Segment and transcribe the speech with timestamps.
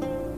[0.00, 0.33] I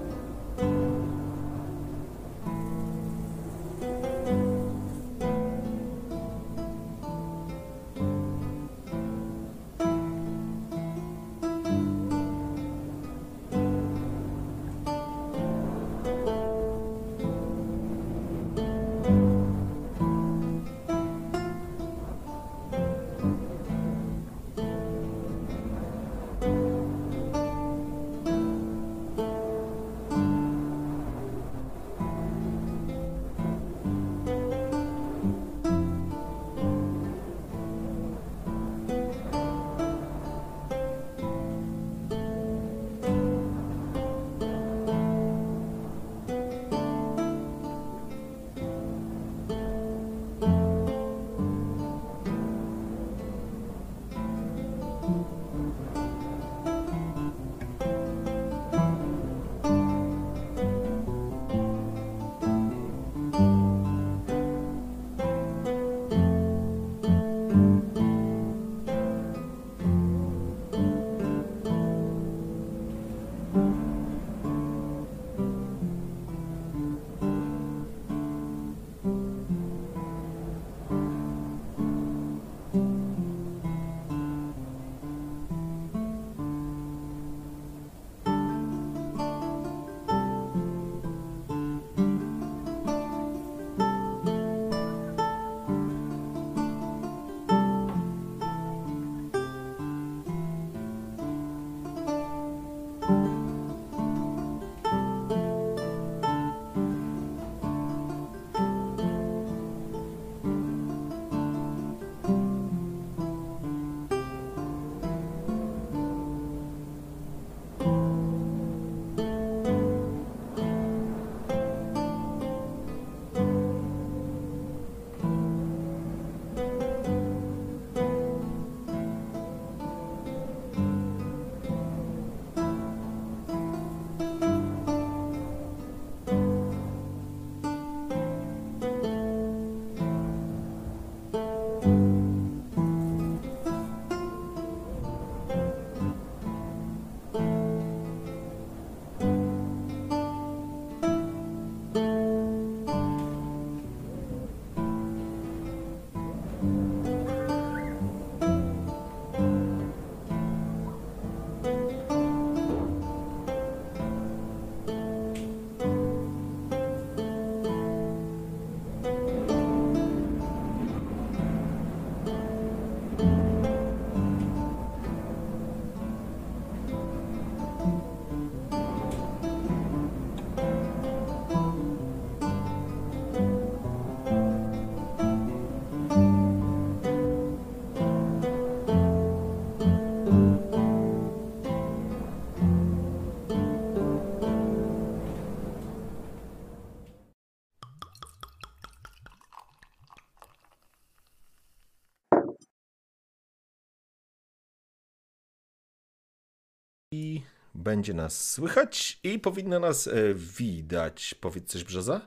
[207.86, 211.34] będzie nas słychać i powinno nas e, widać.
[211.40, 212.20] Powiedz coś, Brzoza?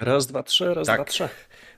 [0.00, 0.96] Raz, dwa, trzy, raz, Tak.
[0.96, 1.28] dwa, trzy.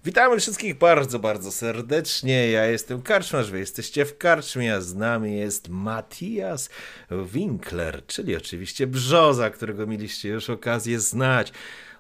[0.04, 2.50] Witamy wszystkich bardzo, bardzo serdecznie.
[2.50, 6.70] Ja jestem Karczmarz, wy jesteście w Karczmie, a z nami jest Matthias
[7.10, 11.53] Winkler, czyli oczywiście Brzoza, którego mieliście już okazję znać.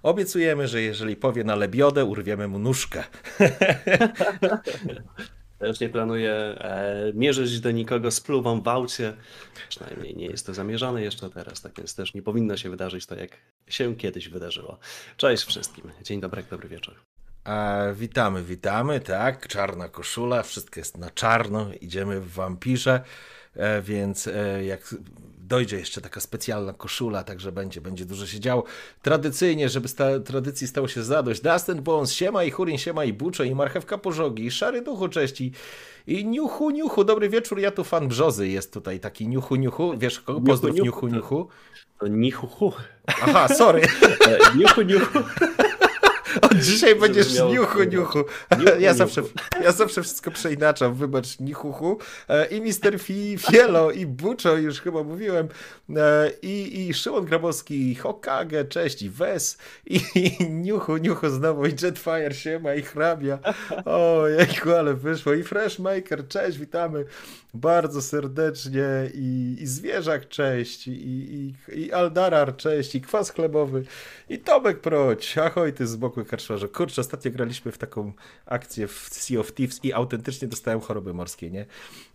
[0.02, 3.04] Obiecujemy, że jeżeli powie na lebiodę, urwiemy mu nóżkę.
[5.64, 9.16] Też nie planuję e, mierzyć do nikogo spluwą w aucie.
[9.68, 13.14] Przynajmniej nie jest to zamierzone jeszcze teraz, tak więc też nie powinno się wydarzyć to,
[13.14, 13.30] jak
[13.68, 14.78] się kiedyś wydarzyło.
[15.16, 15.84] Cześć wszystkim.
[16.02, 16.94] Dzień dobry, dobry wieczór.
[17.44, 23.00] A, witamy, witamy, tak, czarna koszula, wszystko jest na czarno, idziemy w wampirze.
[23.56, 24.94] E, więc e, jak
[25.38, 28.64] dojdzie jeszcze taka specjalna koszula, także będzie, będzie dużo się działo.
[29.02, 33.44] Tradycyjnie, żeby sta, tradycji stało się zadość, Dustin Bones, siema i Hurin, siema i Buczo,
[33.44, 35.52] i Marchewka Pożogi, i Szary Duchu, cześć, i,
[36.06, 40.20] i Niuchu, Niuchu, dobry wieczór, ja tu fan Brzozy, jest tutaj taki Niuchu, Niuchu, wiesz
[40.20, 40.40] kogo?
[40.40, 41.16] Pozdrów Niuchu, Niuchu.
[41.16, 41.48] niuchu.
[41.98, 42.72] To Nichuchu.
[43.06, 43.82] Aha, sorry.
[44.58, 45.18] niuchu, Niuchu.
[46.42, 48.24] Od dzisiaj będziesz niuchu, niuchu.
[48.78, 49.22] Ja zawsze,
[49.62, 51.98] ja zawsze wszystko przeinaczam, wybacz, nichuchu.
[52.28, 52.98] E, I Mister
[53.38, 55.48] Fielo, i Buczo, już chyba mówiłem,
[55.96, 61.66] e, i, i Szymon Grabowski, i Hokage, cześć, i Wes, i, i niuchu, niuchu znowu,
[61.66, 63.38] i Jetfire, siema, i hrabia.
[63.84, 65.32] O, jejku, ale wyszło.
[65.32, 67.04] I Freshmaker, cześć, witamy
[67.54, 69.10] bardzo serdecznie.
[69.14, 73.84] I, i Zwierzak, cześć, i, i, i Aldarar, cześć, i Kwas Chlebowy,
[74.28, 75.38] i Tomek Proć.
[75.38, 76.68] Ahoj, ty z boku Karczmarze.
[76.68, 78.12] Kurczę, ostatnio graliśmy w taką
[78.46, 81.66] akcję w Sea of Thieves i autentycznie dostałem choroby morskie, nie?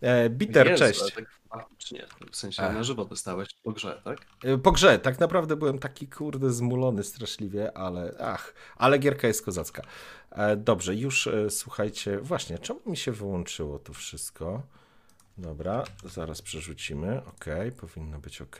[0.02, 1.14] E, Bitter, Jezu, cześć.
[1.16, 2.74] Tak faktycznie, w sensie Ach.
[2.74, 4.20] na żywo dostałeś po grze, tak?
[4.44, 9.46] E, po grze, tak naprawdę byłem taki kurde zmulony straszliwie, ale ach, ale gierka jest
[9.46, 9.84] kozacka.
[10.32, 14.64] E, dobrze, już e, słuchajcie, właśnie, czemu mi się wyłączyło to wszystko?
[15.38, 17.22] Dobra, zaraz przerzucimy.
[17.26, 17.46] Ok,
[17.78, 18.58] powinno być ok.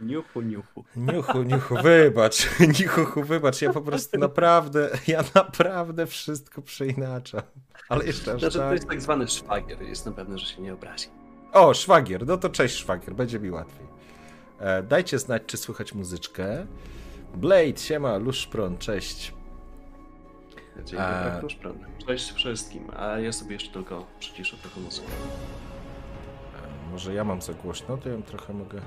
[0.00, 0.84] Niuchu, niuchu.
[0.96, 2.48] Niuchu, niuchu, wybacz.
[2.80, 3.62] Niuchu, wybacz.
[3.62, 7.42] Ja po prostu naprawdę, ja naprawdę wszystko przeinaczam.
[7.88, 8.68] Ale jeszcze aż znaczy, tak.
[8.68, 9.82] to jest tak zwany szwagier.
[9.82, 11.06] Jestem pewny, że się nie obrazi.
[11.52, 12.26] O, szwagier.
[12.26, 13.14] No to cześć szwagier.
[13.14, 13.86] Będzie mi łatwiej.
[14.58, 16.66] E, dajcie znać, czy słychać muzyczkę.
[17.34, 19.34] Blade, siema, Luszpron, cześć.
[20.84, 21.78] Dzień dobry, Luszpron.
[22.06, 22.90] Cześć wszystkim.
[22.96, 25.12] A ja sobie jeszcze tylko przyciszę trochę muzykę.
[26.54, 28.80] E, może ja mam za głośno, to ja trochę mogę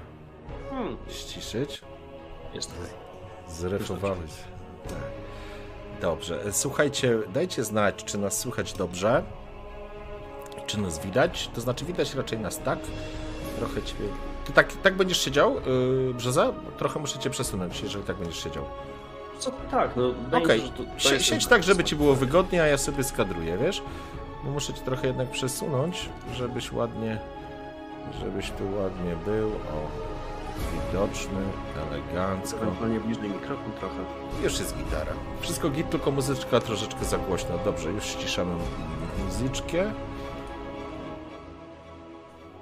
[0.71, 0.97] Hmm.
[1.09, 1.81] Ściszyć?
[2.53, 2.91] Jest tutaj.
[3.47, 4.31] Zrefowałeś.
[4.83, 4.97] Tak.
[6.01, 6.43] Dobrze.
[6.45, 9.23] E, słuchajcie, dajcie znać, czy nas słychać dobrze.
[10.67, 11.49] Czy nas widać?
[11.53, 12.79] To znaczy, widać raczej nas tak.
[13.57, 14.05] Trochę ciebie.
[14.45, 16.53] Ty tak, tak będziesz siedział, yy, Brzoza?
[16.77, 18.63] Trochę muszę cię przesunąć, jeżeli tak będziesz siedział.
[19.39, 20.13] Co tak, no.
[20.37, 20.61] Okej,
[21.05, 21.19] okay.
[21.19, 23.83] siedź tak, żeby ci było wygodnie, a ja sobie skadruję, wiesz?
[24.43, 27.19] Bo muszę cię trochę jednak przesunąć, żebyś ładnie,
[28.19, 29.47] żebyś tu ładnie był.
[29.47, 30.10] O,
[30.73, 31.41] widoczny,
[31.87, 32.61] elegancko.
[32.61, 33.95] Ewentualnie bliżej mikrofon trochę.
[34.43, 35.13] Już jest gitara.
[35.41, 37.57] Wszystko git, tylko muzyczka troszeczkę za głośna.
[37.65, 38.55] Dobrze, już ściszamy
[39.25, 39.93] muzyczkę.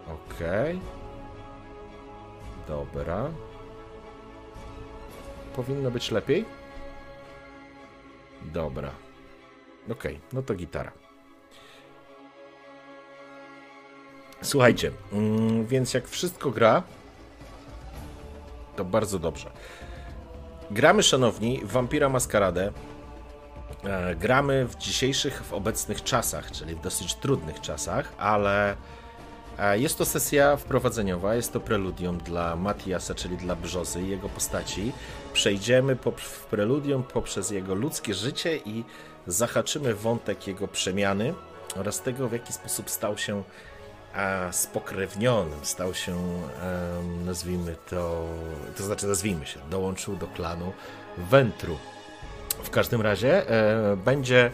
[0.07, 0.77] Okej.
[0.77, 0.99] Okay.
[2.67, 3.29] Dobra.
[5.55, 6.45] Powinno być lepiej?
[8.41, 8.91] Dobra.
[9.91, 10.91] Okej, okay, no to gitara.
[14.41, 16.83] Słuchajcie, mm, więc jak wszystko gra,
[18.79, 19.51] to bardzo dobrze.
[20.71, 22.71] Gramy, szanowni, Vampira Maskaradę.
[23.83, 28.75] E, gramy w dzisiejszych, w obecnych czasach, czyli w dosyć trudnych czasach, ale
[29.57, 34.29] e, jest to sesja wprowadzeniowa, jest to preludium dla Matiasa, czyli dla Brzozy i jego
[34.29, 34.91] postaci.
[35.33, 38.83] Przejdziemy w preludium poprzez jego ludzkie życie i
[39.27, 41.33] zahaczymy wątek jego przemiany
[41.75, 43.43] oraz tego, w jaki sposób stał się
[44.13, 46.17] a spokrewnionym stał się,
[47.25, 48.25] nazwijmy to,
[48.77, 50.73] to znaczy nazwijmy się, dołączył do klanu
[51.17, 51.77] Wentru.
[52.63, 54.51] W każdym razie e, będzie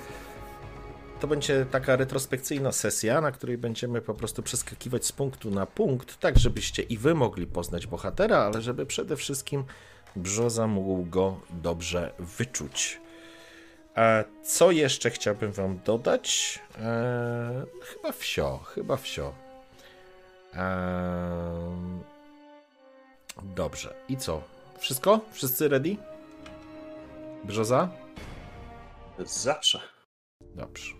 [1.19, 6.19] to będzie taka retrospekcyjna sesja, na której będziemy po prostu przeskakiwać z punktu na punkt,
[6.19, 9.63] tak żebyście i wy mogli poznać bohatera, ale żeby przede wszystkim
[10.15, 13.01] Brzoza mógł go dobrze wyczuć.
[14.43, 16.59] Co jeszcze chciałbym wam dodać?
[16.77, 16.83] Eee,
[17.81, 19.44] chyba wsio, chyba wsio.
[23.43, 23.95] Dobrze.
[24.09, 24.43] I co?
[24.79, 25.19] Wszystko?
[25.31, 25.97] Wszyscy ready?
[27.43, 27.89] Brzoza?
[29.19, 29.79] Zawsze.
[30.55, 30.93] Dobrze.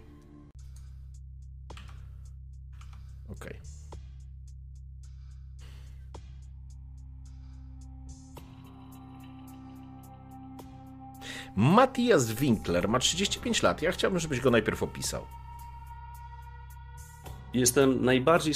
[3.30, 3.46] Ok.
[11.56, 13.82] Matthias Winkler ma 35 lat.
[13.82, 15.26] Ja chciałbym, żebyś go najpierw opisał.
[17.56, 18.54] Jestem najbardziej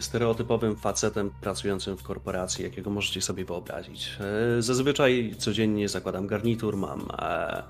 [0.00, 4.10] stereotypowym facetem pracującym w korporacji, jakiego możecie sobie wyobrazić.
[4.58, 7.62] E, zazwyczaj codziennie zakładam garnitur, mam e,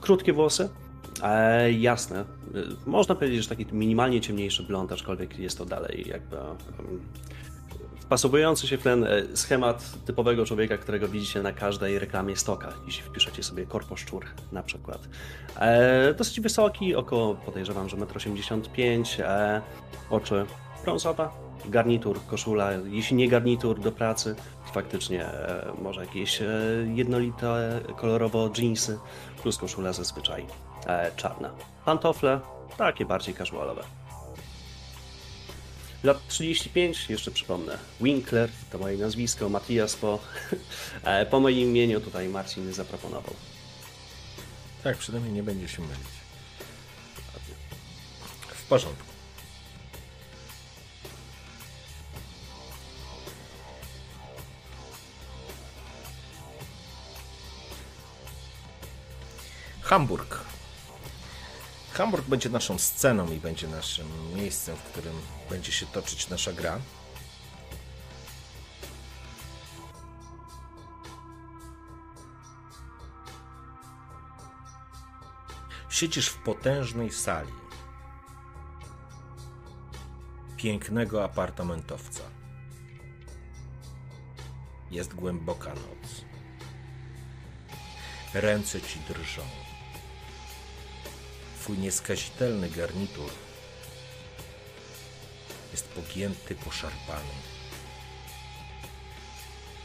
[0.00, 0.68] krótkie włosy,
[1.22, 2.24] e, jasne.
[2.86, 6.36] Można powiedzieć, że taki minimalnie ciemniejszy blond, aczkolwiek jest to dalej jakby
[8.12, 13.02] wpasowujący się w ten e, schemat typowego człowieka, którego widzicie na każdej reklamie stoka, jeśli
[13.02, 15.08] wpiszecie sobie korposzczur na przykład.
[15.56, 19.62] E, dosyć wysoki, około podejrzewam, że 1,85 m, e,
[20.10, 20.46] oczy
[20.84, 21.28] brązowe,
[21.64, 24.34] garnitur, koszula, jeśli nie garnitur do pracy,
[24.72, 26.46] faktycznie e, może jakieś e,
[26.94, 28.98] jednolite kolorowo jeansy,
[29.42, 30.46] plus koszula zazwyczaj
[30.86, 31.50] e, czarna.
[31.84, 32.40] Pantofle,
[32.76, 34.01] takie bardziej casualowe.
[36.04, 37.78] Lat 35, jeszcze przypomnę.
[38.00, 40.18] Winkler to moje nazwisko, Matias po,
[41.04, 43.34] e, po moim imieniu tutaj Marcin zaproponował.
[44.84, 46.12] Tak, przynajmniej nie będzie się mylić.
[48.48, 49.12] W porządku.
[59.82, 60.51] Hamburg.
[61.92, 65.14] Hamburg będzie naszą sceną i będzie naszym miejscem, w którym
[65.50, 66.78] będzie się toczyć nasza gra.
[75.90, 77.52] Siedzisz w potężnej sali
[80.56, 82.22] pięknego apartamentowca.
[84.90, 86.24] Jest głęboka noc.
[88.34, 89.71] Ręce ci drżą.
[91.62, 93.30] Twój nieskazitelny garnitur
[95.72, 97.34] jest pogięty, poszarpany.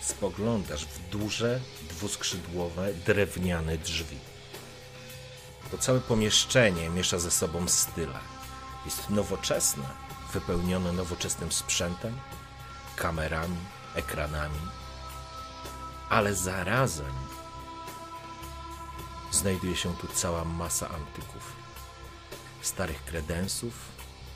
[0.01, 4.17] Spoglądasz w duże, dwuskrzydłowe, drewniane drzwi.
[5.71, 8.19] To całe pomieszczenie miesza ze sobą style.
[8.85, 9.85] Jest nowoczesne,
[10.33, 12.19] wypełnione nowoczesnym sprzętem,
[12.95, 13.57] kamerami,
[13.95, 14.59] ekranami,
[16.09, 17.13] ale zarazem
[19.31, 21.56] znajduje się tu cała masa antyków,
[22.67, 23.73] starych kredensów,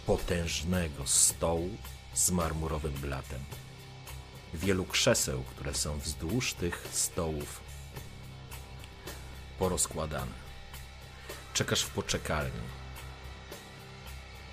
[0.05, 1.69] potężnego stołu
[2.13, 3.39] z marmurowym blatem,
[4.53, 7.61] wielu krzeseł, które są wzdłuż tych stołów
[9.59, 10.31] porozkładane.
[11.53, 12.61] Czekasz w poczekalni.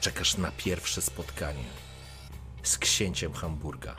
[0.00, 1.70] Czekasz na pierwsze spotkanie
[2.62, 3.96] z księciem Hamburga,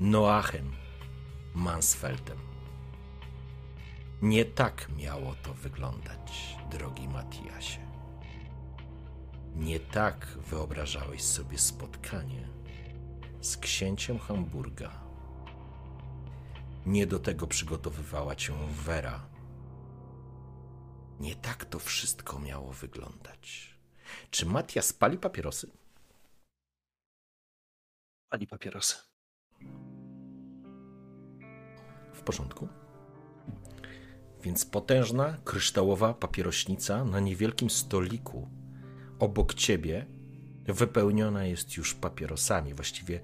[0.00, 0.72] Noachem
[1.54, 2.38] Mansfeldem.
[4.22, 7.87] Nie tak miało to wyglądać, drogi Matiasie.
[9.58, 12.48] Nie tak wyobrażałeś sobie spotkanie
[13.40, 14.90] z księciem Hamburga.
[16.86, 19.26] Nie do tego przygotowywała cię Wera.
[21.20, 23.74] Nie tak to wszystko miało wyglądać.
[24.30, 25.70] Czy Matias pali papierosy?
[28.28, 28.96] Pali papierosy.
[32.14, 32.68] W porządku.
[34.42, 38.57] Więc potężna, kryształowa papierośnica na niewielkim stoliku
[39.18, 40.06] obok ciebie
[40.66, 43.20] wypełniona jest już papierosami, właściwie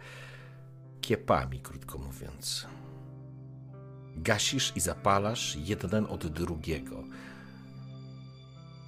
[1.01, 2.67] kiepami, krótko mówiąc.
[4.17, 7.05] Gasisz i zapalasz jeden od drugiego.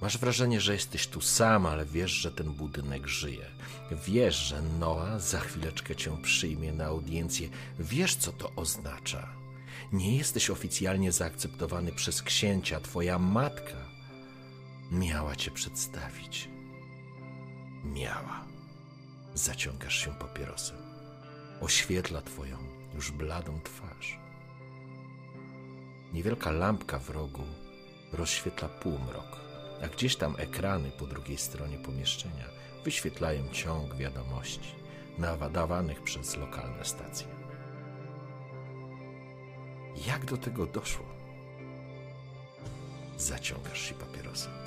[0.01, 3.45] Masz wrażenie, że jesteś tu sam, ale wiesz, że ten budynek żyje.
[4.07, 7.49] Wiesz, że Noa za chwileczkę cię przyjmie na audiencję.
[7.79, 9.29] Wiesz, co to oznacza.
[9.93, 12.79] Nie jesteś oficjalnie zaakceptowany przez księcia.
[12.79, 13.77] Twoja matka
[14.91, 16.49] miała cię przedstawić.
[17.83, 18.43] Miała.
[19.33, 20.77] Zaciągasz się papierosem.
[21.61, 22.57] Oświetla twoją
[22.95, 24.19] już bladą twarz.
[26.13, 27.43] Niewielka lampka w rogu
[28.13, 29.37] rozświetla półmrok,
[29.83, 32.45] a gdzieś tam ekrany po drugiej stronie pomieszczenia
[32.83, 34.75] wyświetlają ciąg wiadomości
[35.17, 37.27] nadawanych przez lokalne stacje.
[40.07, 41.05] Jak do tego doszło?
[43.17, 44.66] Zaciągasz się papierosem.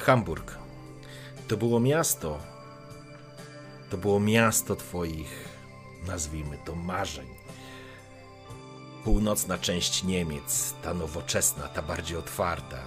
[0.00, 0.58] Hamburg.
[1.48, 2.38] To było miasto.
[3.90, 5.48] To było miasto Twoich,
[6.06, 7.28] nazwijmy to, marzeń.
[9.04, 12.78] Północna część Niemiec, ta nowoczesna, ta bardziej otwarta,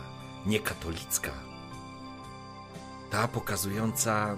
[0.45, 1.31] niekatolicka.
[3.11, 4.35] Ta pokazująca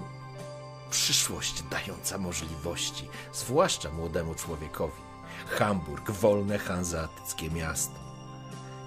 [0.90, 5.02] przyszłość, dająca możliwości, zwłaszcza młodemu człowiekowi.
[5.50, 8.05] Hamburg, wolne hanzeatyckie miasto.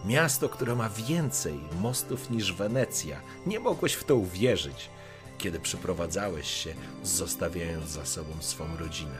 [0.04, 3.20] Miasto, które ma więcej mostów niż Wenecja.
[3.46, 4.90] Nie mogłeś w to uwierzyć,
[5.38, 9.18] kiedy przyprowadzałeś się, zostawiając za sobą swą rodzinę,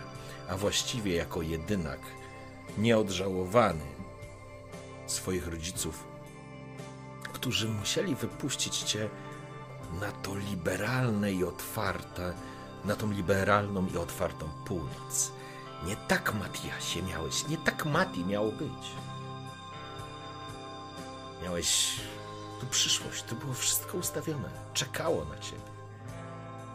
[0.48, 2.00] a właściwie jako jedynak,
[2.78, 3.84] nieodżałowany
[5.06, 6.04] swoich rodziców,
[7.32, 9.08] którzy musieli wypuścić cię
[10.00, 12.32] na to liberalne i otwarte,
[12.84, 15.32] na tą liberalną i otwartą północ.
[15.86, 19.07] Nie tak, Matiasie, miałeś, nie tak Mati miało być.
[21.42, 22.00] Miałeś
[22.60, 25.62] tu przyszłość, tu było wszystko ustawione, czekało na ciebie.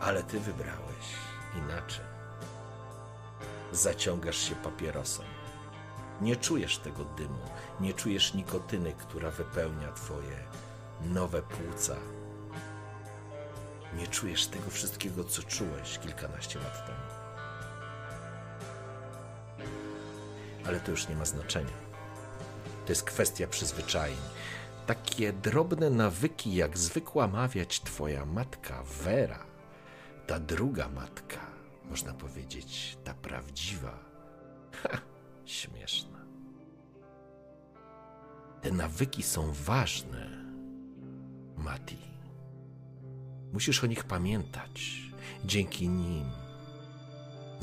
[0.01, 1.05] Ale ty wybrałeś
[1.57, 2.05] inaczej.
[3.71, 5.25] Zaciągasz się papierosem.
[6.21, 7.39] Nie czujesz tego dymu,
[7.79, 10.37] nie czujesz nikotyny, która wypełnia twoje
[11.01, 11.95] nowe płuca.
[13.97, 16.99] Nie czujesz tego wszystkiego, co czułeś kilkanaście lat temu.
[20.67, 21.83] Ale to już nie ma znaczenia.
[22.85, 24.17] To jest kwestia przyzwyczajeń.
[24.85, 29.45] Takie drobne nawyki, jak zwykła mawiać twoja matka Vera,
[30.27, 31.39] ta druga matka,
[31.89, 33.99] można powiedzieć, ta prawdziwa.
[34.71, 34.97] Ha,
[35.45, 36.25] śmieszna.
[38.61, 40.29] Te nawyki są ważne,
[41.57, 41.97] Mati.
[43.53, 45.01] Musisz o nich pamiętać.
[45.45, 46.42] Dzięki nim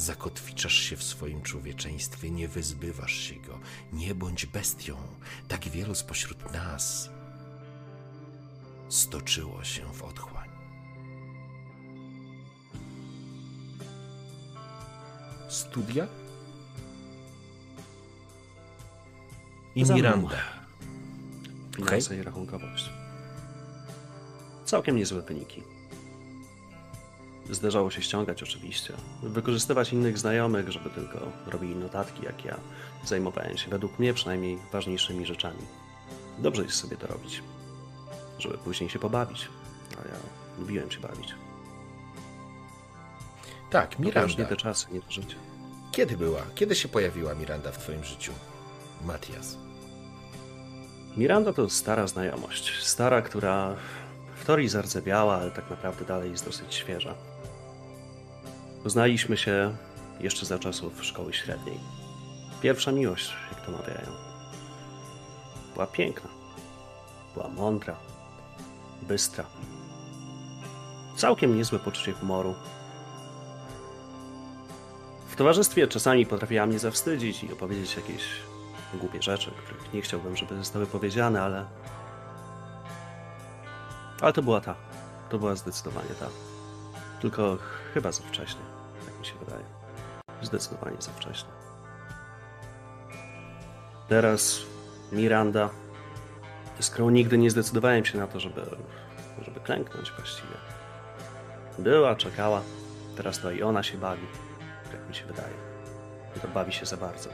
[0.00, 3.58] zakotwiczasz się w swoim człowieczeństwie, nie wyzbywasz się go.
[3.92, 4.96] Nie bądź bestią.
[5.48, 7.10] Tak wielu spośród nas
[8.88, 10.48] stoczyło się w otchłań.
[15.48, 16.06] Studia?
[19.74, 19.94] I Za.
[19.94, 20.36] Miranda.
[21.76, 22.90] Finanse i rachunkowość.
[24.64, 25.62] Całkiem niezłe wyniki.
[27.50, 32.56] Zdarzało się ściągać oczywiście, wykorzystywać innych znajomych, żeby tylko robili notatki jak ja.
[33.04, 35.58] Zajmowałem się według mnie przynajmniej ważniejszymi rzeczami.
[36.38, 37.42] Dobrze jest sobie to robić,
[38.38, 39.48] żeby później się pobawić.
[39.92, 40.14] A ja
[40.58, 41.34] lubiłem się bawić.
[43.70, 44.44] Tak, To już nie Miranda.
[44.44, 45.36] te czasy, nie to życie.
[45.92, 46.42] Kiedy była?
[46.54, 48.32] Kiedy się pojawiła Miranda w twoim życiu?
[49.04, 49.56] Matias.
[51.16, 52.82] Miranda to stara znajomość.
[52.82, 53.74] Stara, która
[54.42, 57.14] w teorii zardzewiała, ale tak naprawdę dalej jest dosyć świeża.
[58.82, 59.76] Poznaliśmy się
[60.20, 61.78] jeszcze za czasów szkoły średniej.
[62.62, 64.06] Pierwsza miłość, jak to mawiają.
[65.74, 66.30] Była piękna.
[67.34, 67.96] Była mądra.
[69.02, 69.44] Bystra.
[71.16, 72.54] Całkiem niezłe poczucie humoru.
[75.28, 78.22] W towarzystwie czasami potrafiła mnie zawstydzić i opowiedzieć jakieś
[78.94, 81.66] głupie rzeczy, których nie chciałbym, żeby zostały powiedziane, ale.
[84.20, 84.74] Ale to była ta.
[85.30, 86.26] To była zdecydowanie ta.
[87.20, 87.58] Tylko
[87.94, 88.60] chyba za wcześnie,
[89.20, 89.64] mi się wydaje.
[90.42, 91.50] Zdecydowanie za wcześnie.
[94.08, 94.60] Teraz
[95.12, 95.70] Miranda,
[96.92, 98.62] którą nigdy nie zdecydowałem się na to, żeby,
[99.42, 100.54] żeby klęknąć właściwie.
[101.78, 102.62] Była, czekała,
[103.16, 104.26] teraz to i ona się bawi,
[104.92, 105.54] tak mi się wydaje.
[106.36, 107.30] I to bawi się za bardzo.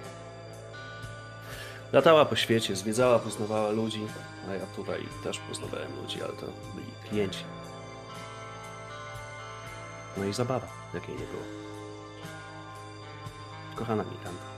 [1.93, 4.07] Latała po świecie, zwiedzała, poznawała ludzi,
[4.51, 7.45] a ja tutaj też poznawałem ludzi, ale to byli klienci.
[10.17, 11.66] No i zabawa, jakiej nie było.
[13.77, 14.57] Kochana Miranda.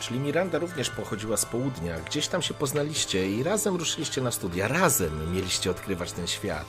[0.00, 2.00] Czyli Miranda również pochodziła z południa.
[2.00, 4.68] Gdzieś tam się poznaliście i razem ruszyliście na studia.
[4.68, 6.64] Razem mieliście odkrywać ten świat.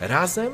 [0.00, 0.52] Razem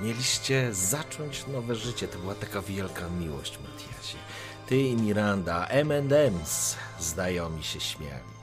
[0.00, 2.08] mieliście zacząć nowe życie.
[2.08, 4.18] To była taka wielka miłość, Matiasie.
[4.66, 8.36] Ty i Miranda, M&M's, znajomi się śmiali.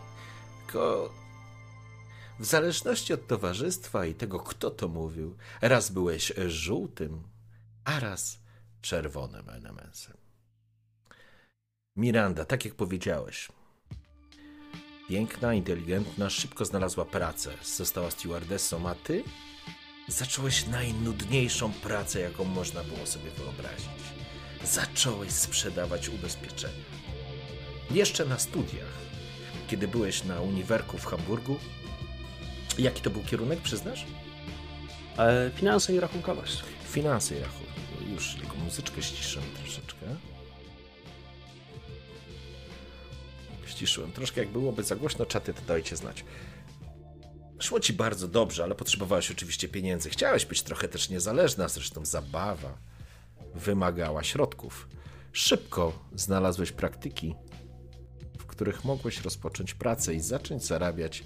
[0.65, 1.09] Tylko
[2.39, 7.23] w zależności od towarzystwa i tego, kto to mówił, raz byłeś żółtym,
[7.85, 8.42] a raz
[8.83, 10.17] czerwonym M&M'sem.
[11.95, 13.47] Miranda, tak jak powiedziałeś,
[15.09, 17.53] piękna, inteligentna, szybko znalazła pracę.
[17.63, 19.23] Została stewardessą, a ty
[20.07, 24.03] zacząłeś najnudniejszą pracę, jaką można było sobie wyobrazić.
[24.63, 26.85] Zacząłeś sprzedawać ubezpieczenia.
[27.91, 28.93] Jeszcze na studiach,
[29.67, 31.59] kiedy byłeś na uniwerku w Hamburgu,
[32.77, 34.05] jaki to był kierunek, przyznasz?
[35.17, 36.63] E, finanse i rachunkowość.
[36.83, 37.72] Finanse i rachunki.
[38.11, 40.05] Już tylko muzyczkę ściszyłem troszeczkę.
[43.65, 46.25] Ściszyłem troszkę, jak byłoby za głośno czaty, to dajcie znać.
[47.59, 50.09] Szło ci bardzo dobrze, ale potrzebowałeś oczywiście pieniędzy.
[50.09, 52.77] Chciałeś być trochę też niezależna, zresztą zabawa
[53.55, 54.87] wymagała środków.
[55.31, 57.35] Szybko znalazłeś praktyki,
[58.39, 61.23] w których mogłeś rozpocząć pracę i zacząć zarabiać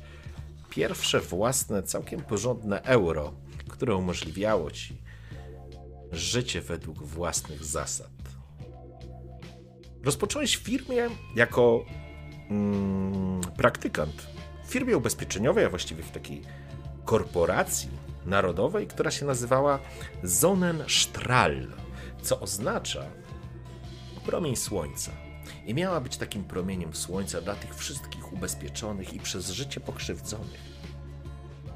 [0.70, 3.34] pierwsze własne, całkiem porządne euro,
[3.70, 5.07] które umożliwiało ci
[6.12, 8.12] życie według własnych zasad.
[10.04, 11.86] Rozpocząłeś w firmie jako
[12.50, 14.28] mm, praktykant.
[14.66, 16.42] W firmie ubezpieczeniowej, a właściwie w takiej
[17.06, 17.90] korporacji
[18.26, 19.80] narodowej, która się nazywała
[20.26, 21.68] Sonnenstrahl,
[22.22, 23.06] co oznacza
[24.26, 25.12] promień słońca.
[25.66, 30.78] I miała być takim promieniem słońca dla tych wszystkich ubezpieczonych i przez życie pokrzywdzonych.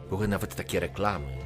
[0.09, 1.37] Były nawet takie reklamy,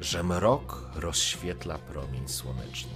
[0.00, 2.92] że mrok rozświetla promień słoneczny.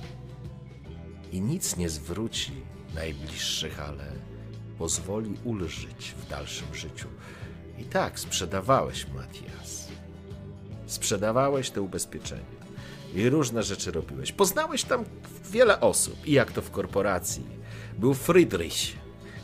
[1.32, 2.52] I nic nie zwróci
[2.94, 4.12] najbliższych, ale
[4.78, 7.08] pozwoli ulżyć w dalszym życiu.
[7.78, 9.88] I tak sprzedawałeś, Matias.
[10.87, 12.58] Sprzedawałeś te ubezpieczenia.
[13.14, 14.32] I różne rzeczy robiłeś.
[14.32, 15.04] Poznałeś tam
[15.50, 16.26] wiele osób.
[16.26, 17.46] I jak to w korporacji.
[17.98, 18.96] Był Friedrich,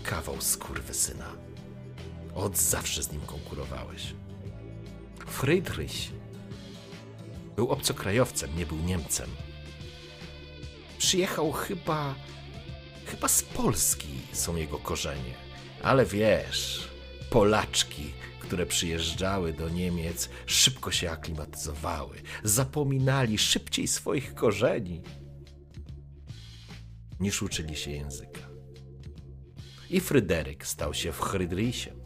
[0.02, 1.26] kawał skurwysyna.
[2.34, 4.14] Od zawsze z nim konkurowałeś.
[5.26, 6.12] Friedrich
[7.56, 9.30] był obcokrajowcem, nie był Niemcem.
[10.98, 12.14] Przyjechał chyba.
[13.06, 15.34] chyba z Polski są jego korzenie.
[15.82, 16.88] Ale wiesz,
[17.30, 25.02] Polaczki, które przyjeżdżały do Niemiec, szybko się aklimatyzowały, zapominali szybciej swoich korzeni,
[27.20, 28.40] niż uczyli się języka.
[29.90, 32.03] I Fryderyk stał się Frydrisiem.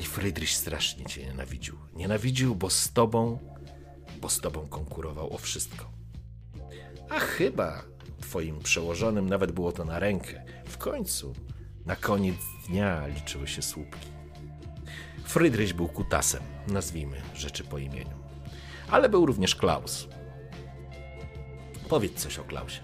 [0.00, 1.78] I Frydryś strasznie cię nienawidził.
[1.94, 3.38] Nienawidził, bo z tobą,
[4.20, 5.90] bo z tobą konkurował o wszystko.
[7.08, 7.82] A chyba
[8.20, 10.44] twoim przełożonym nawet było to na rękę.
[10.64, 11.32] W końcu,
[11.86, 12.36] na koniec
[12.68, 14.08] dnia liczyły się słupki.
[15.24, 18.16] Frydryś był kutasem, nazwijmy rzeczy po imieniu.
[18.90, 20.08] Ale był również Klaus.
[21.88, 22.80] Powiedz coś o Klausie.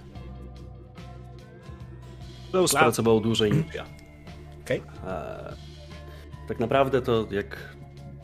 [2.50, 3.86] Klaus pracował dłużej niż ja.
[4.62, 4.82] Okej?
[6.48, 7.76] Tak naprawdę to jak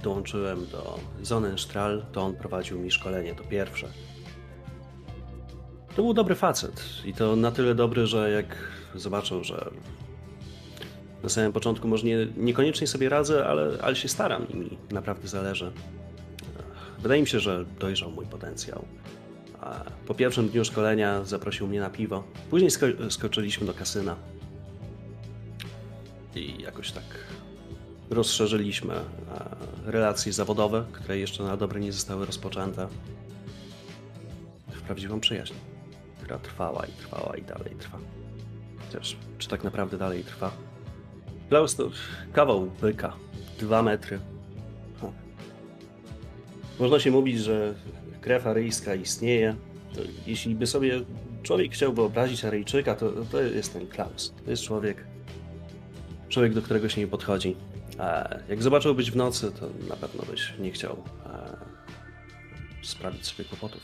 [0.02, 3.88] dołączyłem do Sonnenstrahl, to on prowadził mi szkolenie, to pierwsze.
[5.96, 8.56] To był dobry facet i to na tyle dobry, że jak
[8.94, 9.70] zobaczył, że
[11.22, 15.28] na samym początku może nie, niekoniecznie sobie radzę, ale, ale się staram i mi naprawdę
[15.28, 15.72] zależy.
[16.98, 18.84] Wydaje mi się, że dojrzał mój potencjał.
[20.06, 22.24] Po pierwszym dniu szkolenia zaprosił mnie na piwo.
[22.50, 24.16] Później sko- skoczyliśmy do kasyna.
[26.34, 27.04] I jakoś tak
[28.12, 29.02] rozszerzyliśmy e,
[29.86, 32.88] relacje zawodowe, które jeszcze na dobre nie zostały rozpoczęte.
[34.72, 35.54] W prawdziwą przyjaźń,
[36.22, 37.98] która trwała i trwała i dalej trwa.
[38.86, 40.52] Chociaż, czy tak naprawdę dalej trwa?
[41.48, 41.90] Klaus to
[42.32, 43.12] kawał byka.
[43.58, 44.18] Dwa metry.
[45.00, 45.06] Ha.
[46.80, 47.74] Można się mówić, że
[48.20, 49.56] krew aryjska istnieje.
[49.94, 51.00] To jeśli by sobie
[51.42, 54.34] człowiek chciał wyobrazić Aryjczyka, to, to jest ten Klaus.
[54.44, 55.04] To jest człowiek,
[56.28, 57.56] człowiek, do którego się nie podchodzi.
[57.98, 61.56] A jak zobaczył być w nocy, to na pewno byś nie chciał e,
[62.82, 63.82] sprawić sobie kłopotów.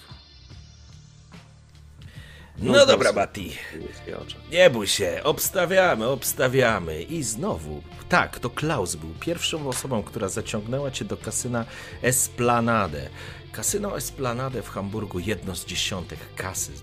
[2.58, 3.52] No dobra, Mati.
[3.80, 4.36] Niebieskie oczy.
[4.52, 7.02] Nie bój się, obstawiamy, obstawiamy.
[7.02, 11.64] I znowu, tak, to Klaus był pierwszą osobą, która zaciągnęła cię do kasyna
[12.02, 13.08] Esplanade.
[13.52, 16.74] Kasyno Esplanade w Hamburgu, jedno z dziesiątek kasyn,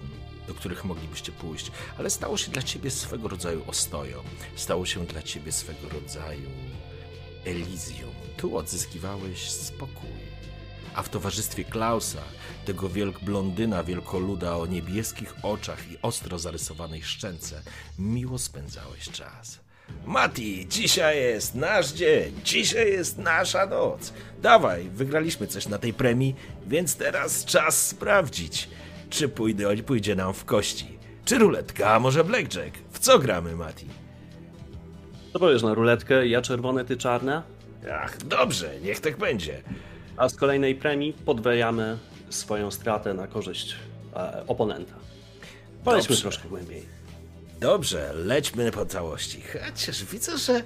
[0.48, 4.18] do których moglibyście pójść, ale stało się dla ciebie swego rodzaju ostoją.
[4.56, 6.50] Stało się dla ciebie swego rodzaju
[7.46, 8.12] Elysium.
[8.38, 10.10] Tu odzyskiwałeś spokój.
[10.96, 12.22] A w towarzystwie Klausa,
[12.66, 17.62] tego wielk blondyna wielkoluda o niebieskich oczach i ostro zarysowanej szczęce,
[18.00, 19.60] miło spędzałeś czas.
[20.06, 24.14] Mati, dzisiaj jest nasz dzień, dzisiaj jest nasza noc.
[24.42, 26.36] Dawaj, wygraliśmy coś na tej premii,
[26.68, 28.70] więc teraz czas sprawdzić,
[29.10, 30.98] czy pójdę, pójdzie nam w kości.
[31.26, 32.78] Czy ruletka, a może blackjack?
[32.92, 34.05] W co gramy, Mati?
[35.36, 37.42] To powiesz na ruletkę, ja czerwone, ty czarne,
[37.94, 39.62] Ach, dobrze, niech tak będzie.
[40.18, 41.98] a z kolejnej premii podwajamy
[42.30, 43.76] swoją stratę na korzyść
[44.16, 44.94] e, oponenta.
[45.84, 46.22] Polećmy Dobrze.
[46.22, 46.84] troszkę głębiej.
[47.60, 49.42] Dobrze, lećmy po całości.
[49.66, 50.62] Chociaż widzę, że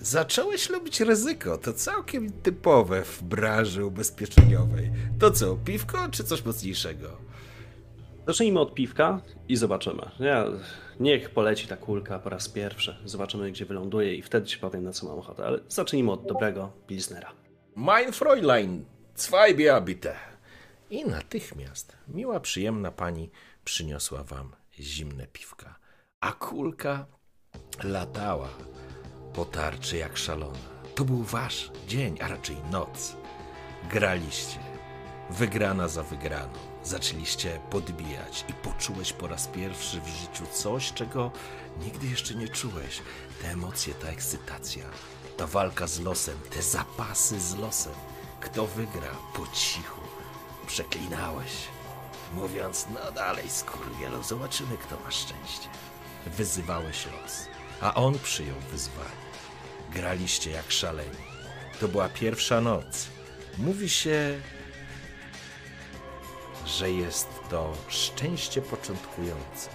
[0.00, 1.58] zacząłeś lubić ryzyko.
[1.58, 4.90] To całkiem typowe w branży ubezpieczeniowej.
[5.18, 7.16] To co, piwko czy coś mocniejszego?
[8.26, 10.02] Zacznijmy od piwka i zobaczymy.
[10.20, 10.44] Ja,
[11.00, 12.96] niech poleci ta kulka po raz pierwszy.
[13.04, 15.44] Zobaczymy, gdzie wyląduje i wtedy ci powiem, na co mam ochotę.
[15.44, 17.32] Ale zacznijmy od dobrego Pilsnera.
[17.76, 18.84] Mein Fräulein,
[19.14, 20.16] zwei Bier bitte.
[20.90, 23.30] I natychmiast miła, przyjemna pani
[23.64, 25.78] przyniosła wam zimne piwka.
[26.20, 27.06] A kulka
[27.84, 28.48] latała
[29.34, 30.58] po tarczy jak szalona.
[30.94, 33.16] To był wasz dzień, a raczej noc.
[33.90, 34.58] Graliście,
[35.30, 36.75] wygrana za wygraną.
[36.86, 41.30] Zaczęliście podbijać i poczułeś po raz pierwszy w życiu coś, czego
[41.80, 43.02] nigdy jeszcze nie czułeś.
[43.42, 44.84] Te emocje, ta ekscytacja,
[45.36, 47.92] ta walka z losem, te zapasy z losem.
[48.40, 50.00] Kto wygra po cichu?
[50.66, 51.52] Przeklinałeś,
[52.32, 55.68] mówiąc, no dalej, skurwielu, zobaczymy, kto ma szczęście.
[56.26, 57.46] Wyzywałeś los,
[57.80, 59.26] a on przyjął wyzwanie.
[59.92, 61.26] Graliście jak szaleni.
[61.80, 63.06] To była pierwsza noc.
[63.58, 64.40] Mówi się,
[66.66, 69.70] że jest to szczęście początkujące.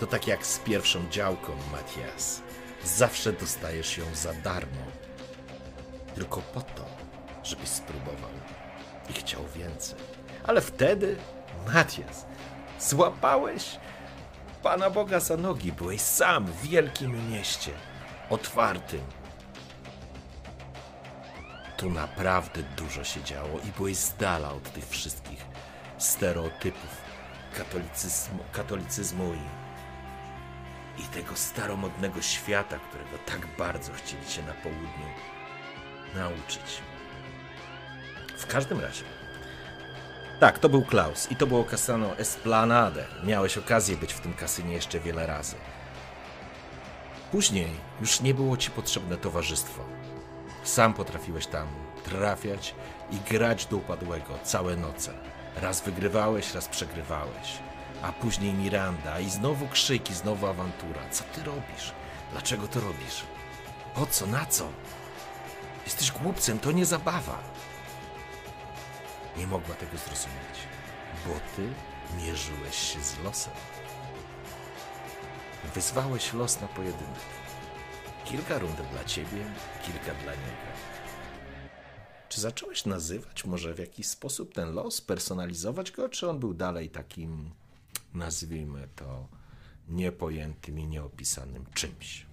[0.00, 2.42] To tak jak z pierwszą działką, Matias.
[2.84, 4.82] Zawsze dostajesz ją za darmo.
[6.14, 6.84] Tylko po to,
[7.42, 8.30] żebyś spróbował
[9.10, 9.98] i chciał więcej.
[10.44, 11.16] Ale wtedy,
[11.66, 12.26] Matias,
[12.80, 13.78] złapałeś
[14.62, 15.72] Pana Boga za nogi.
[15.72, 17.70] Byłeś sam w wielkim mieście,
[18.30, 19.00] otwartym.
[21.76, 25.51] Tu naprawdę dużo się działo i byłeś z dala od tych wszystkich
[26.02, 27.02] stereotypów
[27.56, 35.06] katolicyzmu, katolicyzmu i, i tego staromodnego świata, którego tak bardzo chcieli cię na południu
[36.14, 36.82] nauczyć.
[38.38, 39.04] W każdym razie.
[40.40, 43.04] Tak, to był Klaus i to było kasano Esplanade.
[43.24, 45.56] Miałeś okazję być w tym kasynie jeszcze wiele razy.
[47.32, 49.84] Później już nie było ci potrzebne towarzystwo.
[50.64, 51.68] Sam potrafiłeś tam
[52.04, 52.74] trafiać
[53.10, 55.31] i grać do upadłego całe noce.
[55.56, 57.58] Raz wygrywałeś, raz przegrywałeś.
[58.02, 61.00] A później Miranda i znowu krzyki, znowu awantura.
[61.10, 61.92] Co ty robisz?
[62.32, 63.22] Dlaczego to robisz?
[63.94, 64.26] Po co?
[64.26, 64.68] Na co?
[65.84, 67.38] Jesteś głupcem, to nie zabawa.
[69.36, 70.58] Nie mogła tego zrozumieć,
[71.26, 71.68] bo ty
[72.16, 73.52] mierzyłeś się z losem.
[75.74, 77.22] Wyzwałeś los na pojedynek.
[78.24, 79.44] Kilka rund dla ciebie,
[79.82, 80.71] kilka dla niego.
[82.32, 86.90] Czy zacząłeś nazywać może w jakiś sposób ten los, personalizować go, czy on był dalej
[86.90, 87.50] takim,
[88.14, 89.28] nazwijmy to,
[89.88, 92.26] niepojętym i nieopisanym czymś?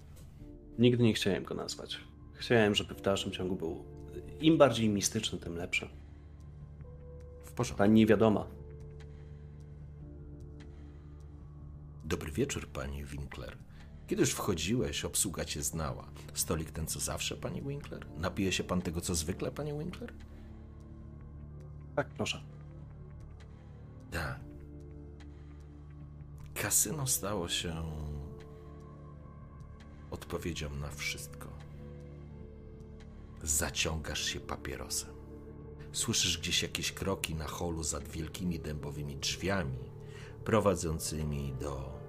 [0.78, 1.98] Nigdy nie chciałem go nazwać.
[2.34, 3.84] Chciałem, żeby w dalszym ciągu był
[4.40, 5.88] im bardziej mistyczny, tym lepszy.
[7.44, 7.78] W porządku.
[7.78, 8.46] Ta niewiadoma.
[12.04, 13.56] Dobry wieczór, pani Winkler.
[14.10, 16.10] Kiedy już wchodziłeś, obsługa cię znała.
[16.34, 18.06] Stolik ten co zawsze, pani Winkler?
[18.16, 20.12] Napije się pan tego co zwykle, pani Winkler?
[21.96, 22.42] Tak, proszę.
[24.10, 24.40] Tak.
[26.54, 27.82] Kasyno stało się
[30.10, 31.48] odpowiedzią na wszystko.
[33.42, 35.14] Zaciągasz się papierosem.
[35.92, 39.78] Słyszysz gdzieś jakieś kroki na holu za wielkimi dębowymi drzwiami
[40.44, 41.99] prowadzącymi do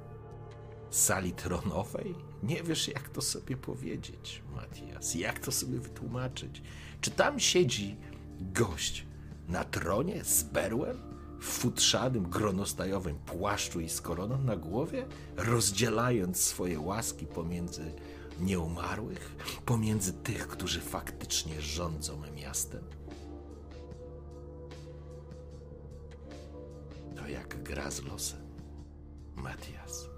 [0.91, 2.15] sali tronowej?
[2.43, 6.61] Nie wiesz, jak to sobie powiedzieć, Matias, jak to sobie wytłumaczyć.
[7.01, 7.95] Czy tam siedzi
[8.39, 9.05] gość
[9.47, 15.05] na tronie z berłem, w futrzanym, gronostajowym płaszczu i z koroną na głowie,
[15.37, 17.93] rozdzielając swoje łaski pomiędzy
[18.39, 22.83] nieumarłych, pomiędzy tych, którzy faktycznie rządzą miastem?
[27.15, 28.41] To jak gra z losem,
[29.35, 30.10] Matias.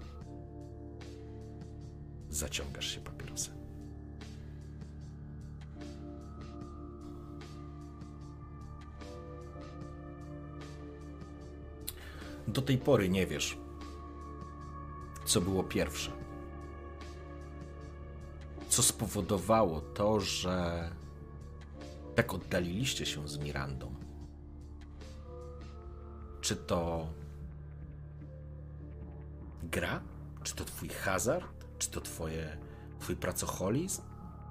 [2.34, 3.54] Zaciągasz się papierosem.
[12.48, 13.58] Do tej pory nie wiesz,
[15.24, 16.12] co było pierwsze.
[18.68, 20.90] Co spowodowało to, że
[22.14, 23.94] tak oddaliliście się z Mirandą.
[26.40, 27.06] Czy to
[29.62, 30.02] gra?
[30.42, 31.53] Czy to twój hazard?
[31.78, 32.56] Czy to twoje,
[33.00, 34.02] twój pracoholizm?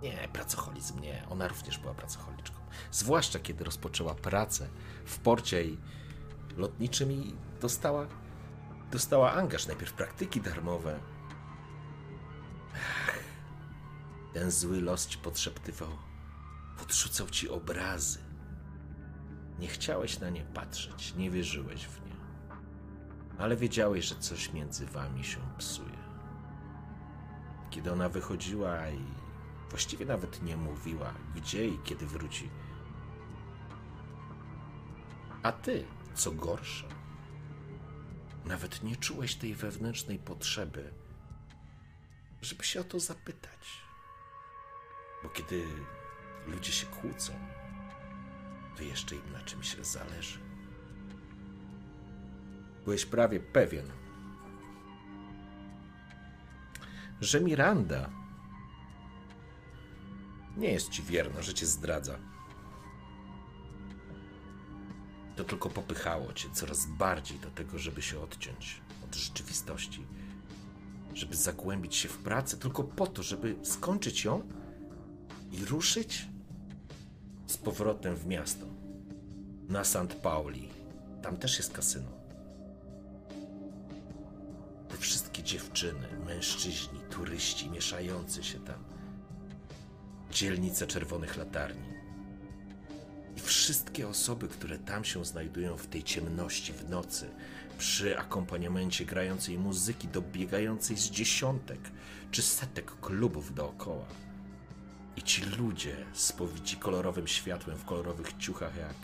[0.01, 1.25] Nie, pracoholizm nie.
[1.29, 2.57] Ona również była pracocholiczką.
[2.91, 4.69] Zwłaszcza kiedy rozpoczęła pracę
[5.05, 5.77] w porcie i
[6.57, 8.07] lotniczym i dostała,
[8.91, 9.67] dostała angaż.
[9.67, 10.99] Najpierw praktyki darmowe.
[12.75, 13.19] Ach,
[14.33, 15.89] ten zły los ci podszeptywał.
[16.77, 18.19] Podrzucał ci obrazy.
[19.59, 22.13] Nie chciałeś na nie patrzeć, nie wierzyłeś w nie.
[23.38, 25.92] Ale wiedziałeś, że coś między wami się psuje.
[27.73, 29.05] Kiedy ona wychodziła i
[29.69, 32.49] właściwie nawet nie mówiła, gdzie i kiedy wróci.
[35.43, 36.88] A ty, co gorsza,
[38.45, 40.93] nawet nie czułeś tej wewnętrznej potrzeby,
[42.41, 43.81] żeby się o to zapytać.
[45.23, 45.65] Bo kiedy
[46.47, 47.33] ludzie się kłócą,
[48.77, 50.39] to jeszcze im na czymś zależy.
[52.83, 54.02] Byłeś prawie pewien,
[57.23, 58.09] że Miranda
[60.57, 62.17] nie jest ci wierna, że cię zdradza.
[65.36, 70.05] To tylko popychało cię coraz bardziej do tego, żeby się odciąć od rzeczywistości,
[71.13, 74.49] żeby zagłębić się w pracę tylko po to, żeby skończyć ją
[75.51, 76.27] i ruszyć
[77.47, 78.65] z powrotem w miasto.
[79.69, 80.15] Na St.
[80.23, 80.69] Pauli.
[81.21, 82.12] Tam też jest kasyno.
[84.89, 88.84] Te wszystkie dziewczyny, mężczyźni, turyści mieszający się tam.
[90.32, 91.93] Dzielnice czerwonych latarni.
[93.38, 97.30] I wszystkie osoby, które tam się znajdują w tej ciemności w nocy,
[97.78, 101.80] przy akompaniamencie grającej muzyki dobiegającej z dziesiątek
[102.32, 104.06] czy setek klubów dookoła.
[105.15, 108.95] I ci ludzie spowici kolorowym światłem w kolorowych ciuchach jak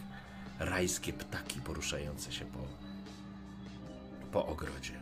[0.59, 2.59] rajskie ptaki poruszające się po,
[4.31, 4.98] po ogrodzie.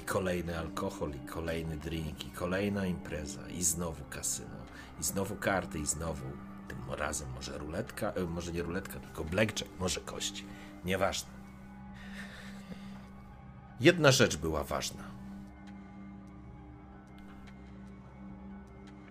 [0.00, 4.56] I kolejny alkohol, i kolejny drink, i kolejna impreza, i znowu kasyno,
[5.00, 6.24] i znowu karty, i znowu
[6.68, 10.44] tym razem może ruletka, e, może nie ruletka, tylko blackjack, może kości.
[10.84, 11.30] Nieważne.
[13.80, 15.04] Jedna rzecz była ważna,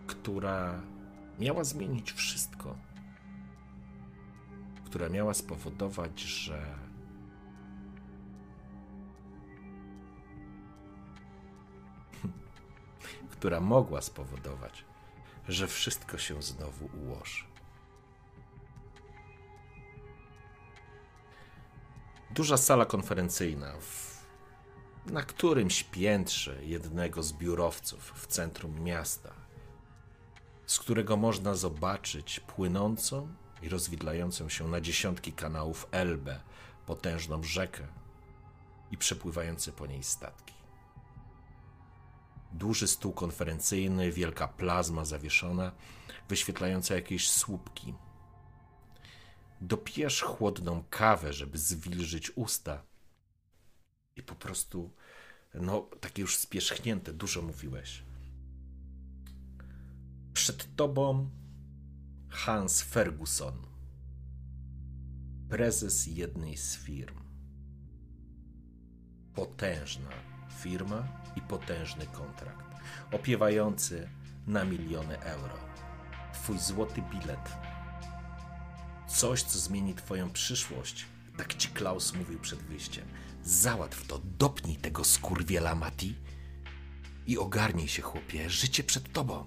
[0.07, 0.81] która
[1.39, 2.75] miała zmienić wszystko,
[4.85, 6.78] która miała spowodować, że
[13.39, 14.85] która mogła spowodować,
[15.47, 17.43] że wszystko się znowu ułoży.
[22.31, 24.23] Duża sala konferencyjna w,
[25.05, 29.33] na którymś piętrze jednego z biurowców w centrum miasta,
[30.65, 36.39] z którego można zobaczyć płynącą i rozwidlającą się na dziesiątki kanałów Elbę,
[36.85, 37.87] potężną rzekę
[38.91, 40.58] i przepływające po niej statki.
[42.53, 45.71] Duży stół konferencyjny, wielka plazma zawieszona,
[46.29, 47.93] wyświetlająca jakieś słupki.
[49.61, 52.83] Dopijasz chłodną kawę, żeby zwilżyć usta.
[54.15, 54.93] I po prostu,
[55.53, 58.03] no, takie już spierzchnięte, dużo mówiłeś.
[60.33, 61.29] Przed tobą
[62.29, 63.65] Hans Ferguson,
[65.49, 67.19] prezes jednej z firm.
[69.33, 71.03] Potężna firma
[71.35, 72.65] i potężny kontrakt,
[73.11, 74.09] opiewający
[74.47, 75.53] na miliony euro.
[76.33, 77.51] Twój złoty bilet.
[79.07, 81.05] Coś, co zmieni Twoją przyszłość.
[81.37, 83.05] Tak ci Klaus mówił przed wyjściem.
[83.43, 86.15] Załatw to, dopnij tego skurwiela Mati
[87.27, 88.49] i ogarnij się, chłopie.
[88.49, 89.45] Życie przed tobą.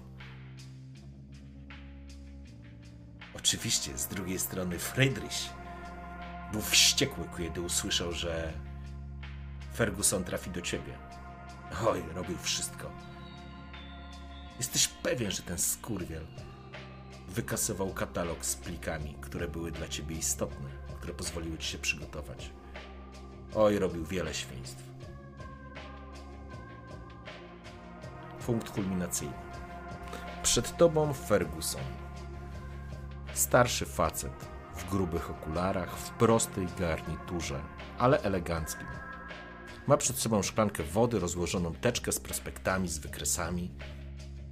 [3.33, 5.49] Oczywiście, z drugiej strony Friedrich
[6.51, 8.53] był wściekły, kiedy usłyszał, że
[9.73, 10.97] Ferguson trafi do ciebie.
[11.87, 12.91] Oj, robił wszystko.
[14.57, 16.25] Jesteś pewien, że ten skurwiel
[17.27, 22.51] wykasował katalog z plikami, które były dla ciebie istotne, które pozwoliły ci się przygotować.
[23.55, 24.83] Oj, robił wiele świństw.
[28.45, 29.33] Punkt kulminacyjny.
[30.43, 31.81] Przed tobą Ferguson.
[33.33, 37.61] Starszy facet w grubych okularach, w prostej garniturze,
[37.97, 38.87] ale eleganckim.
[39.87, 43.71] Ma przed sobą szklankę wody, rozłożoną teczkę z prospektami, z wykresami.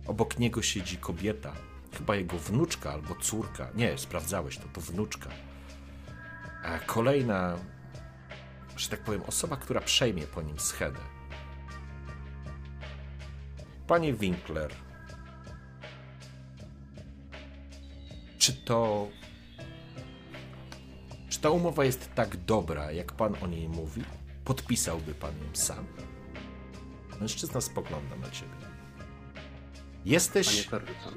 [0.07, 1.53] Obok niego siedzi kobieta,
[1.97, 3.69] chyba jego wnuczka albo córka.
[3.75, 5.29] Nie, sprawdzałeś to, to wnuczka.
[6.63, 7.57] A kolejna,
[8.77, 10.99] że tak powiem, osoba, która przejmie po nim schedę.
[13.87, 14.71] Panie Winkler,
[18.37, 19.07] czy to.
[21.29, 24.03] Czy ta umowa jest tak dobra, jak pan o niej mówi?
[24.51, 25.85] Podpisałby pan ją sam?
[27.21, 28.51] Mężczyzna spogląda na ciebie.
[28.61, 28.71] Panie
[30.05, 30.67] Jesteś.
[30.67, 31.13] Ferguson,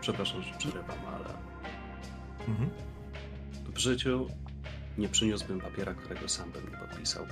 [0.00, 1.24] przepraszam, że przerywam, ale
[2.48, 2.70] Mhm.
[3.74, 4.26] w życiu
[4.98, 7.26] nie przyniósłbym papiera, którego sam bym nie podpisał.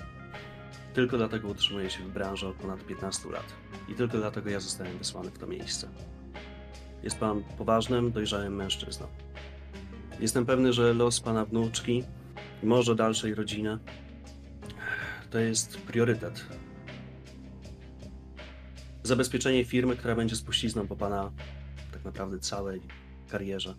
[0.95, 3.53] Tylko dlatego utrzymuję się w branży od ponad 15 lat.
[3.89, 5.89] I tylko dlatego ja zostałem wysłany w to miejsce.
[7.03, 9.07] Jest pan poważnym, dojrzałym mężczyzną.
[10.21, 12.05] Jestem pewny, że los pana wnuczki
[12.63, 13.79] może dalszej rodziny
[15.37, 16.47] to jest priorytet.
[19.03, 21.33] Zabezpieczenie firmy, która będzie spuścizną po pana
[21.93, 22.81] tak naprawdę całej
[23.29, 23.75] karierze.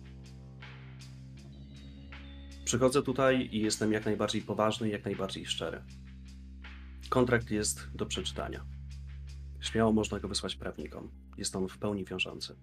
[2.64, 5.82] Przychodzę tutaj i jestem jak najbardziej poważny jak najbardziej szczery.
[7.08, 8.64] Kontrakt jest do przeczytania.
[9.60, 11.10] Śmiało można go wysłać prawnikom.
[11.38, 12.56] Jest on w pełni wiążący.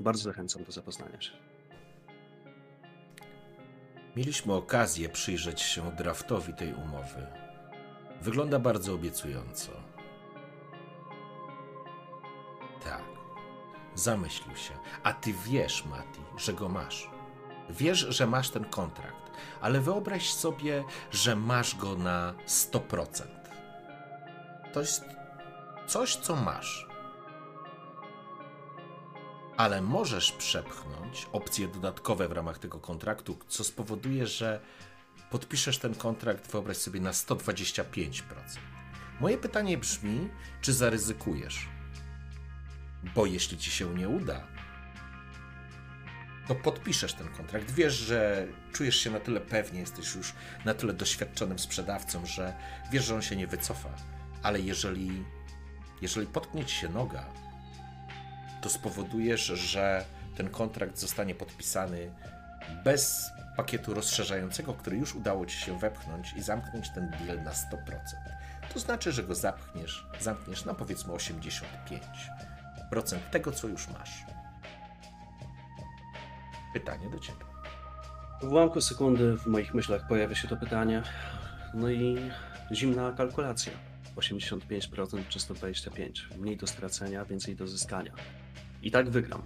[0.00, 1.47] Bardzo zachęcam do zapoznania się.
[4.18, 7.26] Mieliśmy okazję przyjrzeć się draftowi tej umowy.
[8.22, 9.72] Wygląda bardzo obiecująco.
[12.84, 13.02] Tak.
[13.94, 14.74] Zamyślił się.
[15.02, 17.10] A ty wiesz, Mati, że go masz.
[17.70, 23.22] Wiesz, że masz ten kontrakt, ale wyobraź sobie, że masz go na 100%.
[24.72, 25.04] To jest
[25.86, 26.87] coś, co masz.
[29.58, 34.60] Ale możesz przepchnąć opcje dodatkowe w ramach tego kontraktu, co spowoduje, że
[35.30, 38.12] podpiszesz ten kontrakt, wyobraź sobie, na 125%.
[39.20, 40.28] Moje pytanie brzmi,
[40.60, 41.68] czy zaryzykujesz?
[43.14, 44.46] Bo jeśli ci się nie uda,
[46.48, 47.70] to podpiszesz ten kontrakt.
[47.70, 50.32] Wiesz, że czujesz się na tyle pewnie, jesteś już
[50.64, 52.54] na tyle doświadczonym sprzedawcą, że
[52.92, 53.90] wiesz, że on się nie wycofa.
[54.42, 55.24] Ale jeżeli,
[56.02, 57.47] jeżeli potknie ci się noga,
[58.68, 60.04] to spowodujesz, że
[60.36, 62.10] ten kontrakt zostanie podpisany
[62.84, 67.54] bez pakietu rozszerzającego, który już udało ci się wepchnąć i zamknąć ten deal na 100%.
[68.74, 71.98] To znaczy, że go zapchniesz, zamkniesz na powiedzmy 85%
[73.30, 74.24] tego, co już masz.
[76.72, 77.44] Pytanie do ciebie.
[78.42, 81.02] W ułamku sekundy w moich myślach pojawia się to pytanie.
[81.74, 82.30] No i
[82.72, 83.72] zimna kalkulacja.
[84.16, 86.28] 85% czy 125.
[86.38, 88.12] Mniej do stracenia, więcej do zyskania.
[88.82, 89.42] I tak wygram.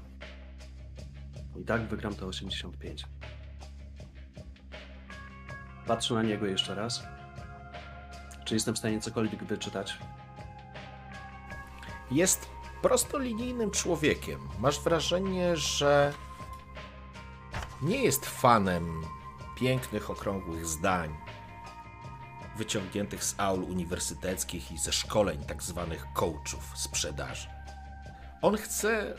[1.57, 3.05] I tak wygram to 85.
[5.87, 7.03] Patrzę na niego jeszcze raz.
[8.45, 9.99] Czy jestem w stanie cokolwiek wyczytać?
[12.13, 12.49] jest
[12.83, 14.49] prostolinijnym człowiekiem.
[14.59, 16.13] Masz wrażenie, że
[17.83, 19.03] nie jest fanem
[19.57, 21.15] pięknych, okrągłych zdań,
[22.57, 27.52] wyciągniętych z aul uniwersyteckich i ze szkoleń tak zwanych coachów sprzedaży.
[28.43, 29.15] On chce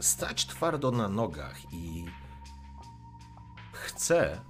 [0.00, 2.04] stać twardo na nogach i
[3.72, 4.40] chce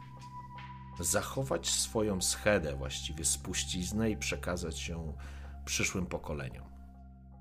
[1.00, 5.16] zachować swoją schedę, właściwie spuściznę i przekazać ją
[5.64, 6.66] przyszłym pokoleniom.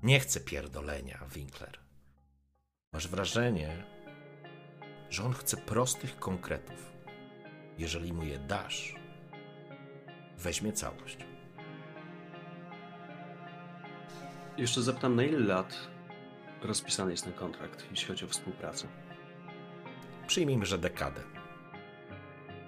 [0.02, 1.78] Nie chce pierdolenia, Winkler.
[2.92, 3.84] Masz wrażenie,
[5.10, 6.92] że on chce prostych konkretów.
[7.78, 8.94] Jeżeli mu je dasz,
[10.38, 11.18] weźmie całość.
[14.56, 15.97] Jeszcze zapytam, na ile lat
[16.62, 18.88] rozpisany jest ten kontrakt, jeśli chodzi o współpracę?
[20.26, 21.20] Przyjmijmy, że dekadę.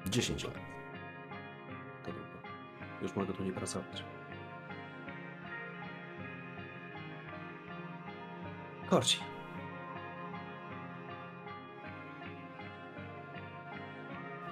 [0.06, 0.54] 10 lat.
[2.04, 2.48] To długo.
[3.02, 4.04] Już mogę tu nie pracować.
[8.90, 9.18] Korci.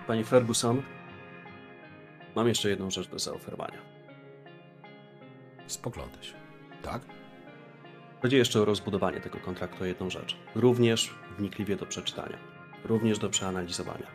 [0.07, 0.83] Pani Ferguson,
[2.37, 3.79] mam jeszcze jedną rzecz do zaoferowania.
[5.67, 6.35] Spogląda się.
[6.83, 7.18] Tak?
[8.23, 10.37] Chodzi jeszcze o rozbudowanie tego kontraktu o jedną rzecz.
[10.55, 12.39] Również wnikliwie do przeczytania.
[12.85, 14.07] Również do przeanalizowania.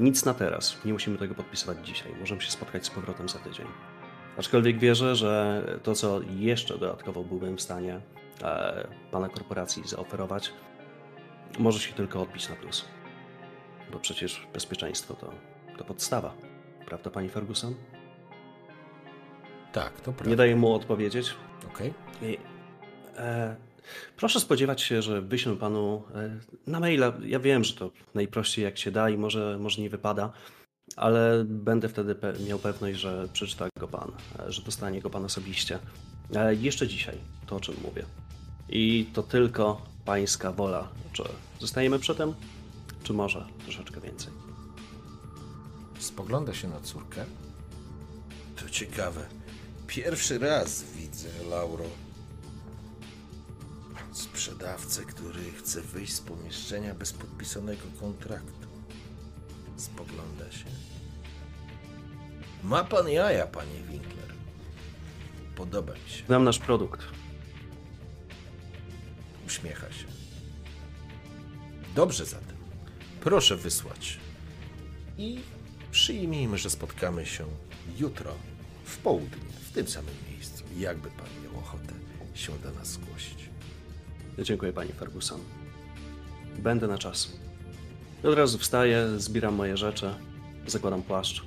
[0.00, 0.84] Nic na teraz.
[0.84, 2.14] Nie musimy tego podpisywać dzisiaj.
[2.20, 3.66] Możemy się spotkać z powrotem za tydzień.
[4.38, 8.00] Aczkolwiek wierzę, że to, co jeszcze dodatkowo byłbym w stanie
[8.42, 10.52] e, pana korporacji zaoferować,
[11.58, 12.84] może się tylko odbić na plus.
[13.92, 15.32] Bo przecież bezpieczeństwo to,
[15.78, 16.34] to podstawa.
[16.86, 17.74] Prawda, pani Ferguson?
[19.72, 20.30] Tak, to prawda.
[20.30, 21.34] Nie daję mu odpowiedzieć,
[21.66, 21.94] Okej.
[22.22, 22.55] E,
[24.16, 27.12] proszę spodziewać się, że wyślę panu e, na maila.
[27.24, 30.32] Ja wiem, że to najprościej jak się da i może, może nie wypada,
[30.96, 35.24] ale będę wtedy pe miał pewność, że przeczyta go pan, e, że dostanie go pan
[35.24, 35.78] osobiście.
[36.34, 38.04] E, jeszcze dzisiaj, to o czym mówię.
[38.68, 40.88] I to tylko pańska wola.
[41.12, 41.22] Czy
[41.58, 42.34] zostajemy przy tym,
[43.02, 44.32] czy może troszeczkę więcej?
[45.98, 47.24] Spogląda się na córkę.
[48.56, 49.26] To ciekawe.
[49.86, 51.84] Pierwszy raz widzę, Lauro,
[54.46, 58.68] sprzedawcę, który chce wyjść z pomieszczenia bez podpisanego kontraktu.
[59.76, 60.64] Spogląda się.
[62.62, 64.32] Ma pan jaja, panie Winkler.
[65.56, 66.26] Podoba mi się.
[66.26, 67.00] Znam nasz produkt.
[69.46, 70.06] Uśmiecha się.
[71.94, 72.56] Dobrze zatem.
[73.20, 74.18] Proszę wysłać.
[75.18, 75.40] I
[75.90, 77.46] przyjmijmy, że spotkamy się
[77.98, 78.34] jutro
[78.84, 80.64] w południe, w tym samym miejscu.
[80.76, 81.92] Jakby pan miał ochotę
[82.34, 83.45] się do nas zgłosić.
[84.38, 85.40] Dziękuję pani Ferguson.
[86.58, 87.32] Będę na czas.
[88.22, 90.14] Od razu wstaję, zbieram moje rzeczy,
[90.66, 91.42] zakładam płaszcz.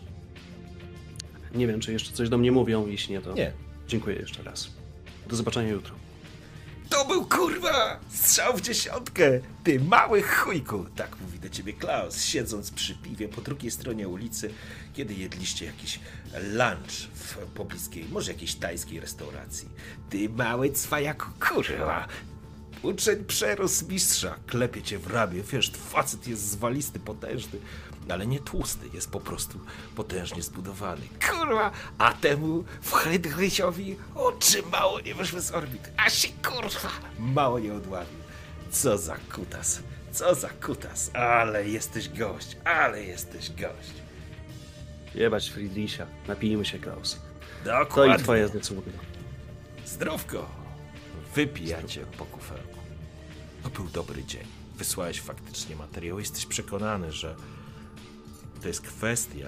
[1.56, 3.52] Nie wiem, czy jeszcze coś do mnie mówią, jeśli nie, to Nie.
[3.88, 4.70] dziękuję jeszcze raz.
[5.28, 5.96] Do zobaczenia jutro.
[6.90, 10.86] To był kurwa strzał w dziesiątkę, ty mały chujku.
[10.96, 14.50] Tak mówi do ciebie Klaus, siedząc przy piwie po drugiej stronie ulicy,
[14.94, 16.00] kiedy jedliście jakiś
[16.44, 19.70] lunch w pobliskiej, może jakiejś tajskiej restauracji.
[20.10, 22.08] Ty mały cwajaku, kurwa.
[22.84, 27.60] Uczeń przerósł mistrza, klepie cię w ramię, wiesz, facet jest zwalisty, potężny,
[28.10, 29.60] ale nie tłusty, jest po prostu
[29.96, 31.02] potężnie zbudowany.
[31.30, 37.60] Kurwa, a temu w Hydrysiowi oczy mało nie wyszły z orbit, a się kurwa mało
[37.60, 38.20] nie odławił.
[38.72, 39.80] Co za kutas,
[40.12, 43.94] co za kutas, ale jesteś gość, ale jesteś gość.
[45.16, 47.18] Jebać Friedricha, napijmy się, Klaus.
[47.64, 48.16] To Dokładnie.
[48.16, 48.82] i twoje decyzje.
[49.86, 50.59] Zdrówko!
[51.40, 52.80] Wypijacie po kufelku.
[53.64, 54.48] To był dobry dzień.
[54.78, 56.20] Wysłałeś faktycznie materiał.
[56.20, 57.36] Jesteś przekonany, że
[58.62, 59.48] to jest kwestia,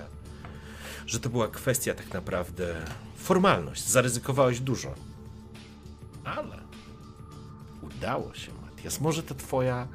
[1.08, 2.86] że to była kwestia tak naprawdę
[3.16, 3.88] formalność.
[3.88, 4.96] Zaryzykowałeś dużo.
[6.24, 6.58] Ale
[7.82, 9.02] udało się, Matias.
[9.02, 9.88] Może to twoja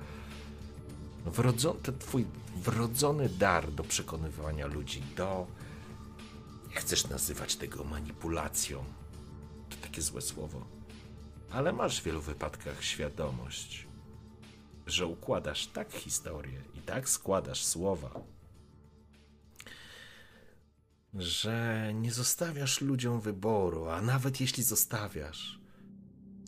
[1.83, 2.27] ten twój
[2.57, 5.47] wrodzony dar do przekonywania ludzi, do
[6.71, 8.85] chcesz nazywać tego manipulacją.
[9.71, 10.76] To takie złe słowo.
[11.51, 13.87] Ale masz w wielu wypadkach świadomość,
[14.87, 18.21] że układasz tak historię i tak składasz słowa,
[21.15, 25.61] że nie zostawiasz ludziom wyboru, a nawet jeśli zostawiasz,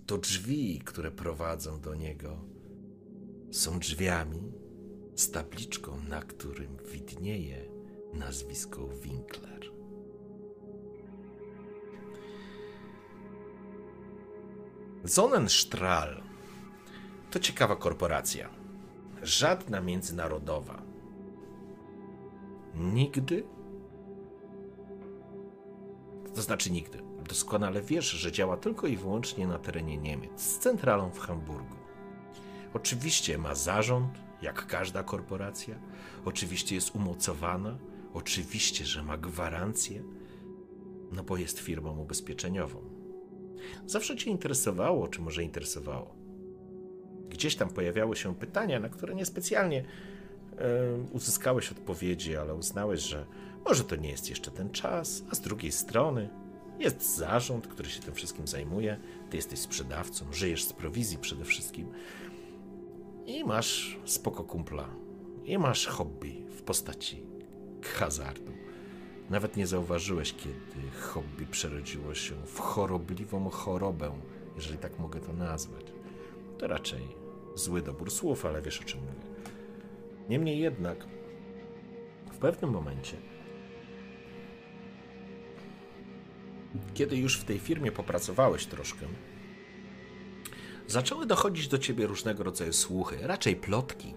[0.07, 2.44] to drzwi, które prowadzą do niego,
[3.53, 4.53] są drzwiami
[5.16, 7.64] z tabliczką, na którym widnieje
[8.14, 9.58] nazwisko Winkler.
[15.07, 16.22] Sonnenstrahl
[17.30, 18.51] to ciekawa korporacja.
[19.22, 20.82] Żadna międzynarodowa.
[22.74, 23.44] Nigdy,
[26.34, 31.11] to znaczy nigdy, doskonale wiesz, że działa tylko i wyłącznie na terenie Niemiec, z centralą
[31.11, 31.76] w Hamburgu.
[32.74, 35.74] Oczywiście ma zarząd, jak każda korporacja,
[36.24, 37.78] oczywiście jest umocowana,
[38.14, 40.03] oczywiście, że ma gwarancję,
[41.12, 42.97] no bo jest firmą ubezpieczeniową.
[43.87, 46.15] Zawsze Cię interesowało, czy może interesowało.
[47.29, 49.85] Gdzieś tam pojawiały się pytania, na które niespecjalnie
[50.59, 50.65] e,
[51.13, 53.27] uzyskałeś odpowiedzi, ale uznałeś, że
[53.67, 56.29] może to nie jest jeszcze ten czas, a z drugiej strony
[56.79, 59.01] jest zarząd, który się tym wszystkim zajmuje.
[59.31, 61.89] Ty jesteś sprzedawcą, żyjesz z prowizji przede wszystkim.
[63.27, 64.89] I masz spoko kumpla.
[65.45, 67.23] I masz hobby w postaci
[67.99, 68.53] hazardu.
[69.31, 74.20] Nawet nie zauważyłeś, kiedy hobby przerodziło się w chorobliwą chorobę,
[74.57, 75.87] jeżeli tak mogę to nazwać.
[76.59, 77.03] To raczej
[77.55, 79.29] zły dobór słów, ale wiesz o czym mówię.
[80.29, 81.07] Niemniej jednak,
[82.33, 83.16] w pewnym momencie
[86.95, 89.07] kiedy już w tej firmie popracowałeś troszkę,
[90.87, 94.14] zaczęły dochodzić do ciebie różnego rodzaju słuchy, raczej plotki,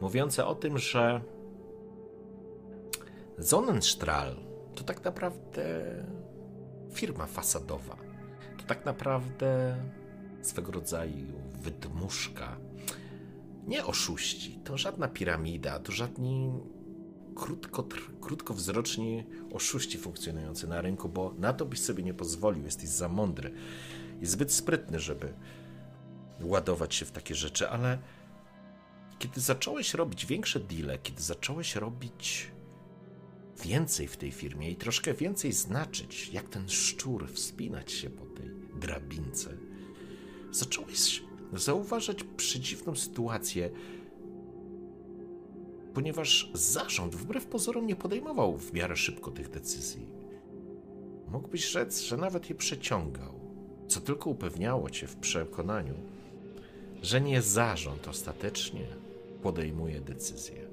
[0.00, 1.20] mówiące o tym, że
[3.40, 4.36] Sonnenstrahl
[4.74, 5.64] to tak naprawdę
[6.92, 7.96] firma fasadowa.
[8.58, 9.76] To tak naprawdę
[10.42, 12.56] swego rodzaju wydmuszka.
[13.66, 16.52] Nie oszuści, to żadna piramida, to żadni
[17.34, 17.88] krótko,
[18.20, 23.52] krótkowzroczni oszuści funkcjonujący na rynku, bo na to byś sobie nie pozwolił, jesteś za mądry
[24.20, 25.34] i zbyt sprytny, żeby
[26.40, 27.98] ładować się w takie rzeczy, ale
[29.18, 32.50] kiedy zacząłeś robić większe deale, kiedy zacząłeś robić
[33.62, 38.50] więcej w tej firmie i troszkę więcej znaczyć, jak ten szczur wspinać się po tej
[38.80, 39.56] drabince,
[40.52, 43.70] zacząłeś zauważać przedziwną sytuację,
[45.94, 50.06] ponieważ zarząd wbrew pozorom nie podejmował w miarę szybko tych decyzji.
[51.28, 53.40] Mógłbyś rzec, że nawet je przeciągał,
[53.88, 55.94] co tylko upewniało cię w przekonaniu,
[57.02, 58.86] że nie zarząd ostatecznie
[59.42, 60.69] podejmuje decyzje.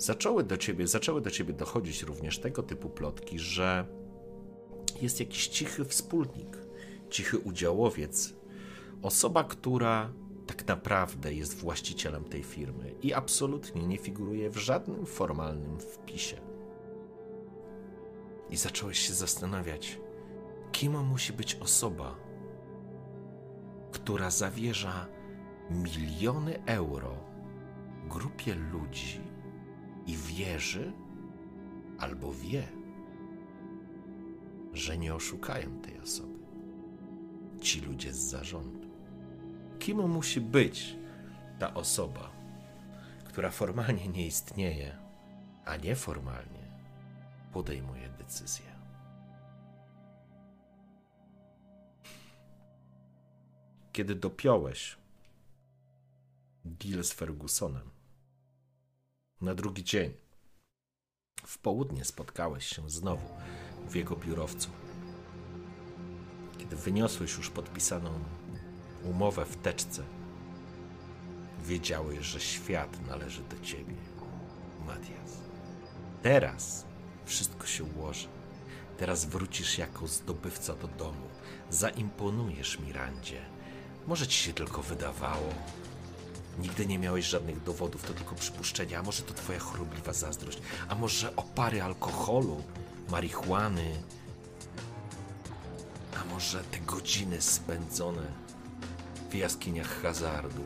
[0.00, 3.86] Zaczęły do ciebie, zaczęły do ciebie dochodzić również tego typu plotki, że
[5.00, 6.58] jest jakiś cichy wspólnik,
[7.10, 8.34] cichy udziałowiec,
[9.02, 10.12] osoba, która
[10.46, 16.36] tak naprawdę jest właścicielem tej firmy i absolutnie nie figuruje w żadnym formalnym wpisie.
[18.50, 20.00] I zacząłeś się zastanawiać,
[20.72, 22.16] kim musi być osoba,
[23.92, 25.06] która zawierza
[25.70, 27.16] miliony euro
[28.08, 29.29] grupie ludzi
[30.10, 30.92] i wierzy
[31.98, 32.68] albo wie,
[34.72, 36.38] że nie oszukają tej osoby.
[37.60, 38.90] Ci ludzie z zarządu
[39.78, 40.96] kim musi być
[41.58, 42.30] ta osoba,
[43.24, 44.96] która formalnie nie istnieje,
[45.64, 46.66] a nieformalnie
[47.52, 48.66] podejmuje decyzję.
[53.92, 54.98] Kiedy dopiąłeś
[56.64, 57.90] deal z Fergusonem,
[59.40, 60.12] na drugi dzień,
[61.46, 63.26] w południe spotkałeś się znowu
[63.88, 64.70] w jego biurowcu.
[66.58, 68.24] Kiedy wyniosłeś już podpisaną
[69.04, 70.02] umowę w teczce.
[71.64, 73.94] Wiedziałeś, że świat należy do ciebie,
[74.86, 75.40] Matias.
[76.22, 76.86] Teraz
[77.24, 78.28] wszystko się ułoży.
[78.98, 81.28] Teraz wrócisz jako zdobywca do domu.
[81.70, 83.40] Zaimponujesz Mirandzie.
[84.06, 85.54] Może ci się tylko wydawało.
[86.60, 88.98] Nigdy nie miałeś żadnych dowodów, to tylko przypuszczenia.
[88.98, 90.58] A może to twoja chorobliwa zazdrość?
[90.88, 92.62] A może opary alkoholu,
[93.10, 94.02] marihuany?
[96.20, 98.22] A może te godziny spędzone
[99.30, 100.62] w jaskiniach hazardu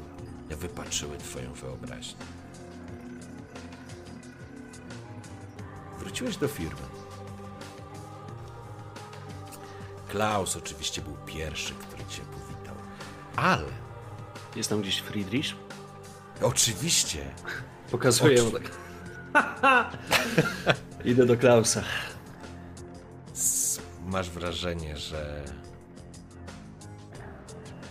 [0.50, 2.24] wypaczyły twoją wyobraźnię.
[5.98, 6.82] Wróciłeś do firmy.
[10.08, 12.76] Klaus oczywiście był pierwszy, który cię powitał,
[13.36, 13.84] ale...
[14.56, 15.63] Jest tam gdzieś Friedrich?
[16.42, 17.24] Oczywiście.
[17.90, 18.70] Pokazuję mu tak.
[21.04, 21.82] Idę do Klausa.
[24.06, 25.42] Masz wrażenie, że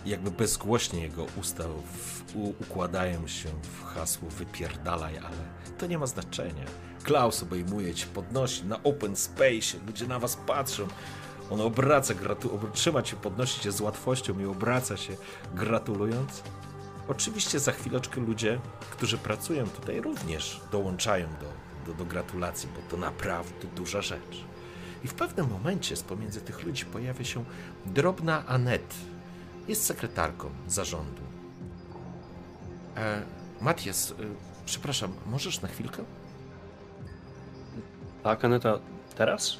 [0.06, 1.64] jakby bezgłośnie jego usta
[1.94, 5.36] w, u, układają się w hasło wypierdalaj, ale
[5.78, 6.64] to nie ma znaczenia.
[7.02, 10.88] Klaus obejmuje cię, podnosi na open space, ludzie na was patrzą.
[11.50, 15.16] On obraca, gratu- trzyma cię, podnosi cię z łatwością i obraca się,
[15.54, 16.42] gratulując.
[17.08, 22.96] Oczywiście za chwileczkę ludzie, którzy pracują tutaj, również dołączają do, do, do gratulacji, bo to
[22.96, 24.44] naprawdę duża rzecz.
[25.04, 27.44] I w pewnym momencie z pomiędzy tych ludzi pojawia się
[27.86, 28.94] drobna Anet,
[29.68, 31.22] jest sekretarką zarządu.
[32.96, 33.22] E,
[33.60, 34.14] Matias, e,
[34.66, 36.04] przepraszam, możesz na chwilkę?
[38.22, 38.78] Tak, Aneta,
[39.16, 39.56] teraz?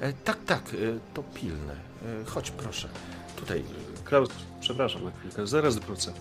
[0.00, 1.72] E, tak, tak, e, to pilne.
[1.72, 2.88] E, chodź, proszę.
[3.36, 3.64] Tutaj.
[4.04, 4.28] Klaus,
[4.60, 6.12] przepraszam na chwilkę, zaraz wrócę.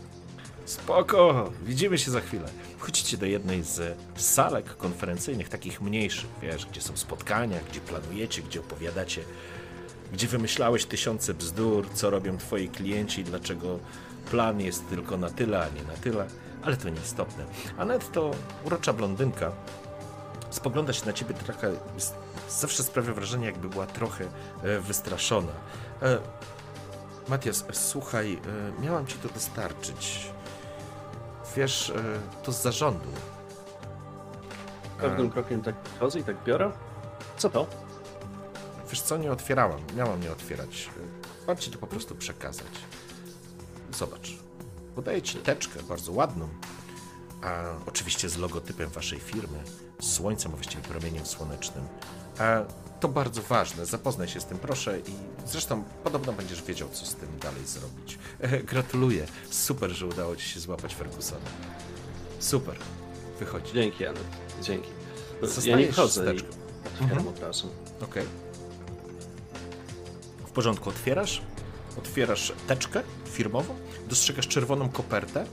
[0.71, 2.49] Spoko, widzimy się za chwilę.
[2.77, 8.59] Wchodzicie do jednej z salek konferencyjnych, takich mniejszych, wiesz, gdzie są spotkania, gdzie planujecie, gdzie
[8.59, 9.21] opowiadacie,
[10.13, 13.79] gdzie wymyślałeś tysiące bzdur, co robią twoi klienci, dlaczego
[14.31, 16.27] plan jest tylko na tyle, a nie na tyle,
[16.63, 17.45] ale to nieistotne.
[17.77, 18.31] Anet to
[18.63, 19.51] urocza blondynka,
[20.49, 21.71] spogląda się na ciebie trochę,
[22.49, 24.25] zawsze sprawia wrażenie, jakby była trochę
[24.63, 25.53] e, wystraszona.
[26.01, 26.17] E,
[27.27, 30.31] Matias, słuchaj, e, miałam ci to dostarczyć.
[31.55, 32.03] Wiesz, e,
[32.43, 33.07] to z zarządu.
[34.97, 36.71] Pewnym krokiem tak chodzę i tak biorę.
[37.37, 37.67] Co to?
[38.89, 39.79] Wiesz co, nie otwierałam.
[39.95, 40.89] Miałam nie otwierać.
[41.47, 42.67] Mam ci to po prostu przekazać.
[43.93, 44.37] Zobacz.
[44.95, 46.47] Podaję ci teczkę, bardzo ładną.
[47.43, 49.63] A oczywiście z logotypem waszej firmy,
[49.99, 51.87] z słońcem, a właściwie promieniem słonecznym.
[52.39, 52.61] A
[53.01, 53.85] to bardzo ważne.
[53.85, 54.99] Zapoznaj się z tym, proszę.
[54.99, 55.13] I
[55.47, 58.19] zresztą podobno będziesz wiedział, co z tym dalej zrobić.
[58.39, 59.25] E, gratuluję.
[59.49, 61.45] Super, że udało ci się złapać Fergusona.
[62.39, 62.75] Super.
[63.39, 63.73] Wychodzi.
[63.73, 64.23] Dzięki, Anet.
[64.61, 64.89] Dzięki.
[65.41, 66.57] Ja Zostajesz nie chodzę z i teczką.
[66.85, 67.73] otwieram Mhm.
[68.01, 68.25] Okej.
[70.47, 71.41] W porządku, otwierasz.
[71.97, 73.75] Otwierasz teczkę firmową,
[74.09, 75.45] dostrzegasz czerwoną kopertę.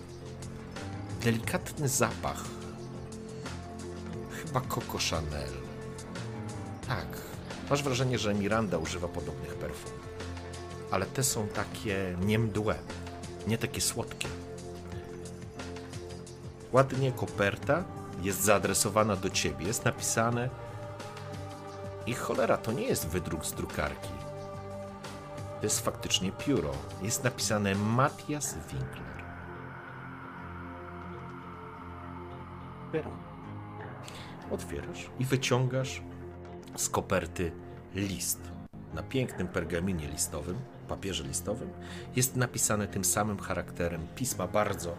[1.23, 2.45] Delikatny zapach.
[4.43, 5.53] Chyba Coco Chanel.
[6.89, 7.28] Tak.
[7.71, 9.93] Masz wrażenie, że Miranda używa podobnych perfum.
[10.91, 12.75] Ale te są takie niemdłe,
[13.47, 14.29] nie takie słodkie.
[16.73, 17.85] Ładnie koperta
[18.23, 19.67] jest zaadresowana do ciebie.
[19.67, 20.51] Jest napisane
[22.07, 24.09] i cholera, to nie jest wydruk z drukarki.
[25.61, 26.73] To jest faktycznie pióro.
[27.03, 29.09] Jest napisane Matthias Winkler.
[34.51, 36.03] Otwierasz i wyciągasz
[36.77, 37.53] z koperty
[37.95, 38.41] list.
[38.95, 40.57] Na pięknym pergaminie listowym,
[40.89, 41.71] papierze listowym,
[42.17, 44.95] jest napisane tym samym charakterem pisma bardzo,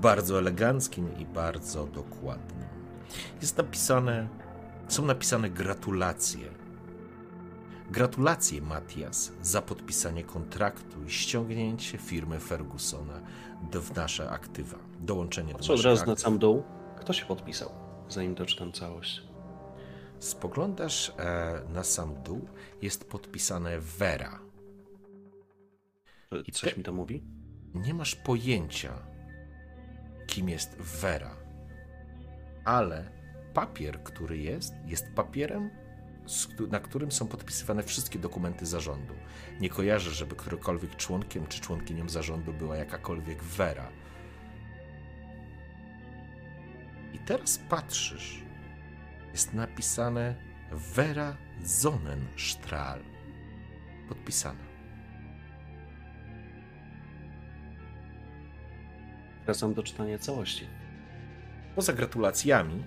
[0.00, 2.66] bardzo eleganckim i bardzo dokładnym.
[3.40, 4.28] Jest napisane,
[4.88, 6.48] są napisane gratulacje.
[7.90, 13.20] Gratulacje, Matias, za podpisanie kontraktu i ściągnięcie firmy Fergusona
[13.72, 14.78] do, w nasze aktywa.
[15.00, 16.24] Dołączenie do Patrzę od naszych razu na aktyw.
[16.24, 16.62] sam dół.
[17.00, 17.70] Kto się podpisał?
[18.08, 19.25] Zanim doczytam całość.
[20.18, 22.48] Spoglądasz e, na sam dół,
[22.82, 24.40] jest podpisane Vera.
[26.30, 27.22] Czy I Coś te- mi to mówi?
[27.74, 28.92] Nie masz pojęcia,
[30.26, 31.36] kim jest Vera,
[32.64, 33.10] ale
[33.54, 35.70] papier, który jest, jest papierem,
[36.70, 39.14] na którym są podpisywane wszystkie dokumenty zarządu.
[39.60, 43.88] Nie kojarzę, żeby którekolwiek członkiem czy członkinią zarządu była jakakolwiek Vera.
[47.12, 48.42] I teraz patrzysz,
[49.36, 50.34] jest napisane
[50.72, 53.00] Vera Sonnenstrahl.
[54.08, 54.64] Podpisana.
[59.44, 60.66] Wracam do czytania całości.
[61.74, 62.84] Poza gratulacjami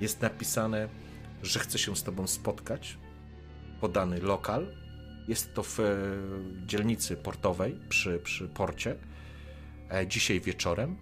[0.00, 0.88] jest napisane,
[1.42, 2.98] że chce się z tobą spotkać.
[3.80, 4.74] Podany lokal.
[5.28, 5.84] Jest to w e,
[6.66, 8.96] dzielnicy portowej przy, przy porcie.
[9.90, 10.96] E, dzisiaj wieczorem.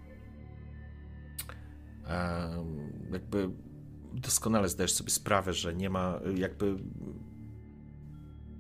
[2.09, 2.65] E,
[3.13, 3.66] jakby
[4.21, 6.77] doskonale zdajesz sobie sprawę, że nie ma jakby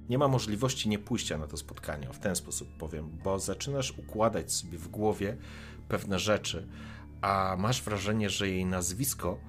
[0.08, 2.08] nie ma możliwości nie pójścia na to spotkanie.
[2.12, 5.36] W ten sposób powiem, bo zaczynasz układać sobie w głowie
[5.88, 6.68] pewne rzeczy,
[7.20, 9.40] a masz wrażenie, że jej nazwisko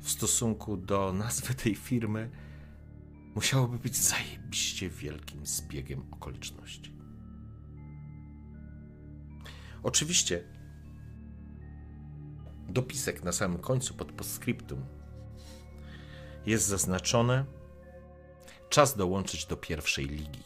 [0.00, 2.30] w stosunku do nazwy tej firmy
[3.34, 6.94] musiałoby być zajebiście wielkim zbiegiem okoliczności.
[9.82, 10.44] Oczywiście
[12.68, 14.84] dopisek na samym końcu pod postscriptum
[16.46, 17.44] jest zaznaczone
[18.68, 20.42] czas dołączyć do pierwszej ligi.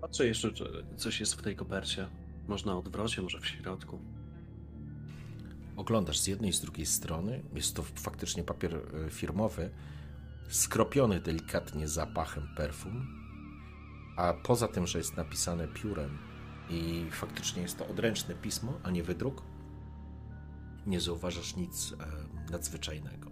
[0.00, 2.08] Patrzę jeszcze, czy coś jest w tej kopercie.
[2.48, 4.00] Może na odwrocie, może w środku.
[5.76, 9.70] Oglądasz z jednej i z drugiej strony, jest to faktycznie papier e, firmowy,
[10.48, 13.06] skropiony delikatnie zapachem perfum,
[14.16, 16.18] a poza tym, że jest napisane piórem
[16.70, 19.42] i faktycznie jest to odręczne pismo, a nie wydruk,
[20.86, 21.92] nie zauważasz nic
[22.48, 23.30] e, nadzwyczajnego.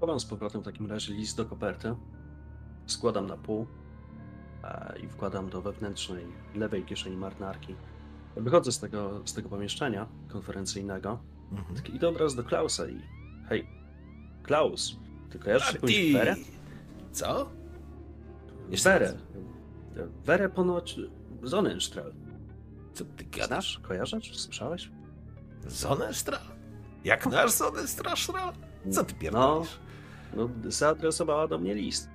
[0.00, 1.94] Chowam z powrotem w takim razie list do koperty.
[2.86, 3.66] Składam na pół
[4.64, 6.24] e, i wkładam do wewnętrznej
[6.54, 7.74] lewej kieszeni marynarki.
[8.36, 11.18] Wychodzę z tego, z tego pomieszczenia konferencyjnego
[11.52, 11.92] Mhm.
[11.92, 13.00] i idę od razu do Klausa i
[13.48, 13.66] hej,
[14.42, 14.96] Klaus,
[15.30, 16.34] ty kojarzysz A jakąś Werę?
[17.12, 17.50] Co?
[18.84, 19.14] Werę.
[20.24, 21.00] Werę ponoć
[21.44, 22.12] Sonnenstrahl.
[22.94, 23.78] Co ty Gadasz?
[23.82, 24.36] Kojarzysz?
[24.38, 24.90] Słyszałeś?
[25.66, 26.38] Zonenstra?
[27.04, 28.14] Jak nasz Zonenstra?
[28.90, 29.78] Co ty No, pierdolisz?
[30.36, 32.08] no zaadresowała do mnie list.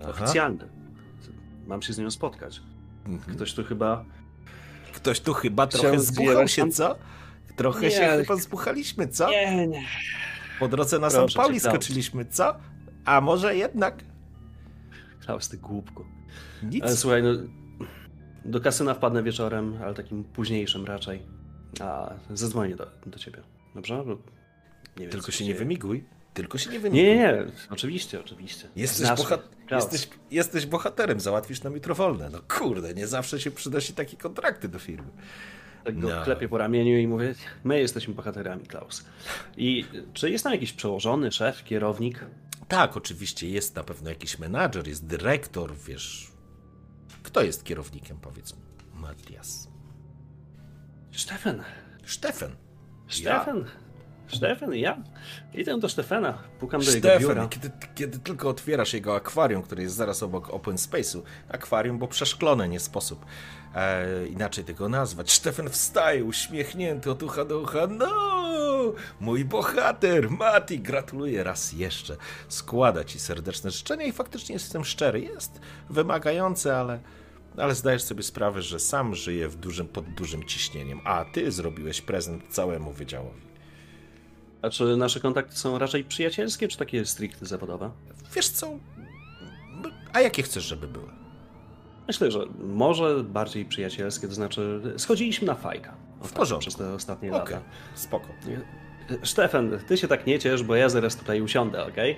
[0.00, 0.10] Aha.
[0.10, 0.68] Oficjalny.
[1.66, 2.62] Mam się z nią spotkać.
[3.06, 3.36] Mhm.
[3.36, 4.04] Ktoś tu chyba.
[4.92, 6.96] Ktoś tu chyba trochę zbuchał się, tam- co?
[7.56, 9.30] Trochę Nie, się chyba zbuchaliśmy, co?
[9.30, 9.82] Nie, nie.
[10.58, 12.54] Po drodze na Proszę San Pauli skoczyliśmy, co?
[13.04, 14.04] A może jednak
[15.24, 16.04] Klaus, ty głupku.
[16.62, 16.84] nic.
[16.84, 17.28] Ale słuchaj, no.
[18.44, 21.22] Do kasyna wpadnę wieczorem, ale takim późniejszym raczej.
[21.80, 23.38] A zadzwonię do, do ciebie.
[23.74, 24.02] Dobrze?
[24.06, 24.18] Bo nie
[24.96, 25.58] wiem, Tylko się nie dzieje.
[25.58, 26.04] wymiguj.
[26.34, 27.02] Tylko się nie wymiguj.
[27.06, 27.44] Nie, nie, nie.
[27.70, 28.68] Oczywiście, oczywiście.
[28.76, 29.82] Jesteś, Znasz boha- mnie, Klaus.
[29.92, 32.30] jesteś, jesteś bohaterem, załatwisz nam jutro wolne.
[32.32, 35.08] No kurde, nie zawsze się przynosi takie kontrakty do firmy.
[35.84, 36.22] Tak go No.
[36.24, 37.34] klepię po ramieniu i mówię,
[37.64, 39.04] my jesteśmy bohaterami, Klaus.
[39.56, 42.24] I czy jest tam jakiś przełożony, szef, kierownik?
[42.68, 46.29] Tak, oczywiście jest na pewno jakiś menadżer, jest dyrektor, wiesz.
[47.22, 48.60] Kto jest kierownikiem, powiedz mi?
[48.94, 49.68] Matias.
[51.12, 51.62] Stefan.
[52.06, 52.56] Stefan.
[53.08, 53.64] Stefan.
[54.28, 54.98] Stefan, ja.
[55.54, 57.48] Idę do Stefana, pukam do jego biura.
[57.48, 62.68] Kiedy, kiedy tylko otwierasz jego akwarium, które jest zaraz obok Open Space'u, akwarium, bo przeszklone,
[62.68, 63.24] nie sposób
[63.74, 65.32] e, inaczej tego nazwać.
[65.32, 67.86] Stefan wstaje, uśmiechnięty od ucha do ucha.
[67.86, 68.06] No,
[69.20, 72.16] mój bohater, Mati, gratuluję raz jeszcze.
[72.48, 75.20] Składa ci serdeczne życzenia i faktycznie jestem szczery.
[75.20, 75.60] Jest
[75.90, 77.00] wymagające, ale,
[77.56, 82.00] ale zdajesz sobie sprawę, że sam żyje w dużym, pod dużym ciśnieniem, a ty zrobiłeś
[82.00, 83.50] prezent całemu wydziałowi.
[84.62, 87.90] A czy nasze kontakty są raczej przyjacielskie, czy takie stricte zawodowe?
[88.34, 88.70] Wiesz co?
[90.12, 91.08] A jakie chcesz, żeby były?
[92.08, 95.94] Myślę, że może bardziej przyjacielskie, to znaczy schodziliśmy na fajka.
[96.20, 96.60] O tak, porządku.
[96.60, 97.66] Przez te ostatnie Okej, lata.
[97.94, 98.26] spoko.
[99.24, 102.16] Stefan, ty się tak nie ciesz, bo ja zaraz tutaj usiądę, okej?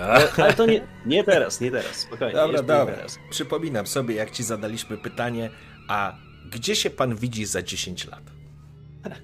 [0.00, 2.34] Ale, ale to nie, nie teraz, nie teraz, spokojnie.
[2.34, 2.86] Dobra, dobra.
[2.94, 3.18] teraz.
[3.30, 5.50] Przypominam sobie, jak ci zadaliśmy pytanie,
[5.88, 6.16] a
[6.50, 8.22] gdzie się pan widzi za 10 lat?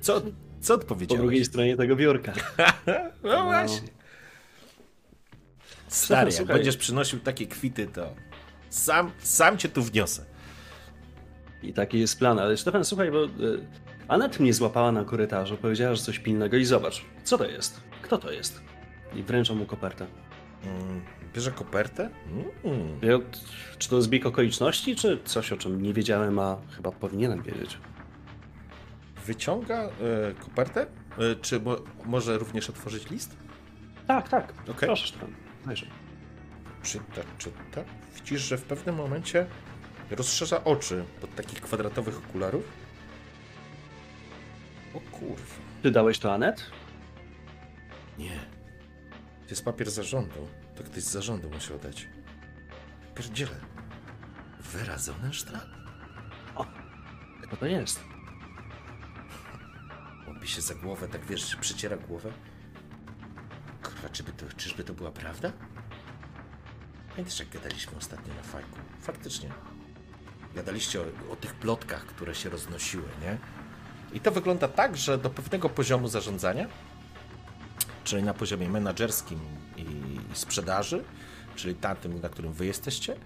[0.01, 0.23] Co,
[0.61, 1.21] co Po odpowiedziałeś?
[1.23, 2.33] drugiej stronie tego biurka.
[3.23, 3.89] No właśnie.
[5.89, 6.57] Stary, jak Słuchaj.
[6.57, 8.15] będziesz przynosił takie kwity, to
[8.71, 10.25] sam, sam cię tu wniosę.
[11.63, 13.29] I taki jest plan, ale Stefan, słuchaj, bo y,
[14.09, 17.81] Anet mnie złapała na korytarzu, powiedziała, że coś pilnego i zobacz, co to jest?
[18.03, 18.63] Kto to jest?
[19.15, 20.07] I wręczam mu kopertę.
[20.65, 21.03] Mm,
[21.35, 22.11] Bierze kopertę?
[22.65, 22.85] Mm.
[23.03, 23.19] Ja,
[23.79, 27.79] czy to zbieg okoliczności, czy coś, o czym nie wiedziałem, a chyba powinienem wiedzieć?
[29.27, 29.91] Wyciąga e,
[30.41, 30.87] kopertę?
[31.19, 33.37] E, czy mo, może również otworzyć list?
[34.07, 34.53] Tak, tak.
[34.63, 34.87] Okej.
[34.89, 35.31] Proszę, Stefan.
[35.67, 35.87] Dajże.
[36.83, 37.85] Czyta, czyta.
[38.15, 39.47] Widzisz, że w pewnym momencie
[40.11, 42.65] rozszerza oczy pod takich kwadratowych okularów.
[44.95, 45.55] O kurwa.
[45.83, 46.71] Ty dałeś to Anet?
[48.19, 48.39] Nie.
[49.43, 50.49] To jest papier zarządu.
[50.77, 52.09] To ktoś z zarządu musiał dać.
[53.15, 53.57] Pierdziele.
[54.61, 55.83] Vera Sonnenstrahl?
[57.43, 58.01] Kto to jest?
[60.29, 62.33] Łapie się za głowę, tak wiesz, przeciera głowę.
[63.83, 65.53] Kurwa, czyby to, czyżby to była prawda?
[67.11, 68.79] Pamiętasz, jak gadaliśmy ostatnio na fajku?
[69.01, 69.51] Faktycznie.
[70.55, 73.39] Gadaliście o, o tych plotkach, które się roznosiły, nie?
[74.13, 76.67] I to wygląda tak, że do pewnego poziomu zarządzania,
[78.05, 79.41] czyli na poziomie menedżerskim
[79.77, 79.87] i,
[80.37, 81.05] sprzedaży,
[81.57, 83.17] czyli tamtym, na którym wy jesteście,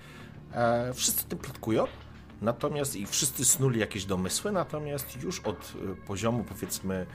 [0.53, 1.87] e, wszyscy tym plotkują,
[2.43, 7.07] natomiast i wszyscy snuli jakieś domysły, natomiast już od e, poziomu powiedzmy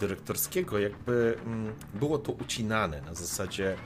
[0.00, 3.76] dyrektorskiego jakby mm, było to ucinane na zasadzie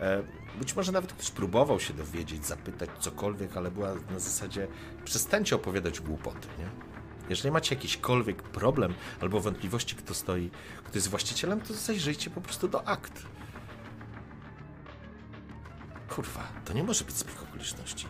[0.00, 0.22] e,
[0.58, 4.68] być może nawet ktoś próbował się dowiedzieć, zapytać cokolwiek, ale była na zasadzie
[5.04, 6.89] przestańcie opowiadać głupoty, nie?
[7.30, 10.50] Jeżeli macie jakiśkolwiek problem albo wątpliwości, kto stoi,
[10.84, 13.22] kto jest właścicielem, to zajrzyjcie po prostu do akt.
[16.08, 18.06] Kurwa, to nie może być zbieg okoliczności.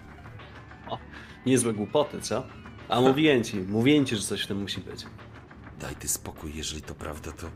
[1.47, 2.47] Niezłe głupoty, co?
[2.89, 5.07] A mówiłem ci, mówiłem ci, że coś w tym musi być.
[5.81, 7.47] Daj ty spokój, jeżeli to prawda, to...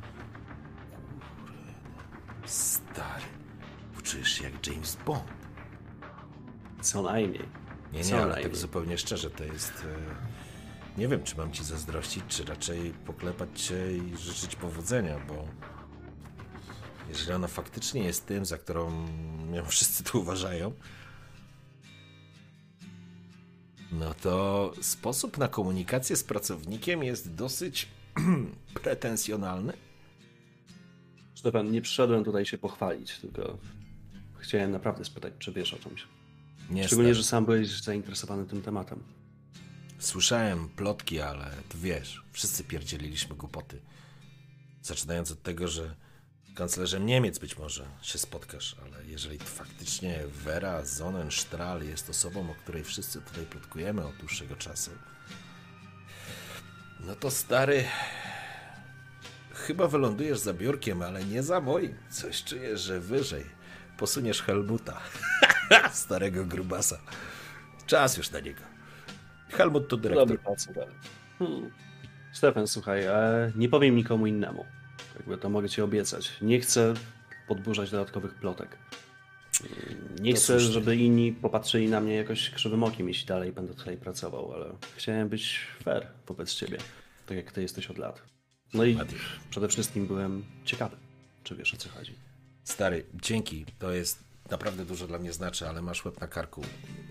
[1.37, 1.73] Kurde,
[2.47, 3.25] Stary,
[3.97, 5.25] poczujesz się jak James Bond.
[6.81, 7.49] Co najmniej.
[7.93, 8.51] Nie, Co nie, ale najmniej.
[8.51, 9.73] tak zupełnie szczerze, to jest...
[9.85, 10.44] e,
[10.99, 15.49] Nie wiem, czy mam ci zazdrościć, czy raczej poklepać cię i życzyć powodzenia, bo...
[17.09, 19.07] Jeżeli ona faktycznie jest tym, za którą
[19.53, 20.73] ją wszyscy tu uważają,
[23.93, 27.89] no to sposób na komunikację z pracownikiem jest dosyć
[28.83, 29.73] pretensjonalny.
[31.35, 33.59] Stefan, nie przyszedłem tutaj się pochwalić, tylko
[34.39, 36.07] chciałem naprawdę spytać, czy wiesz o czymś.
[36.71, 37.23] Nie, Szczególnie, stary.
[37.23, 39.03] że sam byłeś zainteresowany tym tematem.
[40.05, 43.81] Słyszałem plotki, ale wiesz, wszyscy pierdzieliliśmy głupoty.
[44.83, 45.95] Zaczynając od tego, że
[46.55, 52.85] kanclerzem Niemiec być może się spotkasz, ale jeżeli faktycznie Vera Sonnenstrahl jest osobą, o której
[52.85, 54.91] wszyscy tutaj plotkujemy od dłuższego czasu,
[57.01, 57.85] no to stary,
[59.55, 61.95] chyba wylądujesz za biurkiem, ale nie za moim.
[62.11, 63.45] Coś czujesz, że wyżej.
[63.99, 65.01] Posuniesz Helmuta.
[65.93, 66.99] Starego grubasa.
[67.87, 68.74] Czas już na niego.
[69.57, 70.29] Helmut to dyrektor.
[70.29, 70.39] Dobry
[70.77, 70.87] ale-
[71.39, 71.71] Hmm.
[72.33, 73.03] Stefan, słuchaj,
[73.57, 74.65] nie powiem nikomu innemu.
[75.17, 76.33] Jakby to mogę ci obiecać.
[76.43, 76.95] Nie chcę
[77.49, 78.79] podburzać dodatkowych plotek.
[80.21, 83.97] Nie To chcę, żeby inni popatrzyli na mnie jakoś krzywym okiem, jeśli dalej będę tutaj
[83.97, 86.79] pracował, ale chciałem być fair wobec ciebie,
[87.27, 88.23] tak jak ty jesteś od lat.
[88.75, 88.99] No i
[89.51, 90.97] przede wszystkim byłem ciekawy,
[91.45, 92.15] czy wiesz o co chodzi.
[92.65, 93.67] Stary, dzięki.
[93.79, 96.63] To jest naprawdę dużo dla mnie znaczy, ale masz łeb na karku.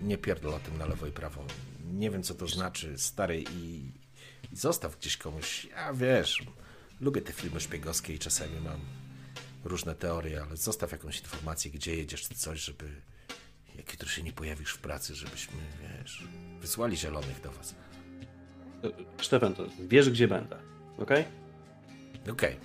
[0.02, 1.46] Nie pierdol o tym na lewo i prawo.
[1.94, 3.92] Nie wiem, co to znaczy, stary, i,
[4.52, 5.66] i zostaw gdzieś komuś.
[5.66, 6.44] Ja wiesz,
[7.02, 8.80] lubię te filmy szpiegowskie i czasami mam
[9.64, 13.02] różne teorie, ale zostaw jakąś informację, gdzie jedziesz, czy coś, żeby
[13.76, 16.24] jak jutro się nie pojawisz w pracy, żebyśmy, wiesz,
[16.60, 17.76] wysłali zielonych do was.
[19.22, 20.60] Stefan, to wiesz gdzie będę,
[20.98, 21.26] okej?
[22.32, 22.58] Okej.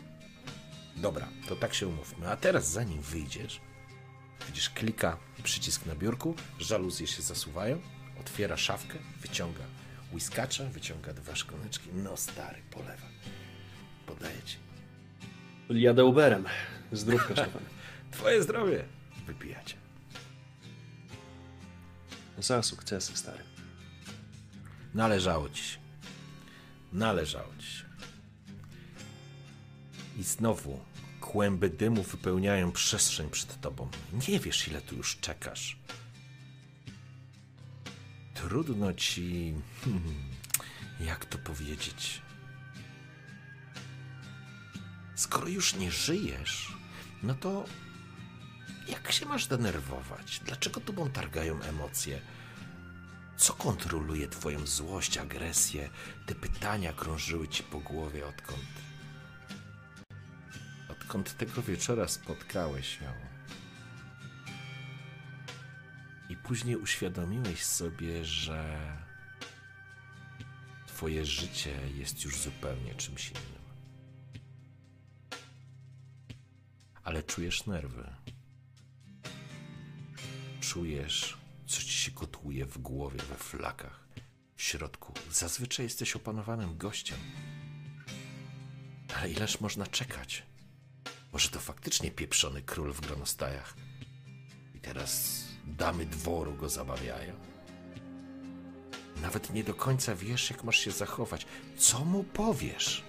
[0.97, 2.31] Dobra, to tak się umówmy.
[2.31, 3.61] A teraz zanim wyjdziesz,
[4.47, 7.81] widzisz klika przycisk na biurku, żaluzje się zasuwają,
[8.29, 9.65] otwiera szafkę, wyciąga
[10.13, 11.89] whiskacza, wyciąga dwa szklaneczki.
[11.93, 13.07] No stary, polewa.
[14.07, 14.57] Podaję ci.
[15.71, 16.45] Jadę Uberem.
[16.93, 17.63] Zdrówka, Stefan.
[18.13, 18.85] Twoje zdrowie.
[19.27, 19.77] Wypijacie.
[22.39, 23.43] Za sukcesy, stary.
[24.95, 25.79] Należało ci się.
[26.93, 27.85] Należało ci się.
[30.19, 30.81] I znowu
[31.21, 33.89] kłęby dymu wypełniają przestrzeń przed tobą.
[34.29, 35.79] Nie wiesz, ile tu już czekasz.
[38.39, 39.55] Trudno ci.
[39.85, 40.15] Hmm,
[41.01, 42.23] jak to powiedzieć?
[45.15, 46.73] Skoro już nie żyjesz,
[47.23, 47.65] no to
[48.89, 50.41] jak się masz denerwować?
[50.45, 52.21] Dlaczego tobą targają emocje?
[53.37, 55.91] Co kontroluje twoją złość, agresję?
[56.27, 58.71] Te pytania krążyły ci po głowie odkąd?
[60.89, 63.28] Odkąd tego wieczora spotkałeś ją?
[66.29, 68.79] I później uświadomiłeś sobie, że
[70.87, 73.63] twoje życie jest już zupełnie czymś innym.
[77.05, 78.11] Ale czujesz nerwy.
[80.61, 84.09] Czujesz, co ci się kotłuje w głowie, we flakach,
[84.57, 85.15] w środku.
[85.31, 87.19] Zazwyczaj jesteś opanowanym gościem.
[89.17, 90.43] Ale ileż można czekać?
[91.33, 93.75] Może to faktycznie pieprzony król w gronostajach.
[94.75, 97.33] I teraz damy dworu go zabawiają.
[99.23, 101.47] Nawet nie do końca wiesz, jak masz się zachować.
[101.77, 103.05] Co mu powiesz?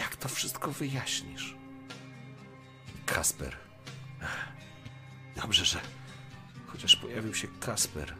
[0.00, 1.56] Jak to wszystko wyjaśnisz?
[3.06, 3.56] Kasper.
[5.36, 5.80] Dobrze, że
[6.66, 8.14] chociaż pojawił się Kasper.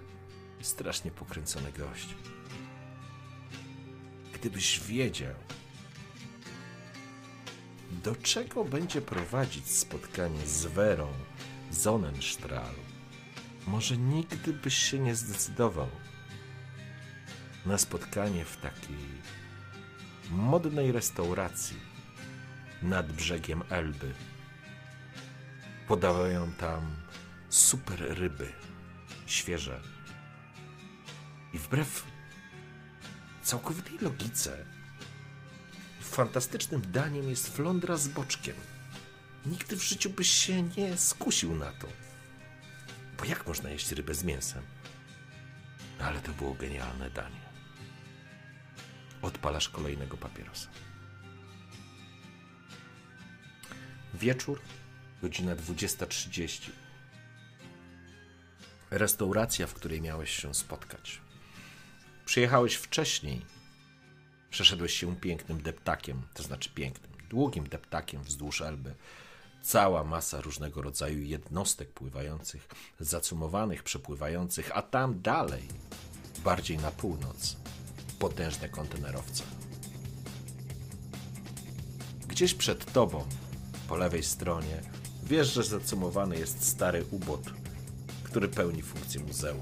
[0.60, 2.14] Strasznie pokręcony gość.
[4.32, 5.34] Gdybyś wiedział,
[7.90, 11.12] do czego będzie prowadzić spotkanie z Werą
[11.78, 12.74] Sonnenstrahl,
[13.66, 15.90] może nigdy byś się nie zdecydował
[17.66, 19.06] na spotkanie w takiej
[20.30, 21.76] modnej restauracji
[22.82, 24.14] nad brzegiem Elby.
[25.88, 26.96] Podawają tam
[27.48, 28.52] super ryby,
[29.26, 29.80] świeże.
[31.52, 32.04] I wbrew
[33.42, 34.64] całkowitej logice,
[36.00, 38.54] fantastycznym daniem jest flądra z boczkiem.
[39.46, 41.88] Nigdy w życiu byś się nie skusił na to.
[43.18, 44.62] Bo jak można jeść rybę z mięsem?
[45.98, 47.40] Ale to było genialne danie.
[49.22, 50.68] Odpalasz kolejnego papierosa.
[54.14, 54.60] Wieczór,
[55.22, 56.70] godzina 20.30.
[58.90, 61.20] Restauracja, w której miałeś się spotkać.
[62.24, 63.44] Przyjechałeś wcześniej.
[64.50, 68.94] Przeszedłeś się pięknym deptakiem, to znaczy pięknym, długim deptakiem wzdłuż Elby.
[69.62, 72.68] Cała masa różnego rodzaju jednostek pływających,
[73.00, 75.62] zacumowanych, przepływających, a tam dalej,
[76.44, 77.56] bardziej na północ,
[78.18, 79.42] potężne kontenerowce.
[82.28, 83.24] Gdzieś przed tobą,
[83.88, 84.82] po lewej stronie,
[85.22, 87.42] wiesz, że zacumowany jest stary ubot,
[88.22, 89.60] który pełni funkcję muzeum.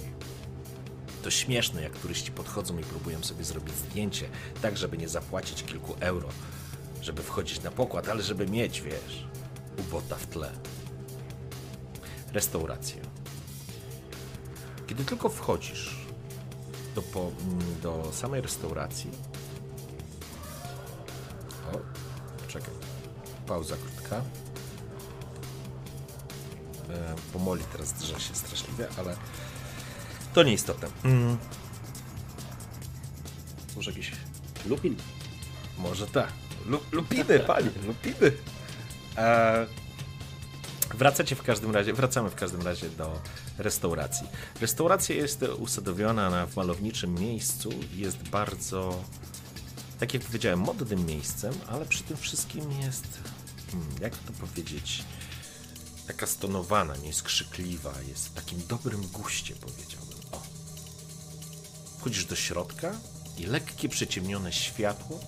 [1.23, 4.29] To śmieszne, jak turyści podchodzą i próbują sobie zrobić zdjęcie,
[4.63, 6.29] tak żeby nie zapłacić kilku euro,
[7.03, 9.27] żeby wchodzić na pokład, ale żeby mieć, wiesz,
[9.79, 10.53] ubota w tle.
[12.33, 13.03] Restauracja.
[14.87, 15.97] Kiedy tylko wchodzisz
[16.95, 19.11] do, po, mm, do samej restauracji.
[21.73, 21.79] O,
[22.49, 22.75] czekaj.
[23.47, 24.17] Pauza krótka.
[26.91, 29.17] E, pomoli teraz drze się straszliwie, ale
[30.35, 30.89] to nieistotne.
[31.05, 31.39] Mm,
[33.77, 34.13] Może jakiś
[34.67, 34.97] lupin?
[35.79, 36.29] może tak,
[36.93, 38.33] lupiny, panie, lupiny.
[39.17, 39.67] E,
[40.95, 43.21] wracacie w każdym razie, wracamy w każdym razie do
[43.59, 44.27] restauracji.
[44.61, 49.05] Restauracja jest usadowiona na w malowniczym miejscu, jest bardzo,
[50.01, 53.07] tak jak powiedziałem, modnym miejscem, ale przy tym wszystkim jest,
[53.71, 55.05] hmm, jak to powiedzieć,
[56.07, 60.19] taka stonowana, nie jest krzykliwa, jest w takim dobrym guście, powiedziałbym.
[60.33, 60.43] O.
[61.99, 62.93] Wchodzisz do środka
[63.39, 65.21] i lekkie przyciemnione światło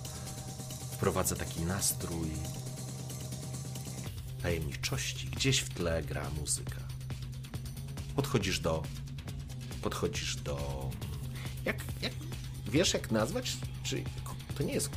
[0.93, 2.31] wprowadza taki nastrój
[4.43, 5.27] tajemniczości.
[5.27, 6.81] Gdzieś w tle gra muzyka.
[8.17, 8.83] Podchodzisz do.
[9.83, 10.91] Podchodzisz do.
[11.65, 12.13] Jak, jak,
[12.67, 13.57] wiesz, jak nazwać?
[13.83, 14.03] Czy
[14.55, 14.91] to nie jest.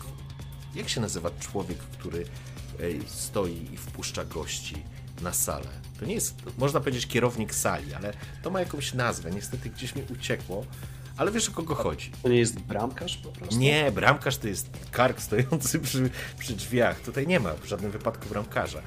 [0.75, 2.25] Jak się nazywa człowiek, który
[3.07, 4.83] stoi i wpuszcza gości
[5.21, 5.67] na salę?
[5.99, 8.13] To nie jest, można powiedzieć, kierownik sali, ale
[8.43, 9.31] to ma jakąś nazwę.
[9.31, 10.65] Niestety gdzieś mi uciekło.
[11.17, 12.11] Ale wiesz o kogo chodzi?
[12.23, 13.55] To nie jest bramkarz po prostu?
[13.55, 16.99] Nie, bramkarz to jest kark stojący przy, przy drzwiach.
[16.99, 18.81] Tutaj nie ma w żadnym wypadku bramkarza.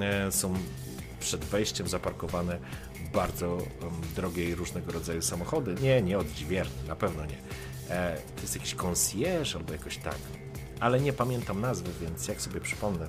[0.00, 0.54] E, są
[1.20, 2.58] przed wejściem zaparkowane
[3.12, 3.58] bardzo
[4.16, 5.74] drogie i różnego rodzaju samochody.
[5.82, 7.38] Nie, nie odźwierny, na pewno nie.
[7.90, 10.18] E, to jest jakiś concierge albo jakoś tak.
[10.80, 13.08] Ale nie pamiętam nazwy, więc jak sobie przypomnę,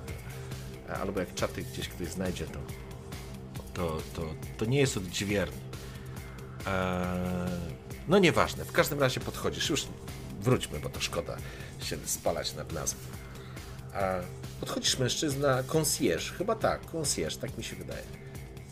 [0.88, 2.58] e, albo jak czaty gdzieś ktoś znajdzie, to,
[3.74, 4.22] to, to,
[4.56, 5.56] to nie jest odźwierny.
[8.08, 9.70] No nieważne, w każdym razie podchodzisz.
[9.70, 9.86] Już
[10.40, 11.36] wróćmy, bo to szkoda
[11.82, 13.21] się spalać nad nazwą.
[14.60, 18.02] Podchodzisz mężczyzna, concierge, chyba tak, concierge, tak mi się wydaje.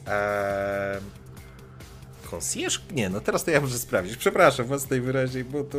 [0.06, 1.00] Eee...
[2.30, 2.78] Concierge?
[2.90, 4.16] Nie, no teraz to ja muszę sprawdzić.
[4.16, 5.78] Przepraszam was najwyraźniej, bo to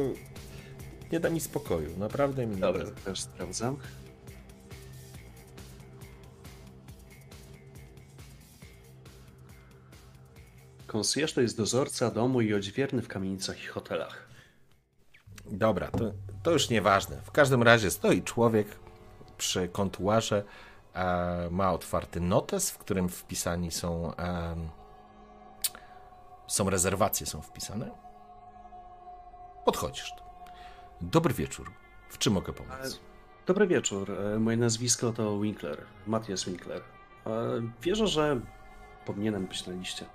[1.11, 1.97] nie da mi spokoju.
[1.97, 2.91] Naprawdę mi nie Dobra, da.
[2.91, 3.77] też sprawdzam.
[10.87, 14.27] Concierge to jest dozorca domu i odźwierny w kamienicach i hotelach.
[15.51, 16.13] Dobra, to,
[16.43, 17.21] to już nieważne.
[17.23, 18.67] W każdym razie stoi człowiek,
[19.41, 20.43] przy kontuarze
[20.93, 24.55] e, ma otwarty notes, w którym wpisani są e,
[26.47, 27.91] są rezerwacje, są wpisane.
[29.65, 30.13] Podchodzisz.
[31.01, 31.71] Dobry wieczór.
[32.09, 32.99] W czym mogę pomóc?
[33.45, 34.11] Dobry wieczór.
[34.11, 35.85] E, moje nazwisko to Winkler.
[36.07, 36.81] Matthias Winkler.
[37.81, 38.39] Wierzę, że
[39.05, 40.05] powinienem być na liście.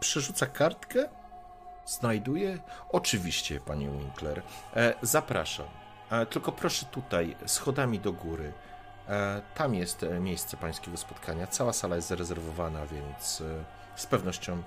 [0.00, 1.08] Przerzuca kartkę.
[1.86, 2.58] Znajduje?
[2.88, 4.42] Oczywiście, panie Winkler.
[5.02, 5.66] Zapraszam.
[6.10, 8.52] E, tylko proszę tutaj, schodami do góry.
[9.08, 11.46] E, tam jest e, miejsce pańskiego spotkania.
[11.46, 13.42] Cała sala jest zarezerwowana, więc
[13.96, 14.62] z pewnością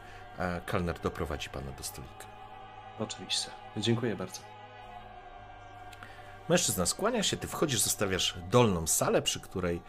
[0.66, 2.26] kelner doprowadzi pana do stolika.
[3.00, 3.50] Oczywiście.
[3.78, 4.42] Dziękuję bardzo.
[6.50, 9.82] Mężczyzna skłania się, ty wchodzisz, zostawiasz dolną salę, przy której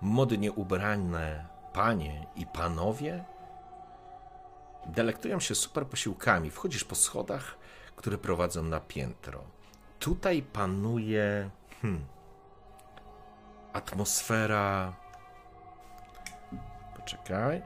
[0.00, 3.24] modnie ubrane panie i panowie
[4.86, 6.50] delektują się super posiłkami.
[6.50, 7.56] Wchodzisz po schodach,
[7.96, 9.44] które prowadzą na piętro
[10.02, 11.50] tutaj panuje
[11.82, 12.04] hmm,
[13.72, 14.92] atmosfera.
[16.96, 17.62] Poczekaj.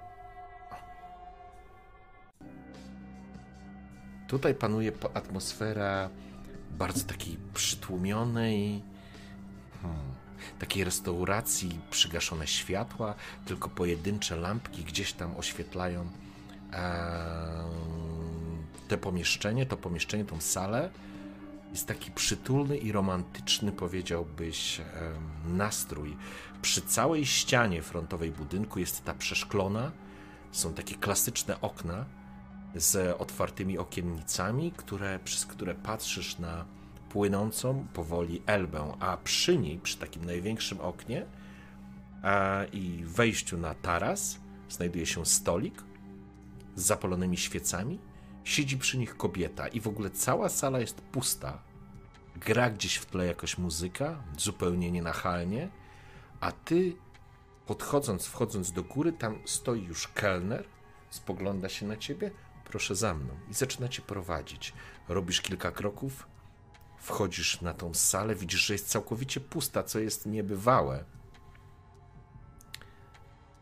[4.28, 6.10] Tutaj panuje atmosfera
[6.70, 8.82] bardzo takiej przytłumionej,
[9.82, 10.00] hmm,
[10.58, 13.14] takiej restauracji, przygaszone światła,
[13.46, 16.10] tylko pojedyncze lampki gdzieś tam oświetlają
[16.72, 17.64] e,
[18.88, 20.90] te pomieszczenie, to pomieszczenie, tą salę
[21.70, 24.80] jest taki przytulny i romantyczny, powiedziałbyś,
[25.46, 26.16] nastrój.
[26.62, 29.92] Przy całej ścianie frontowej budynku jest ta przeszklona,
[30.52, 32.04] są takie klasyczne okna
[32.74, 36.64] z otwartymi okiennicami, które, przez które patrzysz na
[37.08, 41.26] płynącą powoli Elbę, a przy niej, przy takim największym oknie
[42.22, 44.38] a, i wejściu na taras,
[44.68, 45.82] znajduje się stolik
[46.74, 47.98] z zapalonymi świecami
[48.46, 51.62] Siedzi przy nich kobieta i w ogóle cała sala jest pusta.
[52.36, 55.68] Gra gdzieś w tle jakaś muzyka, zupełnie nienachalnie,
[56.40, 56.96] a ty
[57.66, 60.64] podchodząc, wchodząc do góry, tam stoi już kelner,
[61.10, 62.30] spogląda się na ciebie,
[62.64, 64.72] proszę za mną i zaczyna cię prowadzić.
[65.08, 66.26] Robisz kilka kroków,
[66.98, 71.04] wchodzisz na tą salę, widzisz, że jest całkowicie pusta, co jest niebywałe.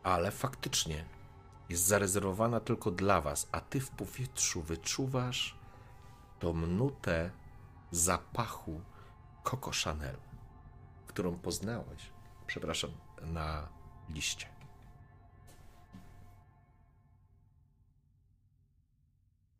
[0.03, 1.14] Ale faktycznie
[1.75, 5.59] jest zarezerwowana tylko dla was, a ty w powietrzu wyczuwasz
[6.39, 7.31] tą nutę
[7.91, 8.81] zapachu
[9.45, 10.17] Coco Chanel,
[11.07, 12.11] którą poznałeś,
[12.47, 12.91] przepraszam,
[13.23, 13.69] na
[14.09, 14.47] liście.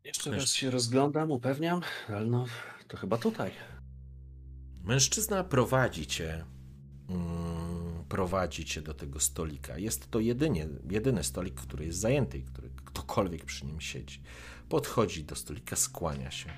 [0.03, 2.45] Jeszcze raz się rozglądam, upewniam, ale no,
[2.87, 3.51] to chyba tutaj.
[4.83, 6.45] Mężczyzna prowadzi cię
[7.09, 7.44] Mm,
[8.09, 9.77] prowadzi cię do tego stolika.
[9.77, 14.21] Jest to jedynie, jedyny stolik, który jest zajęty i który ktokolwiek przy nim siedzi.
[14.69, 16.49] Podchodzi do stolika, skłania się.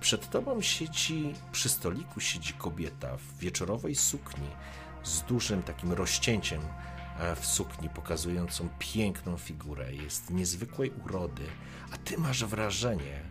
[0.00, 4.48] Przed tobą siedzi, przy stoliku siedzi kobieta w wieczorowej sukni
[5.02, 6.62] z dużym takim rozcięciem
[7.18, 9.94] e, w sukni, pokazującą piękną figurę.
[9.94, 11.42] Jest niezwykłej urody,
[11.90, 13.22] a ty masz wrażenie,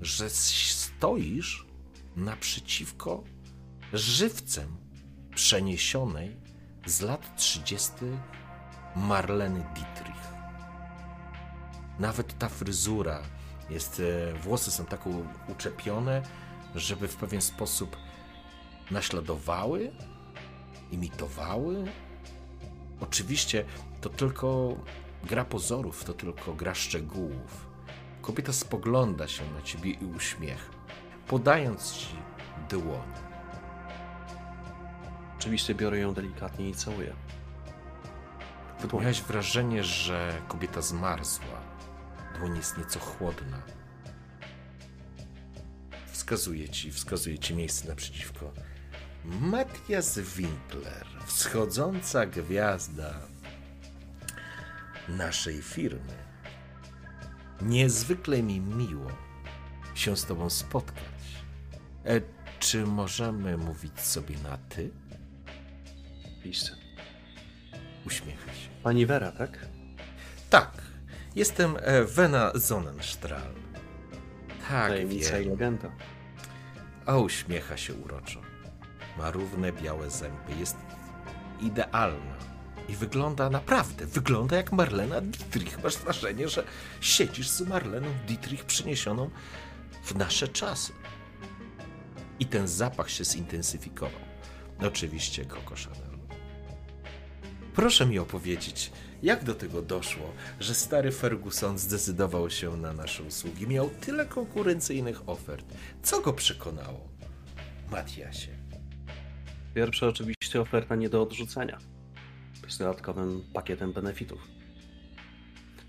[0.00, 1.66] że stoisz
[2.16, 3.24] naprzeciwko
[3.92, 4.83] żywcem
[5.34, 6.36] przeniesionej
[6.86, 7.92] z lat 30.
[8.96, 10.34] Marleny Dietrich.
[11.98, 13.22] Nawet ta fryzura
[13.70, 15.00] jest, e, włosy są tak
[15.48, 16.22] uczepione,
[16.74, 17.96] żeby w pewien sposób
[18.90, 19.92] naśladowały,
[20.90, 21.84] imitowały.
[23.00, 23.64] Oczywiście
[24.00, 24.76] to tylko
[25.24, 27.66] gra pozorów, to tylko gra szczegółów.
[28.22, 30.72] Kobieta spogląda się na ciebie i uśmiecha,
[31.26, 32.16] podając ci
[32.70, 33.23] dłoń.
[35.44, 37.14] Oczywiście biorę ją delikatnie i całuję.
[38.78, 41.60] W Miałeś wrażenie, że kobieta zmarzła.
[42.38, 43.62] Dłoń jest nieco chłodna.
[46.12, 48.52] Wskazuje ci, wskazuje ci miejsce naprzeciwko.
[49.24, 53.14] Matthias Winkler, wschodząca gwiazda
[55.08, 56.14] naszej firmy.
[57.62, 59.10] Niezwykle mi miło
[59.94, 61.44] się z Tobą spotkać.
[62.04, 62.20] E,
[62.58, 65.03] czy możemy mówić sobie na ty?
[66.44, 66.70] Oczywiście.
[68.06, 68.68] Uśmiecha się.
[68.82, 69.66] Pani Wera, tak?
[70.50, 70.82] Tak.
[71.36, 73.54] Jestem e, Wena Sonnenstrahl.
[74.68, 75.50] Tak, Tajemnica i wiem.
[75.50, 75.90] legenda.
[77.06, 78.40] A uśmiecha się uroczo.
[79.18, 80.54] Ma równe białe zęby.
[80.58, 80.76] Jest
[81.60, 82.36] idealna.
[82.88, 85.82] I wygląda naprawdę, wygląda jak Marlena Dietrich.
[85.84, 86.64] Masz wrażenie, że
[87.00, 89.30] siedzisz z Marleną Dietrich przyniesioną
[90.04, 90.92] w nasze czasy.
[92.38, 94.20] I ten zapach się zintensyfikował.
[94.80, 96.13] Oczywiście Coco Chanel.
[97.74, 103.66] Proszę mi opowiedzieć, jak do tego doszło, że stary Ferguson zdecydował się na nasze usługi?
[103.66, 105.64] Miał tyle konkurencyjnych ofert.
[106.02, 107.08] Co go przekonało?
[107.90, 108.48] Matiasie.
[109.74, 111.78] Pierwsza oczywiście oferta nie do odrzucenia.
[112.68, 114.40] Z dodatkowym pakietem benefitów.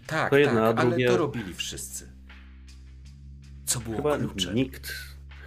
[0.07, 2.11] Tak, To jedno, tak, drugie- ale to robili wszyscy.
[3.65, 4.55] Co było Chyba kluczem?
[4.55, 4.93] nikt,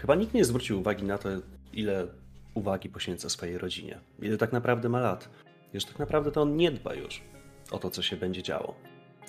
[0.00, 1.28] chyba nikt nie zwrócił uwagi na to,
[1.72, 2.06] ile
[2.54, 3.98] uwagi poświęca swojej rodzinie.
[4.22, 5.28] Ile tak naprawdę ma lat.
[5.74, 7.22] Że tak naprawdę to on nie dba już
[7.70, 8.74] o to, co się będzie działo.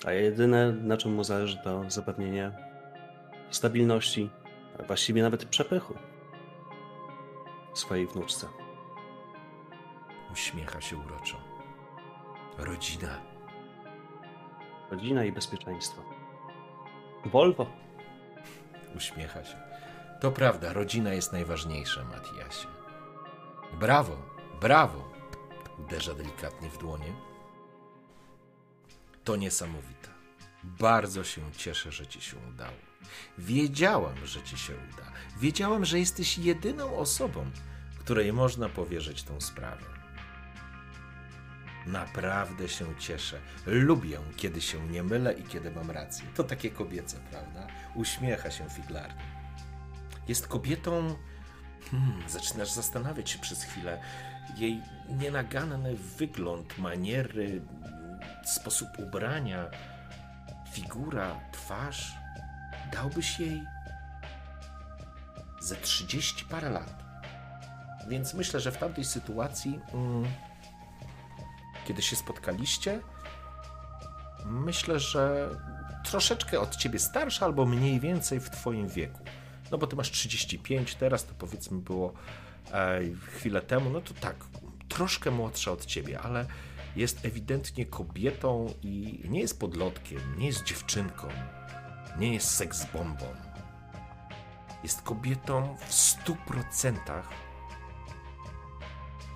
[0.04, 2.52] A jedyne, na czym mu zależy, to zapewnienie
[3.50, 4.30] stabilności,
[4.78, 5.94] a właściwie nawet przepychu
[7.74, 8.46] swojej wnuczce.
[10.32, 11.36] Uśmiecha się uroczo.
[12.58, 13.20] Rodzina.
[14.90, 16.02] Rodzina i bezpieczeństwo.
[17.24, 17.66] Volvo.
[18.96, 19.56] Uśmiecha się.
[20.20, 22.68] To prawda, rodzina jest najważniejsza, Matiasie.
[23.80, 24.16] Brawo,
[24.60, 25.19] brawo!
[25.84, 27.12] Uderza delikatnie w dłonie.
[29.24, 30.08] To niesamowite.
[30.64, 32.76] Bardzo się cieszę, że ci się udało.
[33.38, 35.12] Wiedziałam, że ci się uda.
[35.40, 37.50] Wiedziałam, że jesteś jedyną osobą,
[37.98, 39.86] której można powierzyć tą sprawę.
[41.86, 43.40] Naprawdę się cieszę.
[43.66, 46.26] Lubię, kiedy się nie mylę i kiedy mam rację.
[46.34, 47.66] To takie kobiece, prawda?
[47.94, 49.24] Uśmiecha się figlarnie.
[50.28, 51.16] Jest kobietą.
[51.90, 54.00] Hmm, zaczynasz zastanawiać się przez chwilę.
[54.56, 57.62] Jej nienaganny wygląd, maniery,
[58.44, 59.66] sposób ubrania,
[60.72, 62.14] figura, twarz.
[62.92, 63.62] Dałbyś jej
[65.60, 67.02] ze 30 parę lat.
[68.08, 70.24] Więc myślę, że w tamtej sytuacji, mm,
[71.86, 73.00] kiedy się spotkaliście,
[74.44, 75.50] myślę, że
[76.04, 79.20] troszeczkę od ciebie starsza, albo mniej więcej w twoim wieku.
[79.70, 82.12] No bo ty masz 35, teraz to powiedzmy było
[82.72, 83.00] e,
[83.36, 84.36] chwilę temu, no to tak,
[84.88, 86.46] troszkę młodsza od ciebie, ale
[86.96, 91.28] jest ewidentnie kobietą i nie jest podlotkiem, nie jest dziewczynką,
[92.18, 93.26] nie jest seksbombą.
[94.82, 97.28] Jest kobietą w stu procentach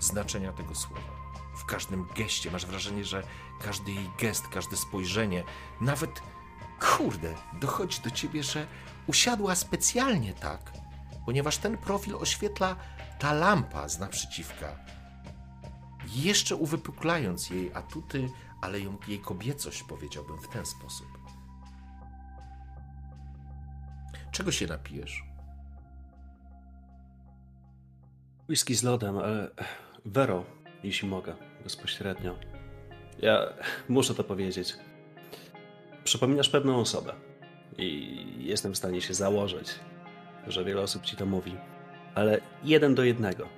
[0.01, 1.25] znaczenia tego słowa.
[1.57, 3.23] W każdym geście masz wrażenie, że
[3.61, 5.45] każdy jej gest, każde spojrzenie,
[5.81, 6.23] nawet
[6.81, 8.67] kurde, dochodzi do ciebie, że
[9.07, 10.73] usiadła specjalnie tak,
[11.27, 12.77] ponieważ ten profil oświetla
[13.19, 14.77] ta lampa z naprzeciwka.
[16.15, 18.29] Jeszcze uwypuklając jej atuty,
[18.61, 21.07] ale jej kobiecość, powiedziałbym w ten sposób.
[24.33, 25.25] Czego się napijesz?
[28.49, 29.51] Whisky z lodem, ale
[30.05, 30.45] Vero,
[30.83, 32.35] jeśli mogę, bezpośrednio.
[33.19, 33.39] Ja
[33.89, 34.77] muszę to powiedzieć.
[36.05, 37.15] Przypominasz pewną osobę
[37.79, 39.75] i jestem w stanie się założyć,
[40.47, 41.57] że wiele osób ci to mówi,
[42.15, 43.49] ale jeden do jednego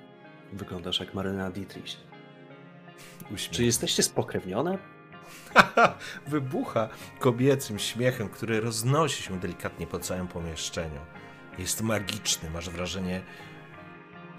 [0.53, 1.97] wyglądasz jak Marlena Dietrich.
[3.33, 3.51] Uśmiech.
[3.51, 4.77] Czy jesteście spokrewnione?
[6.27, 6.89] Wybucha
[7.19, 10.99] kobiecym śmiechem, który roznosi się delikatnie po całym pomieszczeniu.
[11.57, 13.21] Jest magiczny, masz wrażenie.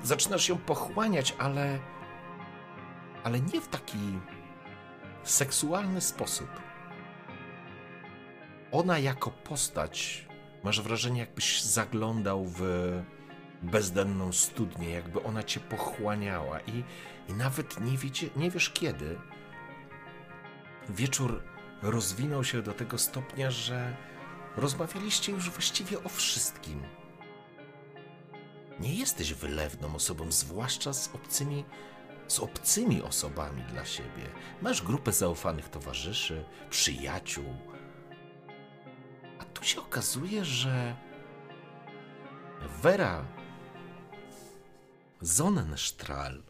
[0.03, 1.79] Zaczynasz się pochłaniać, ale.
[3.25, 3.99] ale nie w taki
[5.23, 6.49] seksualny sposób.
[8.73, 10.27] Ona jako postać,
[10.65, 12.63] masz wrażenie, jakbyś zaglądał w
[13.63, 16.85] bezdenną studnię, jakby ona cię pochłaniała i,
[17.29, 19.19] i nawet nie, wiecie, nie wiesz kiedy.
[20.89, 21.43] Wieczór
[21.83, 23.97] rozwinął się do tego stopnia, że
[24.57, 26.83] rozmawialiście już właściwie o wszystkim.
[28.81, 31.65] Nie jesteś wylewną osobą, zwłaszcza z obcymi,
[32.29, 34.31] z obcymi osobami dla siebie.
[34.63, 37.45] Masz grupę zaufanych towarzyszy, przyjaciół.
[39.59, 40.97] Tu się okazuje, że
[42.83, 43.27] Vera
[45.23, 46.43] Sonnenstrahl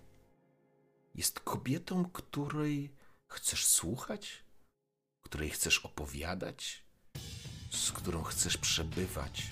[1.15, 2.95] jest kobietą, której
[3.29, 4.45] chcesz słuchać,
[5.23, 6.85] której chcesz opowiadać,
[7.71, 9.51] z którą chcesz przebywać.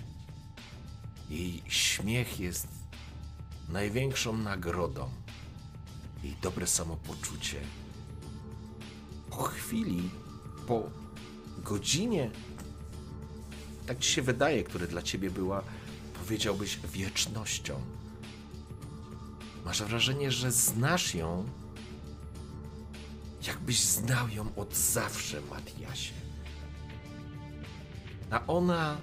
[1.31, 2.69] Jej śmiech jest
[3.69, 5.11] największą nagrodą,
[6.23, 7.61] jej dobre samopoczucie.
[9.31, 10.11] Po chwili,
[10.67, 10.91] po
[11.59, 12.31] godzinie,
[13.87, 15.63] tak ci się wydaje, które dla ciebie była,
[16.19, 17.81] powiedziałbyś, wiecznością.
[19.65, 21.45] Masz wrażenie, że znasz ją,
[23.47, 26.15] jakbyś znał ją od zawsze, Matiasie.
[28.31, 28.97] A ona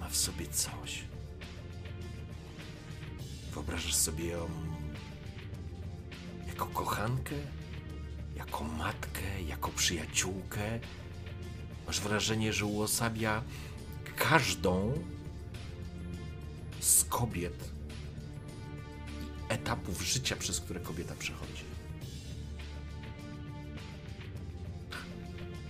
[0.00, 1.04] ma w sobie coś.
[3.52, 4.48] Wyobrażasz sobie ją
[6.46, 7.34] jako kochankę,
[8.36, 10.80] jako matkę, jako przyjaciółkę.
[11.86, 13.42] Masz wrażenie, że uosabia
[14.16, 14.92] każdą
[16.80, 17.70] z kobiet
[19.22, 21.64] i etapów życia, przez które kobieta przechodzi.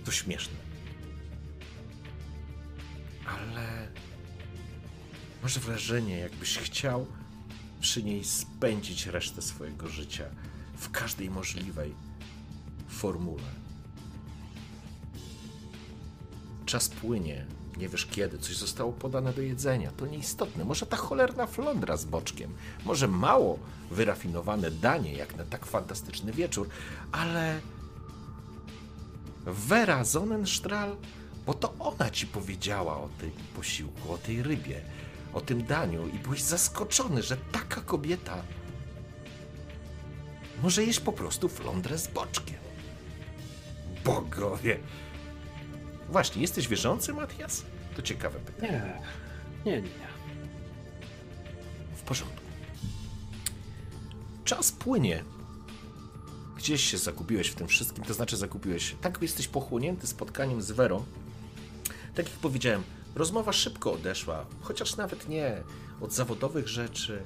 [0.05, 0.57] To śmieszne.
[3.25, 3.87] Ale
[5.43, 7.07] Masz wrażenie, jakbyś chciał
[7.81, 10.25] przy niej spędzić resztę swojego życia
[10.77, 11.93] w każdej możliwej
[12.87, 13.66] formule.
[16.67, 17.45] Czas płynie,
[17.77, 19.91] nie wiesz kiedy, coś zostało podane do jedzenia.
[19.91, 20.65] To nieistotne.
[20.65, 22.53] Może ta cholerna flądra z boczkiem,
[22.85, 23.59] może mało
[23.91, 26.69] wyrafinowane danie, jak na tak fantastyczny wieczór,
[27.11, 27.59] ale
[29.45, 30.95] Vera Sonnenstrahl,
[31.45, 34.81] bo to ona ci powiedziała o tym posiłku, o tej rybie
[35.33, 38.43] o tym daniu i byłeś zaskoczony, że taka kobieta
[40.63, 42.57] może jeść po prostu flądrę z boczkiem.
[44.05, 44.79] Bogowie!
[46.09, 47.65] Właśnie, jesteś wierzący, Matias?
[47.95, 49.01] To ciekawe pytanie.
[49.65, 50.07] Nie, nie, nie.
[51.95, 52.41] W porządku.
[54.43, 55.23] Czas płynie.
[56.57, 58.95] Gdzieś się zakupiłeś w tym wszystkim, to znaczy zakupiłeś.
[59.01, 61.05] Tak jesteś pochłonięty spotkaniem z Werą.
[62.15, 62.83] Tak jak powiedziałem,
[63.15, 65.63] Rozmowa szybko odeszła, chociaż nawet nie
[66.01, 67.23] od zawodowych rzeczy.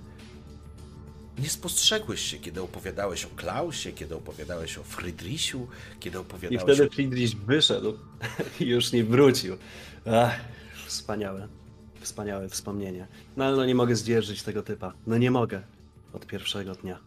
[1.39, 5.67] Nie spostrzegłeś się, kiedy opowiadałeś o Klausie, kiedy opowiadałeś o Friedrichu,
[5.99, 6.91] kiedy opowiadałeś I wtedy o...
[6.91, 7.97] Friedrich wyszedł
[8.59, 9.57] i już nie wrócił.
[10.05, 10.39] Ach,
[10.85, 11.47] wspaniałe,
[11.99, 13.07] wspaniałe wspomnienie.
[13.37, 14.93] No ale no nie mogę zdzierżyć tego typa.
[15.07, 15.61] No nie mogę.
[16.13, 16.99] Od pierwszego dnia.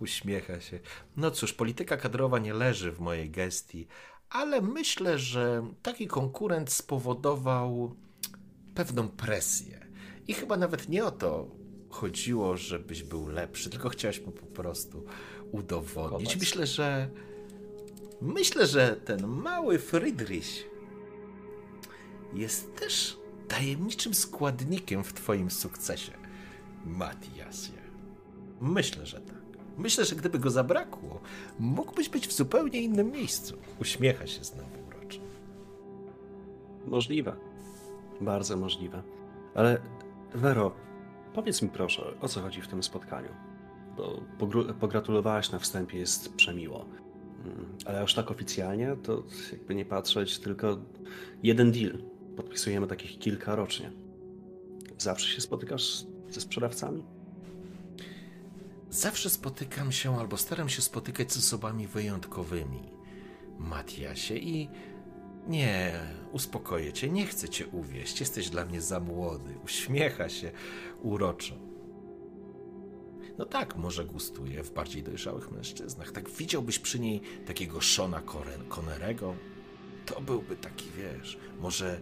[0.00, 0.80] Uśmiecha się.
[1.16, 3.86] No cóż, polityka kadrowa nie leży w mojej gestii,
[4.30, 7.96] ale myślę, że taki konkurent spowodował
[8.74, 9.86] pewną presję.
[10.28, 11.48] I chyba nawet nie o to
[11.96, 15.04] chodziło, żebyś był lepszy, tylko chciałeś mu po prostu
[15.52, 16.36] udowodnić.
[16.36, 17.08] Myślę, że
[18.20, 20.70] myślę, że ten mały Friedrich
[22.34, 23.18] jest też
[23.48, 26.12] tajemniczym składnikiem w twoim sukcesie,
[26.84, 27.72] Matiasie.
[28.60, 29.36] Myślę, że tak.
[29.78, 31.20] Myślę, że gdyby go zabrakło,
[31.58, 33.56] mógłbyś być w zupełnie innym miejscu.
[33.80, 35.20] Uśmiecha się znowu uroczo.
[36.86, 37.36] Możliwe.
[38.20, 39.02] Bardzo możliwe.
[39.54, 39.80] Ale
[40.34, 40.85] Wero,
[41.36, 43.28] powiedz mi proszę, o co chodzi w tym spotkaniu?
[43.96, 44.22] Bo
[44.80, 46.86] pogratulowałaś na wstępie, jest przemiło.
[47.44, 49.22] Mm, ale już tak oficjalnie, to
[49.52, 50.78] jakby nie patrzeć, tylko
[51.42, 51.98] jeden deal.
[52.36, 53.92] Podpisujemy takich kilka rocznie.
[54.98, 57.02] Zawsze się spotykasz ze sprzedawcami?
[58.90, 62.82] Zawsze spotykam się albo staram się spotykać z osobami wyjątkowymi,
[63.58, 64.68] Matiasie, i
[65.46, 66.00] nie,
[66.32, 69.54] uspokoję cię, nie chcę cię uwieść, jesteś dla mnie za młody.
[69.64, 70.52] Uśmiecha się
[71.02, 71.54] uroczo.
[73.38, 76.12] No tak, może gustuje w bardziej dojrzałych mężczyznach.
[76.12, 78.22] Tak widziałbyś przy niej takiego Shona
[78.68, 79.34] Connerego?
[80.06, 82.00] To byłby taki, wiesz, może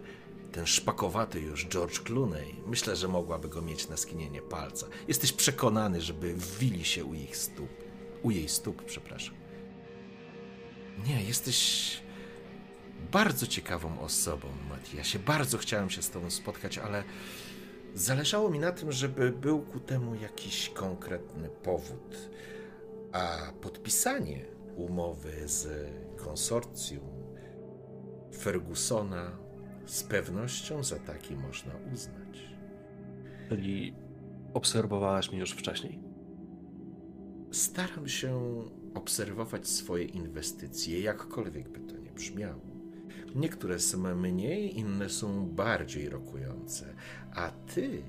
[0.51, 4.87] ten szpakowaty już George Clooney, myślę, że mogłaby go mieć na skinienie palca.
[5.07, 7.69] Jesteś przekonany, żeby wili się u ich stóp.
[8.23, 9.35] u jej stóp, przepraszam.
[11.07, 12.04] Nie, jesteś
[13.11, 15.19] bardzo ciekawą osobą, Matiasie.
[15.19, 17.03] Bardzo chciałem się z tobą spotkać, ale
[17.93, 22.29] zależało mi na tym, żeby był ku temu jakiś konkretny powód.
[23.11, 24.45] A podpisanie
[24.75, 25.67] umowy z
[26.17, 27.15] konsorcjum
[28.37, 29.31] Fergusona
[29.85, 32.55] z pewnością za taki można uznać.
[33.49, 33.93] Czyli
[34.53, 35.99] obserwowałaś mnie już wcześniej?
[37.51, 38.63] Staram się
[38.93, 42.74] obserwować swoje inwestycje, jakkolwiek by to nie brzmiało.
[43.35, 46.95] Niektóre są mniej, inne są bardziej rokujące,
[47.31, 48.03] a ty,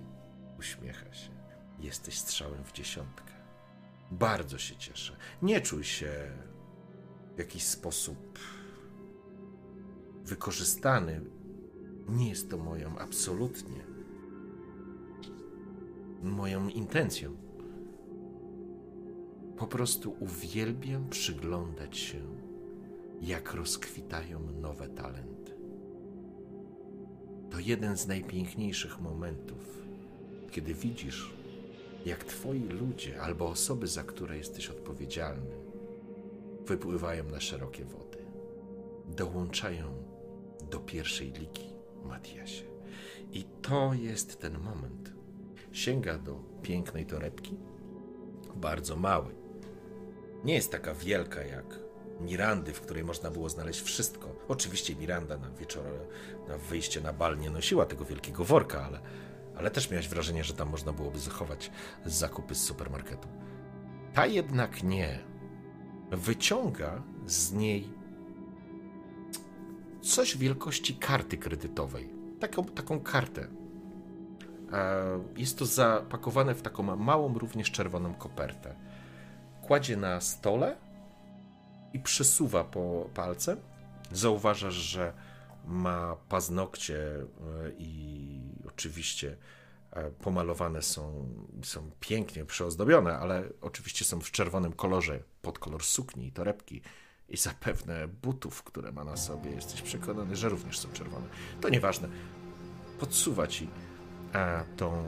[0.59, 1.31] uśmiecha się,
[1.79, 3.33] jesteś strzałem w dziesiątkę.
[4.11, 5.17] Bardzo się cieszę.
[5.43, 6.31] Nie czuj się
[7.35, 8.39] w jakiś sposób
[10.25, 11.21] wykorzystany.
[12.09, 13.97] Nie jest to moją absolutnie
[16.23, 17.37] moją intencją.
[19.57, 22.23] Po prostu uwielbiam przyglądać się,
[23.23, 25.53] jak rozkwitają nowe talenty.
[27.51, 29.83] To jeden z najpiękniejszych momentów,
[30.51, 31.35] kiedy widzisz,
[32.07, 35.57] jak twoi ludzie albo osoby, za które jesteś odpowiedzialny,
[36.67, 38.19] wypływają na szerokie wody,
[39.17, 39.85] dołączają
[40.71, 41.73] do pierwszej ligi,
[42.05, 42.65] Matiasie.
[43.33, 45.13] I to jest ten moment.
[45.73, 47.57] Sięga do pięknej torebki,
[48.57, 49.35] bardzo mały.
[50.45, 51.86] Nie jest taka wielka jak
[52.21, 54.29] Mirandy, w której można było znaleźć wszystko.
[54.49, 55.83] Oczywiście Miranda na wieczór,
[56.49, 59.01] na wyjście na bal nie nosiła tego wielkiego worka, ale,
[59.57, 61.71] ale też miałeś wrażenie, że tam można byłoby zachować
[62.05, 63.29] zakupy z supermarketu.
[64.15, 65.19] Ta jednak nie.
[66.11, 67.91] Wyciąga z niej
[70.01, 72.09] coś wielkości karty kredytowej.
[72.41, 73.49] Taką, taką kartę.
[74.73, 75.05] E,
[75.37, 78.75] jest to zapakowane w taką małą, również czerwoną kopertę.
[79.63, 80.77] Kładzie na stole
[81.93, 83.61] i przesuwa po palcem.
[84.13, 85.13] Zauważasz, że
[85.67, 87.25] ma paznokcie e,
[87.79, 89.37] i oczywiście
[89.91, 91.29] e, pomalowane są,
[91.63, 96.83] są pięknie przeozdobione, ale oczywiście są w czerwonym kolorze, pod kolor sukni i torebki
[97.29, 99.51] i zapewne butów, które ma na sobie.
[99.51, 101.27] Jesteś przekonany, że również są czerwone.
[101.61, 102.09] To nieważne.
[103.01, 103.69] Podsuwa ci
[104.33, 105.05] a, tą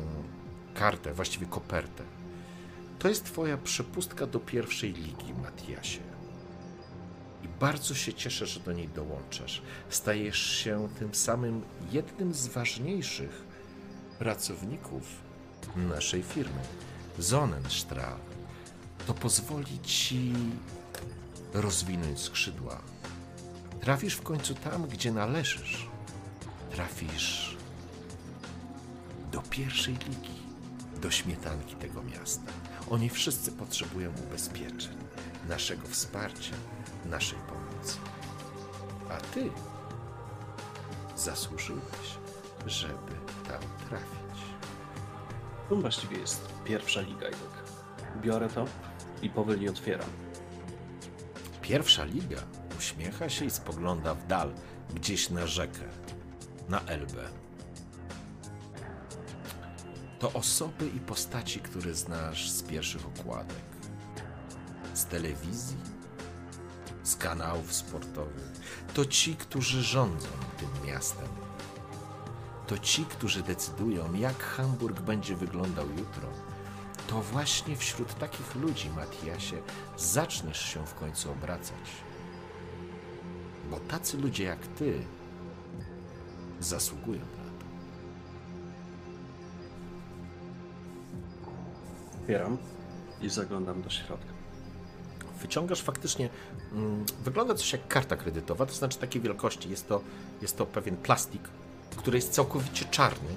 [0.74, 2.04] kartę, właściwie kopertę.
[2.98, 6.07] To jest twoja przepustka do pierwszej ligi, Matiasie.
[7.60, 9.62] Bardzo się cieszę, że do niej dołączasz.
[9.90, 11.62] Stajesz się tym samym
[11.92, 13.42] jednym z ważniejszych
[14.18, 15.02] pracowników
[15.76, 16.60] naszej firmy,
[17.18, 18.20] Sonnenstrahl.
[19.06, 20.32] To pozwoli ci
[21.54, 22.82] rozwinąć skrzydła.
[23.80, 25.86] Trafisz w końcu tam, gdzie należysz.
[26.70, 27.56] Trafisz
[29.32, 30.38] do pierwszej ligi,
[31.02, 32.52] do śmietanki tego miasta.
[32.90, 34.96] Oni wszyscy potrzebują ubezpieczeń,
[35.48, 36.54] naszego wsparcia,
[37.08, 37.98] naszej pomocy.
[39.10, 39.50] A ty
[41.16, 42.18] zasłużyłeś,
[42.66, 43.12] żeby
[43.48, 44.42] tam trafić.
[45.68, 47.64] To właściwie jest pierwsza liga, Jurek.
[48.22, 48.64] Biorę to
[49.22, 50.08] i powoli otwieram.
[51.62, 52.38] Pierwsza liga
[52.78, 54.52] uśmiecha się i spogląda w dal,
[54.94, 55.82] gdzieś na rzekę,
[56.68, 57.28] na Elbę.
[60.18, 63.64] To osoby i postaci, które znasz z pierwszych okładek,
[64.94, 65.76] z telewizji,
[67.08, 68.52] z kanałów sportowych.
[68.94, 70.28] To ci, którzy rządzą
[70.58, 71.28] tym miastem.
[72.66, 76.28] To ci, którzy decydują, jak Hamburg będzie wyglądał jutro.
[77.06, 79.62] To właśnie wśród takich ludzi, Matiasie,
[79.96, 81.90] zaczniesz się w końcu obracać.
[83.70, 85.02] Bo tacy ludzie jak ty
[86.60, 87.66] zasługują na to.
[92.20, 92.58] Otwieram
[93.20, 94.37] i zaglądam do środka.
[95.38, 96.28] Wyciągasz faktycznie,
[96.72, 99.70] mm, wygląda coś jak karta kredytowa, to znaczy takiej wielkości.
[99.70, 100.00] Jest to,
[100.42, 101.42] jest to pewien plastik,
[101.96, 103.28] który jest całkowicie czarny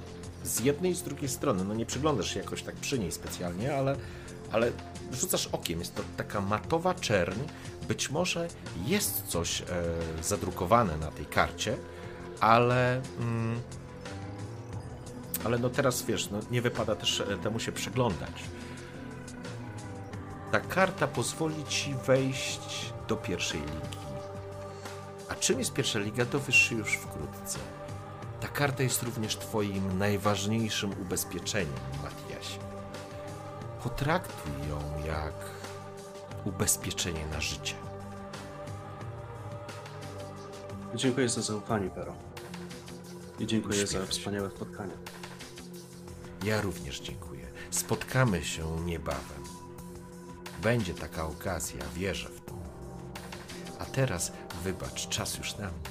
[0.43, 1.63] z jednej i z drugiej strony.
[1.63, 3.95] No nie przyglądasz się jakoś tak przy niej specjalnie, ale,
[4.51, 4.71] ale
[5.11, 5.79] rzucasz okiem.
[5.79, 7.39] Jest to taka matowa czerń.
[7.87, 8.47] Być może
[8.85, 9.65] jest coś e,
[10.23, 11.77] zadrukowane na tej karcie,
[12.39, 13.01] ale...
[13.19, 13.59] Mm,
[15.43, 18.43] ale no teraz wiesz, no nie wypada też e, temu się przyglądać.
[20.51, 23.97] Ta karta pozwoli ci wejść do pierwszej ligi.
[25.29, 27.59] A czym jest pierwsza liga, dowiesz się już wkrótce.
[28.41, 31.73] Ta karta jest również twoim najważniejszym ubezpieczeniem,
[32.03, 32.59] Matiasie.
[33.83, 35.33] Potraktuj ją jak
[36.45, 37.75] ubezpieczenie na życie.
[40.95, 42.13] Dziękuję za zaufanie, Pero.
[43.39, 44.93] I dziękuję za Uśmiechaj wspaniałe spotkanie.
[46.43, 47.47] Ja również dziękuję.
[47.71, 49.60] Spotkamy się niebawem.
[50.61, 52.53] Będzie taka okazja, wierzę w to.
[53.79, 54.31] A teraz
[54.63, 55.89] wybacz, czas już na mnie.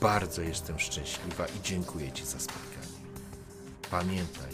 [0.00, 2.70] Bardzo jestem szczęśliwa i dziękuję Ci za spotkanie.
[3.90, 4.50] Pamiętaj,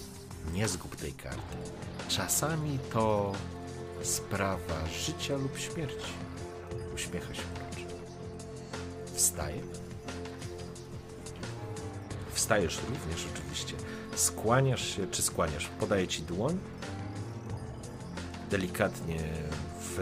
[0.52, 1.56] nie zgub tej karty.
[2.08, 3.32] Czasami to
[4.02, 6.12] sprawa życia lub śmierci.
[6.94, 7.94] Uśmiecha się mroczy.
[9.14, 9.62] Wstaje.
[12.32, 13.74] Wstajesz również oczywiście.
[14.14, 15.68] Skłaniasz się, czy skłaniasz?
[15.80, 16.58] Podaję ci dłoń.
[18.56, 19.18] Delikatnie
[19.80, 19.98] w,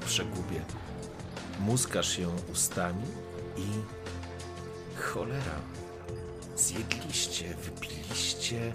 [0.00, 0.60] w przegubie
[1.60, 3.04] muskasz ją ustami
[3.56, 3.66] i
[5.00, 5.60] cholera.
[6.56, 8.72] Zjedliście, wypiliście.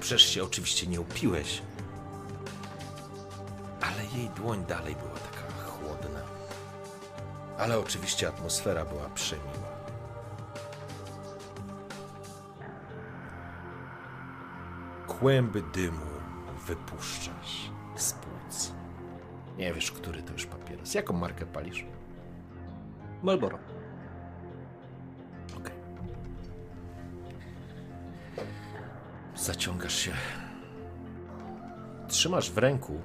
[0.00, 1.62] Przecież się oczywiście nie upiłeś.
[3.80, 6.20] Ale jej dłoń dalej była taka chłodna.
[7.58, 9.76] Ale oczywiście atmosfera była przemiła.
[15.06, 16.15] Kłęby dymu
[16.66, 18.72] wypuszczasz z płuc.
[19.58, 20.94] Nie wiesz, który to już papieros.
[20.94, 21.86] Jaką markę palisz?
[23.22, 23.58] Marlboro.
[25.58, 25.74] Okej.
[29.36, 30.12] Zaciągasz się.
[32.08, 33.00] Trzymasz w ręku.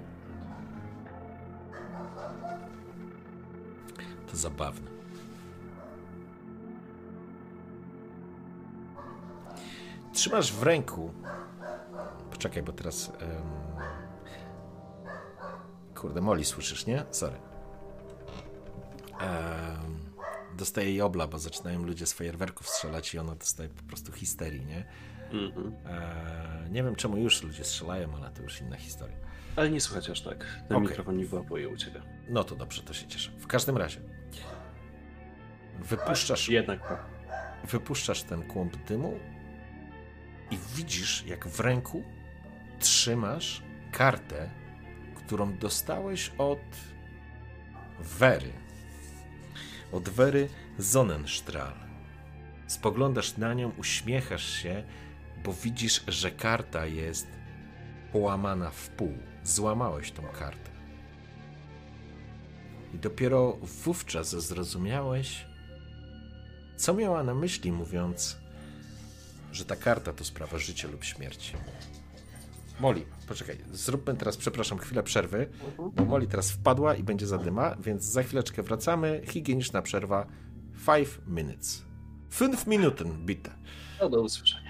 [4.31, 4.91] To zabawne.
[10.13, 11.13] Trzymasz w ręku.
[12.41, 13.11] Poczekaj, bo teraz.
[13.19, 13.43] em,
[15.95, 17.03] Kurde, Moli słyszysz, nie?
[17.11, 17.35] Sorry.
[19.19, 19.99] Em,
[20.57, 24.65] dostaje jej obla, bo zaczynają ludzie z fajerwerków strzelać i ona dostaje po prostu histerii,
[24.65, 24.85] nie?
[25.31, 25.73] Mhm.
[25.85, 29.18] E, nie wiem czemu już ludzie strzelają, ale to już inna historia.
[29.55, 30.38] Ale nie słychać aż tak.
[30.68, 30.89] Ten Okej.
[30.89, 32.01] mikrofon nie wyłapuje u ciebie.
[32.30, 33.31] No to dobrze, to się cieszę.
[33.39, 33.99] W każdym razie.
[35.80, 37.05] Wypuszczasz, Jednak
[37.63, 39.19] wypuszczasz ten kłąb dymu
[40.51, 42.03] i widzisz, jak w ręku
[42.82, 44.49] trzymasz kartę,
[45.16, 46.60] którą dostałeś od
[47.99, 48.53] Wery.
[49.91, 50.49] Od Wery
[50.80, 51.80] Sonnenstrahl.
[52.68, 54.84] Spoglądasz na nią, uśmiechasz się,
[55.44, 57.28] bo widzisz, że karta jest
[58.12, 59.18] połamana w pół.
[59.44, 60.72] Złamałeś tą kartę.
[62.94, 65.45] I dopiero wówczas zrozumiałeś,
[66.78, 68.38] co miała na myśli, mówiąc,
[69.52, 71.53] że ta karta to sprawa życia lub śmierci.
[72.82, 75.49] Moli, poczekaj, zróbmy teraz, przepraszam, chwilę przerwy,
[75.95, 79.22] bo Moli teraz wpadła i będzie zadyma, więc za chwileczkę wracamy.
[79.28, 80.28] Higieniczna przerwa.
[80.86, 81.86] 5 minutes.
[82.40, 83.52] 5 minuten, bitte.
[83.99, 84.60] to do usłyszenia.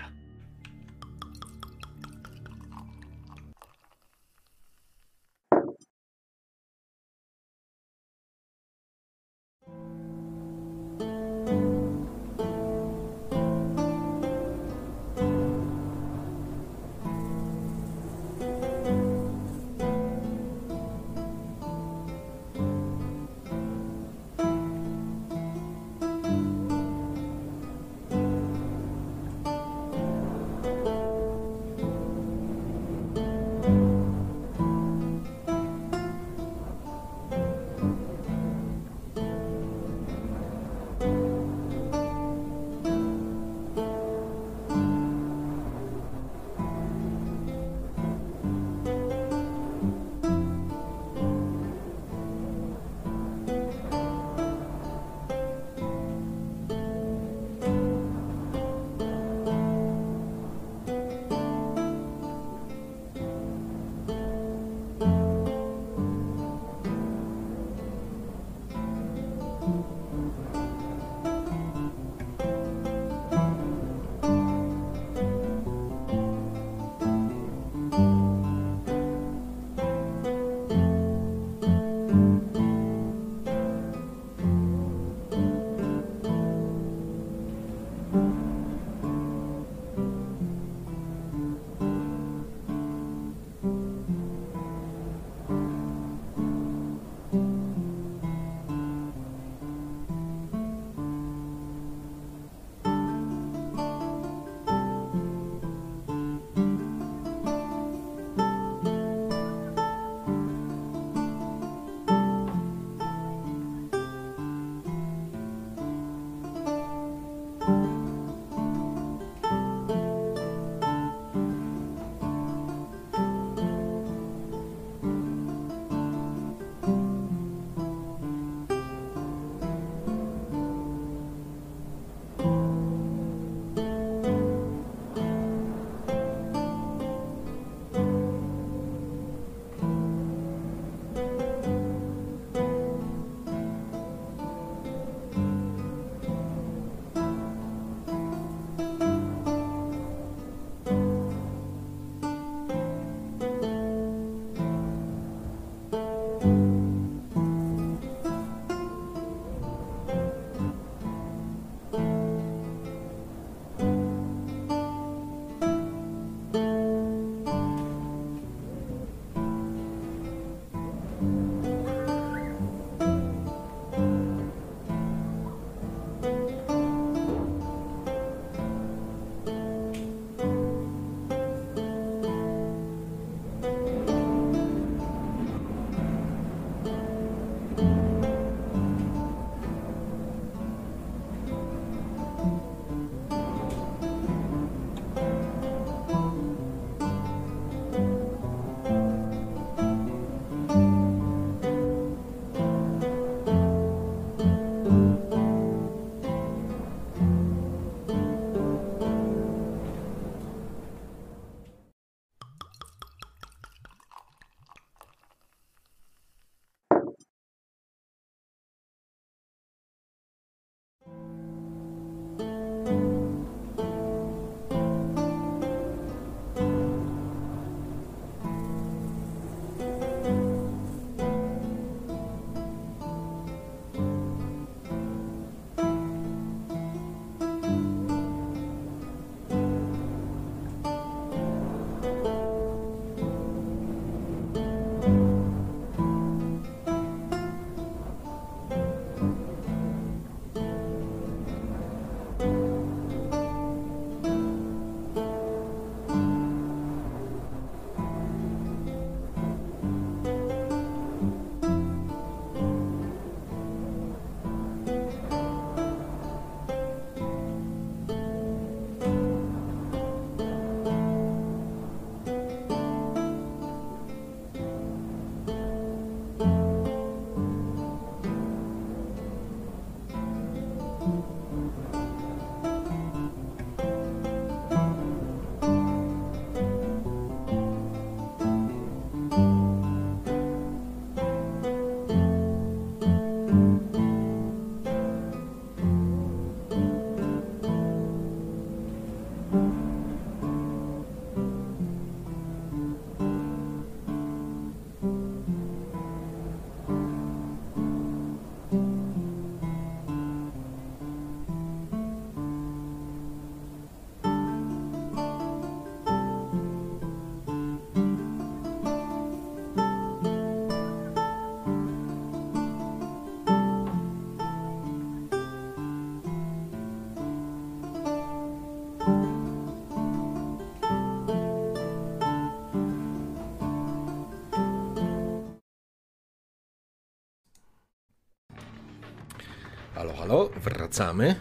[340.02, 341.36] Halo, halo, wracamy.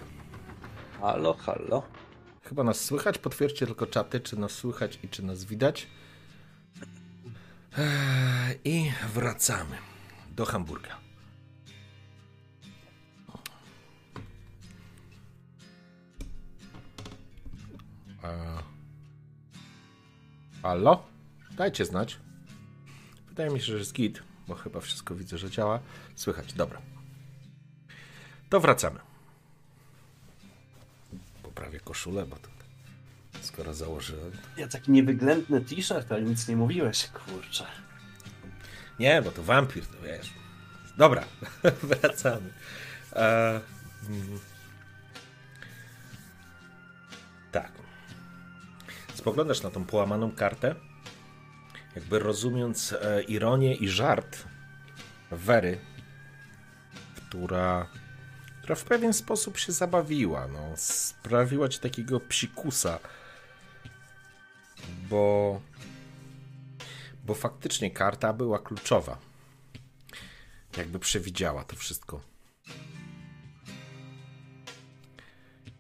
[1.00, 1.82] Halo, halo.
[2.42, 3.18] Chyba nas słychać.
[3.18, 5.86] Potwierdźcie tylko czaty, czy nas słychać i czy nas widać.
[8.64, 9.76] I wracamy
[10.36, 10.98] do Hamburga.
[20.62, 21.06] Halo?
[21.56, 22.18] Dajcie znać.
[23.28, 25.80] Wydaje mi się, że jest git, bo chyba wszystko widzę, że działa.
[26.14, 26.99] Słychać, dobra.
[28.50, 29.00] To wracamy.
[31.42, 32.48] Poprawię koszulę, bo to
[33.40, 34.32] skoro założyłem.
[34.56, 37.66] Ja taki niewyględny t-shirt, ale nic nie mówiłeś, kurczę.
[38.98, 40.30] Nie, bo to wampir, to wiesz.
[40.96, 41.24] Dobra,
[41.82, 42.52] wracamy.
[43.12, 43.60] E,
[44.08, 44.40] mm.
[47.52, 47.72] tak.
[49.14, 50.74] Spoglądasz na tą połamaną kartę,
[51.94, 54.44] jakby rozumiąc e, ironię i żart
[55.30, 55.78] Wery,
[57.16, 57.86] która,
[58.70, 60.48] która w pewien sposób się zabawiła.
[60.48, 62.98] No, sprawiła ci takiego psikusa,
[65.08, 65.60] bo
[67.24, 69.18] bo faktycznie karta była kluczowa.
[70.76, 72.20] Jakby przewidziała to wszystko.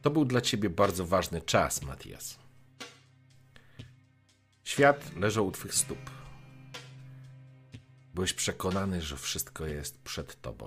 [0.02, 2.38] To był dla ciebie bardzo ważny czas, Matias.
[4.64, 6.10] Świat leżał u twych stóp.
[8.14, 10.66] Byłeś przekonany, że wszystko jest przed tobą.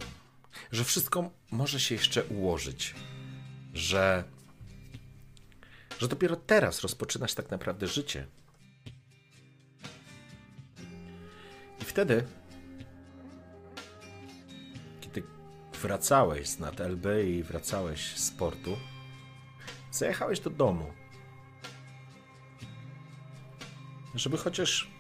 [0.72, 2.96] Że wszystko może się jeszcze ułożyć.
[3.74, 4.24] Że.
[6.00, 8.28] że dopiero teraz rozpoczynasz tak naprawdę życie.
[11.82, 12.26] I wtedy,
[15.02, 15.24] kiedy
[15.82, 16.80] wracałeś z nad
[17.28, 18.78] i wracałeś z portu,
[19.92, 20.94] zajechałeś do domu.
[24.16, 24.92] Żeby chociaż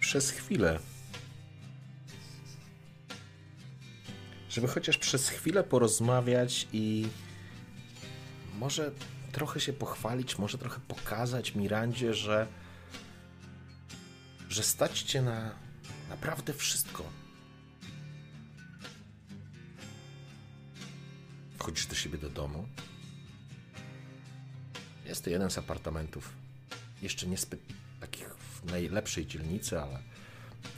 [0.00, 0.78] przez chwilę,
[4.52, 7.08] żeby chociaż przez chwilę porozmawiać i
[8.58, 8.92] może
[9.32, 12.46] trochę się pochwalić, może trochę pokazać Mirandzie, że
[14.48, 15.54] że stać cię na
[16.08, 17.04] naprawdę wszystko.
[21.58, 22.68] Wchodzisz do siebie do domu.
[25.06, 26.32] Jest to jeden z apartamentów.
[27.02, 27.60] Jeszcze niezbyt
[28.00, 30.02] takich w najlepszej dzielnicy, ale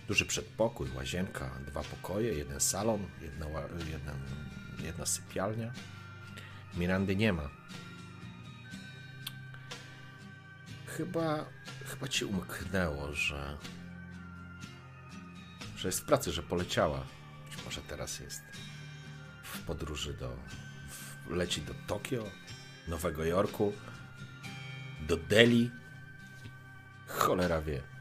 [0.09, 3.47] duży przedpokój, łazienka, dwa pokoje, jeden salon, jedna,
[3.91, 4.13] jedna,
[4.79, 5.73] jedna sypialnia.
[6.75, 7.49] Mirandy nie ma.
[10.87, 11.47] Chyba
[11.85, 13.59] Chyba ci umknęło, że.
[15.77, 17.07] że jest w pracy, że poleciała.
[17.51, 18.43] Być może teraz jest
[19.43, 20.37] w podróży do.
[20.89, 22.25] W, leci do Tokio,
[22.89, 23.73] Nowego Jorku,
[25.01, 25.71] do Delhi.
[27.07, 27.94] Cholera wie.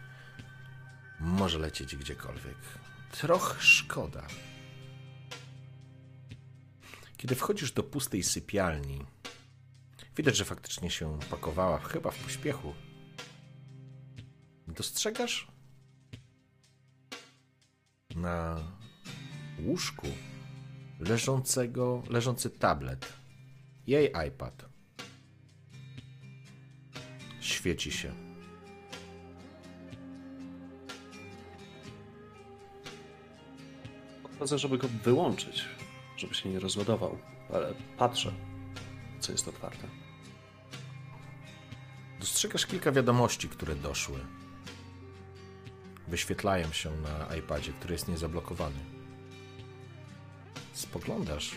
[1.24, 2.58] Może lecieć gdziekolwiek.
[3.12, 4.28] Trochę szkoda.
[7.18, 9.06] Kiedy wchodzisz do pustej sypialni,
[10.18, 12.74] widać, że faktycznie się pakowała, chyba w pośpiechu
[14.68, 15.48] dostrzegasz
[18.16, 18.64] na
[19.60, 20.08] łóżku
[21.00, 23.14] leżącego, leżący tablet.
[23.88, 24.66] Jej iPad.
[27.40, 28.32] Świeci się.
[34.44, 35.65] Podchodzę, żeby go wyłączyć,
[36.18, 37.18] żeby się nie rozładował,
[37.53, 38.34] ale patrzę,
[39.20, 39.88] co jest otwarte.
[42.20, 44.20] Dostrzegasz kilka wiadomości, które doszły
[46.07, 48.80] wyświetlają się na iPadzie, który jest niezablokowany.
[50.74, 51.52] Spoglądasz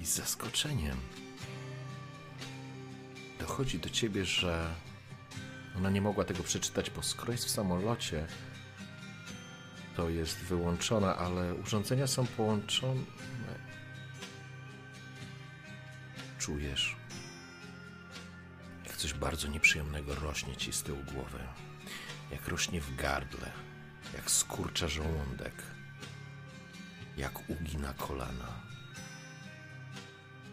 [0.00, 0.96] i z zaskoczeniem
[3.38, 4.74] dochodzi do ciebie, że
[5.76, 8.26] ona nie mogła tego przeczytać, bo skoro jest w samolocie,
[9.98, 13.02] to jest wyłączona, ale urządzenia są połączone.
[16.38, 16.96] Czujesz,
[18.86, 21.38] jak coś bardzo nieprzyjemnego rośnie ci z tyłu głowy
[22.30, 23.50] jak rośnie w gardle,
[24.14, 25.54] jak skurcza żołądek,
[27.16, 28.62] jak ugina kolana.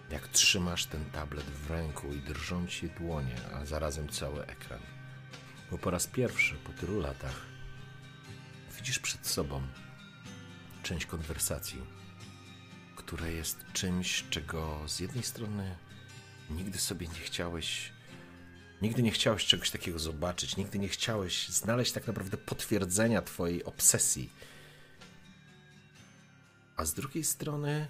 [0.10, 4.80] Jak trzymasz ten tablet w ręku i drżą ci dłonie, a zarazem cały ekran.
[5.72, 7.55] Bo po raz pierwszy po tylu latach
[8.86, 9.62] widzisz przed sobą
[10.84, 11.82] część konwersacji,
[12.96, 15.78] która jest czymś, czego z jednej strony
[16.50, 17.92] nigdy sobie nie chciałeś
[18.82, 24.30] Nigdy nie chciałeś czegoś takiego zobaczyć, nigdy nie chciałeś znaleźć tak naprawdę potwierdzenia Twojej obsesji.
[26.78, 27.88] A z drugiej strony,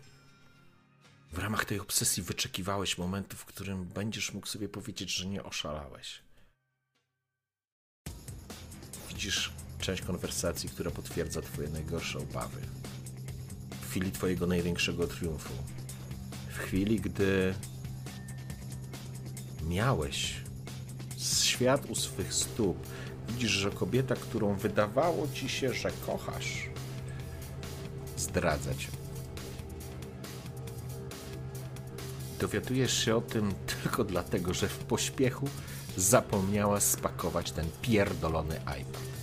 [1.31, 6.21] w ramach tej obsesji wyczekiwałeś momentu, w którym będziesz mógł sobie powiedzieć, że nie oszalałeś.
[9.09, 12.61] Widzisz część konwersacji, która potwierdza Twoje najgorsze obawy.
[13.89, 15.53] chwili twojego największego triumfu.
[16.49, 17.53] W chwili, gdy
[19.67, 20.35] miałeś
[21.17, 22.87] świat u swych stóp,
[23.27, 26.69] widzisz, że kobieta, którą wydawało ci się, że kochasz,
[28.17, 28.87] zdradza cię.
[32.39, 33.53] Dowiadujesz się o tym
[33.83, 35.49] tylko dlatego, że w pośpiechu
[35.97, 39.14] zapomniała spakować ten pierdolony iPad.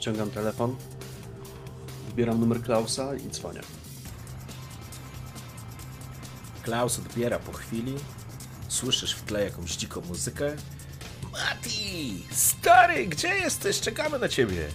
[0.00, 0.76] Wyciągam telefon,
[2.08, 3.60] wybieram numer Klausa i dzwonię.
[6.62, 7.94] Klaus odbiera po chwili.
[8.68, 10.56] Słyszysz w tle jakąś dziką muzykę.
[11.32, 12.22] Mati!
[12.30, 13.80] Stary, gdzie jesteś?
[13.80, 14.68] Czekamy na ciebie.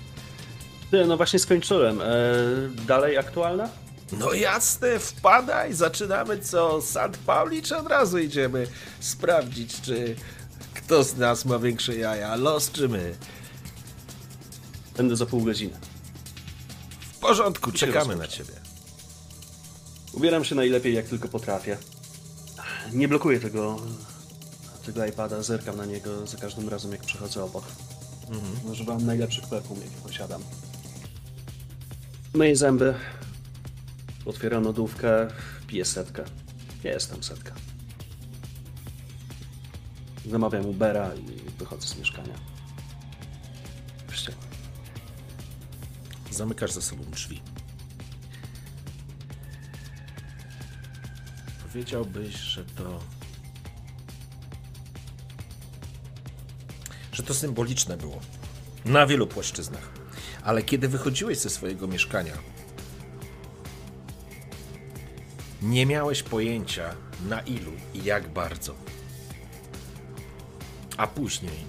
[0.92, 2.02] Ty, no właśnie skończyłem.
[2.02, 2.06] E,
[2.88, 3.70] dalej aktualna?
[4.12, 6.82] No jasne, wpadaj, zaczynamy co?
[6.82, 7.18] St.
[7.26, 8.68] Pauli, czy od razu idziemy
[9.00, 10.16] sprawdzić, czy
[10.74, 13.16] kto z nas ma większe jaja, los czy my?
[14.98, 15.78] Będę za pół godziny.
[17.00, 18.54] W porządku, czekamy na ciebie.
[20.14, 21.78] Ubieram się najlepiej jak tylko potrafię.
[22.94, 23.80] Nie blokuję tego,
[24.86, 27.66] tego iPada, zerkam na niego za każdym razem jak przechodzę obok.
[28.30, 28.72] Mhm.
[28.72, 30.44] Używam najlepszych perfum, jakie posiadam.
[32.34, 32.94] Myję zęby,
[34.26, 35.28] otwieram lodówkę,
[35.68, 36.24] piję setkę.
[36.84, 37.54] Jest tam setka.
[40.30, 42.34] Zamawiam Ubera i wychodzę z mieszkania.
[44.08, 44.45] Wściekły.
[46.36, 47.42] Zamykasz za sobą drzwi.
[51.64, 53.00] Powiedziałbyś, że to.
[57.12, 58.20] że to symboliczne było.
[58.86, 59.90] Na wielu płaszczyznach.
[60.44, 62.34] Ale kiedy wychodziłeś ze swojego mieszkania,
[65.62, 66.96] nie miałeś pojęcia
[67.30, 68.76] na ilu i jak bardzo.
[70.98, 71.66] A później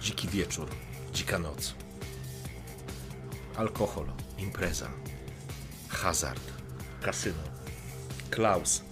[0.00, 0.68] dziki wieczór,
[1.12, 1.83] dzika noc
[3.56, 4.06] alkohol,
[4.38, 4.90] impreza,
[5.88, 6.42] hazard,
[7.02, 7.42] kasyno,
[8.30, 8.82] Klaus.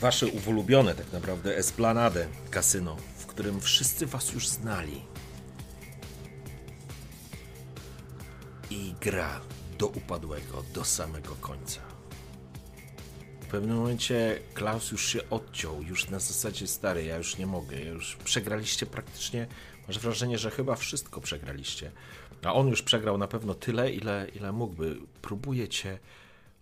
[0.00, 5.02] Wasze uwolubione tak naprawdę Esplanade kasyno, w którym wszyscy was już znali.
[8.70, 9.40] I gra
[9.78, 11.80] do upadłego, do samego końca.
[13.40, 17.80] W pewnym momencie Klaus już się odciął, już na zasadzie stary, ja już nie mogę,
[17.80, 19.46] już przegraliście praktycznie,
[19.88, 21.90] masz wrażenie, że chyba wszystko przegraliście.
[22.44, 24.96] A on już przegrał na pewno tyle, ile, ile mógłby.
[25.22, 25.98] Próbuje cię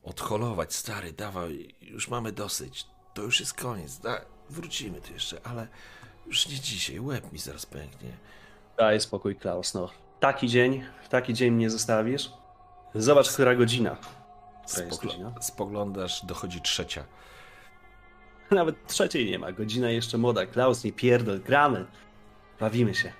[0.05, 4.21] odholować, stary, dawaj, już mamy dosyć, to już jest koniec, da,
[4.51, 5.69] wrócimy tu jeszcze, ale
[6.27, 8.11] już nie dzisiaj, łeb mi zaraz pęknie.
[8.79, 9.75] Daj spokój, Klaus.
[9.75, 9.91] No,
[10.21, 12.31] taki dzień, taki dzień mnie zostawisz.
[12.95, 13.27] Zobacz,
[13.57, 13.97] godzina.
[14.73, 15.31] Która godzina?
[15.31, 17.05] Spogl- spoglądasz, dochodzi trzecia.
[18.51, 19.53] Nawet trzeciej nie ma.
[19.53, 20.47] Godzina jeszcze młoda.
[20.47, 21.87] Klaus, nie pierdol, gramy.
[22.61, 23.13] Bawimy się.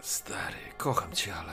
[0.00, 1.52] Stary, kocham cię, ale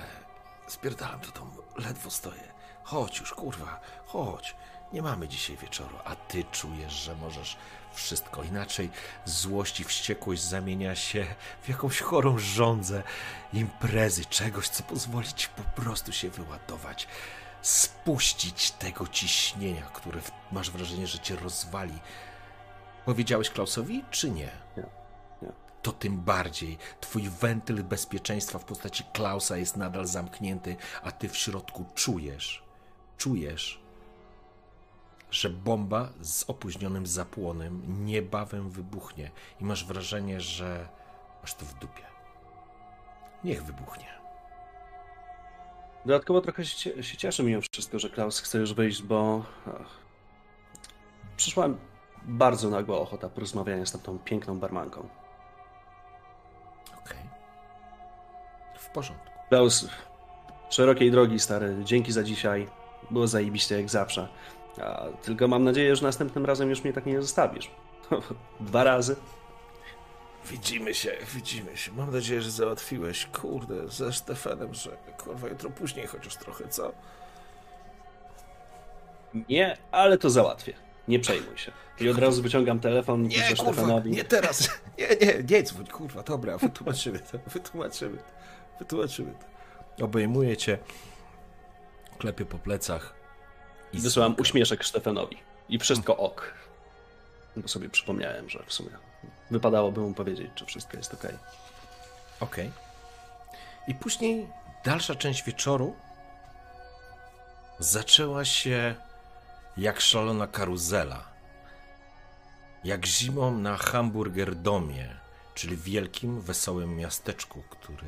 [0.68, 2.54] spierdalam do domu, ledwo stoję.
[2.84, 4.56] Chodź już, kurwa, chodź.
[4.94, 7.58] Nie mamy dzisiaj wieczoru, a ty czujesz, że możesz
[7.94, 8.90] wszystko inaczej.
[9.26, 11.26] Złość i wściekłość zamienia się
[11.64, 13.04] w jakąś chorą żądzę
[13.54, 17.08] imprezy, czegoś, co pozwoli ci po prostu się wyładować,
[17.62, 22.00] spuścić tego ciśnienia, które masz wrażenie, że cię rozwali.
[23.06, 24.50] Powiedziałeś Klausowi, czy nie?
[25.82, 31.38] To tym bardziej twój wentyl bezpieczeństwa w postaci Klausa jest nadal zamknięty, a ty w
[31.38, 32.64] środku czujesz,
[33.18, 33.82] czujesz,
[35.32, 39.32] że bomba z opóźnionym zapłonem niebawem wybuchnie
[39.62, 40.88] i masz wrażenie, że
[41.42, 42.04] masz to w dupie.
[43.44, 44.08] Niech wybuchnie.
[46.06, 50.00] Dodatkowo trochę się, się cieszę mimo wszystko, że Klaus chce już wyjść, bo ach,
[51.38, 51.70] przyszła
[52.24, 55.21] bardzo nagła ochota porozmawiania z tą piękną barmanką.
[58.94, 59.26] Porządku.
[59.50, 59.88] Klaus,
[60.70, 61.76] szerokiej drogi, stary.
[61.84, 62.68] Dzięki za dzisiaj.
[63.12, 64.28] Było zajebiście jak zawsze.
[64.82, 67.72] A, tylko mam nadzieję, że następnym razem już mnie tak nie zostawisz.
[68.60, 69.16] Dwa razy.
[70.46, 71.92] Widzimy się, widzimy się.
[71.92, 76.92] Mam nadzieję, że załatwiłeś, kurde, ze Stefanem, że kurwa jutro później chociaż trochę, co?
[79.50, 80.74] Nie, ale to załatwię.
[81.08, 81.72] Nie przejmuj się.
[82.00, 84.12] I od razu wyciągam telefon i Nie, piszę kurwa, Stefanowi.
[84.12, 84.70] nie teraz.
[84.98, 88.24] Nie, nie, nie dzwoń, kurwa, dobra, wytłumaczymy to, wytłumaczymy to,
[88.82, 89.34] wytłumaczymy
[89.98, 90.06] to.
[90.06, 90.78] Obejmuję cię,
[92.18, 93.14] klepię po plecach
[93.94, 94.42] i Wysłałam znikam.
[94.42, 95.38] uśmieszek Stefanowi.
[95.70, 96.54] I wszystko ok.
[97.58, 98.90] Bo sobie przypomniałem, że w sumie
[99.52, 101.24] wypadałoby mu powiedzieć, czy wszystko jest ok.
[102.40, 102.72] Okej.
[103.88, 104.50] I później
[104.86, 105.96] dalsza część wieczoru
[107.80, 108.96] zaczęła się
[109.78, 111.24] jak szalona karuzela.
[112.84, 115.16] Jak zimą na hamburgerdomie,
[115.54, 118.08] czyli wielkim, wesołym miasteczku, który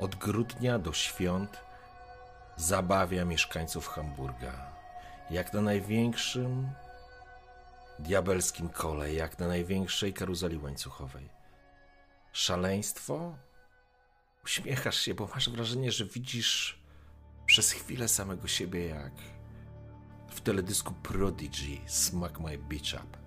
[0.00, 1.60] od grudnia do świąt
[2.56, 4.72] zabawia mieszkańców Hamburga.
[5.30, 6.70] Jak na największym
[7.98, 11.28] diabelskim kole, jak na największej karuzeli łańcuchowej.
[12.32, 13.36] Szaleństwo?
[14.44, 16.78] Uśmiechasz się, bo masz wrażenie, że widzisz
[17.46, 19.12] przez chwilę samego siebie jak
[20.30, 23.18] w teledysku Prodigy Smack My Bitch Up.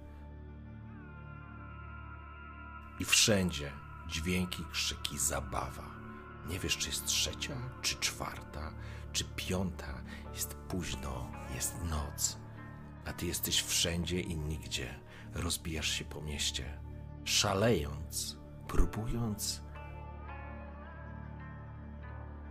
[2.99, 3.71] I wszędzie
[4.07, 6.00] dźwięki, krzyki, zabawa.
[6.47, 8.73] Nie wiesz, czy jest trzecia, czy czwarta,
[9.13, 10.01] czy piąta.
[10.33, 12.37] Jest późno, jest noc,
[13.05, 14.99] a ty jesteś wszędzie i nigdzie.
[15.33, 16.79] Rozbijasz się po mieście,
[17.23, 18.37] szalejąc,
[18.67, 19.61] próbując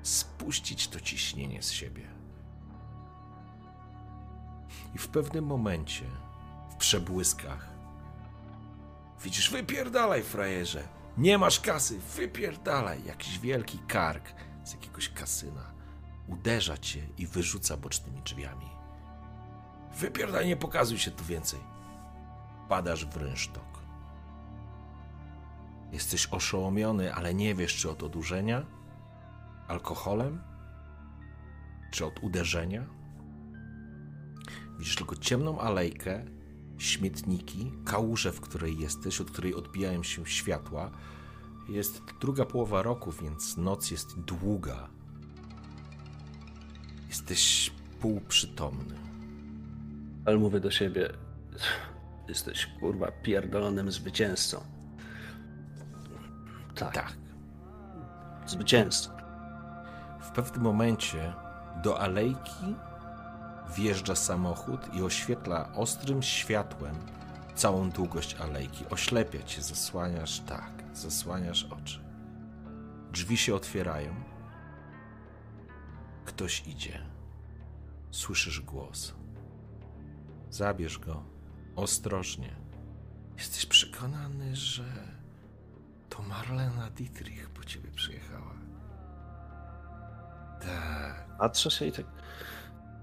[0.02, 2.10] spuścić to ciśnienie z siebie.
[4.94, 6.04] I w pewnym momencie,
[6.70, 7.68] w przebłyskach,
[9.22, 10.99] widzisz, wypierdalaj, frajerze.
[11.18, 13.04] Nie masz kasy, wypierdalaj.
[13.04, 14.32] Jakiś wielki kark
[14.64, 15.72] z jakiegoś kasyna
[16.28, 18.70] uderza cię i wyrzuca bocznymi drzwiami.
[19.96, 21.60] Wypierdalaj, nie pokazuj się tu więcej.
[22.68, 23.80] Padasz w rynsztok.
[25.92, 28.66] Jesteś oszołomiony, ale nie wiesz, czy od odurzenia,
[29.68, 30.42] alkoholem,
[31.90, 32.86] czy od uderzenia.
[34.78, 36.24] Widzisz tylko ciemną alejkę,
[36.80, 40.90] śmietniki, kałużę, w której jesteś, od której odbijają się światła.
[41.68, 44.88] Jest druga połowa roku, więc noc jest długa.
[47.08, 48.94] Jesteś półprzytomny.
[50.26, 51.12] Ale mówię do siebie,
[52.28, 54.60] jesteś kurwa pierdolonym zwycięzcą.
[56.74, 57.12] Tak, Tak.
[58.46, 59.10] zwycięzcą.
[60.20, 61.32] W pewnym momencie
[61.82, 62.74] do alejki
[63.76, 66.94] wjeżdża samochód i oświetla ostrym światłem
[67.54, 68.84] całą długość alejki.
[68.90, 72.00] Oślepia cię, zasłaniasz, tak, zasłaniasz oczy.
[73.12, 74.14] Drzwi się otwierają.
[76.24, 77.06] Ktoś idzie.
[78.10, 79.14] Słyszysz głos.
[80.50, 81.22] Zabierz go
[81.76, 82.56] ostrożnie.
[83.36, 84.84] Jesteś przekonany, że
[86.08, 88.54] to Marlena Dietrich po ciebie przyjechała.
[90.60, 91.36] Tak.
[91.38, 92.06] Patrzę się i tak,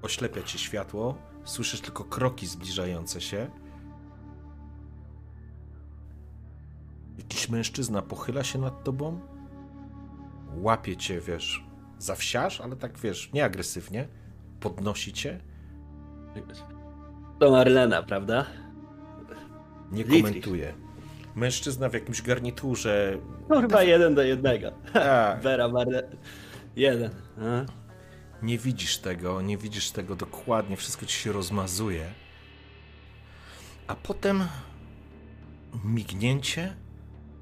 [0.01, 3.49] Oślepia cię światło, słyszysz tylko kroki zbliżające się.
[7.17, 9.19] Jakiś mężczyzna pochyla się nad tobą,
[10.55, 11.63] łapie cię, wiesz,
[11.97, 14.07] za wsiarz, ale tak, wiesz, nie agresywnie,
[14.59, 15.39] podnosi cię,
[17.39, 18.45] to Marlena, prawda?
[19.91, 20.73] nie komentuje.
[21.35, 23.17] Mężczyzna w jakimś garniturze,
[23.47, 24.71] Kurwa jeden do jednego.
[24.93, 26.07] tak, Vera Marlena.
[26.75, 27.11] Jeden.
[27.37, 27.86] A?
[28.41, 32.13] Nie widzisz tego, nie widzisz tego dokładnie, wszystko ci się rozmazuje.
[33.87, 34.47] A potem
[35.83, 36.75] mignięcie,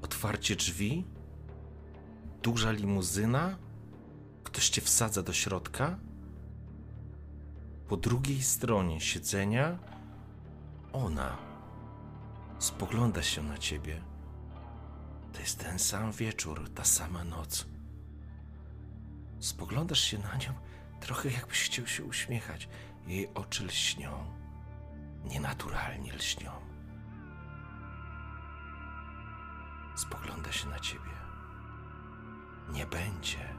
[0.02, 1.04] otwarcie drzwi,
[2.42, 3.58] duża limuzyna,
[4.44, 5.98] ktoś cię wsadza do środka.
[7.88, 9.78] Po drugiej stronie siedzenia
[10.92, 11.36] ona
[12.58, 14.02] spogląda się na ciebie.
[15.32, 17.66] To jest ten sam wieczór, ta sama noc.
[19.40, 20.52] Spoglądasz się na nią,
[21.06, 22.68] trochę jakbyś chciał się uśmiechać.
[23.06, 24.10] Jej oczy lśnią.
[25.24, 26.50] Nienaturalnie lśnią.
[29.96, 31.16] Spogląda się na ciebie.
[32.72, 33.54] Nie będzie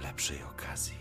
[0.00, 0.98] lepszej okazji.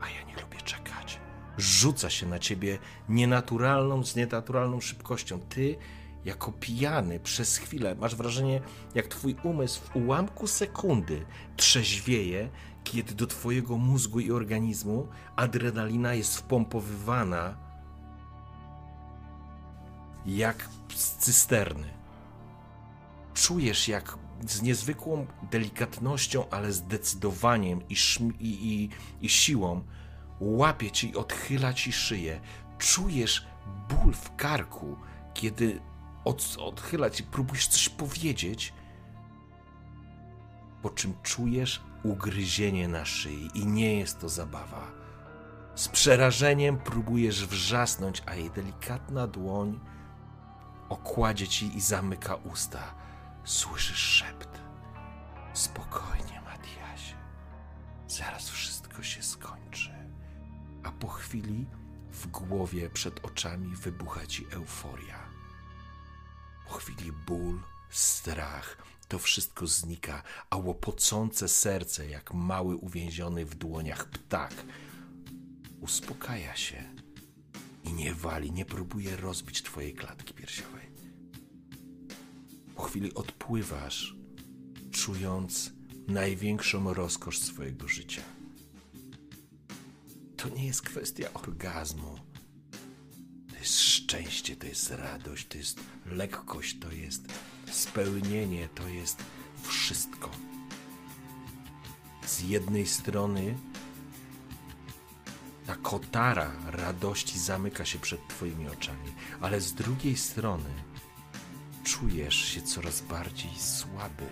[0.00, 1.20] A ja nie lubię czekać.
[1.58, 2.78] Rzuca się na ciebie
[3.08, 5.40] nienaturalną, z nienaturalną szybkością.
[5.40, 5.76] Ty,
[6.24, 8.60] jako pijany, przez chwilę masz wrażenie,
[8.94, 12.48] jak twój umysł w ułamku sekundy trzeźwieje,
[12.86, 17.56] kiedy do twojego mózgu i organizmu adrenalina jest wpompowywana
[20.26, 21.86] jak z cysterny.
[23.34, 27.94] Czujesz, jak z niezwykłą delikatnością, ale zdecydowaniem i,
[28.40, 28.90] i, i,
[29.20, 29.84] i siłą
[30.40, 32.40] łapie ci i odchyla ci szyję.
[32.78, 33.46] Czujesz
[33.88, 34.96] ból w karku,
[35.34, 35.80] kiedy
[36.24, 38.72] od, odchyla ci, próbujesz coś powiedzieć,
[40.82, 44.92] po czym czujesz ugryzienie na szyi i nie jest to zabawa.
[45.74, 49.80] Z przerażeniem próbujesz wrzasnąć, a jej delikatna dłoń
[50.88, 52.94] okładzie ci i zamyka usta.
[53.44, 54.60] Słyszysz szept.
[55.52, 57.14] Spokojnie, Matiasie.
[58.08, 59.92] Zaraz wszystko się skończy.
[60.82, 61.66] A po chwili
[62.10, 65.18] w głowie przed oczami wybucha ci euforia.
[66.68, 67.60] Po chwili ból,
[67.90, 68.76] strach,
[69.08, 74.54] to wszystko znika, a łopocące serce, jak mały uwięziony w dłoniach ptak,
[75.80, 76.84] uspokaja się
[77.84, 80.86] i nie wali, nie próbuje rozbić twojej klatki piersiowej.
[82.74, 84.16] Po chwili odpływasz,
[84.90, 85.72] czując
[86.08, 88.22] największą rozkosz swojego życia.
[90.36, 92.18] To nie jest kwestia orgazmu.
[93.50, 97.22] To jest szczęście, to jest radość, to jest lekkość, to jest
[97.70, 99.22] spełnienie, to jest
[99.62, 100.30] wszystko.
[102.26, 103.54] Z jednej strony
[105.66, 110.70] ta kotara radości zamyka się przed Twoimi oczami, ale z drugiej strony
[111.84, 114.26] czujesz się coraz bardziej słaby.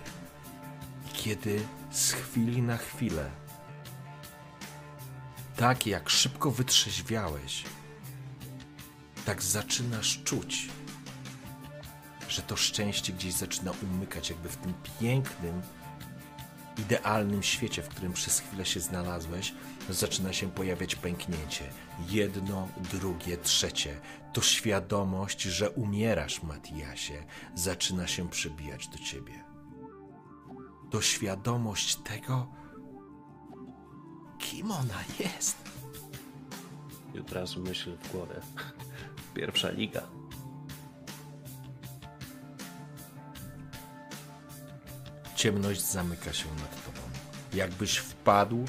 [1.13, 3.31] Kiedy z chwili na chwilę,
[5.57, 7.65] tak jak szybko wytrzeźwiałeś,
[9.25, 10.69] tak zaczynasz czuć,
[12.35, 15.63] że to szczęście gdzieś zaczyna umykać, jakby w tym pięknym,
[16.79, 19.55] idealnym świecie, w którym przez chwilę się znalazłeś,
[19.91, 21.65] zaczyna się pojawiać pęknięcie.
[22.09, 24.01] Jedno, drugie, trzecie.
[24.33, 27.25] To świadomość, że umierasz, Matiasie,
[27.55, 29.45] zaczyna się przybijać do ciebie.
[30.91, 32.47] To świadomość tego,
[34.39, 35.57] kim ona jest.
[37.15, 38.41] I od razu myśl w głowie.
[39.35, 40.03] Pierwsza liga.
[45.45, 47.01] Ciemność zamyka się nad tobą.
[47.55, 48.65] Jakbyś wpadł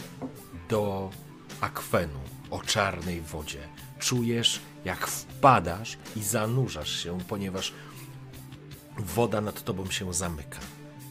[0.70, 1.12] do
[1.62, 2.20] akwenu
[2.52, 3.68] o czarnej wodzie.
[4.00, 7.74] Czujesz, jak wpadasz i zanurzasz się, ponieważ
[8.98, 10.60] woda nad tobą się zamyka.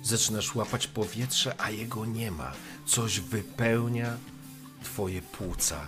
[0.02, 2.52] Zaczynasz łapać powietrze, a jego nie ma.
[2.86, 4.16] Coś wypełnia
[4.82, 5.86] twoje płuca.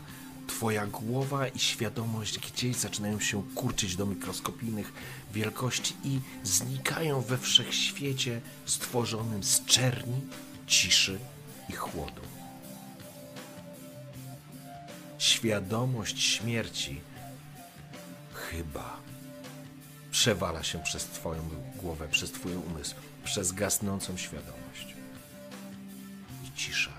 [0.57, 4.93] Twoja głowa i świadomość gdzieś zaczynają się kurczyć do mikroskopijnych
[5.33, 10.21] wielkości i znikają we wszechświecie stworzonym z czerni,
[10.67, 11.19] ciszy
[11.69, 12.23] i chłodu.
[15.19, 17.01] Świadomość śmierci
[18.35, 19.01] chyba
[20.11, 24.97] przewala się przez Twoją głowę, przez Twój umysł, przez gasnącą świadomość.
[26.45, 26.96] I cisza.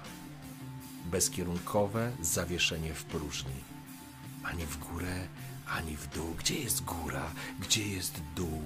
[1.07, 3.63] Bezkierunkowe zawieszenie w próżni.
[4.43, 5.27] Ani w górę,
[5.67, 6.35] ani w dół.
[6.39, 7.31] Gdzie jest góra?
[7.59, 8.63] Gdzie jest dół?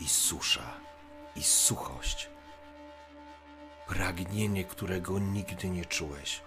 [0.00, 0.72] I susza,
[1.36, 2.28] i suchość.
[3.88, 6.40] Pragnienie, którego nigdy nie czułeś.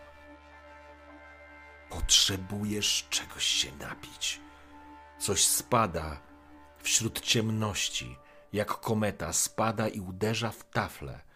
[1.90, 4.40] Potrzebujesz czegoś się napić.
[5.20, 6.22] Coś spada
[6.80, 8.18] wśród ciemności,
[8.54, 11.29] jak kometa spada i uderza w taflę.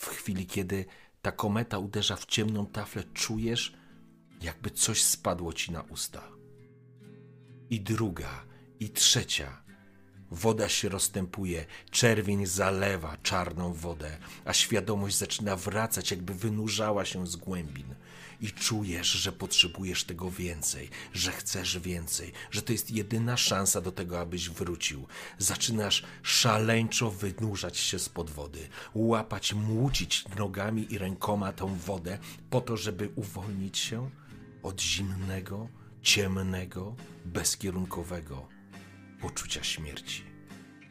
[0.00, 0.84] W chwili, kiedy
[1.22, 3.72] ta kometa uderza w ciemną taflę, czujesz,
[4.42, 6.28] jakby coś spadło ci na usta.
[7.70, 8.44] I druga,
[8.80, 9.62] i trzecia.
[10.30, 17.36] Woda się rozstępuje, czerwień zalewa czarną wodę, a świadomość zaczyna wracać, jakby wynurzała się z
[17.36, 17.94] głębin.
[18.40, 23.92] I czujesz, że potrzebujesz tego więcej, że chcesz więcej, że to jest jedyna szansa do
[23.92, 25.06] tego, abyś wrócił.
[25.38, 32.18] Zaczynasz szaleńczo wynurzać się spod wody, łapać, młócić nogami i rękoma tą wodę,
[32.50, 34.10] po to, żeby uwolnić się
[34.62, 35.68] od zimnego,
[36.02, 38.48] ciemnego, bezkierunkowego
[39.20, 40.29] poczucia śmierci.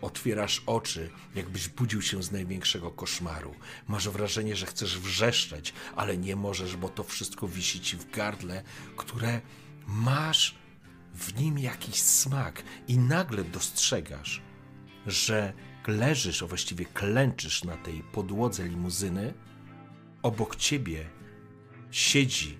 [0.01, 3.55] Otwierasz oczy, jakbyś budził się z największego koszmaru.
[3.87, 8.63] Masz wrażenie, że chcesz wrzeszczeć, ale nie możesz, bo to wszystko wisi ci w gardle,
[8.97, 9.41] które
[9.87, 10.55] masz
[11.13, 14.41] w nim jakiś smak i nagle dostrzegasz,
[15.07, 15.53] że
[15.87, 19.33] leżysz, a właściwie klęczysz na tej podłodze limuzyny.
[20.23, 21.09] Obok ciebie
[21.91, 22.57] siedzi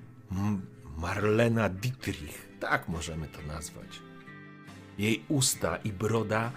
[0.97, 4.08] Marlena Dietrich, tak możemy to nazwać.
[4.99, 6.51] Jej usta i broda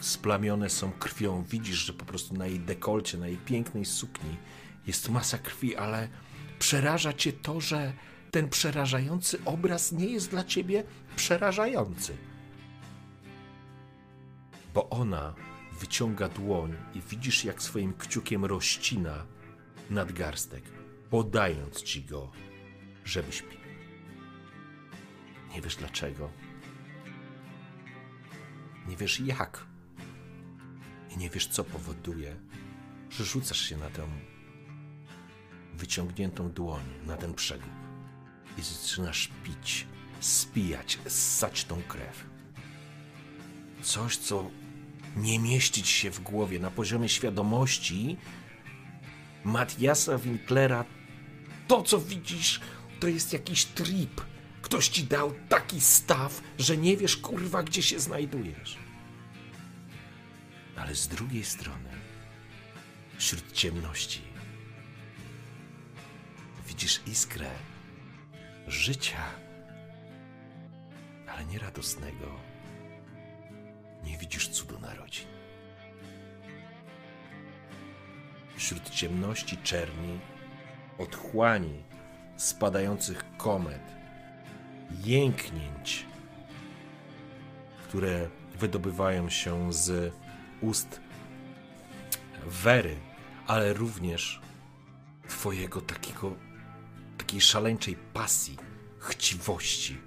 [0.00, 1.42] splamione są krwią.
[1.42, 4.36] Widzisz, że po prostu na jej dekolcie, na jej pięknej sukni
[4.86, 6.08] jest masa krwi, ale
[6.58, 7.92] przeraża cię to, że
[8.30, 10.84] ten przerażający obraz nie jest dla ciebie
[11.16, 12.16] przerażający.
[14.74, 15.34] Bo ona
[15.80, 19.26] wyciąga dłoń i widzisz, jak swoim kciukiem rozcina
[19.90, 20.62] nadgarstek,
[21.10, 22.30] podając ci go,
[23.04, 23.60] żebyś pił.
[25.54, 26.47] Nie wiesz dlaczego.
[28.88, 29.66] Nie wiesz jak.
[31.10, 32.36] I nie wiesz, co powoduje,
[33.10, 34.08] że rzucasz się na tę
[35.74, 37.70] wyciągniętą dłoń, na ten przegub
[38.58, 39.86] i zaczynasz pić,
[40.20, 42.26] spijać, ssać tą krew.
[43.82, 44.50] Coś, co
[45.16, 48.16] nie mieści ci się w głowie na poziomie świadomości
[49.44, 50.84] Matiasa Winklera.
[51.68, 52.60] To, co widzisz,
[53.00, 54.20] to jest jakiś trip.
[54.68, 58.78] Ktoś ci dał taki staw, że nie wiesz, kurwa, gdzie się znajdujesz.
[60.76, 61.88] Ale z drugiej strony,
[63.18, 64.22] wśród ciemności,
[66.66, 67.50] widzisz iskrę
[68.66, 69.24] życia,
[71.28, 72.40] ale nie radosnego,
[74.04, 75.26] nie widzisz cudu narodzin.
[78.56, 80.18] Wśród ciemności czerni,
[80.98, 81.84] otchłani,
[82.36, 83.97] spadających komet,
[85.04, 86.06] jęknięć,
[87.88, 88.28] które
[88.58, 90.14] wydobywają się z
[90.60, 91.00] ust
[92.46, 92.96] Wery,
[93.46, 94.40] ale również
[95.28, 96.36] Twojego takiego,
[97.18, 98.56] takiej szaleńczej pasji,
[98.98, 99.98] chciwości.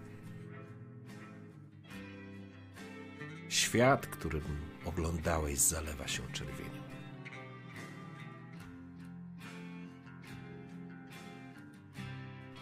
[3.50, 4.44] Świat, którym
[4.86, 6.82] oglądałeś, zalewa się czerwienią.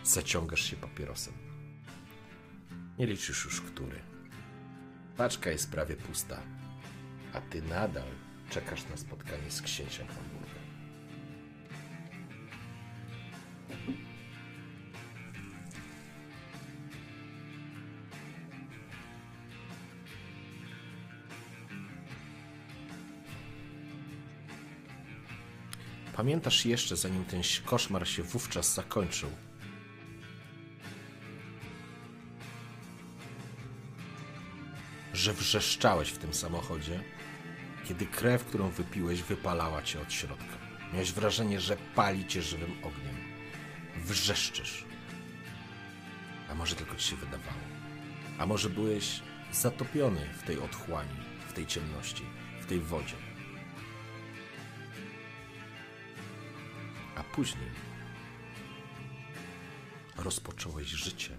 [0.03, 1.33] Zaciągasz się papierosem.
[2.99, 3.99] Nie liczysz już który.
[5.17, 6.43] Paczka jest prawie pusta,
[7.33, 8.07] a ty nadal
[8.49, 10.59] czekasz na spotkanie z księciem Hamburga.
[26.15, 29.29] Pamiętasz jeszcze, zanim ten koszmar się wówczas zakończył,
[35.19, 37.03] że wrzeszczałeś w tym samochodzie,
[37.85, 40.57] kiedy krew, którą wypiłeś, wypalała cię od środka.
[40.93, 43.15] Miałeś wrażenie, że pali cię żywym ogniem.
[44.05, 44.85] Wrzeszczysz.
[46.49, 47.61] A może tylko ci się wydawało.
[48.37, 49.21] A może byłeś
[49.51, 51.19] zatopiony w tej otchłani,
[51.49, 52.23] w tej ciemności,
[52.61, 53.15] w tej wodzie.
[57.15, 57.69] A później
[60.17, 61.37] rozpocząłeś życie,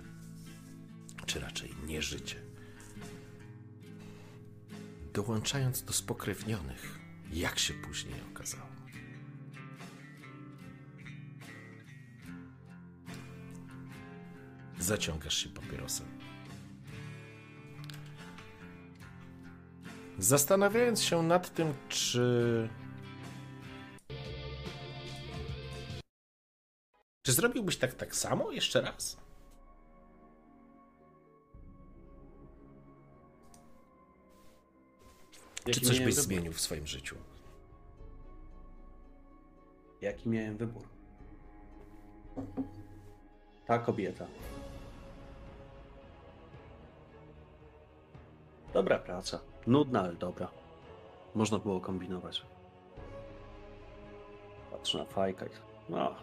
[1.27, 2.50] czy raczej nie życie
[5.13, 6.99] dołączając do spokrewnionych,
[7.33, 8.71] jak się później okazało.
[14.79, 16.07] Zaciągasz się papierosem.
[20.19, 22.69] Zastanawiając się nad tym, czy.
[27.23, 29.17] Czy zrobiłbyś tak tak samo jeszcze raz?
[35.65, 36.25] Czy coś byś wybór?
[36.25, 37.17] zmienił w swoim życiu?
[40.01, 40.83] Jaki miałem wybór?
[43.67, 44.27] Ta kobieta.
[48.73, 49.41] Dobra praca.
[49.67, 50.49] Nudna, ale dobra.
[51.35, 52.43] Można było kombinować.
[54.71, 55.51] Patrzę na fajka i...
[55.89, 56.15] No,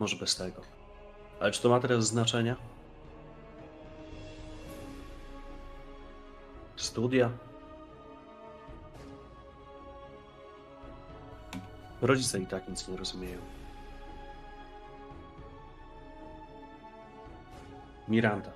[0.00, 0.62] może bez tego.
[1.40, 2.56] Ale czy to ma teraz znaczenia?
[6.76, 7.30] Studia?
[12.02, 13.38] Rodzice i tak nic nie rozumieją.
[18.08, 18.50] Miranda.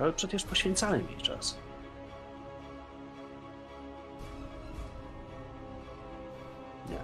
[0.00, 1.58] Ale przecież poświęcałem jej czas.
[6.88, 7.00] Nie.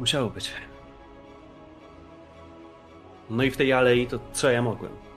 [0.00, 0.52] Musiało być.
[3.30, 5.07] No i w tej alei to co ja mogłem?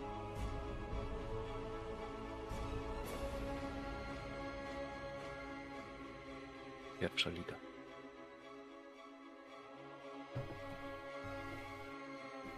[7.30, 7.56] Liga.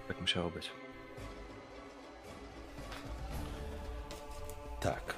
[0.08, 0.72] Tak musiało być.
[4.80, 5.16] Tak.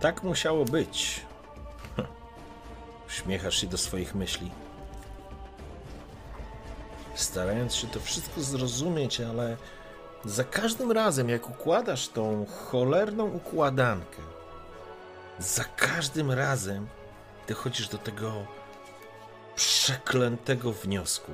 [0.00, 1.20] Tak musiało być.
[3.08, 4.50] Uśmiechasz się do swoich myśli.
[7.14, 9.56] Starając się to wszystko zrozumieć, ale
[10.24, 14.22] za każdym razem, jak układasz tą cholerną układankę,
[15.38, 16.86] za każdym razem
[17.48, 18.46] dochodzisz do tego
[19.56, 21.32] przeklętego wniosku.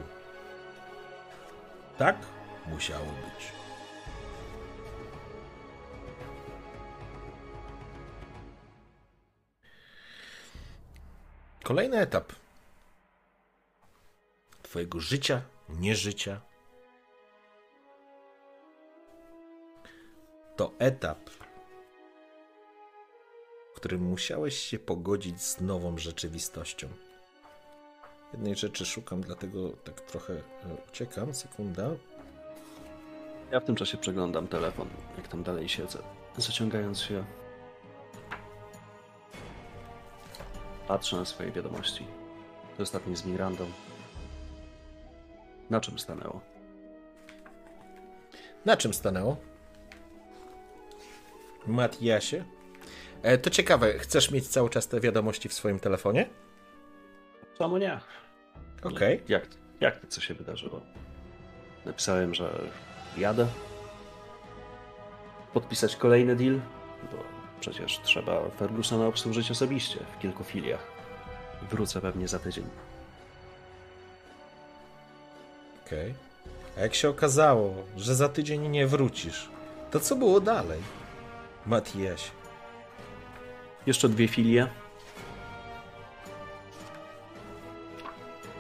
[1.98, 2.16] Tak
[2.66, 3.52] musiało być.
[11.62, 12.32] Kolejny etap
[14.62, 16.40] Twojego życia, nieżycia.
[20.60, 21.30] To etap,
[23.72, 26.88] w którym musiałeś się pogodzić z nową rzeczywistością.
[28.32, 30.42] Jednej rzeczy szukam, dlatego tak trochę e,
[30.88, 31.34] uciekam.
[31.34, 31.90] Sekunda.
[33.50, 35.98] Ja w tym czasie przeglądam telefon, jak tam dalej siedzę,
[36.36, 37.24] zaciągając się.
[40.88, 42.06] Patrzę na swoje wiadomości.
[42.76, 43.66] To ostatni z Mirandą.
[45.70, 46.40] Na czym stanęło?
[48.64, 49.49] Na czym stanęło?
[51.70, 52.44] Matiasie?
[53.22, 56.26] E, to ciekawe, chcesz mieć cały czas te wiadomości w swoim telefonie?
[57.58, 58.00] Czemu nie?
[58.82, 59.22] Okej.
[59.28, 59.46] Jak,
[59.80, 60.80] Jak to, co się wydarzyło?
[61.86, 62.60] Napisałem, że
[63.16, 63.46] jadę.
[65.52, 66.60] Podpisać kolejny deal,
[67.12, 67.18] bo
[67.60, 70.86] przecież trzeba Fergusona obsłużyć osobiście w kilku filiach.
[71.70, 72.64] Wrócę pewnie za tydzień.
[75.86, 76.14] Okej.
[76.76, 79.48] A jak się okazało, że za tydzień nie wrócisz,
[79.90, 80.80] to co było dalej?
[81.66, 82.30] Matijaś.
[83.86, 84.66] Jeszcze dwie filie.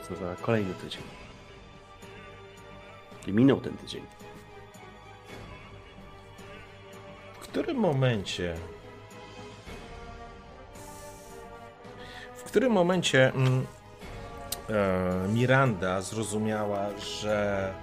[0.08, 1.02] Co za kolejny tydzień.
[3.26, 4.02] I minął ten tydzień.
[7.32, 8.54] W którym momencie.
[12.36, 13.66] W którym momencie mm,
[14.68, 17.74] e, Miranda zrozumiała, że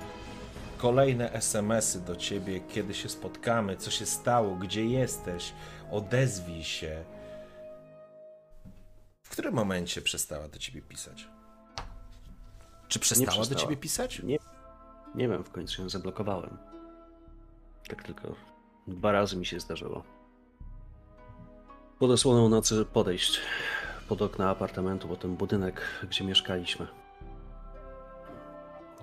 [0.78, 5.54] kolejne SMS-y do ciebie, kiedy się spotkamy, co się stało, gdzie jesteś,
[5.92, 7.04] odezwij się.
[9.24, 11.28] W którym momencie przestała do ciebie pisać?
[12.88, 13.62] Czy przestała, do przestała.
[13.62, 14.24] ciebie pisać?
[14.24, 14.38] Nie,
[15.16, 16.58] nie wiem, w końcu ją zablokowałem.
[17.88, 18.36] Tak tylko
[18.88, 20.04] dwa razy mi się zdarzyło.
[22.00, 23.40] Pod osłoną nocy podejść
[24.08, 26.88] pod okna apartamentu, bo ten budynek, gdzie mieszkaliśmy.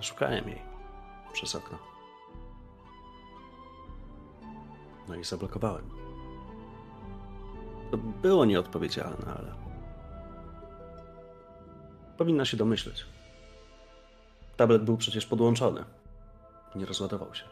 [0.01, 0.74] Szukałem jej
[1.35, 1.78] przez okno.
[5.09, 5.90] No i zablokowałem.
[7.90, 9.55] To było nieodpowiedzialne, ale.
[12.16, 13.06] Powinna się domyśleć.
[14.56, 15.85] Tablet był przecież podłączony.
[16.74, 17.44] Nie rozładował się.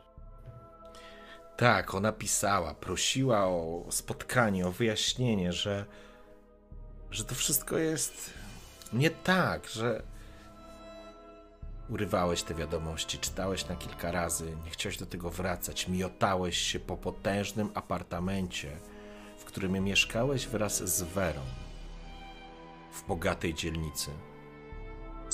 [1.57, 5.85] Tak, ona pisała, prosiła o spotkanie, o wyjaśnienie, że,
[7.11, 8.35] że to wszystko jest
[8.93, 10.03] nie tak, że
[11.89, 16.97] urywałeś te wiadomości, czytałeś na kilka razy, nie chciałeś do tego wracać, miotałeś się po
[16.97, 18.77] potężnym apartamencie,
[19.39, 21.41] w którym mieszkałeś wraz z Werą,
[22.93, 24.11] w bogatej dzielnicy,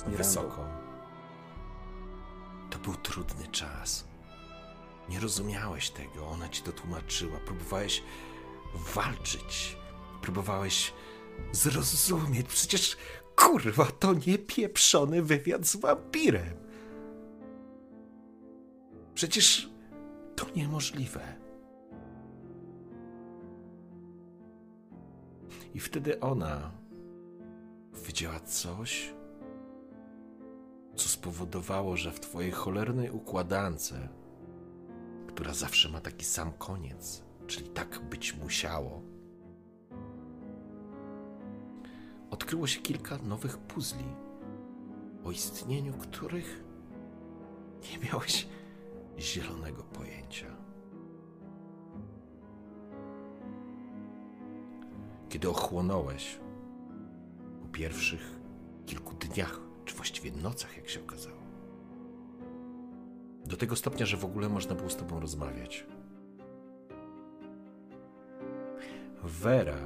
[0.06, 0.64] wysoko.
[2.70, 4.04] To był trudny czas.
[5.08, 7.38] Nie rozumiałeś tego, ona ci to tłumaczyła.
[7.38, 8.02] Próbowałeś
[8.94, 9.76] walczyć,
[10.22, 10.92] próbowałeś
[11.52, 12.46] zrozumieć.
[12.46, 12.96] Przecież
[13.38, 16.56] kurwa, to nie pieprzony wywiad z wampirem.
[19.14, 19.70] Przecież
[20.36, 21.20] to niemożliwe.
[25.74, 26.70] I wtedy ona
[28.06, 29.14] widziała coś,
[30.94, 33.94] co spowodowało, że w twojej cholernej układance
[35.38, 39.02] która zawsze ma taki sam koniec, czyli tak być musiało.
[42.30, 44.04] Odkryło się kilka nowych puzli,
[45.24, 46.64] o istnieniu których
[47.82, 48.48] nie miałeś
[49.18, 50.46] zielonego pojęcia.
[55.28, 56.38] Kiedy ochłonąłeś
[57.62, 58.40] po pierwszych
[58.86, 61.38] kilku dniach, czy właściwie nocach, jak się okazało,
[63.46, 65.86] do tego stopnia, że w ogóle można było z tobą rozmawiać.
[69.22, 69.78] Wera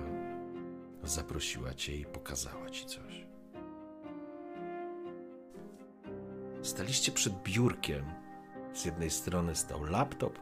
[1.05, 3.27] zaprosiła cię i pokazała ci coś.
[6.63, 8.05] Staliście przed biurkiem.
[8.75, 10.39] Z jednej strony stał laptop,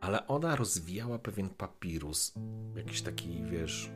[0.00, 2.34] ale ona rozwijała pewien papirus.
[2.76, 3.90] Jakiś taki, wiesz.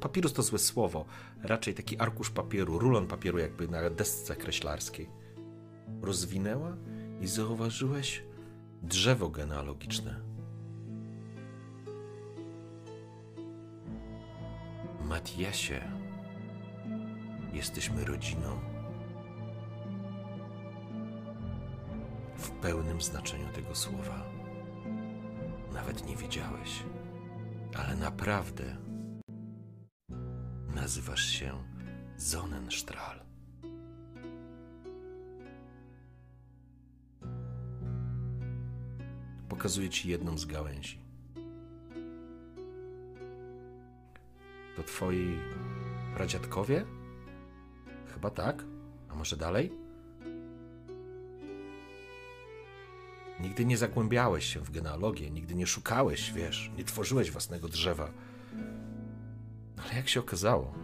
[0.00, 1.04] Papirus to złe słowo.
[1.42, 5.08] Raczej taki arkusz papieru, rulon papieru, jakby na desce kreślarskiej
[6.02, 6.76] rozwinęła
[7.20, 8.24] i zauważyłeś
[8.82, 10.31] drzewo genealogiczne.
[15.22, 15.80] Matiasie,
[17.52, 18.60] jesteśmy rodziną.
[22.36, 24.24] W pełnym znaczeniu tego słowa.
[25.72, 26.82] Nawet nie wiedziałeś,
[27.78, 28.76] ale naprawdę
[30.74, 31.52] nazywasz się
[32.16, 33.20] Sonnenstrahl.
[39.48, 41.01] Pokazuję ci jedną z gałęzi.
[44.82, 45.38] To twoi
[46.14, 46.84] pradziadkowie?
[48.14, 48.64] Chyba tak.
[49.08, 49.72] A może dalej?
[53.40, 58.10] Nigdy nie zagłębiałeś się w genealogię, nigdy nie szukałeś, wiesz, nie tworzyłeś własnego drzewa.
[59.84, 60.74] Ale jak się okazało,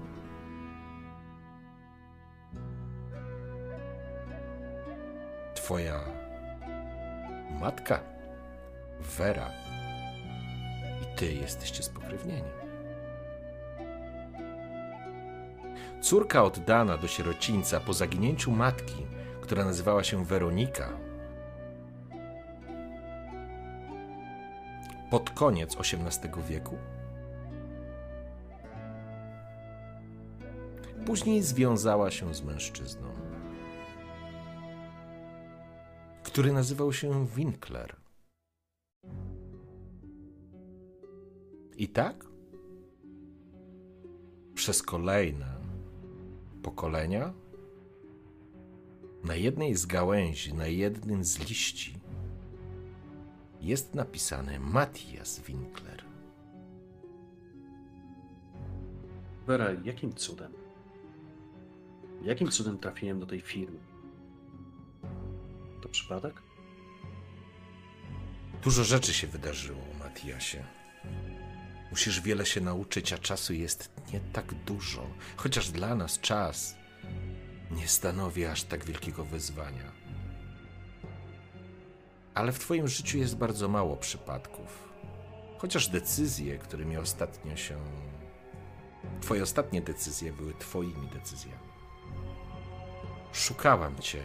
[5.54, 6.04] twoja
[7.60, 8.00] matka
[9.00, 9.50] Wera
[11.02, 12.67] i ty jesteście spokrewnieni.
[16.00, 19.06] Córka oddana do sierocińca po zaginięciu matki,
[19.40, 20.88] która nazywała się Weronika,
[25.10, 26.78] pod koniec XVIII wieku,
[31.06, 33.08] Później związała się z mężczyzną,
[36.22, 37.96] który nazywał się Winkler.
[41.76, 42.24] I tak
[44.54, 45.57] przez kolejne
[46.62, 47.32] pokolenia
[49.24, 51.94] na jednej z gałęzi, na jednym z liści
[53.60, 56.04] jest napisane Matthias Winkler.
[59.46, 60.52] Wera, jakim cudem?
[62.22, 63.78] Jakim cudem trafiłem do tej firmy?
[65.82, 66.42] To przypadek?
[68.62, 70.64] Dużo rzeczy się wydarzyło, Matiasie.
[71.90, 75.06] Musisz wiele się nauczyć, a czasu jest nie tak dużo.
[75.36, 76.76] Chociaż dla nas czas
[77.70, 79.92] nie stanowi aż tak wielkiego wyzwania.
[82.34, 84.88] Ale w Twoim życiu jest bardzo mało przypadków.
[85.58, 87.76] Chociaż decyzje, którymi ostatnio się.
[89.20, 91.68] Twoje ostatnie decyzje były Twoimi decyzjami.
[93.32, 94.22] Szukałam Cię.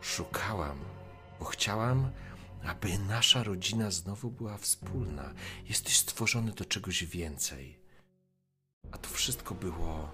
[0.00, 0.78] Szukałam,
[1.38, 2.10] bo chciałam,
[2.66, 5.34] aby nasza rodzina znowu była wspólna.
[5.64, 7.78] Jesteś stworzony do czegoś więcej.
[8.92, 10.10] A to wszystko było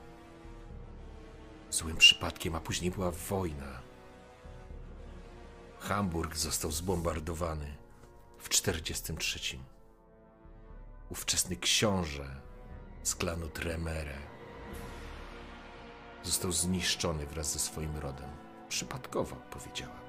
[1.70, 3.82] złym przypadkiem, a później była wojna.
[5.78, 7.76] Hamburg został zbombardowany
[8.38, 9.58] w 1943.
[11.10, 12.40] Ówczesny książę
[13.02, 14.18] z klanu Tremere
[16.22, 18.30] został zniszczony wraz ze swoim rodem.
[18.68, 20.01] Przypadkowo, powiedziałabym.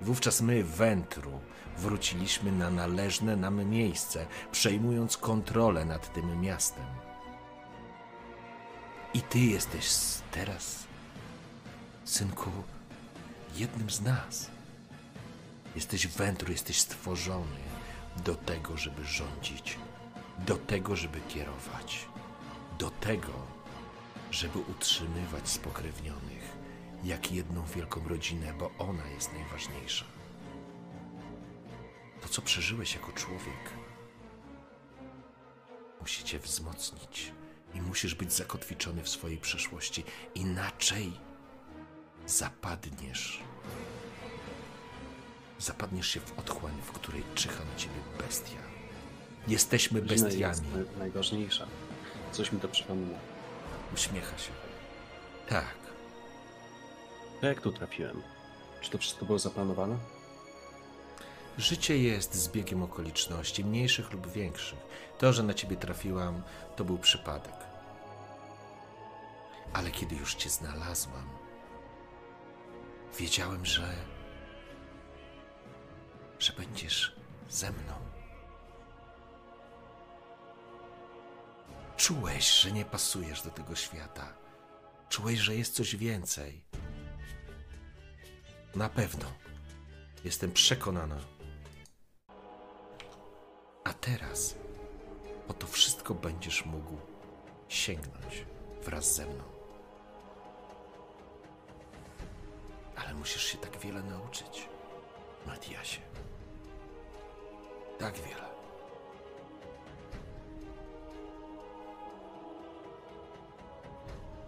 [0.00, 1.40] Wówczas my, Wentru,
[1.78, 6.84] wróciliśmy na należne nam miejsce, przejmując kontrolę nad tym miastem.
[9.14, 9.88] I ty jesteś
[10.32, 10.84] teraz,
[12.04, 12.50] synku,
[13.56, 14.50] jednym z nas.
[15.74, 17.60] Jesteś Wentru, jesteś stworzony
[18.24, 19.78] do tego, żeby rządzić,
[20.46, 22.06] do tego, żeby kierować,
[22.78, 23.32] do tego,
[24.30, 26.37] żeby utrzymywać spokrewnionych,
[27.04, 30.04] jak jedną wielką rodzinę, bo ona jest najważniejsza.
[32.20, 33.70] To, co przeżyłeś jako człowiek,
[36.00, 37.32] musi cię wzmocnić
[37.74, 40.04] i musisz być zakotwiczony w swojej przeszłości.
[40.34, 41.12] Inaczej
[42.26, 43.42] zapadniesz.
[45.58, 48.56] Zapadniesz się w otchłań, w której czyha na ciebie bestia.
[49.48, 50.38] Jesteśmy bestiami.
[50.40, 51.66] jest naj- najważniejsza.
[52.32, 53.18] Coś mi to przypomina.
[53.94, 54.50] Uśmiecha się.
[55.48, 55.74] Tak.
[57.42, 58.22] Jak tu trafiłem?
[58.80, 59.98] Czy to wszystko było zaplanowane?
[61.58, 64.78] Życie jest zbiegiem okoliczności, mniejszych lub większych.
[65.18, 66.42] To, że na ciebie trafiłam,
[66.76, 67.54] to był przypadek.
[69.72, 71.28] Ale kiedy już cię znalazłam,
[73.18, 73.94] wiedziałem, że.
[76.38, 77.16] że będziesz
[77.48, 77.94] ze mną.
[81.96, 84.34] Czułeś, że nie pasujesz do tego świata.
[85.08, 86.62] Czułeś, że jest coś więcej.
[88.74, 89.24] Na pewno.
[90.24, 91.16] Jestem przekonana.
[93.84, 94.54] A teraz
[95.46, 96.96] po to wszystko będziesz mógł
[97.68, 98.44] sięgnąć
[98.84, 99.44] wraz ze mną.
[102.96, 104.68] Ale musisz się tak wiele nauczyć,
[105.46, 106.00] Matiasie.
[107.98, 108.48] Tak wiele.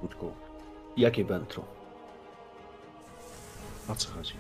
[0.01, 0.32] Kutku,
[0.97, 1.80] jakie Bentru?
[3.92, 4.34] O co chodzi?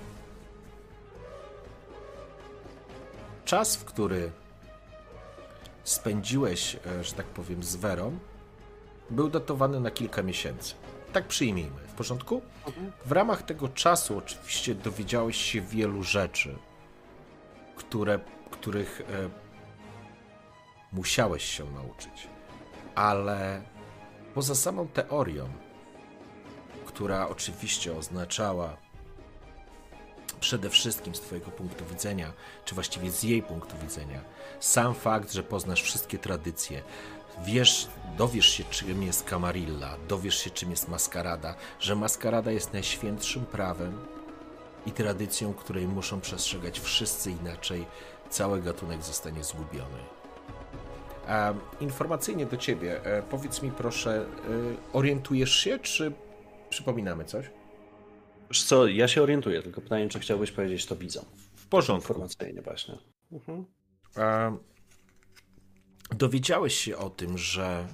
[3.44, 4.32] Czas, w który
[5.84, 8.18] spędziłeś, e, że tak powiem, z Werą,
[9.10, 10.74] był datowany na kilka miesięcy.
[11.12, 12.42] Tak przyjmijmy, w porządku?
[13.04, 16.58] W ramach tego czasu oczywiście dowiedziałeś się wielu rzeczy,
[17.76, 18.20] które,
[18.50, 19.30] których e,
[20.92, 22.28] musiałeś się nauczyć.
[22.94, 23.62] Ale
[24.34, 25.48] poza samą teorią,
[26.86, 28.76] która oczywiście oznaczała
[30.40, 32.32] przede wszystkim z Twojego punktu widzenia,
[32.64, 34.20] czy właściwie z jej punktu widzenia,
[34.60, 36.82] sam fakt, że poznasz wszystkie tradycje,
[37.44, 37.88] wiesz,
[38.18, 43.98] dowiesz się, czym jest kamarilla, dowiesz się, czym jest maskarada, że maskarada jest najświętszym prawem
[44.86, 47.86] i tradycją, której muszą przestrzegać wszyscy, inaczej
[48.30, 49.98] cały gatunek zostanie zgubiony.
[51.80, 56.12] Informacyjnie do Ciebie, e, powiedz mi proszę, e, orientujesz się, czy
[56.70, 57.50] przypominamy coś?
[58.50, 61.24] Wiesz co, ja się orientuję, tylko pytanie, czy chciałbyś powiedzieć to widzom.
[61.56, 62.12] W porządku.
[62.12, 62.98] Informacyjnie właśnie.
[63.32, 63.64] Mhm.
[64.16, 64.52] A
[66.16, 67.86] dowiedziałeś się o tym, że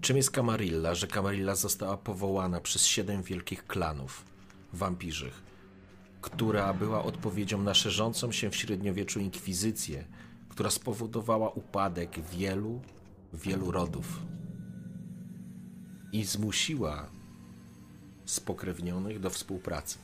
[0.00, 4.24] czym jest Camarilla, że Camarilla została powołana przez siedem wielkich klanów
[4.72, 5.42] wampirzych,
[6.20, 10.04] która była odpowiedzią na szerzącą się w średniowieczu inkwizycję,
[10.48, 12.80] która spowodowała upadek wielu,
[13.32, 14.22] wielu rodów.
[16.12, 17.10] i zmusiła
[18.26, 19.98] spokrewnionych do współpracy.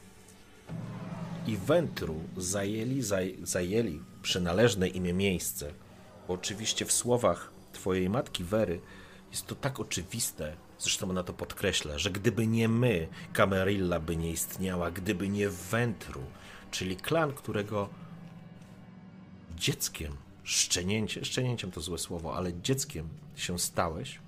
[1.46, 5.72] I Wentru zajęli, zaj, zajęli przynależne imię miejsce.
[6.28, 8.80] Bo oczywiście w słowach twojej matki Wery
[9.30, 14.30] jest to tak oczywiste, zresztą ona to podkreśla, że gdyby nie my, Camarilla by nie
[14.30, 16.22] istniała, gdyby nie Wentru,
[16.70, 17.88] czyli klan, którego
[19.56, 24.18] dzieckiem, szczenięcie, szczenięciem to złe słowo, ale dzieckiem się stałeś,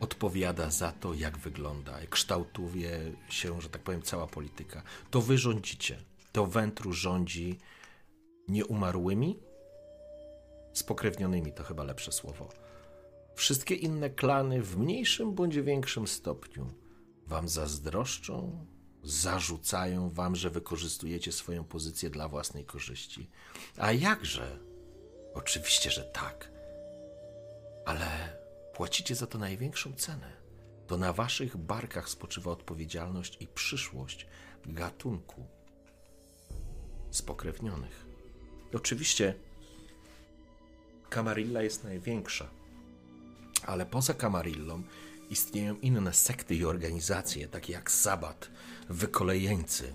[0.00, 4.82] odpowiada za to, jak wygląda, kształtuje się, że tak powiem, cała polityka.
[5.10, 5.98] To wy rządzicie.
[6.32, 7.58] To Wentru rządzi
[8.48, 9.38] nieumarłymi,
[10.72, 12.48] spokrewnionymi, to chyba lepsze słowo.
[13.34, 16.72] Wszystkie inne klany w mniejszym bądź większym stopniu
[17.26, 18.66] wam zazdroszczą,
[19.02, 23.30] zarzucają wam, że wykorzystujecie swoją pozycję dla własnej korzyści.
[23.76, 24.58] A jakże?
[25.34, 26.50] Oczywiście, że tak.
[27.86, 28.38] Ale
[28.78, 30.32] płacicie za to największą cenę.
[30.86, 34.26] To na waszych barkach spoczywa odpowiedzialność i przyszłość
[34.66, 35.46] gatunku
[37.10, 38.06] spokrewnionych.
[38.74, 39.34] Oczywiście
[41.10, 42.50] Camarilla jest największa,
[43.66, 44.82] ale poza Camarillą
[45.30, 48.50] istnieją inne sekty i organizacje, takie jak Sabat,
[48.88, 49.94] wykolejeńcy,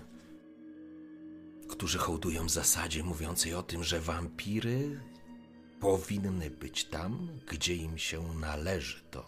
[1.68, 5.00] którzy hołdują zasadzie mówiącej o tym, że wampiry
[5.84, 9.26] powinny być tam, gdzie im się należy to.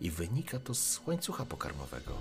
[0.00, 2.12] I wynika to z łańcucha pokarmowego.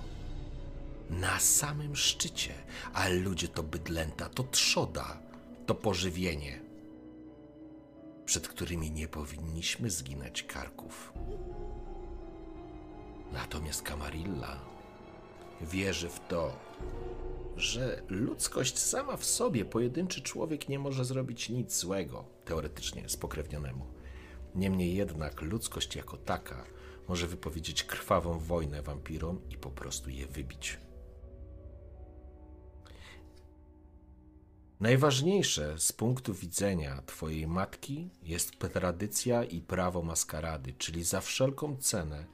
[1.10, 2.54] Na samym szczycie,
[2.94, 5.18] a ludzie to bydlęta, to trzoda,
[5.66, 6.62] to pożywienie,
[8.26, 11.14] przed którymi nie powinniśmy zginać karków.
[13.34, 14.60] Natomiast Camarilla
[15.62, 16.60] wierzy w to,
[17.58, 23.86] że ludzkość sama w sobie, pojedynczy człowiek nie może zrobić nic złego, teoretycznie spokrewnionemu.
[24.56, 26.66] Niemniej jednak ludzkość jako taka
[27.08, 30.80] może wypowiedzieć krwawą wojnę wampirom i po prostu je wybić.
[34.80, 42.26] Najważniejsze z punktu widzenia Twojej matki jest tradycja i prawo maskarady, czyli za wszelką cenę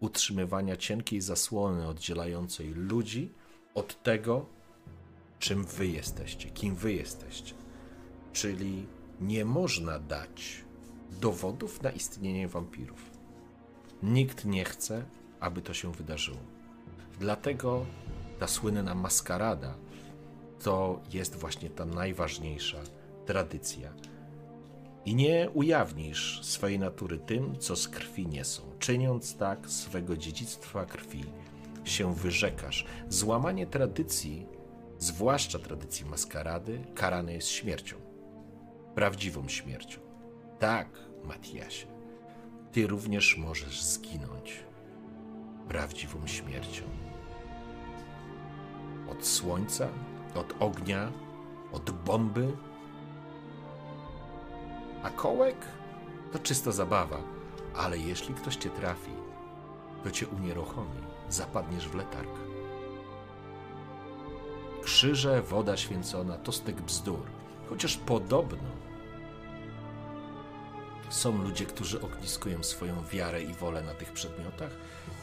[0.00, 3.32] utrzymywania cienkiej zasłony oddzielającej ludzi
[3.74, 4.46] od tego,
[5.38, 7.54] czym wy jesteście, kim wy jesteście.
[8.32, 8.86] Czyli
[9.22, 10.64] nie można dać
[11.20, 13.10] dowodów na istnienie wampirów.
[14.02, 15.04] Nikt nie chce,
[15.40, 16.38] aby to się wydarzyło.
[17.20, 17.86] Dlatego
[18.38, 19.74] ta słynna maskarada
[20.62, 22.78] to jest właśnie ta najważniejsza
[23.26, 23.92] tradycja.
[25.04, 28.62] I nie ujawnisz swojej natury tym, co z krwi nie są.
[28.78, 31.24] Czyniąc tak, swego dziedzictwa krwi
[31.84, 32.86] się wyrzekasz.
[33.08, 34.46] Złamanie tradycji
[34.98, 38.01] zwłaszcza tradycji maskarady, karane jest śmiercią.
[38.94, 40.00] Prawdziwą śmiercią.
[40.58, 40.88] Tak,
[41.24, 41.86] Matiasie,
[42.72, 44.64] ty również możesz zginąć
[45.68, 46.84] prawdziwą śmiercią.
[49.10, 49.88] Od słońca,
[50.34, 51.12] od ognia,
[51.72, 52.56] od bomby.
[55.02, 55.56] A kołek
[56.32, 57.18] to czysta zabawa,
[57.76, 59.10] ale jeśli ktoś cię trafi,
[60.04, 62.30] to cię unieruchomi, zapadniesz w letarg.
[64.82, 67.26] Krzyże, woda święcona to styk bzdur.
[67.68, 68.81] Chociaż podobno
[71.12, 74.70] są ludzie, którzy ogniskują swoją wiarę i wolę na tych przedmiotach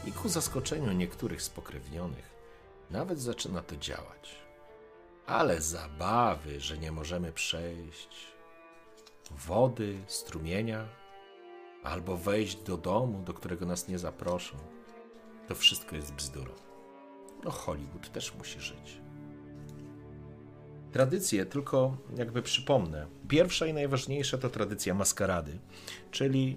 [0.04, 2.30] i ku zaskoczeniu niektórych spokrewnionych
[2.90, 4.40] nawet zaczyna to działać.
[5.26, 8.16] Ale zabawy, że nie możemy przejść
[9.30, 10.88] wody, strumienia,
[11.84, 14.56] albo wejść do domu, do którego nas nie zaproszą,
[15.48, 16.52] to wszystko jest bzdurą.
[17.44, 19.00] No Hollywood też musi żyć.
[20.92, 23.06] Tradycje, tylko jakby przypomnę.
[23.28, 25.58] Pierwsza i najważniejsza to tradycja maskarady,
[26.10, 26.56] czyli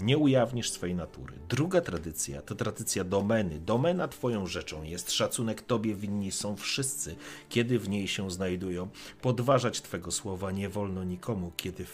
[0.00, 1.34] nie ujawnisz swojej natury.
[1.48, 3.60] Druga tradycja to tradycja domeny.
[3.60, 7.16] Domena twoją rzeczą jest, szacunek tobie winni są wszyscy,
[7.48, 8.88] kiedy w niej się znajdują.
[9.22, 11.86] Podważać twego słowa nie wolno nikomu, kiedy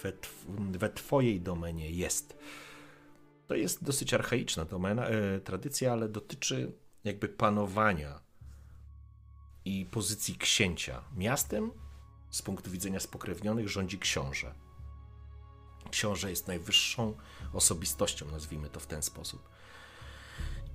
[0.78, 2.36] we, twojej domenie jest.
[3.46, 6.72] To jest dosyć archaiczna domena, e, tradycja, ale dotyczy
[7.04, 8.25] jakby panowania
[9.66, 11.02] i pozycji księcia.
[11.16, 11.70] Miastem
[12.30, 14.54] z punktu widzenia spokrewnionych rządzi książę.
[15.90, 17.14] Książę jest najwyższą
[17.52, 19.48] osobistością, nazwijmy to w ten sposób.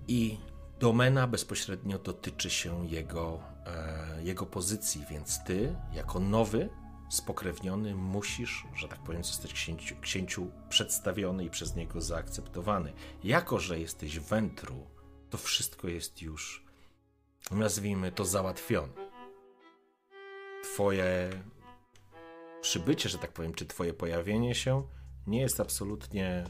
[0.08, 0.38] I
[0.80, 6.70] domena bezpośrednio dotyczy się jego, e, jego pozycji, więc ty, jako nowy,
[7.10, 12.94] spokrewniony, musisz, że tak powiem, zostać księciu, księciu przedstawiony i przez niego zaakceptowany.
[13.24, 14.88] Jako, że jesteś wętru,
[15.30, 16.71] to wszystko jest już
[17.52, 18.94] nazwijmy to, załatwione.
[20.64, 21.30] Twoje
[22.62, 24.84] przybycie, że tak powiem, czy Twoje pojawienie się
[25.28, 26.44] nie jest absolutnie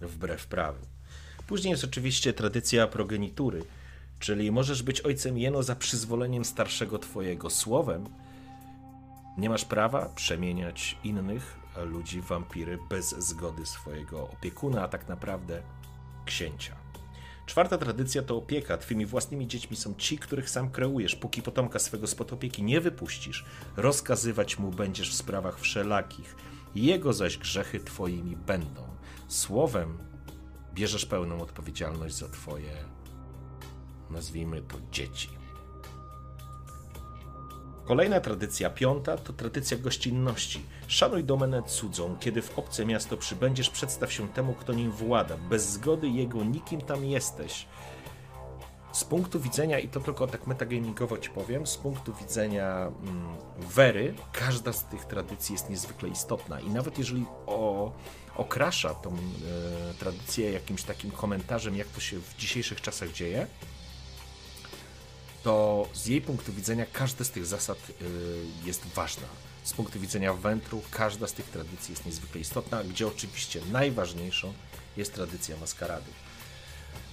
[0.00, 0.86] wbrew prawu.
[1.46, 3.64] Później jest oczywiście tradycja progenitury,
[4.18, 8.08] czyli możesz być ojcem jeno za przyzwoleniem starszego twojego słowem.
[9.38, 15.62] Nie masz prawa przemieniać innych ludzi w wampiry bez zgody swojego opiekuna, a tak naprawdę
[16.24, 16.81] księcia.
[17.52, 18.78] Czwarta tradycja to opieka.
[18.78, 21.16] Twymi własnymi dziećmi są ci, których sam kreujesz.
[21.16, 23.44] Póki potomka swego spod opieki nie wypuścisz,
[23.76, 26.36] rozkazywać mu będziesz w sprawach wszelakich.
[26.74, 28.82] Jego zaś grzechy twoimi będą.
[29.28, 29.98] Słowem
[30.74, 32.84] bierzesz pełną odpowiedzialność za twoje,
[34.10, 35.41] nazwijmy to, dzieci.
[37.84, 40.64] Kolejna tradycja, piąta, to tradycja gościnności.
[40.86, 42.16] Szanuj domenę cudzą.
[42.20, 45.36] Kiedy w obce miasto przybędziesz, przedstaw się temu, kto nim włada.
[45.36, 47.66] Bez zgody jego nikim tam jesteś.
[48.92, 54.14] Z punktu widzenia, i to tylko tak metagamingowo ci powiem, z punktu widzenia mm, wery,
[54.32, 56.60] każda z tych tradycji jest niezwykle istotna.
[56.60, 57.92] I nawet jeżeli o,
[58.36, 63.46] okrasza tą e, tradycję jakimś takim komentarzem, jak to się w dzisiejszych czasach dzieje,
[65.42, 68.04] to z jej punktu widzenia każda z tych zasad y,
[68.64, 69.26] jest ważna.
[69.64, 74.52] Z punktu widzenia wętru każda z tych tradycji jest niezwykle istotna, gdzie oczywiście najważniejszą
[74.96, 76.10] jest tradycja maskarady.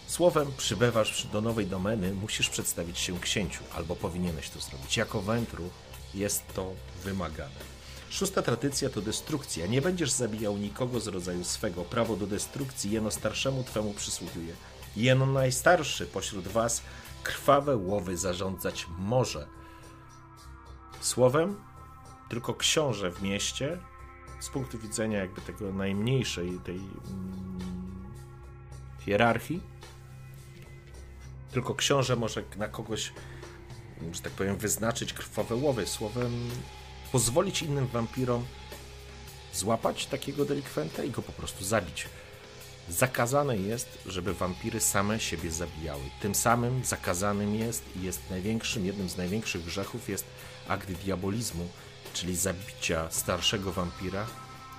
[0.07, 4.97] Słowem, przybywasz do nowej domeny, musisz przedstawić się księciu, albo powinieneś to zrobić.
[4.97, 5.69] Jako wętru
[6.13, 6.73] jest to
[7.03, 7.79] wymagane.
[8.09, 9.65] Szósta tradycja to destrukcja.
[9.65, 11.83] Nie będziesz zabijał nikogo z rodzaju swego.
[11.83, 14.53] Prawo do destrukcji jeno starszemu twemu przysługuje.
[14.95, 16.81] Jeno najstarszy pośród was
[17.29, 19.47] krwawe łowy zarządzać może.
[21.01, 21.61] Słowem,
[22.29, 23.77] tylko książę w mieście,
[24.39, 27.59] z punktu widzenia jakby tego najmniejszej tej mm,
[28.99, 29.61] hierarchii,
[31.51, 33.13] tylko książę może na kogoś,
[34.11, 35.87] że tak powiem, wyznaczyć krwawe łowy.
[35.87, 36.49] Słowem,
[37.11, 38.45] pozwolić innym wampirom
[39.53, 42.07] złapać takiego delikwenta i go po prostu zabić.
[42.89, 46.03] Zakazane jest, żeby wampiry same siebie zabijały.
[46.21, 50.25] Tym samym zakazanym jest i jest największym, jednym z największych grzechów jest
[50.67, 51.67] akt diabolizmu,
[52.13, 54.25] czyli zabicia starszego wampira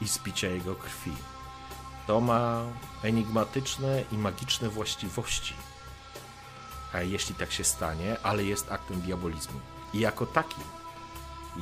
[0.01, 1.13] i spicia jego krwi.
[2.07, 2.65] To ma
[3.03, 5.55] enigmatyczne i magiczne właściwości.
[6.93, 9.61] A jeśli tak się stanie, ale jest aktem diabolizmu.
[9.95, 10.61] I jako taki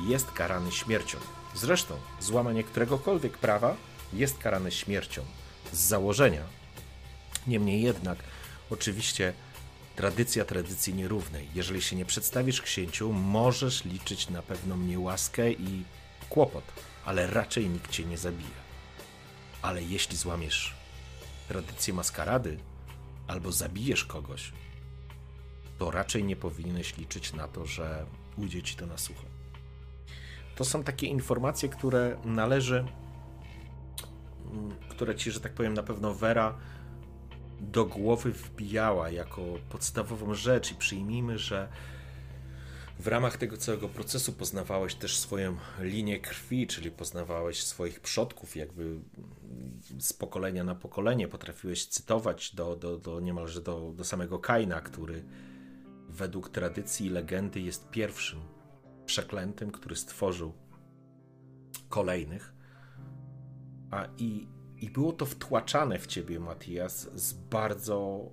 [0.07, 1.17] jest karany śmiercią.
[1.55, 3.75] Zresztą, złamanie któregokolwiek prawa
[4.13, 5.25] jest karane śmiercią
[5.73, 6.43] z założenia.
[7.47, 8.17] Niemniej jednak,
[8.69, 9.33] oczywiście,
[9.95, 11.47] tradycja tradycji nierównej.
[11.55, 15.83] Jeżeli się nie przedstawisz księciu, możesz liczyć na pewną niełaskę i
[16.29, 16.63] kłopot,
[17.05, 18.59] ale raczej nikt cię nie zabije.
[19.61, 20.75] Ale jeśli złamiesz
[21.47, 22.57] tradycję maskarady
[23.27, 24.51] albo zabijesz kogoś,
[25.77, 28.05] to raczej nie powinieneś liczyć na to, że
[28.37, 29.25] ujdzie ci to na sucho.
[30.55, 32.85] To są takie informacje, które należy
[34.89, 36.57] które ci, że tak powiem, na pewno Vera
[37.61, 41.69] do głowy wbijała jako podstawową rzecz i przyjmijmy, że
[42.99, 48.99] w ramach tego całego procesu poznawałeś też swoją linię krwi, czyli poznawałeś swoich przodków, jakby
[49.99, 51.27] z pokolenia na pokolenie.
[51.27, 55.23] Potrafiłeś cytować do, do, do niemalże do, do samego Kaina, który
[56.09, 58.39] według tradycji i legendy jest pierwszym
[59.05, 60.53] przeklętym, który stworzył
[61.89, 62.58] kolejnych.
[63.91, 64.47] A i,
[64.77, 68.29] i było to wtłaczane w ciebie, Matias, z bardzo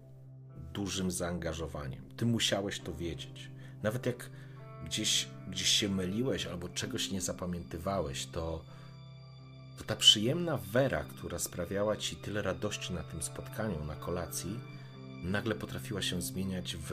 [0.72, 2.04] dużym zaangażowaniem.
[2.16, 3.50] Ty musiałeś to wiedzieć.
[3.82, 4.30] Nawet jak
[4.84, 8.64] gdzieś, gdzieś się myliłeś albo czegoś nie zapamiętywałeś, to,
[9.78, 14.60] to ta przyjemna wera, która sprawiała ci tyle radości na tym spotkaniu, na kolacji,
[15.22, 16.92] nagle potrafiła się zmieniać w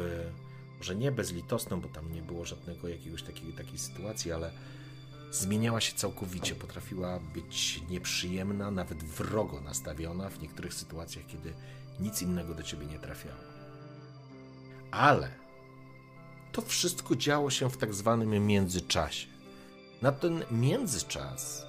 [0.83, 4.51] może nie bezlitosną, bo tam nie było żadnego jakiegoś takiej, takiej sytuacji, ale
[5.33, 6.55] zmieniała się całkowicie.
[6.55, 11.53] Potrafiła być nieprzyjemna, nawet wrogo nastawiona w niektórych sytuacjach, kiedy
[11.99, 13.39] nic innego do ciebie nie trafiało.
[14.91, 15.29] Ale
[16.51, 19.27] to wszystko działo się w tak zwanym międzyczasie.
[20.01, 21.65] Na ten międzyczas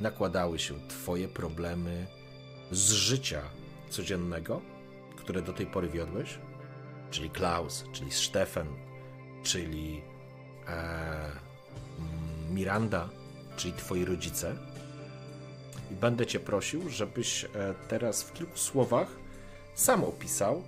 [0.00, 2.06] nakładały się Twoje problemy
[2.70, 3.42] z życia
[3.90, 4.60] codziennego,
[5.16, 6.38] które do tej pory wiodłeś,
[7.10, 8.68] czyli Klaus, czyli Stefan,
[9.42, 10.02] czyli
[10.68, 11.47] e,
[12.50, 13.08] Miranda,
[13.56, 14.56] czyli twoi rodzice.
[15.90, 17.48] I będę cię prosił, żebyś e,
[17.88, 19.08] teraz w kilku słowach
[19.74, 20.62] sam opisał,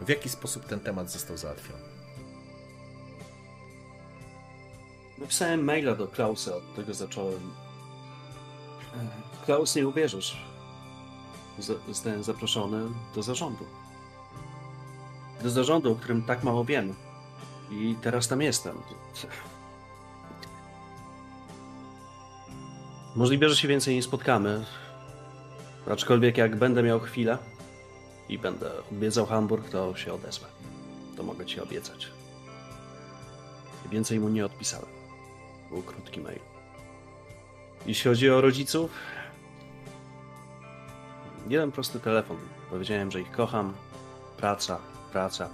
[0.00, 1.84] w jaki sposób ten temat został załatwiony.
[5.18, 7.52] Napisałem maila do Klausa, od tego zacząłem.
[8.94, 10.36] E, Klaus, nie uwierzysz.
[11.88, 12.82] Zostałem zaproszony
[13.14, 13.64] do zarządu.
[15.42, 16.94] Do zarządu, o którym tak mało wiem.
[17.70, 18.76] I teraz tam jestem.
[23.16, 24.64] Możliwe, że się więcej nie spotkamy.
[25.90, 27.38] Aczkolwiek jak będę miał chwilę,
[28.28, 30.46] i będę odwiedzał Hamburg, to się odezwę.
[31.16, 32.08] To mogę ci obiecać.
[33.90, 34.88] Więcej mu nie odpisałem.
[35.70, 36.40] Był krótki mail.
[37.86, 38.90] Jeśli chodzi o rodziców,
[41.48, 42.36] jeden prosty telefon.
[42.70, 43.74] Powiedziałem, że ich kocham.
[44.36, 44.78] Praca,
[45.12, 45.48] praca.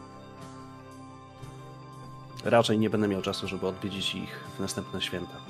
[2.45, 5.42] Raczej nie będę miał czasu, żeby odwiedzić ich w następne święta.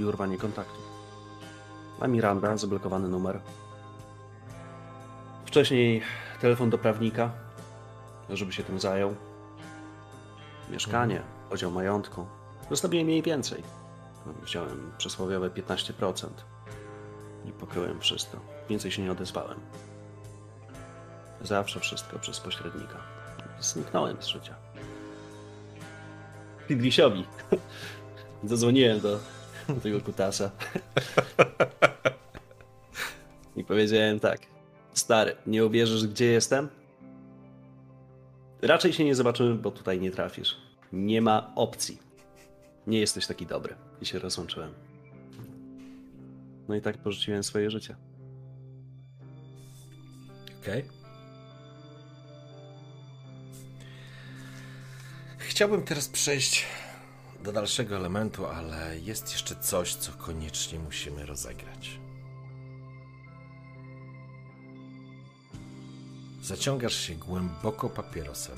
[0.00, 0.80] I urwanie kontaktu.
[2.00, 3.40] A Miranda, zablokowany numer.
[5.44, 6.02] Wcześniej
[6.40, 7.30] telefon do prawnika,
[8.30, 9.14] żeby się tym zajął.
[10.70, 12.26] Mieszkanie, podział majątku.
[12.70, 13.62] Zostawiłem jej więcej.
[14.42, 16.28] Wziąłem przysłowiowe 15%
[17.44, 18.38] i pokryłem wszystko.
[18.68, 19.60] Więcej się nie odezwałem.
[21.42, 22.96] Zawsze wszystko przez pośrednika.
[23.60, 24.54] Zniknąłem z życia.
[26.68, 27.24] Pidlisiowi.
[28.44, 29.18] Zadzwoniłem do,
[29.68, 30.50] do tego kutasa.
[33.56, 34.40] I powiedziałem tak.
[34.94, 36.68] Stary, nie uwierzysz, gdzie jestem?
[38.62, 40.56] Raczej się nie zobaczymy, bo tutaj nie trafisz.
[40.92, 41.98] Nie ma opcji.
[42.86, 43.74] Nie jesteś taki dobry.
[44.00, 44.74] I się rozłączyłem.
[46.68, 47.96] No i tak porzuciłem swoje życie.
[50.62, 50.84] Okej.
[55.38, 56.66] Chciałbym teraz przejść
[57.42, 62.00] do dalszego elementu, ale jest jeszcze coś, co koniecznie musimy rozegrać.
[66.42, 68.56] Zaciągasz się głęboko papierosem.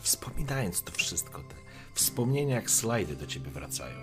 [0.00, 1.54] Wspominając to wszystko, te
[1.94, 3.96] wspomnienia jak slajdy do ciebie wracają.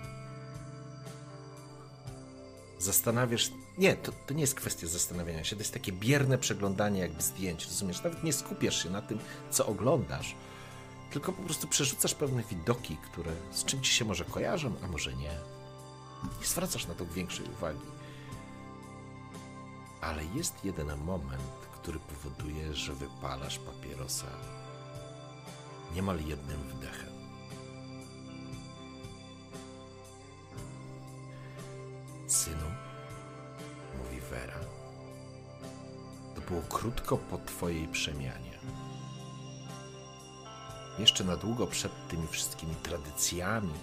[2.78, 3.50] Zastanawiasz.
[3.78, 7.64] Nie, to, to nie jest kwestia zastanawiania się, to jest takie bierne przeglądanie jakby zdjęć,
[7.66, 8.02] rozumiesz?
[8.02, 9.18] Nawet nie skupiasz się na tym,
[9.50, 10.34] co oglądasz,
[11.10, 15.14] tylko po prostu przerzucasz pewne widoki, które z czym ci się może kojarzą, a może
[15.14, 15.38] nie.
[16.42, 17.86] I zwracasz na to większej uwagi.
[20.00, 24.26] Ale jest jeden moment, który powoduje, że wypalasz papierosa
[25.94, 27.12] niemal jednym wdechem.
[32.26, 32.66] Synu,
[33.98, 34.60] mówi Vera,
[36.34, 38.57] to było krótko po twojej przemianie.
[40.98, 43.74] Jeszcze na długo przed tymi wszystkimi tradycjami,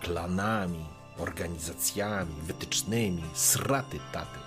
[0.00, 0.86] klanami,
[1.18, 4.38] organizacjami, wytycznymi, sraty taty.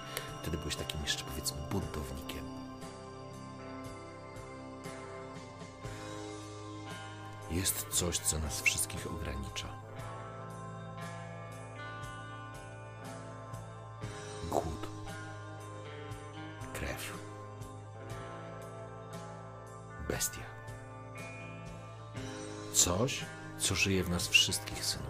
[0.41, 2.43] Wtedy byłeś takim jeszcze powiedzmy buntownikiem.
[7.51, 9.82] Jest coś, co nas wszystkich ogranicza.
[23.63, 25.09] Co żyje w nas wszystkich, synu.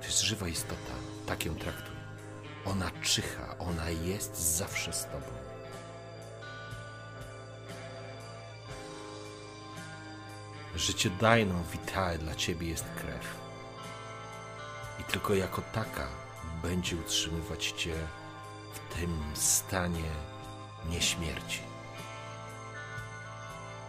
[0.00, 0.92] To jest żywa istota.
[1.26, 1.96] Tak ją traktuj.
[2.64, 5.26] Ona czyha, ona jest zawsze z tobą.
[10.76, 13.36] Życiodajną witae dla ciebie jest krew.
[15.00, 16.08] I tylko jako taka
[16.62, 17.94] będzie utrzymywać cię
[18.74, 20.10] w tym stanie
[20.90, 21.71] nieśmierci.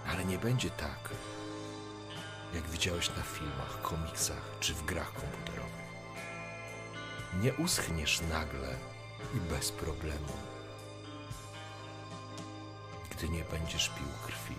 [0.07, 1.09] Ale nie będzie tak,
[2.53, 5.83] jak widziałeś na filmach, komiksach czy w grach komputerowych.
[7.41, 8.75] Nie uschniesz nagle
[9.35, 10.33] i bez problemu,
[13.11, 14.55] gdy nie będziesz pił krwi.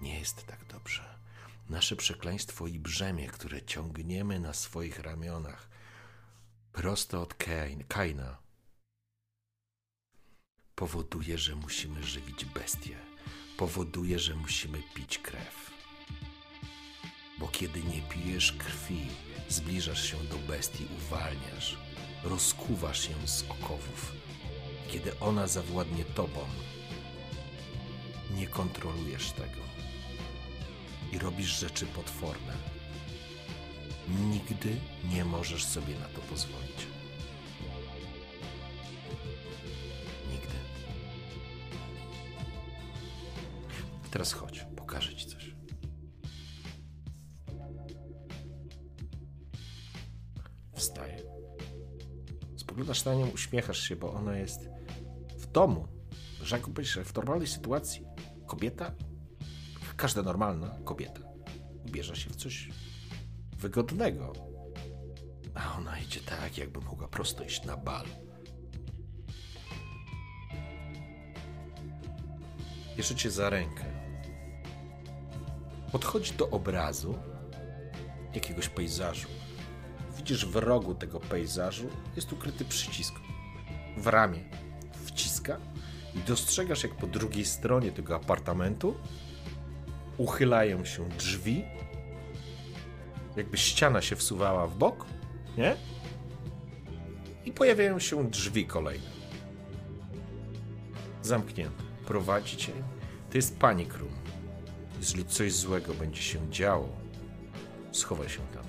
[0.00, 1.18] Nie jest tak dobrze.
[1.68, 5.68] Nasze przekleństwo i brzemię, które ciągniemy na swoich ramionach,
[6.72, 8.36] prosto od Kain, Kaina,
[10.80, 12.96] powoduje, że musimy żywić bestię,
[13.56, 15.70] powoduje, że musimy pić krew.
[17.38, 19.06] Bo kiedy nie pijesz krwi,
[19.48, 21.76] zbliżasz się do bestii, uwalniasz,
[22.24, 24.12] rozkuwasz ją z okowów.
[24.92, 26.40] Kiedy ona zawładnie tobą,
[28.30, 29.62] nie kontrolujesz tego
[31.12, 32.54] i robisz rzeczy potworne.
[34.08, 34.76] Nigdy
[35.12, 36.89] nie możesz sobie na to pozwolić.
[44.10, 45.54] Teraz chodź, pokażę ci coś.
[50.74, 51.22] Wstaje.
[52.56, 54.68] Spoglądasz na nią, uśmiechasz się, bo ona jest
[55.38, 55.88] w domu.
[56.42, 58.04] Rzekłbyś, że w normalnej sytuacji
[58.46, 58.92] kobieta
[59.96, 61.20] każda normalna kobieta
[61.86, 62.68] ubierze się w coś
[63.56, 64.32] wygodnego.
[65.54, 68.06] A ona idzie tak, jakby mogła prosto iść na bal.
[72.96, 73.99] Bierze cię za rękę.
[75.92, 77.18] Podchodzi do obrazu
[78.34, 79.28] jakiegoś pejzażu.
[80.16, 83.14] Widzisz w rogu tego pejzażu jest ukryty przycisk.
[83.96, 84.38] W ramię
[85.04, 85.56] wciska
[86.14, 88.94] i dostrzegasz, jak po drugiej stronie tego apartamentu
[90.18, 91.64] uchylają się drzwi,
[93.36, 95.06] jakby ściana się wsuwała w bok,
[95.58, 95.76] nie?
[97.44, 99.10] I pojawiają się drzwi kolejne.
[101.22, 101.82] Zamknięte.
[102.06, 102.72] Prowadzi cię.
[103.30, 104.19] To jest panic room.
[105.00, 106.88] Jeżeli coś złego będzie się działo,
[107.92, 108.64] schowaj się tam.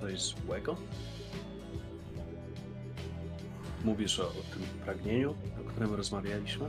[0.00, 0.76] Coś złego?
[3.84, 6.66] Mówisz o, o tym pragnieniu, o którym rozmawialiśmy?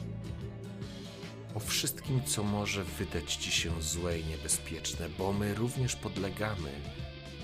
[1.56, 6.72] O wszystkim, co może wydać ci się złe i niebezpieczne, bo my również podlegamy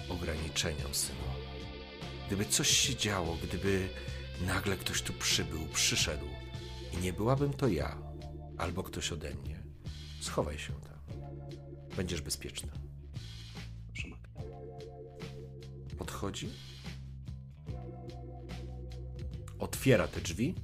[0.09, 1.19] ograniczeniom, synu.
[2.27, 3.89] Gdyby coś się działo, gdyby
[4.47, 6.25] nagle ktoś tu przybył, przyszedł
[6.93, 7.97] i nie byłabym to ja,
[8.57, 9.63] albo ktoś ode mnie,
[10.21, 10.91] schowaj się tam.
[11.97, 12.21] Będziesz
[14.09, 14.41] matko.
[15.97, 16.49] Podchodzi,
[19.59, 20.55] otwiera te drzwi.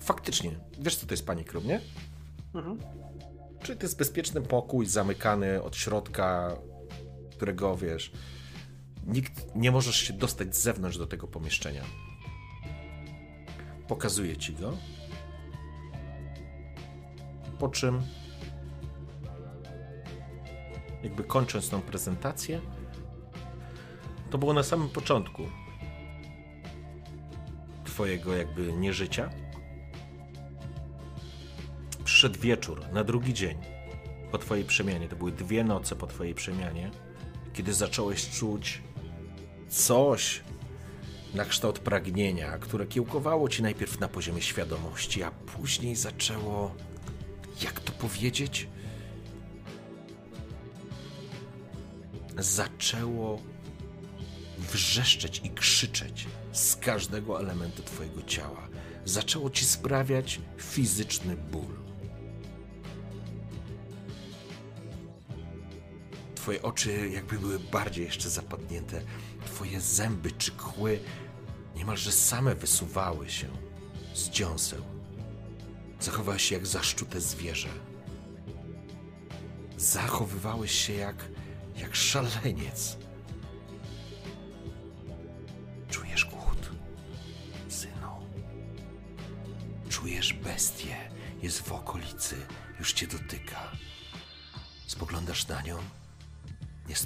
[0.00, 1.80] Faktycznie, wiesz co to jest panic room, nie?
[2.54, 2.78] Mhm.
[3.62, 6.56] Czyli to jest bezpieczny pokój, zamykany od środka,
[7.30, 8.12] którego wiesz,
[9.06, 11.82] nikt nie możesz się dostać z zewnątrz do tego pomieszczenia.
[13.88, 14.76] Pokazuję ci go.
[17.58, 18.02] Po czym,
[21.02, 22.60] jakby kończąc tą prezentację,
[24.30, 25.42] to było na samym początku
[27.84, 29.30] twojego jakby nieżycia
[32.04, 33.58] przyszedł wieczór, na drugi dzień
[34.30, 35.08] po twojej przemianie.
[35.08, 36.90] To były dwie noce po twojej przemianie,
[37.52, 38.82] kiedy zacząłeś czuć
[39.68, 40.40] coś
[41.34, 46.74] na kształt pragnienia, które kiełkowało ci najpierw na poziomie świadomości, a później zaczęło,
[47.62, 48.68] jak to powiedzieć,
[52.38, 53.40] zaczęło
[54.58, 58.68] wrzeszczeć i krzyczeć z każdego elementu twojego ciała.
[59.04, 61.84] Zaczęło ci sprawiać fizyczny ból.
[66.34, 69.00] Twoje oczy jakby były bardziej jeszcze zapadnięte.
[69.46, 71.00] Twoje zęby czy kły
[71.76, 73.48] niemalże same wysuwały się
[74.14, 74.82] z dziąseł.
[76.00, 77.68] Zachowałeś się jak zaszczute zwierzę.
[79.76, 81.16] Zachowywałeś się jak,
[81.76, 82.96] jak szaleniec.
[85.90, 86.70] Czujesz głód,
[87.68, 88.26] synu.
[89.88, 90.96] Czujesz bestię,
[91.42, 92.36] jest w okolicy,
[92.78, 93.72] już cię dotyka.
[94.86, 95.78] Spoglądasz na nią,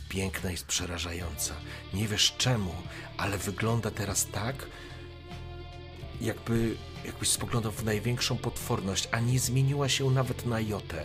[0.08, 1.54] piękna, jest przerażająca.
[1.94, 2.74] Nie wiesz czemu,
[3.16, 4.66] ale wygląda teraz tak,
[6.20, 11.04] jakby, jakbyś spoglądał w największą potworność, a nie zmieniła się nawet na jotę.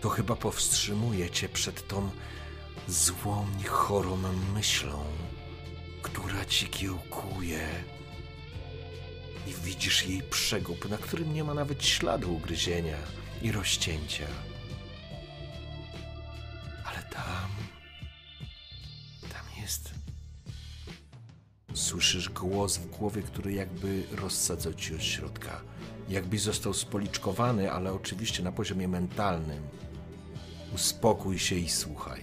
[0.00, 2.10] To chyba powstrzymuje cię przed tą
[2.88, 4.18] złą, chorą
[4.54, 5.04] myślą,
[6.02, 7.68] która ci kiełkuje.
[9.46, 12.98] I widzisz jej przegub, na którym nie ma nawet śladu ugryzienia
[13.42, 14.26] i rozcięcia.
[22.06, 25.60] Słyszysz głos w głowie, który jakby rozsadzał ci od środka.
[26.08, 29.62] Jakby został spoliczkowany, ale oczywiście na poziomie mentalnym.
[30.74, 32.22] Uspokój się i słuchaj.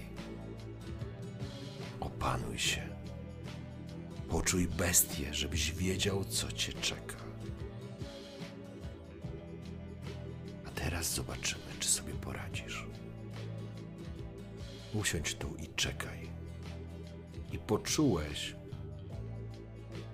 [1.99, 2.89] Opanuj się.
[4.29, 7.17] Poczuj bestię, żebyś wiedział, co cię czeka.
[10.67, 12.85] A teraz zobaczymy, czy sobie poradzisz.
[14.93, 16.29] Usiądź tu i czekaj.
[17.51, 18.55] I poczułeś,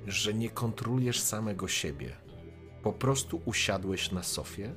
[0.07, 2.15] że nie kontrolujesz samego siebie.
[2.83, 4.75] Po prostu usiadłeś na sofie,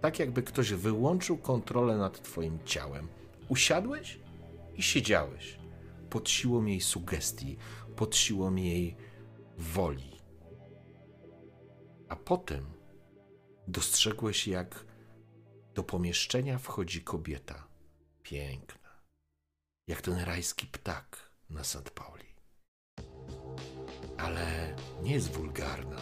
[0.00, 3.08] tak jakby ktoś wyłączył kontrolę nad twoim ciałem.
[3.48, 4.20] Usiadłeś
[4.74, 5.58] i siedziałeś
[6.10, 7.56] pod siłą jej sugestii,
[7.96, 8.96] pod siłą jej
[9.58, 10.20] woli.
[12.08, 12.64] A potem
[13.68, 14.84] dostrzegłeś, jak
[15.74, 17.66] do pomieszczenia wchodzi kobieta.
[18.22, 18.80] Piękna
[19.90, 21.90] jak ten rajski ptak na St.
[21.90, 22.29] Pauli.
[24.24, 25.96] Ale nie jest wulgarna.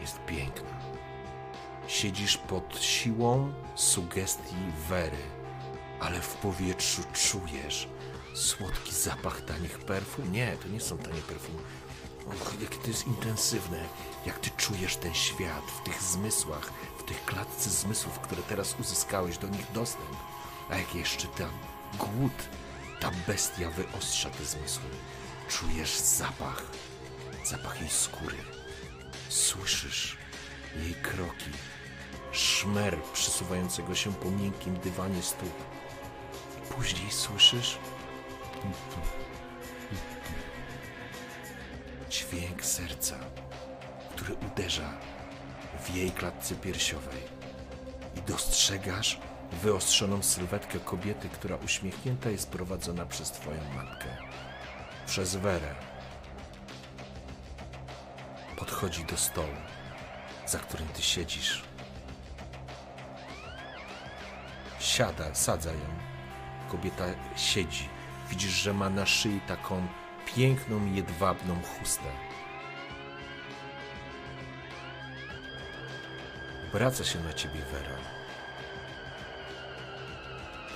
[0.00, 0.76] Jest piękna.
[1.86, 4.54] Siedzisz pod siłą sugestii
[4.88, 5.22] Wery,
[6.00, 7.88] ale w powietrzu czujesz
[8.34, 10.32] słodki zapach tanich perfum.
[10.32, 11.58] Nie, to nie są tanie perfumy.
[12.26, 13.78] Och, jakie to jest intensywne.
[14.26, 19.38] Jak ty czujesz ten świat w tych zmysłach, w tych klatce zmysłów, które teraz uzyskałeś
[19.38, 20.16] do nich dostęp.
[20.70, 21.48] A jak jeszcze ten
[21.98, 22.48] głód,
[23.00, 24.90] ta bestia wyostrza te zmysły.
[25.48, 26.62] Czujesz zapach,
[27.44, 28.36] zapach jej skóry.
[29.28, 30.16] Słyszysz
[30.76, 31.50] jej kroki,
[32.32, 35.64] szmer przesuwającego się po miękkim dywanie stóp.
[36.58, 37.78] I później słyszysz
[42.10, 43.16] dźwięk serca,
[44.10, 44.92] który uderza
[45.84, 47.22] w jej klatce piersiowej.
[48.16, 49.20] I dostrzegasz
[49.52, 54.06] wyostrzoną sylwetkę kobiety, która uśmiechnięta jest prowadzona przez twoją matkę.
[55.06, 55.74] Przez Werę.
[58.56, 59.56] Podchodzi do stołu,
[60.46, 61.62] za którym ty siedzisz.
[64.80, 65.88] Siada, sadza ją.
[66.70, 67.04] Kobieta
[67.36, 67.88] siedzi.
[68.30, 69.86] Widzisz, że ma na szyi taką
[70.34, 72.08] piękną, jedwabną chustę.
[76.68, 78.15] Obraca się na ciebie Wera.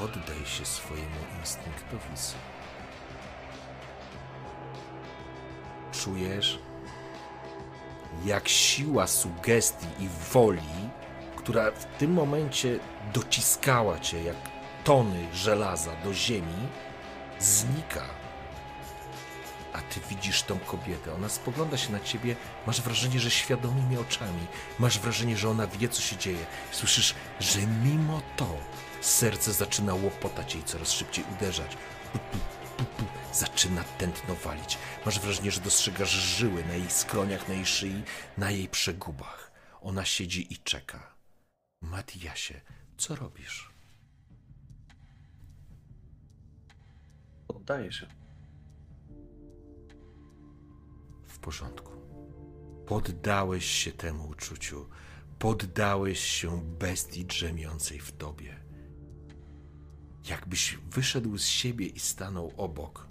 [0.04, 2.08] Oddaj się swojemu instynktowi.
[5.92, 6.58] Czujesz,
[8.24, 10.90] jak siła sugestii i woli,
[11.36, 12.78] która w tym momencie
[13.14, 14.36] dociskała cię jak
[14.84, 16.68] tony żelaza do ziemi,
[17.40, 18.04] znika.
[19.72, 21.14] A ty widzisz tą kobietę.
[21.14, 22.36] Ona spogląda się na ciebie.
[22.66, 24.46] Masz wrażenie, że świadomymi oczami.
[24.78, 26.46] Masz wrażenie, że ona wie, co się dzieje.
[26.70, 28.46] Słyszysz, że mimo to
[29.00, 31.76] serce zaczyna łopotać jej coraz szybciej uderzać.
[33.32, 34.78] Zaczyna tętno walić.
[35.06, 38.02] Masz wrażenie, że dostrzegasz żyły na jej skroniach, na jej szyi,
[38.38, 39.52] na jej przegubach.
[39.80, 41.14] Ona siedzi i czeka.
[41.80, 42.60] Matiasie,
[42.96, 43.70] co robisz?
[47.46, 48.06] Poddaję się.
[51.26, 51.92] W porządku.
[52.86, 54.88] Poddałeś się temu uczuciu.
[55.38, 58.59] Poddałeś się bestii drzemiącej w tobie.
[60.28, 63.06] Jakbyś wyszedł z siebie i stanął obok.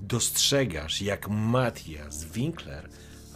[0.00, 2.88] Dostrzegasz, jak Matthias Winkler,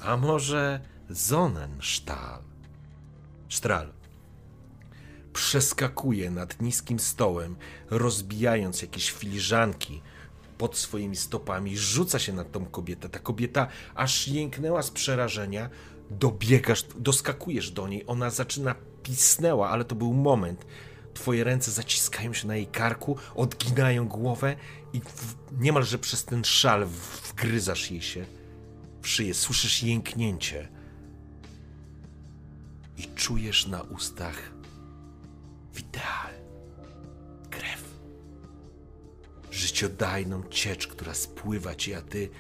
[0.03, 0.81] a może
[1.15, 2.43] Sonnenstahl,
[3.49, 3.93] Stral,
[5.33, 7.57] przeskakuje nad niskim stołem,
[7.91, 10.03] rozbijając jakieś filiżanki
[10.59, 13.09] pod swoimi stopami, rzuca się na tą kobietę.
[13.09, 15.71] Ta kobieta aż jęknęła z przerażenia.
[16.11, 20.67] Dobiegasz, doskakujesz do niej, ona zaczyna pisnęła, ale to był moment.
[21.15, 24.57] Twoje ręce zaciskają się na jej karku, odginają głowę
[24.93, 28.27] i w, niemalże przez ten szal wgryzasz jej się
[29.03, 29.35] w szyję.
[29.35, 30.69] Słyszysz jęknięcie
[32.97, 34.53] i czujesz na ustach
[35.75, 36.35] wideal,
[37.51, 37.85] krew
[39.51, 42.31] życiodajną ciecz, która spływa ci, a ty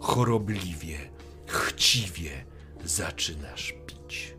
[0.00, 1.10] chorobliwie,
[1.46, 2.44] chciwie
[2.84, 4.34] zaczynasz pić.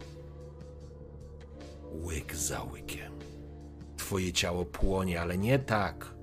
[1.92, 3.21] Łyk za łykiem.
[4.12, 6.14] Twoje ciało płonie, ale nie tak,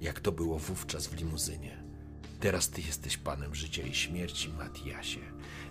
[0.00, 1.84] jak to było wówczas w limuzynie.
[2.40, 5.20] Teraz ty jesteś panem życia i śmierci, Matiasie.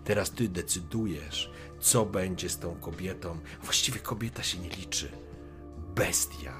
[0.03, 3.39] Teraz ty decydujesz, co będzie z tą kobietą.
[3.63, 5.11] Właściwie kobieta się nie liczy.
[5.95, 6.57] Bestia,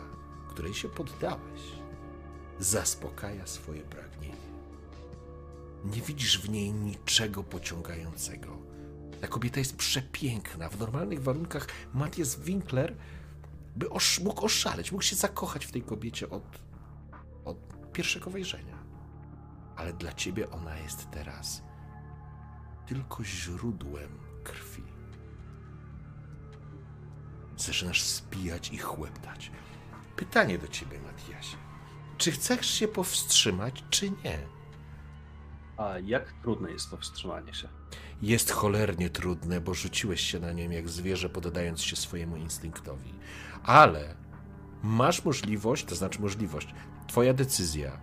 [0.49, 1.61] której się poddałeś
[2.59, 4.35] zaspokaja swoje pragnienie.
[5.85, 8.57] Nie widzisz w niej niczego pociągającego.
[9.22, 10.69] Ta kobieta jest przepiękna.
[10.69, 12.95] W normalnych warunkach Matthias Winkler
[13.76, 16.43] by osz, mógł oszaleć, mógł się zakochać w tej kobiecie od,
[17.45, 18.84] od pierwszego wejrzenia.
[19.76, 21.64] Ale dla ciebie ona jest teraz
[22.85, 24.84] tylko źródłem krwi.
[27.58, 29.52] Zaczynasz spijać i chłeptać.
[30.16, 31.58] Pytanie do ciebie, Matiasie.
[32.18, 34.40] Czy chcesz się powstrzymać, czy nie?
[35.77, 37.69] A jak trudne jest powstrzymanie się?
[38.22, 43.14] Jest cholernie trudne, bo rzuciłeś się na nią jak zwierzę, poddając się swojemu instynktowi.
[43.64, 44.16] Ale
[44.83, 46.67] masz możliwość, to znaczy możliwość,
[47.08, 48.00] twoja decyzja.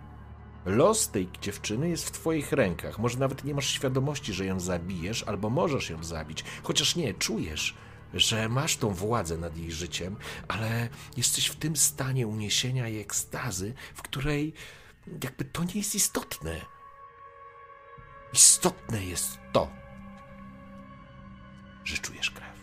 [0.65, 2.99] Los tej dziewczyny jest w twoich rękach.
[2.99, 6.43] Może nawet nie masz świadomości, że ją zabijesz, albo możesz ją zabić.
[6.63, 7.75] Chociaż nie, czujesz,
[8.13, 10.15] że masz tą władzę nad jej życiem,
[10.47, 14.53] ale jesteś w tym stanie uniesienia i ekstazy, w której
[15.23, 16.61] jakby to nie jest istotne.
[18.33, 19.69] Istotne jest to,
[21.83, 22.61] że czujesz krew.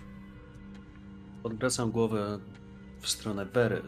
[1.42, 2.38] Odwracam głowę
[3.00, 3.82] w stronę Bery.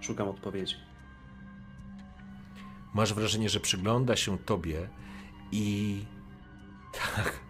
[0.00, 0.74] Szukam odpowiedzi.
[2.94, 4.88] Masz wrażenie, że przygląda się tobie
[5.52, 5.98] i
[6.92, 7.40] tak,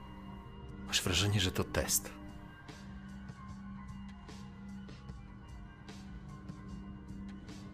[0.86, 2.10] masz wrażenie, że to test.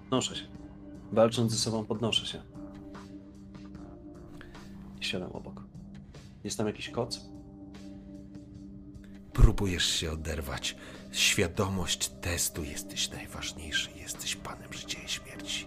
[0.01, 0.47] Podnoszę się.
[1.12, 2.43] Walcząc ze sobą, podnoszę się.
[5.01, 5.62] I siadam obok.
[6.45, 7.20] Jest tam jakiś koc?
[9.33, 10.77] Próbujesz się oderwać.
[11.12, 13.91] Świadomość testu jesteś najważniejszy.
[13.97, 15.67] Jesteś panem życia i śmierci.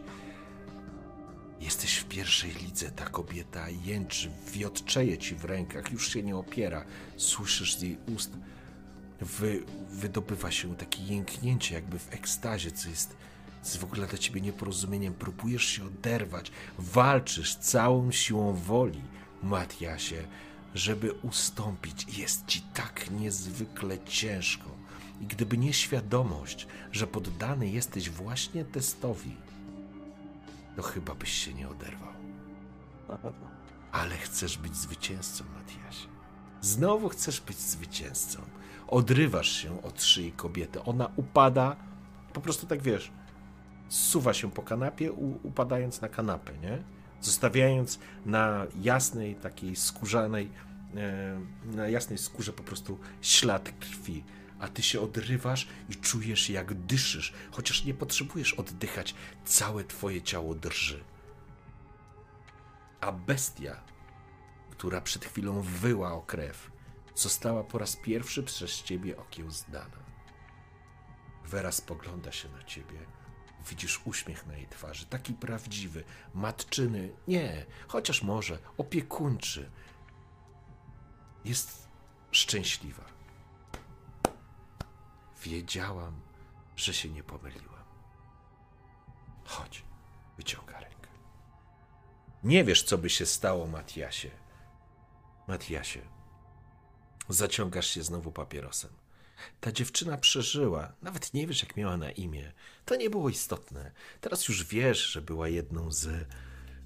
[1.60, 6.86] Jesteś w pierwszej lidze, ta kobieta jęczy, wiotczeje ci w rękach, już się nie opiera.
[7.18, 8.32] Słyszysz z jej ust,
[9.22, 13.10] wy, wydobywa się takie jęknięcie, jakby w ekstazie, co jest,
[13.62, 15.14] co jest w ogóle dla ciebie nieporozumieniem.
[15.14, 19.02] Próbujesz się oderwać, walczysz całą siłą woli,
[19.44, 20.24] Matiasie,
[20.76, 22.18] żeby ustąpić.
[22.18, 24.81] Jest ci tak niezwykle ciężko.
[25.22, 29.36] I gdyby nie świadomość, że poddany jesteś właśnie testowi,
[30.76, 32.14] to chyba byś się nie oderwał.
[33.92, 36.08] Ale chcesz być zwycięzcą, Matiasie.
[36.62, 38.42] Znowu chcesz być zwycięzcą.
[38.88, 40.84] Odrywasz się od szyi kobiety.
[40.84, 41.76] Ona upada,
[42.34, 43.12] po prostu tak wiesz,
[43.90, 45.12] zsuwa się po kanapie,
[45.44, 46.84] upadając na kanapę, nie?
[47.22, 50.50] Zostawiając na jasnej, takiej skórzanej,
[50.96, 51.40] e,
[51.76, 54.24] na jasnej skórze po prostu ślad krwi.
[54.62, 59.16] A ty się odrywasz i czujesz, jak dyszysz, chociaż nie potrzebujesz oddychać,
[59.46, 61.04] całe twoje ciało drży.
[63.02, 63.84] A bestia,
[64.72, 66.72] która przed chwilą wyła o krew,
[67.16, 70.02] została po raz pierwszy przez ciebie okiełzdana.
[71.46, 73.00] Wera spogląda się na ciebie.
[73.70, 79.72] Widzisz uśmiech na jej twarzy, taki prawdziwy, matczyny, nie, chociaż może opiekuńczy.
[81.46, 81.88] Jest
[82.32, 83.21] szczęśliwa.
[85.44, 86.22] Wiedziałam,
[86.76, 87.86] że się nie pomyliłam.
[89.46, 89.84] Chodź,
[90.38, 91.10] wyciąga rękę.
[92.44, 94.32] Nie wiesz, co by się stało, Matiasie.
[95.48, 96.02] Matiasie,
[97.30, 98.92] zaciągasz się znowu papierosem.
[99.60, 102.52] Ta dziewczyna przeżyła, nawet nie wiesz, jak miała na imię.
[102.86, 103.92] To nie było istotne.
[104.22, 106.28] Teraz już wiesz, że była jedną z,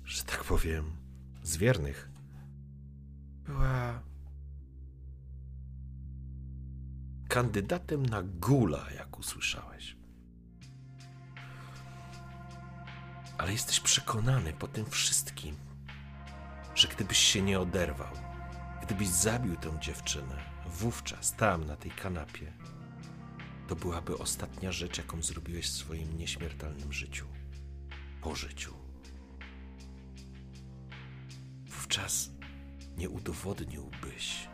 [0.03, 0.97] że tak powiem,
[1.43, 2.09] z wiernych.
[3.45, 4.01] Była
[7.27, 9.95] kandydatem na gula, jak usłyszałeś.
[13.37, 15.55] Ale jesteś przekonany po tym wszystkim,
[16.75, 18.13] że gdybyś się nie oderwał,
[18.83, 22.53] gdybyś zabił tę dziewczynę, wówczas tam, na tej kanapie,
[23.67, 27.27] to byłaby ostatnia rzecz, jaką zrobiłeś w swoim nieśmiertelnym życiu.
[28.21, 28.73] Po życiu.
[31.65, 32.29] Wówczas
[32.97, 34.47] nie udowodniłbyś,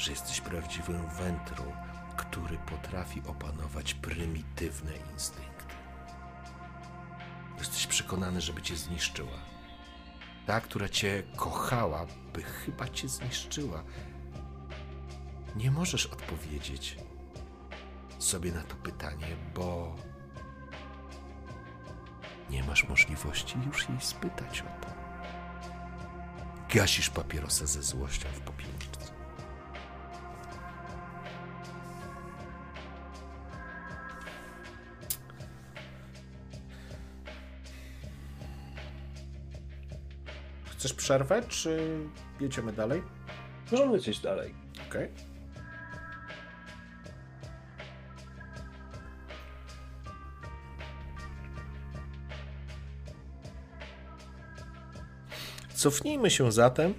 [0.00, 1.72] że jesteś prawdziwym wętrą,
[2.16, 5.74] który potrafi opanować prymitywne instynkty.
[7.58, 9.38] Jesteś przekonany, żeby cię zniszczyła.
[10.46, 13.82] Ta, która cię kochała, by chyba cię zniszczyła.
[15.56, 16.96] Nie możesz odpowiedzieć
[18.18, 19.96] sobie na to pytanie, bo
[22.50, 24.90] nie masz możliwości już jej spytać o to.
[26.74, 28.59] Gasisz papierosa ze złością w popielniczce.
[40.80, 41.98] Chcesz przerwę, czy
[42.40, 43.02] jedziemy dalej?
[43.70, 44.54] Możemy lecieć dalej.
[44.88, 45.08] Okej.
[55.74, 56.94] Cofnijmy się zatem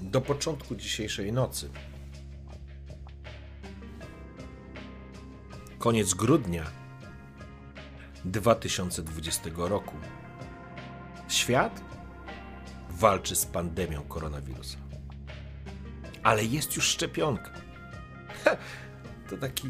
[0.00, 1.70] do początku dzisiejszej nocy.
[5.78, 6.81] Koniec grudnia
[8.24, 9.96] 2020 roku.
[11.28, 11.80] Świat
[12.90, 14.78] walczy z pandemią koronawirusa.
[16.22, 17.50] Ale jest już szczepionka.
[18.44, 18.56] Ha,
[19.30, 19.68] to taki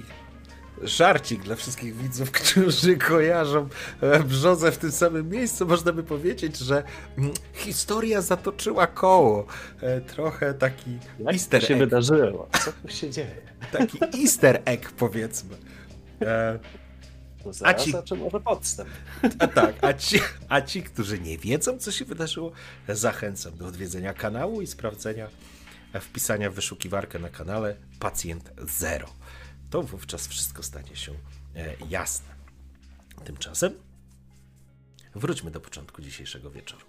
[0.83, 3.69] żarcik dla wszystkich widzów, którzy kojarzą
[4.01, 5.67] e, brzozę w tym samym miejscu.
[5.67, 6.83] Można by powiedzieć, że
[7.19, 9.47] mm, historia zatoczyła koło.
[9.81, 11.79] E, Trochę taki Jak easter to się egg.
[11.85, 12.49] wydarzyło?
[12.65, 13.35] Co tu się dzieje?
[13.73, 15.57] Taki easter egg, powiedzmy.
[17.45, 18.91] To zaraz, ci- a czy może podstęp?
[19.39, 22.53] A tak, a ci, a ci, którzy nie wiedzą, co się wydarzyło,
[22.89, 25.29] zachęcam do odwiedzenia kanału i sprawdzenia
[25.93, 29.09] e, wpisania w wyszukiwarkę na kanale Pacjent Zero.
[29.71, 31.13] To wówczas wszystko stanie się
[31.57, 32.35] e, jasne.
[33.25, 33.73] Tymczasem
[35.15, 36.87] wróćmy do początku dzisiejszego wieczoru.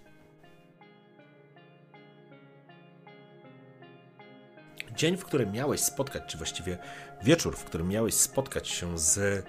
[4.96, 6.78] Dzień, w którym miałeś spotkać, czy właściwie
[7.22, 9.44] wieczór, w którym miałeś spotkać się z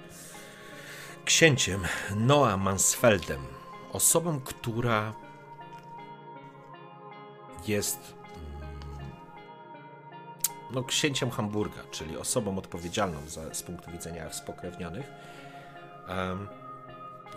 [1.25, 1.81] księciem
[2.15, 3.41] Noah Mansfeldem,
[3.91, 5.13] osobą, która
[7.67, 8.13] jest
[8.97, 9.11] mm,
[10.71, 15.05] no, księciem Hamburga, czyli osobą odpowiedzialną za, z punktu widzenia spokrewnionych,
[16.07, 16.47] em,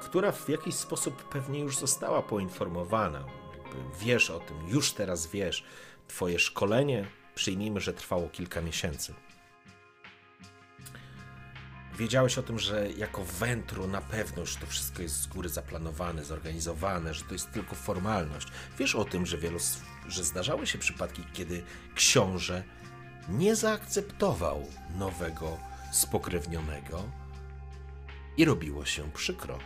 [0.00, 3.24] która w jakiś sposób pewnie już została poinformowana.
[4.00, 5.64] Wiesz o tym, już teraz wiesz.
[6.08, 9.14] Twoje szkolenie, przyjmijmy, że trwało kilka miesięcy.
[11.98, 16.24] Wiedziałeś o tym, że jako wętru na pewno już to wszystko jest z góry zaplanowane,
[16.24, 18.48] zorganizowane, że to jest tylko formalność.
[18.78, 19.58] Wiesz o tym, że, wielu,
[20.08, 22.62] że zdarzały się przypadki, kiedy książę
[23.28, 24.66] nie zaakceptował
[24.98, 25.58] nowego
[25.92, 27.04] spokrewnionego
[28.36, 29.58] i robiło się przykro,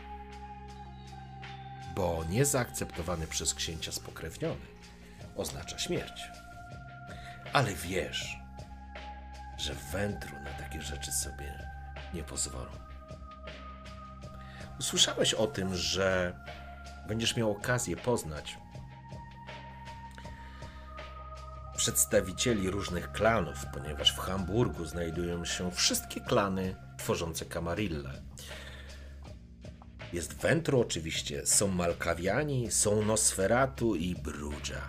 [1.94, 4.66] bo niezaakceptowany przez księcia spokrewniony
[5.36, 6.22] oznacza śmierć.
[7.52, 8.36] Ale wiesz,
[9.58, 11.71] że wędru na takie rzeczy sobie
[12.14, 12.70] nie pozwolą.
[14.80, 16.38] Usłyszałeś o tym, że
[17.08, 18.58] będziesz miał okazję poznać
[21.76, 28.22] przedstawicieli różnych klanów, ponieważ w Hamburgu znajdują się wszystkie klany tworzące Kamarillę.
[30.12, 34.82] Jest Wentru oczywiście, są Malkawiani, są Nosferatu i Brudża.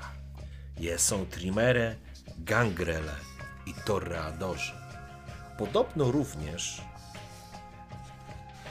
[0.98, 1.95] Są Trimere,
[2.38, 3.16] Gangrele
[3.66, 4.74] i Torreadorzy.
[5.58, 6.82] Podobno również,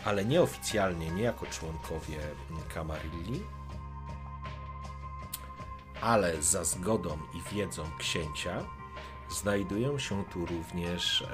[0.04, 2.18] ale nieoficjalnie, nie jako członkowie
[2.74, 3.42] Kamarilli,
[6.00, 8.64] ale za zgodą i wiedzą księcia
[9.30, 11.26] znajdują się tu również e,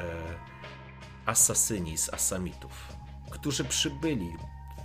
[1.27, 2.73] asasyni z Asamitów,
[3.31, 4.37] którzy przybyli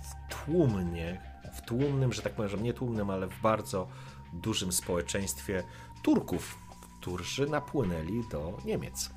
[0.02, 1.20] w tłumnie,
[1.54, 3.88] w tłumnym, że tak powiem, nie tłumnym, ale w bardzo
[4.32, 5.62] dużym społeczeństwie
[6.02, 6.58] Turków,
[7.00, 9.10] którzy napłynęli do Niemiec.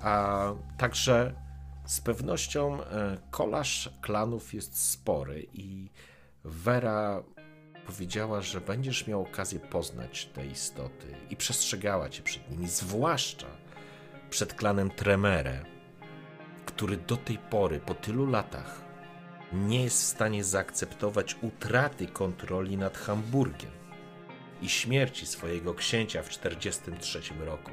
[0.00, 0.44] A
[0.78, 1.34] także
[1.92, 5.90] z pewnością e, kolaż klanów jest spory i
[6.44, 7.22] Wera
[7.86, 13.46] powiedziała, że będziesz miał okazję poznać te istoty i przestrzegała cię przed nimi, zwłaszcza
[14.30, 15.64] przed klanem Tremere,
[16.66, 18.82] który do tej pory, po tylu latach,
[19.52, 23.70] nie jest w stanie zaakceptować utraty kontroli nad Hamburgiem
[24.62, 27.70] i śmierci swojego księcia w 1943 roku.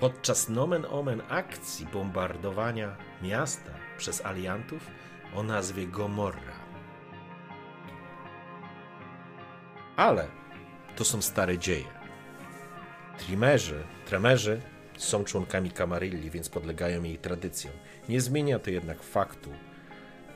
[0.00, 4.90] Podczas nomen omen akcji bombardowania miasta przez aliantów
[5.34, 6.60] o nazwie Gomorra.
[9.96, 10.28] Ale
[10.96, 11.84] to są stare dzieje.
[13.18, 14.60] Trimerzy, tremerzy
[14.96, 17.74] są członkami Kamarilli, więc podlegają jej tradycjom.
[18.08, 19.52] Nie zmienia to jednak faktu,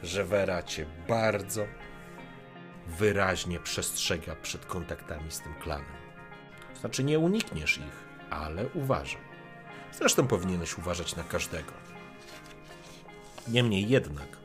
[0.03, 1.67] że Vera cię bardzo
[2.87, 5.97] wyraźnie przestrzega przed kontaktami z tym klanem.
[6.81, 9.24] Znaczy, nie unikniesz ich, ale uważaj.
[9.99, 11.73] Zresztą powinieneś uważać na każdego.
[13.49, 14.45] Niemniej jednak,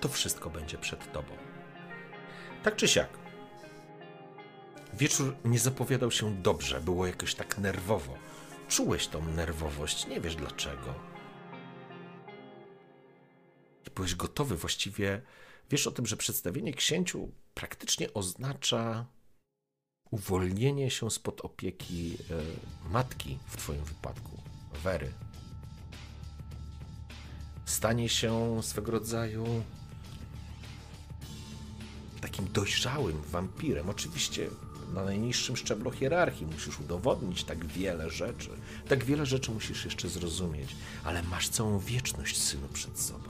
[0.00, 1.32] to wszystko będzie przed tobą.
[2.62, 3.18] Tak czy siak.
[4.94, 8.14] Wieczór nie zapowiadał się dobrze, było jakoś tak nerwowo.
[8.68, 10.94] Czułeś tą nerwowość, nie wiesz dlaczego.
[13.86, 15.22] I byłeś gotowy właściwie.
[15.70, 19.06] Wiesz o tym, że przedstawienie księciu praktycznie oznacza
[20.12, 24.42] uwolnienie się spod opieki e, matki w Twoim wypadku,
[24.84, 25.12] Wery.
[27.64, 29.44] Stanie się swego rodzaju
[32.20, 33.90] takim dojrzałym wampirem.
[33.90, 34.48] Oczywiście
[34.94, 38.50] na najniższym szczeblu hierarchii musisz udowodnić tak wiele rzeczy.
[38.88, 43.28] Tak wiele rzeczy musisz jeszcze zrozumieć, ale masz całą wieczność, synu, przed sobą.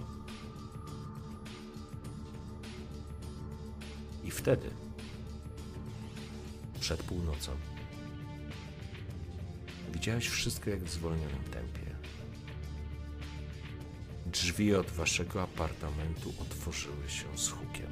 [4.24, 4.70] I wtedy,
[6.82, 7.52] przed północą,
[9.92, 11.96] widziałeś wszystko jak w zwolnionym tempie.
[14.26, 17.90] Drzwi od waszego apartamentu otworzyły się z hukiem.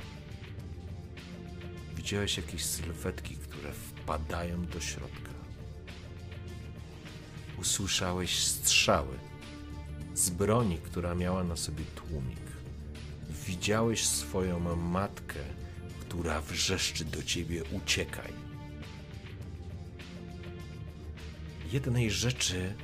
[1.97, 5.31] Widziałeś jakieś sylwetki, które wpadają do środka.
[7.59, 9.19] Usłyszałeś strzały
[10.15, 12.47] z broni, która miała na sobie tłumik.
[13.47, 15.41] Widziałeś swoją matkę,
[16.01, 18.50] która wrzeszczy do ciebie: uciekaj.
[21.73, 22.75] Jednej rzeczy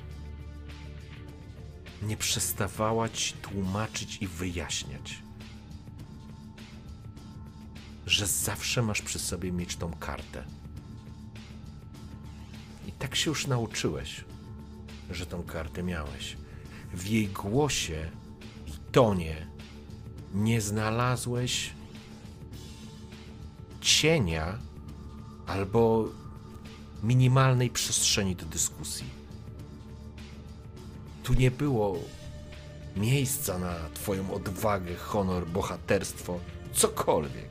[2.02, 5.26] nie przestawała ci tłumaczyć i wyjaśniać
[8.06, 10.44] że zawsze masz przy sobie mieć tą kartę.
[12.86, 14.24] I tak się już nauczyłeś,
[15.10, 16.36] że tą kartę miałeś.
[16.94, 18.10] W jej głosie
[18.66, 19.46] i tonie
[20.34, 21.70] nie znalazłeś
[23.80, 24.58] cienia
[25.46, 26.08] albo
[27.02, 29.06] minimalnej przestrzeni do dyskusji.
[31.22, 31.98] Tu nie było
[32.96, 36.40] miejsca na Twoją odwagę, honor, bohaterstwo,
[36.72, 37.48] cokolwiek.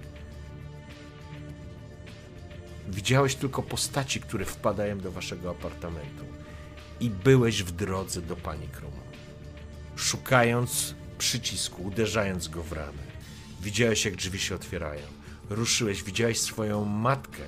[2.88, 6.26] Widziałeś tylko postaci, które wpadają do waszego apartamentu.
[7.00, 9.04] I byłeś w drodze do pani Kruma.
[9.96, 13.04] Szukając przycisku, uderzając go w ramę.
[13.62, 15.08] Widziałeś, jak drzwi się otwierają.
[15.50, 17.44] Ruszyłeś, widziałeś swoją matkę,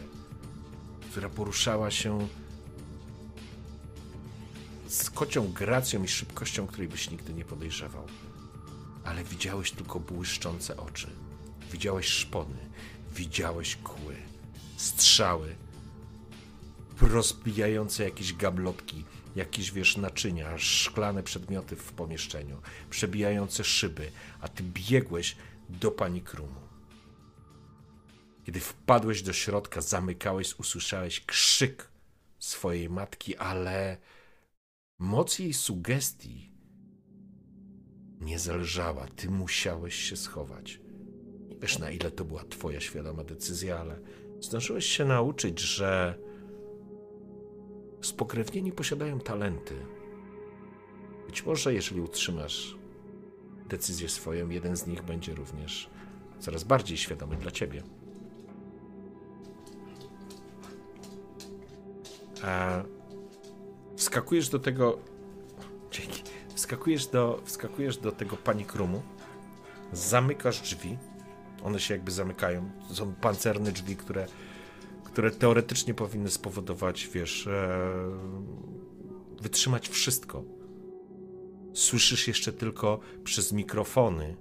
[1.11, 2.27] która poruszała się
[4.87, 8.03] z kocią gracją i szybkością, której byś nigdy nie podejrzewał.
[9.03, 11.07] Ale widziałeś tylko błyszczące oczy.
[11.71, 12.57] Widziałeś szpony,
[13.15, 14.15] widziałeś kły,
[14.77, 15.55] strzały,
[17.01, 19.03] rozbijające jakieś gablotki,
[19.35, 24.11] jakieś, wiesz, naczynia, szklane przedmioty w pomieszczeniu, przebijające szyby,
[24.41, 25.35] a ty biegłeś
[25.69, 26.66] do pani Krumu.
[28.47, 31.91] Kiedy wpadłeś do środka, zamykałeś, usłyszałeś krzyk
[32.39, 33.97] swojej matki, ale
[34.99, 36.51] moc jej sugestii
[38.19, 39.07] nie zależała.
[39.07, 40.79] Ty musiałeś się schować.
[41.49, 43.99] Nie wiesz, na ile to była twoja świadoma decyzja, ale
[44.39, 46.19] zdążyłeś się nauczyć, że
[48.01, 49.75] spokrewnieni posiadają talenty.
[51.25, 52.77] Być może, jeżeli utrzymasz
[53.69, 55.89] decyzję swoją, jeden z nich będzie również
[56.39, 57.96] coraz bardziej świadomy dla ciebie.
[62.43, 62.83] A
[63.95, 64.99] wskakujesz do tego.
[65.91, 66.23] Dzięki.
[66.55, 69.01] Wskakujesz do, wskakujesz do tego panik roomu,
[69.93, 70.97] zamykasz drzwi.
[71.63, 72.71] One się jakby zamykają.
[72.87, 74.27] To są pancerne drzwi, które,
[75.03, 77.79] które teoretycznie powinny spowodować, wiesz, e,
[79.41, 80.43] wytrzymać wszystko.
[81.73, 84.37] Słyszysz jeszcze tylko przez mikrofony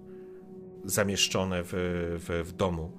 [0.85, 1.71] zamieszczone w,
[2.19, 2.99] w, w domu.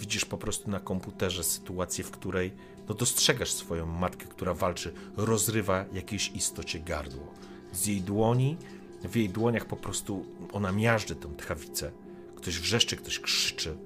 [0.00, 2.52] Widzisz po prostu na komputerze sytuację, w której
[2.88, 7.34] no dostrzegasz swoją matkę, która walczy, rozrywa jakiejś istocie gardło.
[7.72, 8.56] Z jej dłoni,
[9.04, 11.90] w jej dłoniach po prostu ona miażdży tę tchawicę.
[12.36, 13.76] Ktoś wrzeszczy, ktoś krzyczy.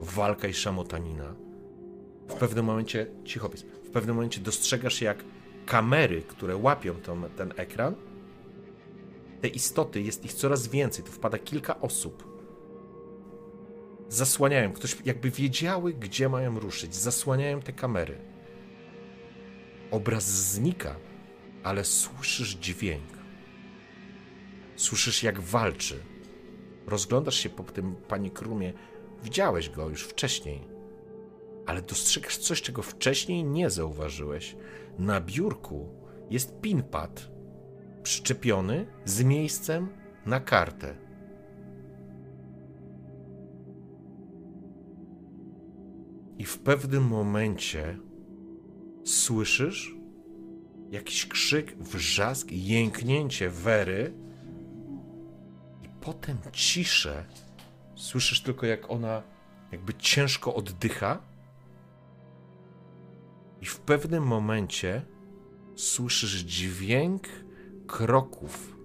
[0.00, 1.34] Walka i szamotanina.
[2.28, 5.24] W pewnym momencie, cicho pies, w pewnym momencie dostrzegasz jak
[5.66, 7.94] kamery, które łapią tą, ten ekran,
[9.40, 12.35] te istoty, jest ich coraz więcej, tu wpada kilka osób.
[14.08, 18.18] Zasłaniają, ktoś jakby wiedziały, gdzie mają ruszyć, zasłaniają te kamery.
[19.90, 20.96] Obraz znika,
[21.62, 23.16] ale słyszysz dźwięk.
[24.76, 26.02] Słyszysz, jak walczy.
[26.86, 28.72] Rozglądasz się po tym pani Krumie.
[29.22, 30.68] Widziałeś go już wcześniej,
[31.66, 34.56] ale dostrzegasz coś, czego wcześniej nie zauważyłeś.
[34.98, 35.88] Na biurku
[36.30, 37.30] jest pinpad
[38.02, 39.88] przyczepiony z miejscem
[40.26, 41.05] na kartę.
[46.38, 47.98] I w pewnym momencie
[49.04, 49.96] słyszysz
[50.90, 54.14] jakiś krzyk, wrzask, jęknięcie Wery
[55.82, 57.24] i potem ciszę.
[57.94, 59.22] Słyszysz tylko, jak ona
[59.72, 61.22] jakby ciężko oddycha
[63.60, 65.02] i w pewnym momencie
[65.74, 67.28] słyszysz dźwięk
[67.86, 68.76] kroków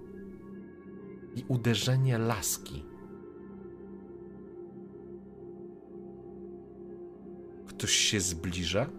[1.36, 2.91] i uderzenie laski.
[7.82, 8.90] Ktoś się zbliża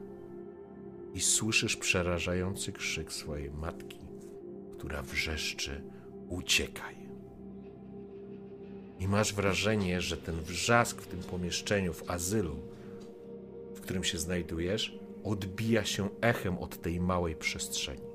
[1.14, 3.98] i słyszysz przerażający krzyk swojej matki,
[4.78, 5.82] która wrzeszczy:
[6.28, 6.96] Uciekaj.
[8.98, 12.56] I masz wrażenie, że ten wrzask w tym pomieszczeniu, w azylu,
[13.74, 18.11] w którym się znajdujesz, odbija się echem od tej małej przestrzeni.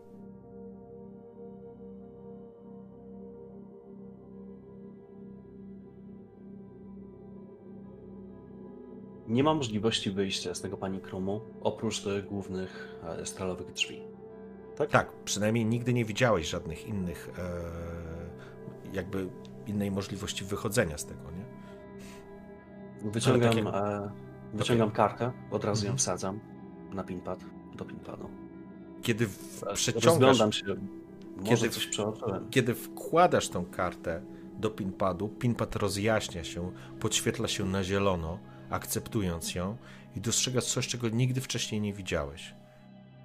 [9.28, 14.02] Nie ma możliwości wyjścia z tego panikrumu, oprócz tych głównych e, stalowych drzwi.
[14.76, 14.90] Tak?
[14.90, 19.30] Tak, przynajmniej nigdy nie widziałeś żadnych innych, e, jakby
[19.68, 21.46] innej możliwości wychodzenia z tego, nie?
[23.12, 24.12] Wyciągam, takie- e,
[24.54, 25.98] wyciągam kartę, od razu ją Mhm.
[25.98, 26.40] wsadzam
[26.94, 27.40] na pinpad,
[27.76, 28.30] do pinpadu.
[29.02, 30.66] Kiedy w, E, przeciągasz, się,
[31.46, 31.70] Kiedy-
[32.50, 34.22] kiedy wkładasz tą kartę
[34.60, 38.40] do pinpadu, pinpad rozjaśnia się, podświetla się na zielono,
[38.70, 39.78] akceptując ją
[40.16, 42.54] i dostrzegasz coś, czego nigdy wcześniej nie widziałeś.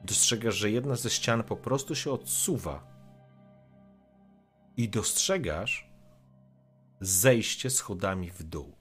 [0.05, 2.93] Dostrzegasz, że jedna ze ścian po prostu się odsuwa.
[4.77, 5.91] I dostrzegasz
[7.01, 8.77] zejście schodami w dół.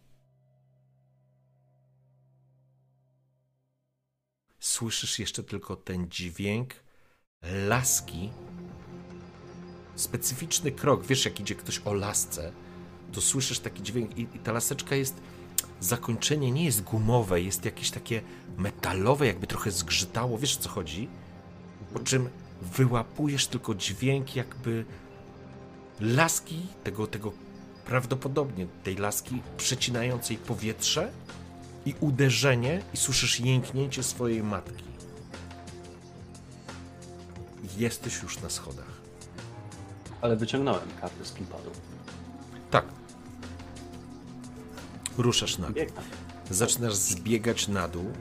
[4.59, 6.73] Słyszysz jeszcze tylko ten dźwięk
[7.67, 8.29] laski
[9.95, 12.53] specyficzny krok, wiesz jak idzie ktoś o lasce,
[13.11, 15.21] to słyszysz taki dźwięk i, i ta laseczka jest,
[15.79, 18.21] zakończenie nie jest gumowe, jest jakieś takie
[18.57, 21.07] metalowe, jakby trochę zgrzytało, wiesz o co chodzi?
[21.93, 22.29] Po czym
[22.61, 24.85] wyłapujesz tylko dźwięk jakby
[25.99, 27.31] laski, tego, tego
[27.85, 31.11] prawdopodobnie tej laski przecinającej powietrze
[31.85, 34.83] i uderzenie i słyszysz jęknięcie swojej matki.
[37.77, 39.01] Jesteś już na schodach.
[40.21, 41.71] Ale wyciągnąłem kartę z pinpadu.
[42.71, 42.85] Tak.
[45.17, 45.85] Ruszasz na dół.
[46.49, 48.11] Zaczynasz zbiegać na dół,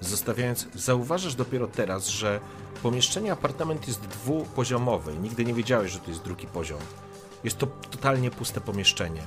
[0.00, 0.68] zostawiając.
[0.74, 2.40] Zauważasz dopiero teraz, że
[2.84, 5.16] Pomieszczenie, apartament jest dwupoziomowy.
[5.16, 6.80] Nigdy nie wiedziałeś, że to jest drugi poziom.
[7.44, 9.22] Jest to totalnie puste pomieszczenie.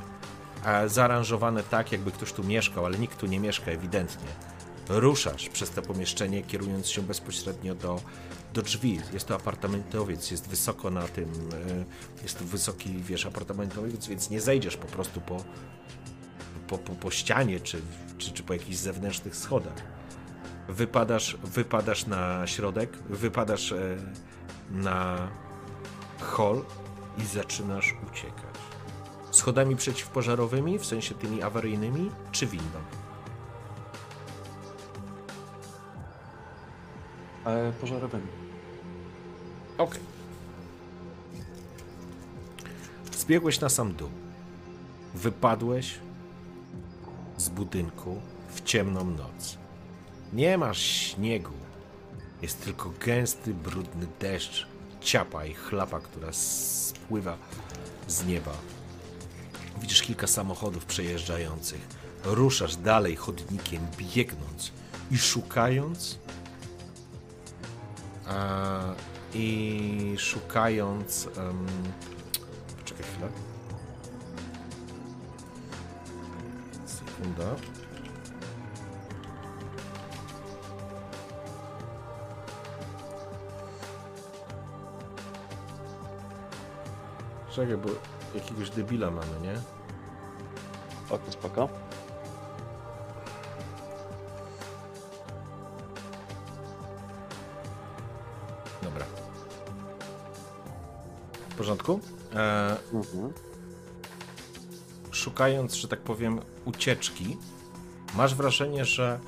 [0.88, 4.28] Zaaranżowane tak, jakby ktoś tu mieszkał, ale nikt tu nie mieszka ewidentnie.
[4.90, 8.02] Ruszasz przez to pomieszczenie, kierując się bezpośrednio do,
[8.54, 9.00] do drzwi.
[9.14, 11.30] Jest to apartamentowiec, jest wysoko na tym,
[12.14, 15.44] e, jest to wysoki, wiesz, apartamentowiec, więc nie zejdziesz po prostu po,
[16.68, 17.82] po, po, po ścianie czy,
[18.18, 19.84] czy, czy po jakichś zewnętrznych schodach.
[20.70, 23.98] Wypadasz, wypadasz na środek, wypadasz e,
[24.72, 25.28] na
[26.20, 26.62] hol
[27.18, 28.58] i zaczynasz uciekać.
[29.32, 32.80] Schodami przeciwpożarowymi, w sensie tymi awaryjnymi, czy windą?
[37.46, 38.28] E, pożarowymi.
[39.78, 40.02] Okej.
[43.12, 44.10] Zbiegłeś na sam dół.
[45.14, 46.00] Wypadłeś
[47.38, 49.58] z budynku w ciemną noc.
[50.34, 51.54] Nie masz śniegu.
[52.42, 54.68] Jest tylko gęsty, brudny deszcz,
[55.02, 57.38] ciapa i chlapa, która spływa
[58.08, 58.54] z nieba.
[59.82, 61.88] Widzisz kilka samochodów przejeżdżających.
[62.24, 64.72] Ruszasz dalej chodnikiem, biegnąc
[65.12, 66.18] i szukając.
[68.28, 68.80] A,
[69.34, 71.30] I szukając.
[71.38, 71.68] Um,
[72.80, 73.47] poczekaj chwilę.
[77.18, 77.56] Sekunda.
[87.52, 87.90] Czekaj, bo
[88.36, 89.54] jakiegoś debila mamy, nie?
[91.06, 91.70] Spoko, spoko.
[98.84, 99.06] Dobra.
[101.50, 102.00] W porządku?
[102.36, 103.34] E, Mhm.
[105.28, 107.38] Szukając, że tak powiem, ucieczki,
[108.16, 109.20] masz wrażenie, że.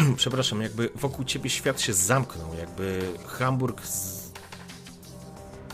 [0.16, 4.32] Przepraszam, jakby wokół ciebie świat się zamknął, jakby Hamburg z...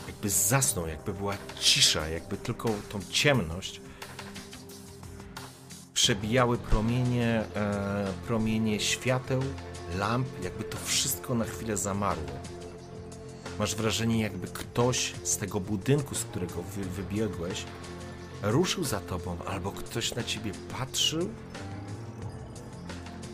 [0.07, 3.81] jakby zasnął, jakby była cisza, jakby tylko tą ciemność
[5.93, 9.41] przebijały promienie, e, promienie świateł,
[9.97, 12.39] lamp, jakby to wszystko na chwilę zamarło.
[13.59, 17.65] Masz wrażenie, jakby ktoś z tego budynku, z którego wy, wybiegłeś,
[18.41, 21.29] ruszył za tobą, albo ktoś na ciebie patrzył.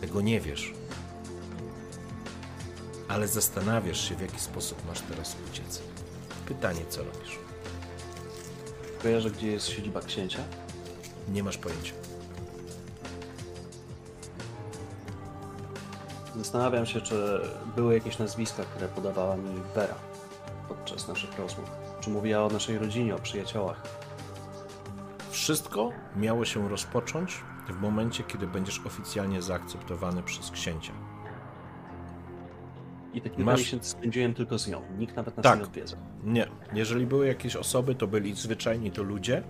[0.00, 0.72] Tego nie wiesz.
[3.08, 5.82] Ale zastanawiasz się, w jaki sposób masz teraz uciec.
[6.46, 7.38] Pytanie, co robisz?
[9.02, 10.38] Kojarzę, gdzie jest siedziba księcia?
[11.28, 11.92] Nie masz pojęcia.
[16.36, 17.40] Zastanawiam się, czy
[17.76, 19.94] były jakieś nazwiska, które podawała mi Vera
[20.68, 21.70] podczas naszych rozmów.
[22.00, 24.03] Czy mówiła o naszej rodzinie, o przyjaciołach.
[25.44, 27.36] Wszystko miało się rozpocząć
[27.68, 30.92] w momencie, kiedy będziesz oficjalnie zaakceptowany przez księcia.
[33.14, 34.82] I te kilka Masz- miesięcy spędziłem tylko z nią.
[34.98, 35.58] Nikt nawet nas Tak.
[35.58, 35.98] nie odwiedzał.
[36.24, 36.46] Nie.
[36.72, 39.42] Jeżeli były jakieś osoby, to byli zwyczajni to ludzie.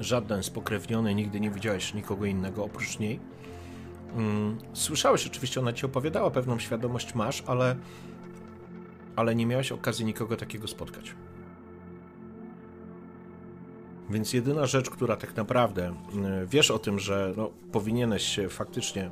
[0.00, 3.20] Żaden spokrewniony, nigdy nie widziałeś nikogo innego oprócz niej.
[4.16, 7.76] Mm, Słyszałeś oczywiście, ona ci opowiadała, pewną świadomość masz, ale,
[9.16, 11.14] ale nie miałeś okazji nikogo takiego spotkać.
[14.10, 19.10] Więc jedyna rzecz, która tak naprawdę mm, wiesz o tym, że no, powinieneś się faktycznie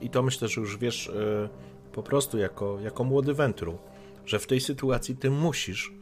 [0.00, 1.48] i to myślę, że już wiesz y,
[1.92, 3.78] po prostu jako, jako młody wętru,
[4.26, 5.92] że w tej sytuacji ty musisz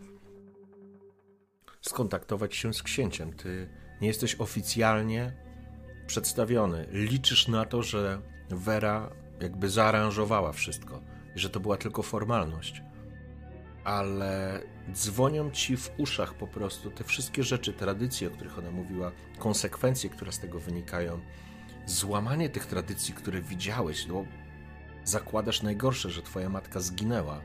[1.80, 3.32] skontaktować się z księciem.
[3.32, 3.68] Ty
[4.00, 5.36] nie jesteś oficjalnie
[6.06, 6.86] przedstawiony.
[6.92, 8.20] Liczysz na to, że
[8.50, 11.00] Vera jakby zaaranżowała wszystko
[11.34, 12.82] że to była tylko formalność.
[13.84, 14.60] Ale
[14.92, 20.10] dzwonią ci w uszach po prostu te wszystkie rzeczy, tradycje, o których ona mówiła, konsekwencje,
[20.10, 21.20] które z tego wynikają,
[21.86, 24.24] złamanie tych tradycji, które widziałeś, no,
[25.04, 27.40] zakładasz najgorsze, że twoja matka zginęła.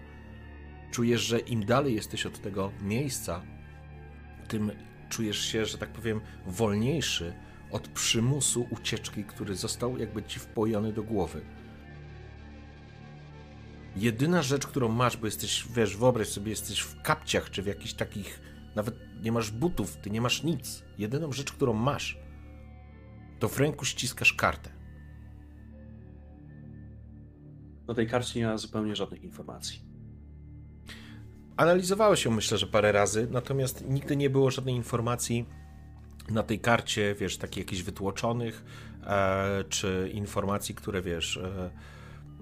[0.91, 3.41] Czujesz, że im dalej jesteś od tego miejsca,
[4.48, 4.72] tym
[5.09, 7.33] czujesz się, że tak powiem, wolniejszy
[7.72, 11.41] od przymusu ucieczki, który został jakby ci wpojony do głowy.
[13.98, 17.93] Jedyna rzecz, którą masz, bo jesteś, wiesz, wyobraź sobie, jesteś w kapciach, czy w jakichś
[17.93, 18.42] takich,
[18.76, 20.84] nawet nie masz butów, ty nie masz nic.
[20.98, 22.19] Jedyną rzecz, którą masz,
[23.40, 24.69] to w ręku ściskasz kartę.
[27.88, 29.82] Na tej karcie nie ma zupełnie żadnych informacji.
[31.58, 35.45] Analizowałeś ją, myślę, że parę razy, natomiast nigdy nie było żadnej informacji
[36.30, 38.64] na tej karcie, wiesz, takich jakichś wytłoczonych,
[39.03, 41.72] e, czy informacji, które, wiesz, e,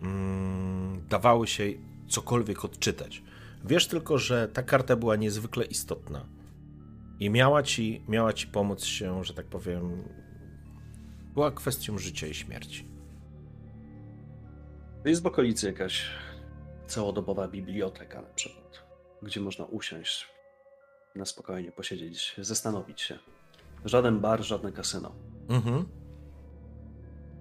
[0.03, 1.63] mm, dawały się
[2.07, 3.23] cokolwiek odczytać.
[3.65, 6.25] Wiesz tylko, że ta karta była niezwykle istotna
[7.19, 10.03] i miała ci, miała ci pomóc się, że tak powiem,
[11.33, 12.87] była kwestią życia i śmierci.
[15.03, 16.09] To jest w okolicy jakaś
[16.87, 18.83] całodobowa biblioteka na przykład,
[19.21, 20.27] gdzie można usiąść,
[21.15, 23.19] na spokojnie posiedzieć, zastanowić się.
[23.85, 25.15] Żaden bar, żadne kasyno.
[25.49, 25.85] Mhm.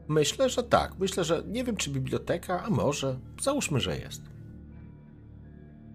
[0.09, 0.99] Myślę, że tak.
[0.99, 3.19] Myślę, że nie wiem, czy biblioteka, a może.
[3.43, 4.23] Załóżmy, że jest.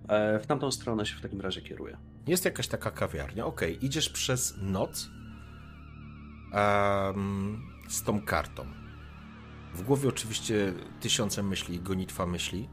[0.08, 1.98] E, w tamtą stronę się w takim razie kieruję.
[2.28, 3.46] Jest jakaś taka kawiarnia.
[3.46, 3.88] Okej, okay.
[3.88, 5.10] idziesz przez noc
[6.54, 8.66] um, z tą kartą.
[9.74, 12.70] W głowie oczywiście tysiące myśli, gonitwa myśli.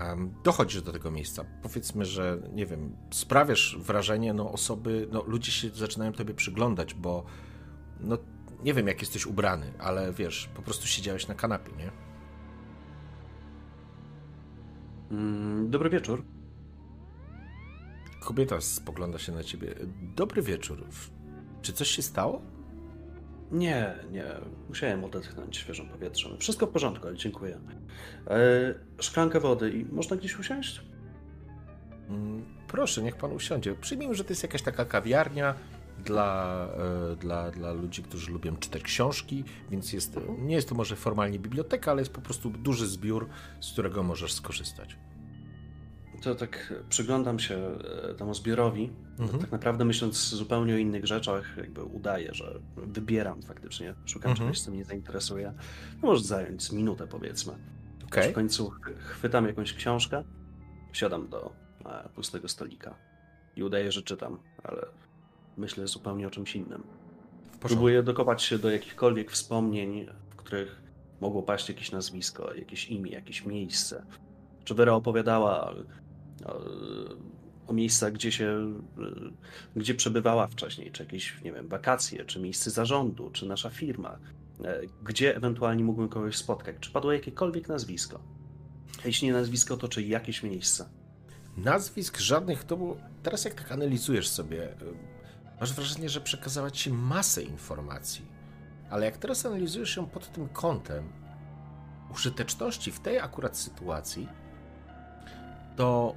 [0.00, 1.44] Um, dochodzisz do tego miejsca.
[1.62, 7.24] Powiedzmy, że nie wiem, sprawiasz wrażenie, no osoby, no ludzie się zaczynają tobie przyglądać, bo
[8.00, 8.18] no
[8.64, 11.90] nie wiem jak jesteś ubrany, ale wiesz, po prostu siedziałeś na kanapie, nie?
[15.10, 16.24] Mm, dobry wieczór.
[18.20, 19.74] Kobieta spogląda się na ciebie.
[20.16, 20.84] Dobry wieczór.
[21.62, 22.42] Czy coś się stało?
[23.50, 24.24] Nie, nie.
[24.68, 26.38] Musiałem odetchnąć świeżym powietrzem.
[26.38, 27.60] Wszystko w porządku, ale dziękuję.
[28.26, 30.82] E, szklankę wody i można gdzieś usiąść?
[32.08, 33.74] Mm, proszę, niech pan usiądzie.
[33.74, 35.54] Przyjmijmy, że to jest jakaś taka kawiarnia
[36.04, 36.68] dla,
[37.12, 41.38] e, dla, dla ludzi, którzy lubią czytać książki, więc jest, nie jest to może formalnie
[41.38, 43.28] biblioteka, ale jest po prostu duży zbiór,
[43.60, 44.96] z którego możesz skorzystać
[46.26, 47.78] to tak przyglądam się
[48.10, 49.38] e, temu zbiorowi, mhm.
[49.40, 54.48] tak naprawdę myśląc zupełnie o innych rzeczach, jakby udaję, że wybieram faktycznie, szukam mhm.
[54.48, 55.52] czegoś, co mnie zainteresuje.
[56.02, 57.52] No może zająć minutę powiedzmy.
[58.06, 58.30] Okay.
[58.30, 60.24] W końcu chwytam jakąś książkę,
[60.92, 61.52] siadam do
[61.84, 62.94] e, pustego stolika
[63.56, 64.86] i udaję, że czytam, ale
[65.56, 66.82] myślę zupełnie o czymś innym.
[67.60, 70.82] Próbuję dokopać się do jakichkolwiek wspomnień, w których
[71.20, 74.06] mogło paść jakieś nazwisko, jakieś imię, jakieś miejsce.
[74.64, 75.74] Czy Wera opowiadała
[77.66, 78.74] o miejscach, gdzie się,
[79.76, 84.18] gdzie przebywała wcześniej, czy jakieś, nie wiem, wakacje, czy miejsce zarządu, czy nasza firma,
[84.64, 88.20] e, gdzie ewentualnie mógłbym kogoś spotkać, czy padło jakiekolwiek nazwisko.
[89.04, 90.88] Jeśli nie nazwisko, to czy jakieś miejsce.
[91.56, 92.96] Nazwisk żadnych, to było...
[93.22, 94.68] Teraz jak tak analizujesz sobie,
[95.60, 98.24] masz wrażenie, że przekazała ci masę informacji,
[98.90, 101.12] ale jak teraz analizujesz ją pod tym kątem
[102.14, 104.28] użyteczności w tej akurat sytuacji,
[105.76, 106.14] to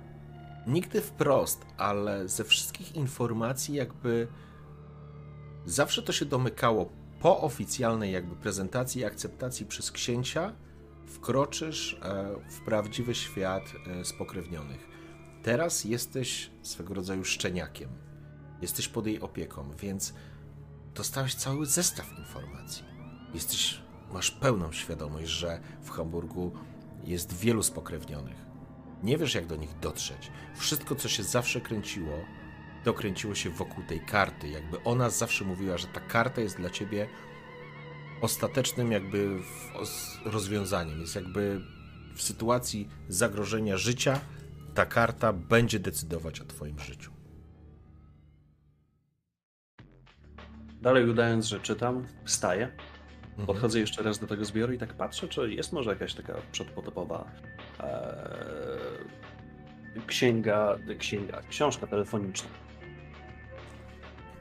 [0.68, 4.28] nigdy wprost, ale ze wszystkich informacji jakby
[5.66, 10.54] zawsze to się domykało po oficjalnej jakby prezentacji i akceptacji przez księcia
[11.06, 14.88] wkroczysz e, w prawdziwy świat e, spokrewnionych.
[15.44, 18.09] Teraz jesteś swego rodzaju szczeniakiem.
[18.62, 20.14] Jesteś pod jej opieką, więc
[20.96, 22.84] dostałeś cały zestaw informacji.
[23.34, 23.82] Jesteś,
[24.12, 26.52] masz pełną świadomość, że w Hamburgu
[27.04, 28.50] jest wielu spokrewnionych
[29.04, 30.32] nie wiesz, jak do nich dotrzeć.
[30.56, 32.26] Wszystko, co się zawsze kręciło,
[32.84, 34.48] to kręciło się wokół tej karty.
[34.48, 37.08] Jakby ona zawsze mówiła, że ta karta jest dla ciebie
[38.22, 39.40] ostatecznym jakby
[40.26, 41.02] rozwiązaniem.
[41.02, 41.62] Jest jakby
[42.16, 44.20] w sytuacji zagrożenia życia
[44.76, 47.09] ta karta będzie decydować o twoim życiu.
[50.82, 52.72] Dalej udając, że czytam, wstaję.
[53.30, 53.48] Mhm.
[53.48, 57.32] Podchodzę jeszcze raz do tego zbioru i tak patrzę, czy jest może jakaś taka przedpotopowa
[57.80, 62.50] Eee, księga, księga, książka telefoniczna.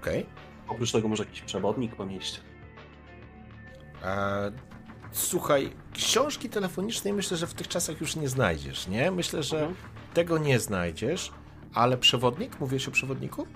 [0.01, 0.23] Okej.
[0.23, 0.35] Okay.
[0.69, 2.41] Oprócz tego może jakiś przewodnik po mieście.
[4.05, 4.53] Eee,
[5.13, 9.11] słuchaj, książki telefonicznej myślę, że w tych czasach już nie znajdziesz, nie?
[9.11, 9.77] Myślę, że mhm.
[10.15, 11.33] tego nie znajdziesz,
[11.75, 12.61] ale przewodnik?
[12.61, 13.47] Mówisz o przewodniku?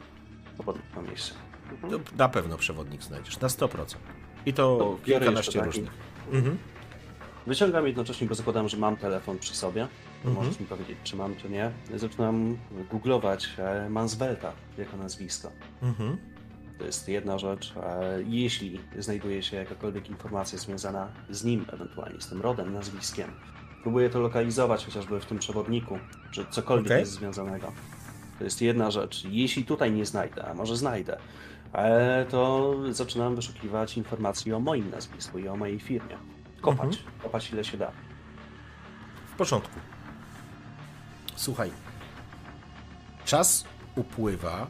[0.54, 1.34] Przewodnik po mieście.
[1.82, 2.02] Mhm.
[2.16, 3.96] Na pewno przewodnik znajdziesz, na 100%.
[4.46, 5.90] I to, to kilkanaście różnych.
[6.32, 6.58] Mhm.
[7.46, 9.88] Wyciągam jednocześnie, bo zakładam, że mam telefon przy sobie.
[10.24, 10.34] Mhm.
[10.34, 11.70] Możesz mi powiedzieć, czy mam, czy nie.
[11.94, 12.58] Zaczynam
[12.90, 15.50] googlować e, Mansvelta jako nazwisko.
[15.82, 16.16] Mhm.
[16.78, 17.74] To jest jedna rzecz.
[18.26, 23.30] Jeśli znajduje się jakakolwiek informacja związana z nim, ewentualnie z tym rodem, nazwiskiem,
[23.82, 25.98] próbuję to lokalizować chociażby w tym przewodniku,
[26.30, 27.00] czy cokolwiek okay.
[27.00, 27.72] jest związanego.
[28.38, 29.24] To jest jedna rzecz.
[29.24, 31.18] Jeśli tutaj nie znajdę, a może znajdę,
[32.30, 36.16] to zaczynam wyszukiwać informacji o moim nazwisku i o mojej firmie.
[36.60, 36.96] Kopać.
[36.96, 37.20] Mhm.
[37.22, 37.92] Kopać ile się da.
[39.32, 39.80] W porządku.
[41.36, 41.70] Słuchaj.
[43.24, 43.64] Czas
[43.96, 44.66] upływa.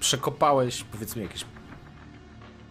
[0.00, 1.44] Przekopałeś, powiedzmy, jakieś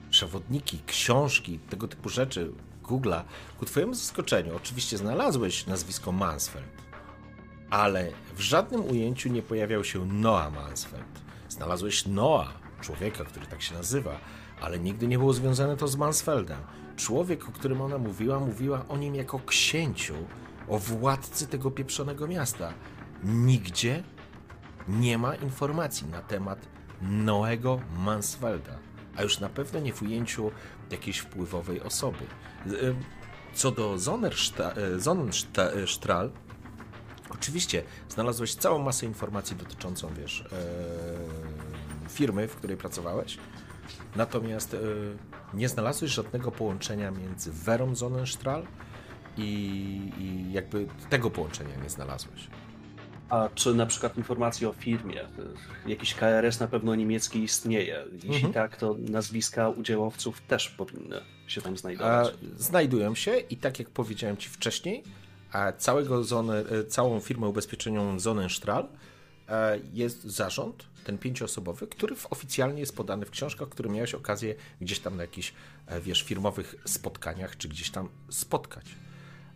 [0.10, 2.52] przewodniki, książki, tego typu rzeczy,
[2.84, 3.24] Google'a.
[3.60, 6.82] Ku twojemu zaskoczeniu, oczywiście znalazłeś nazwisko Mansfeld,
[7.70, 11.22] ale w żadnym ujęciu nie pojawiał się Noah Mansfeld.
[11.50, 14.20] Znalazłeś Noah, człowieka, który tak się nazywa,
[14.62, 16.60] ale nigdy nie było związane to z Mansfeldem.
[16.96, 20.16] Człowiek, o którym ona mówiła, mówiła o nim jako księciu,
[20.68, 22.74] o władcy tego pieprzonego miasta.
[23.24, 24.04] Nigdzie
[24.88, 26.68] nie ma informacji na temat
[27.02, 28.78] Noego Mansfelda,
[29.16, 30.52] a już na pewno nie w ujęciu
[30.92, 32.26] jakiejś wpływowej osoby.
[33.54, 34.00] Co do
[35.00, 36.30] Sonnenstrahl,
[37.34, 41.55] rzeczywiście znalazłeś całą masę informacji dotyczącą, wiesz, e,
[42.16, 43.38] firmy, w której pracowałeś.
[44.16, 44.78] Natomiast e,
[45.54, 48.64] nie znalazłeś żadnego połączenia między Werą Sonnenstrahl
[49.38, 49.44] i,
[50.20, 52.48] i jakby tego połączenia nie znalazłeś.
[53.30, 55.22] A czy na przykład informacje o firmie,
[55.88, 58.06] jakiś KRS na pewno niemiecki istnieje?
[58.14, 58.54] Jeśli Mhm.
[58.54, 62.34] tak, to nazwiska udziałowców też powinny się tam A, znajdować.
[62.58, 65.04] znajdują się i tak jak powiedziałem Ci wcześniej,
[65.52, 68.88] a całego zonę, e, całą firmę ubezpieczeniową Sonnenstrahl
[69.50, 75.00] e, jest zarząd, ten pięcioosobowy, który oficjalnie jest podany w książkach, który miałeś okazję gdzieś
[75.00, 75.54] tam na jakichś,
[75.88, 78.86] e, wiesz, firmowych spotkaniach, czy gdzieś tam spotkać.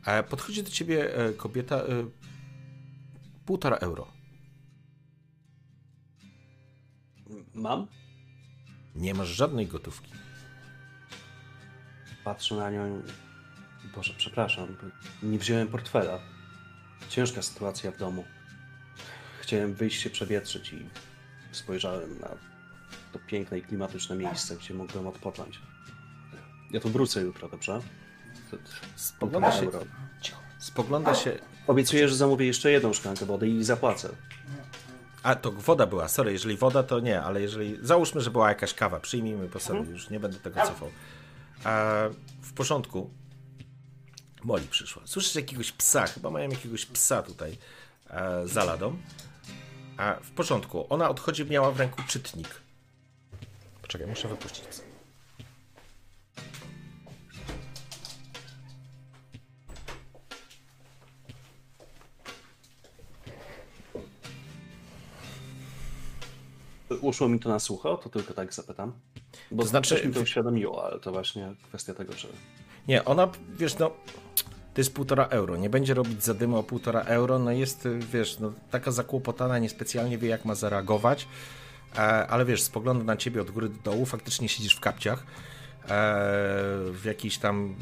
[0.06, 1.84] E, Podchodzi do ciebie e, kobieta,
[3.46, 4.08] półtora euro.
[7.54, 7.88] Mam?
[8.96, 10.12] Nie masz żadnej gotówki.
[12.24, 13.02] Patrzę na nią.
[13.96, 14.78] Boże, przepraszam,
[15.24, 16.20] nie wziąłem portfela.
[17.10, 18.26] Ciężka sytuacja w domu.
[19.42, 20.90] Chciałem wyjść się przewietrzyć i
[21.52, 22.28] spojrzałem na
[23.14, 25.60] to piękne i klimatyczne miejsce, gdzie mógłbym odpocząć.
[26.72, 27.82] Ja tu wrócę jutro, dobrze?
[28.96, 29.80] Spogląda się, euro.
[30.60, 34.10] spogląda się Obiecuję, że zamówię jeszcze jedną szklankę wody i zapłacę.
[35.24, 37.78] A to woda była, sorry, jeżeli woda to nie, ale jeżeli.
[37.82, 40.90] Załóżmy, że była jakaś kawa, przyjmijmy po sobie, już nie będę tego cofał.
[41.64, 41.86] A,
[42.42, 43.10] w porządku.
[44.44, 45.02] Moli przyszła.
[45.06, 47.58] Słyszysz jakiegoś psa, chyba mają jakiegoś psa tutaj
[48.10, 48.98] e, za ladą.
[50.00, 52.62] A w porządku, ona odchodzi, miała w ręku czytnik.
[53.82, 54.66] Poczekaj, muszę wypuścić.
[67.02, 68.94] Uszło mi to na sucho, to tylko tak zapytam.
[69.52, 72.28] Bo To znaczy- coś mi to uświadomiło, ale to właśnie kwestia tego, że
[72.88, 73.92] Nie, ona, wiesz, no.
[74.80, 75.58] To jest półtora euro.
[75.58, 77.40] Nie będzie robić zadymy o półtora euro.
[77.40, 81.28] No jest, wiesz, no, taka zakłopotana, niespecjalnie wie, jak ma zareagować.
[81.96, 84.06] E, ale wiesz, spogląda na ciebie od góry do dołu.
[84.06, 85.20] Faktycznie siedzisz w kapciach.
[85.20, 85.26] E,
[86.92, 87.76] w jakiejś tam,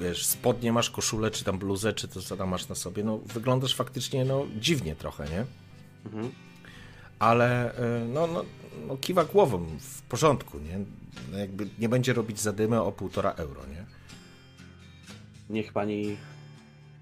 [0.00, 3.04] wiesz, spodnie masz, koszulę, czy tam bluzę, czy to co tam masz na sobie.
[3.04, 5.44] No, wyglądasz faktycznie, no, dziwnie trochę, nie?
[6.06, 6.32] Mhm.
[7.18, 8.44] Ale e, no, no,
[8.88, 10.78] no, kiwa głową w porządku, nie?
[11.32, 13.99] No, jakby nie będzie robić zadymy o półtora euro, nie?
[15.50, 16.16] Niech pani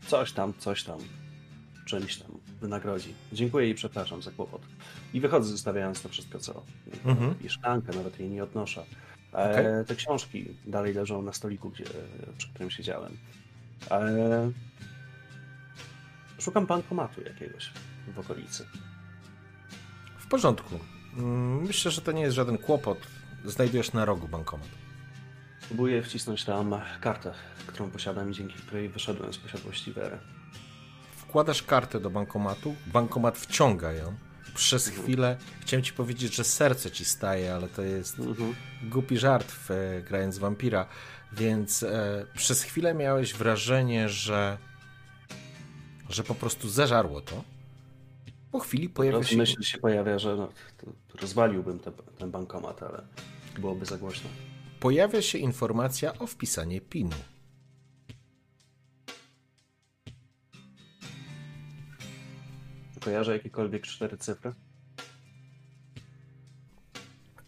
[0.07, 0.99] coś tam, coś tam,
[1.87, 3.15] czymś tam wynagrodzi.
[3.33, 4.63] Dziękuję i przepraszam za kłopot.
[5.15, 6.63] I wychodzę zostawiając to wszystko, co.
[7.05, 7.35] Mhm.
[7.45, 8.85] I szklankę, nawet jej nie odnoszę.
[9.35, 9.65] E, Okej.
[9.87, 11.85] Te książki dalej leżą na stoliku, gdzie,
[12.39, 13.17] przy którym siedziałem.
[13.91, 14.51] E,
[16.39, 17.73] szukam bankomatu jakiegoś
[18.15, 18.65] w okolicy.
[20.19, 20.79] W porządku.
[21.17, 22.99] Mm, Myślę, że to nie jest żaden kłopot.
[23.45, 24.69] Znajdujesz na rogu bankomat.
[25.69, 27.33] Próbuję wcisnąć tam kartę,
[27.67, 30.19] którą posiadam i dzięki której wyszedłem z posiadłości Wery.
[31.17, 34.15] Wkładasz kartę do bankomatu, bankomat wciąga ją.
[34.55, 38.55] Przez chwilę chciałem ci powiedzieć, że serce ci staje, ale to jest Mhm.
[38.83, 40.87] głupi żart w, e, grając wampira,
[41.33, 44.59] więc e, przez chwilę miałeś wrażenie, że
[46.09, 47.45] że po prostu zażarło to.
[48.53, 49.37] Po chwili pojawia się...
[49.37, 50.49] Myśl się pojawia, że no,
[51.21, 53.03] rozwaliłbym te, ten bankomat, ale
[53.59, 54.31] byłoby za głośno.
[54.81, 57.17] Pojawia się informacja o wpisanie PIN-u.
[63.05, 64.53] Kojarzę jakiekolwiek cztery cyfry?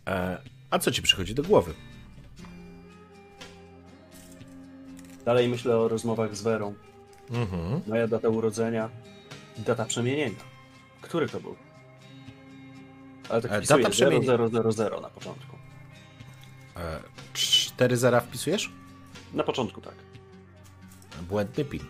[0.09, 0.39] E,
[0.71, 1.75] a co ci przychodzi do głowy?
[5.25, 6.75] Dalej myślę o rozmowach z Werą.
[7.31, 7.81] Mhm.
[7.87, 8.91] Moja data urodzenia
[9.59, 10.39] i data przemienienia.
[11.01, 11.57] Który to był?
[13.29, 15.57] Ale tak E, data przemienienia- 0000 na początku.
[16.77, 17.01] E,
[17.81, 18.71] cztery zera wpisujesz?
[19.35, 19.95] Na początku tak.
[21.29, 21.81] Błędny PIN.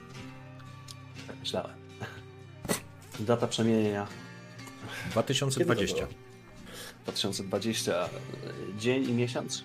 [1.27, 1.77] Tak myślałem.
[3.21, 4.07] Data przemienienia
[5.11, 5.95] 2020.
[5.95, 6.23] Kiedy to było?
[7.03, 7.93] 2020.
[7.93, 8.09] e,
[8.79, 9.65] Dzień i miesiąc?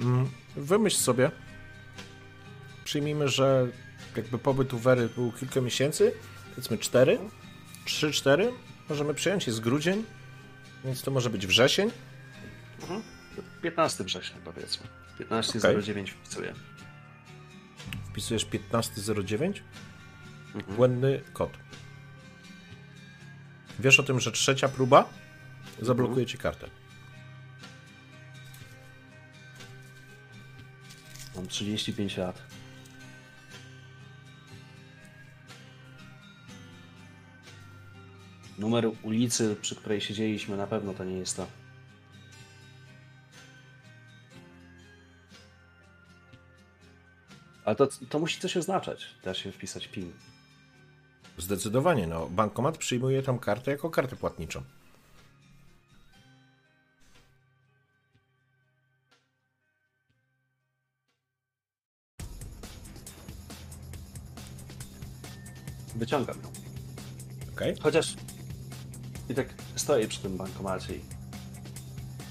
[0.00, 1.30] Mm, Wymyśl sobie.
[2.84, 3.66] Przyjmijmy, że
[4.16, 6.12] jakby pobyt u Wery był kilka miesięcy,
[6.50, 7.18] powiedzmy 4,
[7.84, 8.52] 3, 4.
[8.88, 10.04] Możemy przyjąć, jest grudzień,
[10.84, 11.90] więc to może być wrzesień.
[13.62, 14.86] 15 września powiedzmy.
[15.20, 16.06] 15.09 Okej.
[16.06, 16.54] wpisuję.
[18.10, 19.62] Wpisujesz 1509,
[20.54, 20.76] Mhm.
[20.76, 21.50] błędny kod.
[23.78, 25.08] Wiesz o tym, że trzecia próba
[25.80, 26.70] zablokuje ci kartę.
[31.36, 32.42] Mam 35 lat.
[38.58, 41.46] Numer ulicy, przy której siedzieliśmy, na pewno to nie jest to.
[47.70, 49.06] Ale to, to musi coś oznaczać.
[49.24, 50.12] Da się wpisać PIN.
[51.38, 52.26] Zdecydowanie, no.
[52.26, 54.62] Bankomat przyjmuje tam kartę jako kartę płatniczą.
[65.96, 66.50] Wyciągam ją.
[67.52, 67.76] Okej?
[67.82, 68.14] Chociaż
[69.28, 71.00] i tak stoję przy tym bankomacie i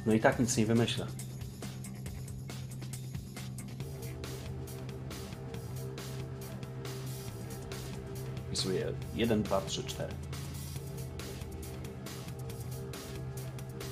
[0.06, 1.08] no i tak nic nie wymyślę.
[8.60, 10.14] Wpisuję 1, 2, 3, 4.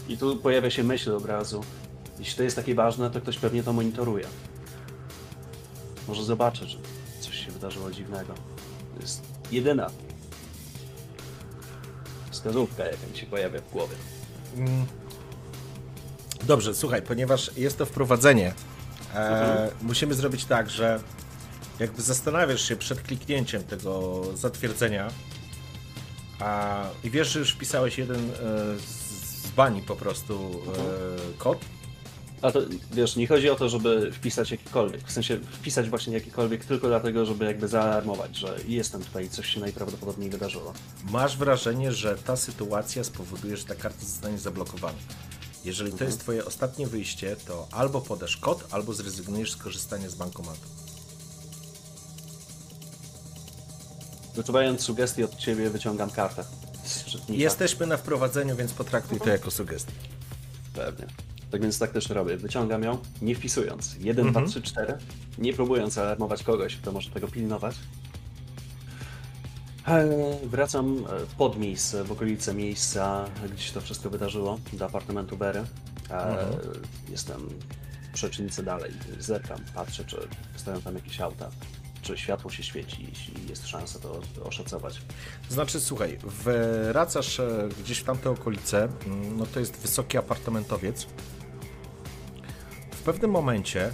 [0.09, 1.63] I tu pojawia się myśl od razu.
[2.19, 4.25] Jeśli to jest takie ważne, to ktoś pewnie to monitoruje.
[6.07, 6.77] Może zobaczę, że
[7.19, 8.33] coś się wydarzyło dziwnego.
[8.95, 9.21] To jest
[9.51, 9.89] jedyna
[12.31, 13.95] wskazówka, jaka mi się pojawia w głowie.
[16.43, 18.53] Dobrze, słuchaj, ponieważ jest to wprowadzenie,
[19.15, 20.99] e, musimy zrobić tak, że
[21.79, 25.11] jakby zastanawiasz się przed kliknięciem tego zatwierdzenia
[26.39, 28.33] a, i wiesz, że już wpisałeś jeden e,
[28.79, 30.61] z bani po prostu
[31.33, 31.59] e, kod,
[32.41, 32.59] A to
[32.91, 37.25] wiesz, nie chodzi o to, żeby wpisać jakikolwiek, w sensie wpisać właśnie jakikolwiek tylko dlatego,
[37.25, 40.73] żeby jakby zaalarmować, że jestem tutaj i coś się najprawdopodobniej wydarzyło.
[41.11, 44.97] masz wrażenie, że ta sytuacja spowoduje, że ta karta zostanie zablokowana.
[45.65, 50.15] Jeżeli to jest twoje ostatnie wyjście, to albo podasz kod, albo zrezygnujesz z korzystania z
[50.15, 50.86] bankomatu.
[54.37, 56.43] Wyczuwając sugestii od ciebie, wyciągam kartę.
[57.29, 59.93] Jesteśmy na wprowadzeniu, więc potraktuj to jako sugestię.
[60.73, 61.05] Pewnie.
[61.51, 62.37] Tak więc tak też robię.
[62.37, 63.95] Wyciągam ją, nie wpisując.
[63.99, 64.93] 1, 2, 3, 4.
[65.37, 67.75] Nie próbując alarmować kogoś, kto może tego pilnować.
[69.87, 70.05] Eee,
[70.43, 75.59] Wracam e, pod miejsce, w okolice miejsca, gdzie się to wszystko wydarzyło, do apartamentu Bery.
[76.11, 76.37] Eee,
[77.09, 77.49] Jestem
[78.09, 78.91] w przecznicy dalej.
[79.19, 80.17] Zerkam, patrzę, czy
[80.55, 81.49] stoją tam jakieś auta.
[82.01, 85.01] Czy światło się świeci, jeśli jest szansa to oszacować.
[85.49, 91.07] Znaczy, słuchaj, wracasz e, gdzieś w tamte okolice, mm, no to jest wysoki apartamentowiec.
[92.91, 93.91] W pewnym momencie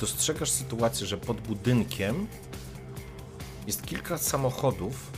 [0.00, 2.26] dostrzegasz sytuację, że pod budynkiem
[3.66, 5.10] jest kilka samochodów.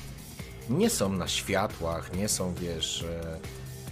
[0.71, 3.39] Nie są na światłach, nie są, wiesz, e,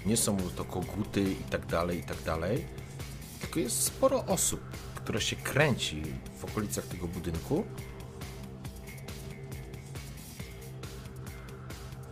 [0.06, 2.64] nie są to koguty i tak dalej, i tak dalej.
[3.40, 4.60] Tylko jest sporo osób,
[5.06, 6.02] które się kręci
[6.38, 7.64] w okolicach tego budynku.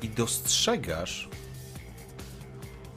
[0.02, 1.28] i dostrzegasz,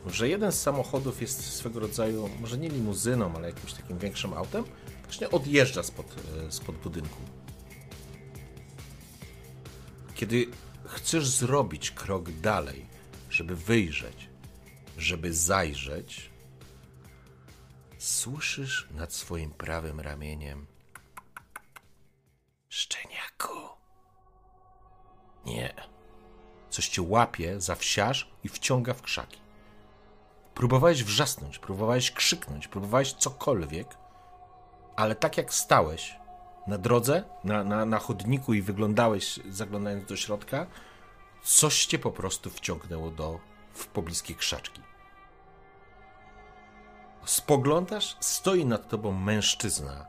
[0.08, 4.64] że jeden z samochodów jest swego rodzaju, może nie limuzyną, ale jakimś takim większym autem,
[5.04, 6.16] właśnie odjeżdża spod,
[6.48, 7.22] e, spod budynku.
[10.16, 10.46] Kiedy
[10.86, 12.86] chcesz zrobić krok dalej,
[13.30, 14.30] żeby wyjrzeć,
[14.98, 16.30] żeby zajrzeć,
[18.08, 20.68] słyszysz nad swoim prawym ramieniem
[22.70, 23.70] Szczeniaku.
[25.46, 25.74] Nie.
[26.70, 29.42] Coś cię łapie za wsiarz i wciąga w krzaki.
[30.54, 33.98] Próbowałeś wrzasnąć, próbowałeś krzyknąć, próbowałeś cokolwiek,
[34.96, 36.16] ale tak jak stałeś
[36.68, 40.68] na drodze, na, na, na chodniku i wyglądałeś, zaglądając do środka,
[41.44, 43.40] coś cię po prostu wciągnęło do
[43.74, 44.87] w pobliskie krzaczki.
[47.28, 50.06] Spoglądasz, stoi nad tobą mężczyzna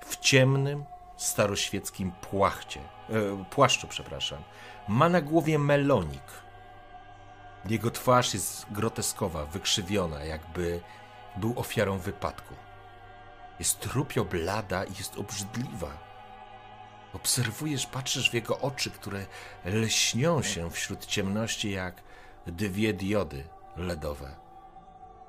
[0.00, 0.84] w ciemnym,
[1.16, 4.42] staroświeckim płachcie, e, płaszczu, przepraszam.
[4.88, 6.22] Ma na głowie melonik.
[7.64, 10.80] Jego twarz jest groteskowa, wykrzywiona, jakby
[11.36, 12.54] był ofiarą wypadku.
[13.58, 15.90] Jest trupio blada i jest obrzydliwa.
[17.12, 19.26] Obserwujesz, patrzysz w jego oczy, które
[19.64, 22.02] lśnią się wśród ciemności jak
[22.46, 23.44] dwie diody
[23.76, 24.39] ledowe.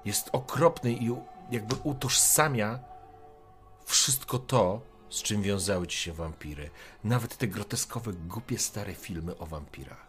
[0.05, 1.15] Jest okropny i
[1.51, 2.79] jakby utożsamia
[3.85, 6.69] wszystko to, z czym wiązały ci się wampiry.
[7.03, 10.07] Nawet te groteskowe, głupie stare filmy o wampirach.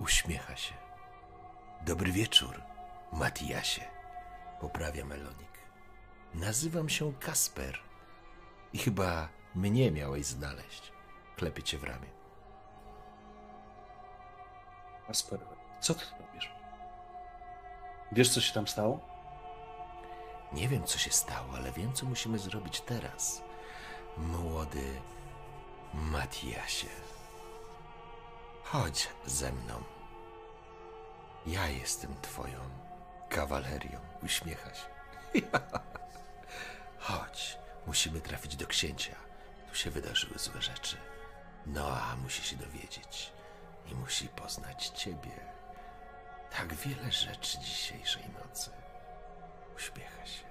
[0.00, 0.74] Uśmiecha się.
[1.86, 2.62] Dobry wieczór,
[3.12, 3.84] Matiasie,
[4.60, 5.50] poprawia Melonik.
[6.34, 7.78] Nazywam się Kasper
[8.72, 10.92] i chyba mnie miałeś znaleźć.
[11.36, 12.08] Klepie cię w ramię.
[15.06, 15.40] Kasper,
[15.80, 16.04] co ty?
[18.12, 19.00] Wiesz, co się tam stało?
[20.52, 23.42] Nie wiem, co się stało, ale wiem, co musimy zrobić teraz.
[24.16, 25.00] Młody
[25.94, 26.88] Matiasie.
[28.64, 29.82] Chodź ze mną.
[31.46, 32.60] Ja jestem twoją
[33.28, 34.00] kawalerią.
[34.22, 34.86] Uśmiecha się.
[36.98, 39.14] Chodź, musimy trafić do księcia.
[39.68, 40.96] Tu się wydarzyły złe rzeczy.
[41.66, 43.32] Noa musi się dowiedzieć
[43.86, 45.49] i musi poznać ciebie.
[46.56, 48.70] Tak wiele rzeczy dzisiejszej nocy.
[49.76, 50.44] Uśmiecha się.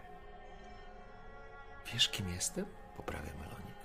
[1.93, 2.65] Wiesz, kim jestem?
[2.97, 3.75] Poprawia Melonik.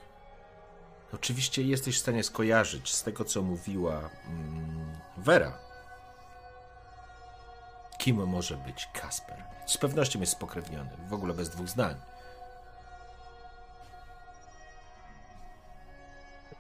[1.12, 5.58] Oczywiście jesteś w stanie skojarzyć z tego, co mówiła mm, Vera.
[7.98, 9.44] Kim może być Kasper?
[9.66, 11.96] Z pewnością jest spokrewniony, w ogóle bez dwóch zdań.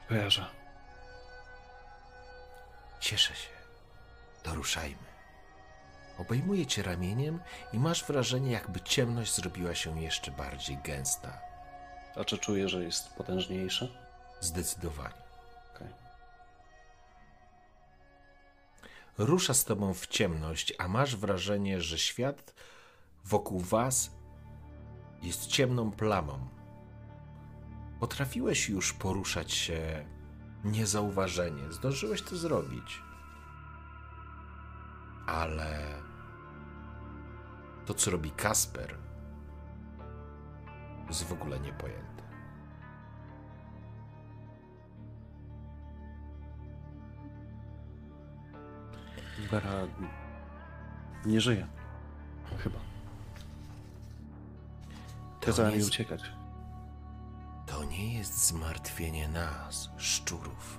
[0.08, 0.46] Kojarzę.
[3.00, 3.50] Cieszę się.
[4.42, 4.54] To
[6.18, 7.40] Obejmuję cię ramieniem
[7.72, 11.38] i masz wrażenie, jakby ciemność zrobiła się jeszcze bardziej gęsta.
[12.16, 13.86] A czy czuję, że jest potężniejsza?
[14.40, 15.22] Zdecydowanie.
[15.74, 15.88] Okej.
[19.18, 22.54] Rusza z tobą w ciemność, a masz wrażenie, że świat
[23.24, 24.10] wokół was
[25.22, 26.48] jest ciemną plamą.
[28.00, 30.06] Potrafiłeś już poruszać się
[30.64, 33.02] niezauważenie, zdążyłeś to zrobić.
[35.26, 35.80] Ale
[37.86, 38.96] to, co robi Kasper,
[41.08, 42.22] jest w ogóle niepojęte.
[49.50, 49.70] Vera
[51.26, 51.66] nie żyje.
[52.58, 52.78] Chyba.
[55.62, 56.20] Nie jej jest- uciekać.
[57.66, 60.78] To nie jest zmartwienie nas, szczurów,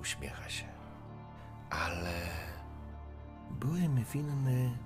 [0.00, 0.64] uśmiecha się.
[1.70, 2.12] Ale
[3.52, 4.78] byłem winny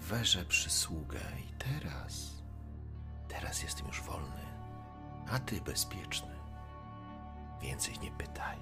[0.00, 2.42] Werze przysługę i teraz,
[3.28, 4.46] teraz jestem już wolny,
[5.30, 6.34] a ty bezpieczny.
[7.62, 8.58] Więcej nie pytaj.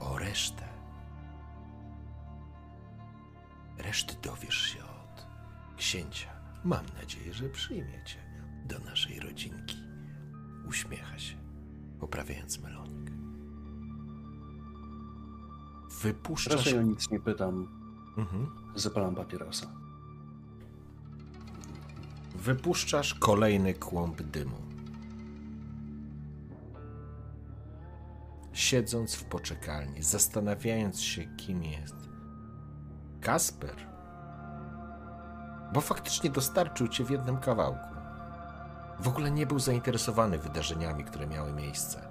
[0.00, 0.68] O resztę.
[3.78, 5.26] Reszty dowiesz się od
[5.76, 6.28] księcia.
[6.64, 8.18] Mam nadzieję, że przyjmiecie
[8.64, 9.76] do naszej rodzinki.
[10.68, 11.36] Uśmiecha się,
[12.00, 13.10] poprawiając melonik.
[16.02, 16.56] Wypuszczasz...
[16.56, 17.75] Raczej o nic nie pytam.
[18.16, 18.46] Mhm.
[18.74, 19.66] Zapalam papierosa.
[22.34, 24.56] Wypuszczasz kolejny kłąb dymu.
[28.52, 31.94] Siedząc w poczekalni, zastanawiając się, kim jest
[33.20, 33.76] Kasper,
[35.72, 37.96] bo faktycznie dostarczył cię w jednym kawałku.
[39.00, 42.08] W ogóle nie był zainteresowany wydarzeniami, które miały miejsce.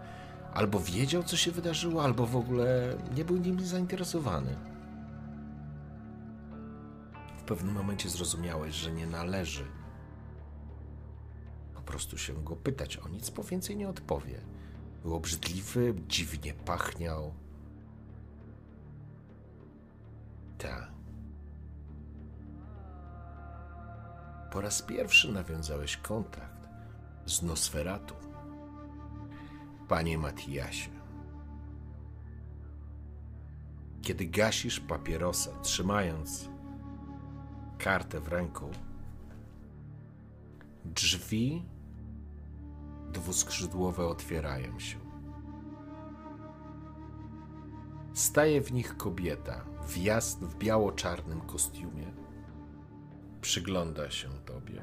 [0.53, 4.55] Albo wiedział, co się wydarzyło, albo w ogóle nie był nim zainteresowany.
[7.45, 9.65] Pewnym momencie zrozumiałeś, że nie należy
[11.75, 14.41] po prostu się go pytać o nic, bo więcej nie odpowie.
[15.03, 17.33] Był obrzydliwy, dziwnie pachniał.
[20.57, 20.91] Tak.
[24.51, 26.67] Po raz pierwszy nawiązałeś kontakt
[27.25, 28.15] z Nosferatu.
[29.87, 30.89] Panie Matiasie,
[34.01, 36.54] kiedy gasisz papierosa, trzymając
[37.77, 38.69] kartę w ręku,
[40.85, 41.65] drzwi
[43.11, 44.97] dwuskrzydłowe otwierają się.
[48.13, 49.97] Staje w nich kobieta w,
[50.41, 52.13] w biało-czarnym kostiumie.
[53.41, 54.81] Przygląda się tobie.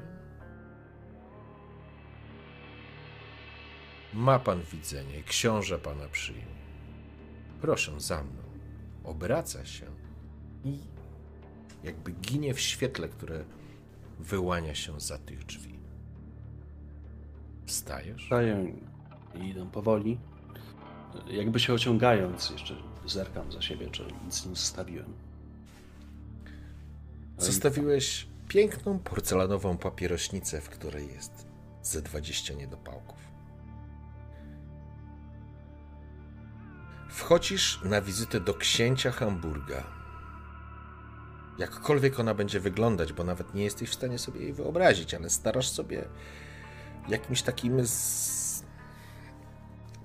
[4.13, 6.63] Ma pan widzenie, książę pana przyjmie.
[7.61, 8.43] Proszę za mną.
[9.03, 9.85] Obraca się
[10.63, 10.92] i
[11.83, 13.45] jakby ginie w świetle, które
[14.19, 15.79] wyłania się za tych drzwi.
[17.65, 18.25] Wstajesz?
[18.25, 18.73] Staję
[19.35, 20.19] i idę powoli.
[21.27, 25.13] Jakby się ociągając, jeszcze zerkam za siebie, czy nic nie zostawiłem.
[27.37, 31.47] Zostawiłeś piękną porcelanową papierośnicę, w której jest
[31.81, 33.17] ze 20 niedopałków.
[37.09, 40.02] Wchodzisz na wizytę do księcia Hamburga.
[41.57, 45.69] Jakkolwiek ona będzie wyglądać, bo nawet nie jesteś w stanie sobie jej wyobrazić, ale starasz
[45.69, 46.05] sobie
[47.07, 48.63] jakimś takim z...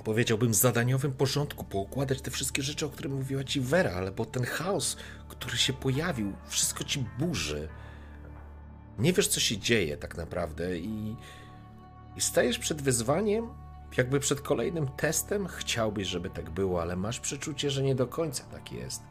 [0.05, 4.45] powiedziałbym zadaniowym porządku poukładać te wszystkie rzeczy, o których mówiła ci Vera, ale bo ten
[4.45, 4.97] chaos,
[5.29, 7.69] który się pojawił, wszystko ci burzy.
[8.99, 11.17] Nie wiesz, co się dzieje tak naprawdę i,
[12.17, 13.49] i stajesz przed wyzwaniem,
[13.97, 15.47] jakby przed kolejnym testem.
[15.47, 19.03] Chciałbyś, żeby tak było, ale masz przeczucie, że nie do końca tak jest.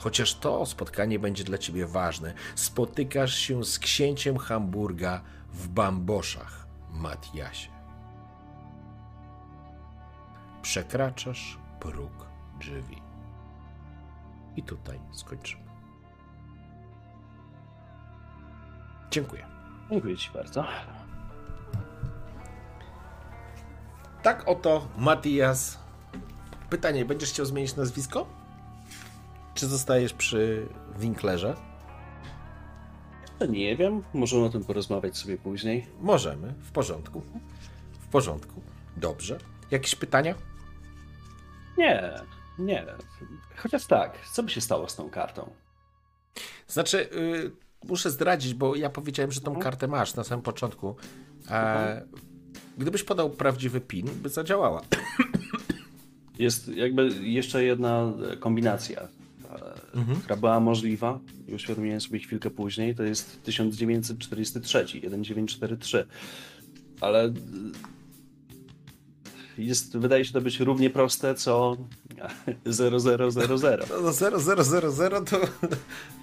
[0.00, 2.34] Chociaż to spotkanie będzie dla ciebie ważne.
[2.54, 5.22] Spotykasz się z księciem Hamburga
[5.52, 7.70] w Bamboszach, Matiasie.
[10.62, 12.26] Przekraczasz próg
[12.60, 13.02] drzwi.
[14.56, 15.62] I tutaj skończymy.
[19.10, 19.46] Dziękuję.
[19.90, 20.64] Dziękuję Ci bardzo.
[24.22, 25.78] Tak oto Matias.
[26.70, 28.39] Pytanie, będziesz chciał zmienić nazwisko?
[29.54, 30.66] Czy zostajesz przy
[30.98, 31.56] Winklerze?
[33.48, 35.86] Nie wiem, możemy o tym porozmawiać sobie później.
[36.00, 37.22] Możemy, w porządku.
[38.00, 38.60] W porządku.
[38.96, 39.38] Dobrze.
[39.70, 40.34] Jakieś pytania?
[41.78, 42.14] Nie,
[42.58, 42.86] nie.
[43.56, 45.50] Chociaż tak, co by się stało z tą kartą?
[46.68, 47.50] Znaczy, y,
[47.88, 49.62] muszę zdradzić, bo ja powiedziałem, że tą Mhm.
[49.64, 50.96] kartę masz na samym początku.
[51.50, 52.02] E,
[52.78, 54.82] gdybyś podał prawdziwy PIN, by zadziałała.
[56.38, 59.08] Jest jakby jeszcze jedna kombinacja,
[59.94, 66.06] e, która była możliwa i uświadomiłem sobie chwilkę później, to jest 1943, 1943.
[67.00, 67.32] Ale e,
[69.58, 71.76] jest, wydaje się to być równie proste, co
[72.66, 73.18] 0000.
[74.02, 75.40] No 0000 to,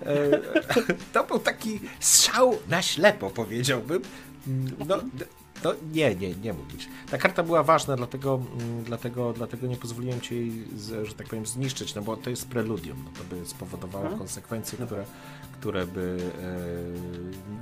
[0.05, 0.39] e,
[1.13, 4.01] to był taki strzał na ślepo, powiedziałbym.
[4.87, 4.97] No,
[5.63, 6.89] no nie, nie, nie mógł być.
[7.11, 10.67] Ta karta była ważna, dlatego, mm, dlatego, dlatego nie pozwoliłem ci jej,
[11.03, 13.03] że tak powiem, zniszczyć, no bo to jest preludium.
[13.05, 14.19] No to by spowodowało Mhm.
[14.19, 15.05] konsekwencje, które,
[15.53, 16.17] które by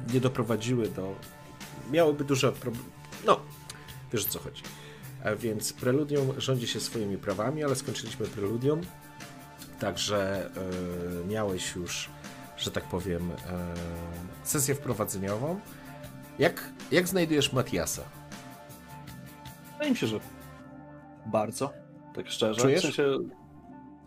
[0.09, 1.15] e, nie doprowadziły do...
[1.91, 2.89] Miałyby duże problemy.
[3.25, 3.39] No,
[4.13, 4.63] wiesz o co chodzi.
[5.25, 8.81] A więc preludium rządzi się swoimi prawami, ale skończyliśmy preludium.
[9.79, 10.49] Także
[11.23, 12.09] e, miałeś już,
[12.57, 13.73] że tak powiem, e,
[14.43, 15.59] sesję wprowadzeniową.
[16.39, 18.01] Jak, jak znajdujesz Matiasa?
[19.73, 20.19] Wydaje mi się, że
[21.25, 21.73] bardzo,
[22.15, 22.61] tak szczerze.
[22.61, 22.79] Czujesz?
[22.79, 23.17] W sensie,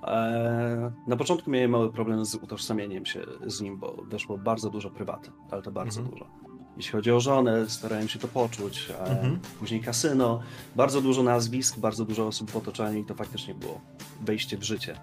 [0.06, 4.90] e, na początku miałem mały problem z utożsamieniem się z nim, bo weszło bardzo dużo
[4.90, 6.14] prywaty, ale to bardzo Mhm.
[6.18, 6.30] dużo.
[6.76, 8.90] Jeśli chodzi o żonę, starałem się to poczuć.
[8.90, 9.38] E, Mhm.
[9.58, 10.40] Później kasyno,
[10.76, 13.80] bardzo dużo nazwisk, bardzo dużo osób w otoczeniu i to faktycznie było
[14.20, 14.96] wejście w życie.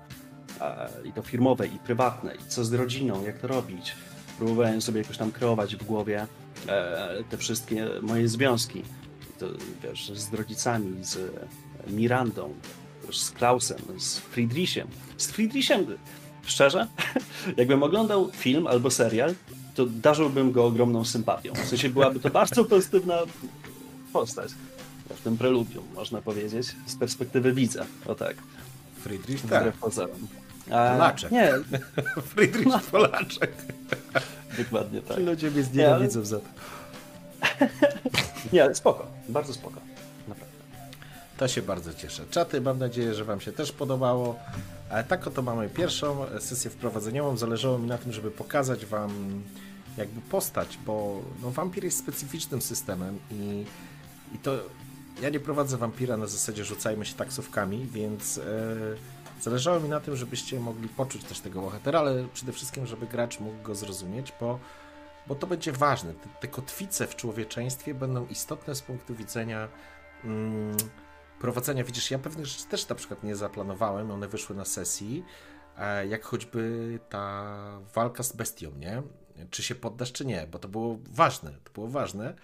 [0.61, 3.95] E, I to firmowe, i prywatne, i co z rodziną, jak to robić.
[4.37, 6.27] Próbowałem sobie jakoś tam kreować w głowie
[7.29, 8.81] te wszystkie moje związki.
[9.39, 9.45] To,
[9.83, 11.17] wiesz, z rodzicami, z
[11.87, 12.53] Mirandą,
[13.11, 14.87] z Klausem, z Friedrichem.
[15.17, 15.85] Z Friedrichem,
[16.45, 16.87] szczerze,
[17.57, 19.35] jakbym oglądał film albo serial,
[19.75, 21.53] to darzyłbym go ogromną sympatią.
[21.53, 23.17] W sensie byłaby to bardzo pozytywna
[24.13, 24.51] postać.
[25.15, 27.85] W tym preludium, można powiedzieć, z perspektywy widza.
[28.05, 28.35] O tak,
[29.03, 29.41] Friedrich?
[29.41, 30.27] wbrew pozorom.
[30.71, 31.31] A, Polaczek.
[31.31, 31.49] Nie,
[32.35, 33.51] Friedrich Polaczek.
[34.57, 35.17] Dokładnie tak.
[35.17, 36.45] Ludzie mnie znienawidzą za to.
[38.53, 39.81] Nie, ale spoko, bardzo spoko.
[40.27, 40.55] Naprawdę.
[41.37, 42.23] To się bardzo cieszę.
[42.29, 44.39] Czaty, mam nadzieję, że Wam się też podobało.
[44.89, 47.37] Ale tak oto mamy pierwszą sesję wprowadzeniową.
[47.37, 49.43] Zależało mi na tym, żeby pokazać Wam
[49.97, 53.65] jakby postać, bo no, wampir jest specyficznym systemem i,
[54.35, 54.59] i to
[55.21, 58.41] ja nie prowadzę wampira na zasadzie rzucajmy się taksówkami, więc e,
[59.41, 63.39] zależało mi na tym, żebyście mogli poczuć też tego bohatera, ale przede wszystkim, żeby gracz
[63.39, 64.59] mógł go zrozumieć, bo,
[65.27, 66.13] bo to będzie ważne.
[66.13, 69.67] Te, te kotwice w człowieczeństwie będą istotne z punktu widzenia
[70.23, 70.77] mm,
[71.39, 71.83] prowadzenia.
[71.83, 75.23] Widzisz, ja pewnych rzeczy też na przykład nie zaplanowałem, one wyszły na sesji,
[75.77, 77.55] e, jak choćby ta
[77.95, 79.03] walka z bestią, nie?
[79.49, 82.35] Czy się poddasz, czy nie, bo to było ważne, to było ważne.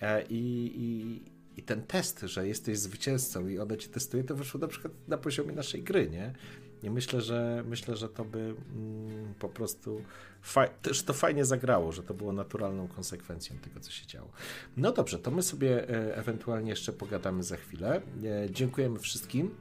[0.00, 1.24] E, I, i,
[1.56, 5.18] I ten test, że jesteś zwycięzcą i ona cię testuje, to wyszło na przykład na
[5.18, 6.32] poziomie naszej gry, nie?
[6.82, 10.02] I myślę, że myślę, że to by mm, po prostu
[10.42, 14.30] faj, też to fajnie zagrało, że to było naturalną konsekwencją tego, co się działo.
[14.76, 18.02] No dobrze, to my sobie e, ewentualnie jeszcze pogadamy za chwilę.
[18.24, 19.54] E, dziękujemy wszystkim.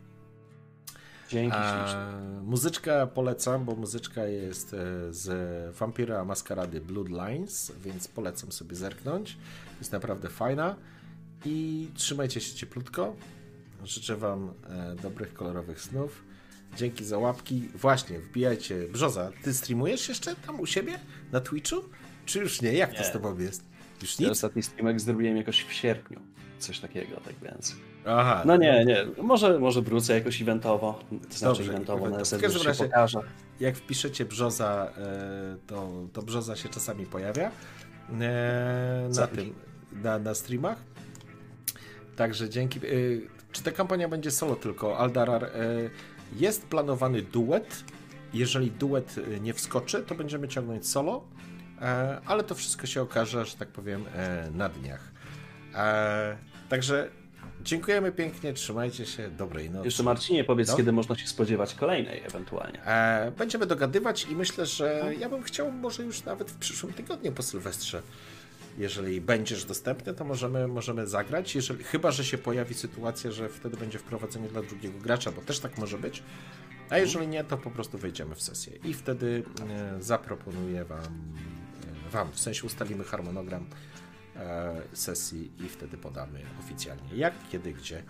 [1.30, 2.02] Dzięki ślicznie.
[2.44, 4.78] muzyczka polecam, bo muzyczka jest e,
[5.14, 9.38] z Vampira Maskarady Bloodlines, więc polecam sobie zerknąć.
[9.80, 10.76] Jest naprawdę fajna.
[11.46, 13.16] I trzymajcie się cieplutko.
[13.84, 16.24] Życzę Wam e, dobrych, kolorowych snów.
[16.78, 17.70] Dzięki za łapki.
[17.76, 18.88] Właśnie, wbijajcie.
[18.92, 21.00] Brzoza, ty streamujesz jeszcze tam u siebie
[21.32, 21.76] na Twitchu?
[22.26, 22.74] Czy już nie?
[22.74, 23.04] Jak to Nie.
[23.06, 23.64] z Tobą jest?
[24.02, 24.32] Już Ja nic?
[24.32, 26.20] Ostatni streamek zrobiłem jakoś w sierpniu.
[26.60, 27.76] Coś takiego, tak więc.
[28.06, 28.44] Aha.
[28.46, 29.06] No nie, nie.
[29.24, 31.00] Może, może wrócę jakoś eventowo.
[31.10, 33.20] To znaczy Dobrze, eventowo, na W zasadzie, każdym razie- pokażę.
[33.60, 37.52] jak wpiszecie brzoza, e, to, to brzoza się czasami pojawia
[38.22, 39.54] e, na tym,
[40.04, 40.78] na, na streamach.
[42.16, 42.80] Także dzięki.
[42.80, 42.82] e,
[43.52, 44.98] Czy ta kampania będzie solo tylko?
[44.98, 45.50] Aldarar, e,
[46.36, 47.84] jest planowany duet.
[48.34, 51.24] Jeżeli duet e, nie wskoczy, to będziemy ciągnąć solo,
[51.82, 55.12] e, ale to wszystko się okaże, że tak powiem, e, na dniach.
[55.76, 56.38] E,
[56.70, 57.10] Także
[57.64, 59.88] dziękujemy pięknie, trzymajcie się, dobrej nocy.
[59.88, 60.78] Jeszcze Marcinie, powiedz, No.
[60.78, 62.80] kiedy można się spodziewać kolejnej ewentualnie.
[63.38, 67.44] Będziemy dogadywać i myślę, że ja bym chciał może już nawet w przyszłym tygodniu po
[67.44, 68.02] Sylwestrze.
[68.78, 71.56] Jeżeli będziesz dostępny, to możemy, możemy zagrać.
[71.56, 75.60] Jeżeli, chyba, że się pojawi sytuacja, że wtedy będzie wprowadzenie dla drugiego gracza, bo też
[75.60, 76.24] tak może być.
[76.90, 78.74] A jeżeli nie, to po prostu wejdziemy w sesję.
[78.84, 83.66] I wtedy e, zaproponuję wam, e, wam, w sensie ustalimy harmonogram
[84.36, 88.04] e, sesji i wtedy podamy oficjalnie jak, kiedy, gdzie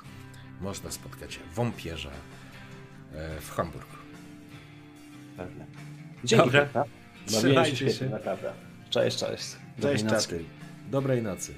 [0.61, 2.11] można spotkać wampierza
[3.14, 3.95] e, w Hamburgu.
[5.38, 5.65] Pewnie.
[6.23, 6.45] Dzięki.
[6.45, 6.65] Dobra.
[6.65, 6.85] Dobra.
[7.31, 8.09] Bawiłem się Trzymajcie się.
[8.09, 8.53] naprawdę.
[8.90, 9.56] Cześć, cześć.
[9.82, 10.27] Dobrej Cześć nocy.
[10.27, 10.43] czaty.
[10.92, 11.53] Dobrej nocy.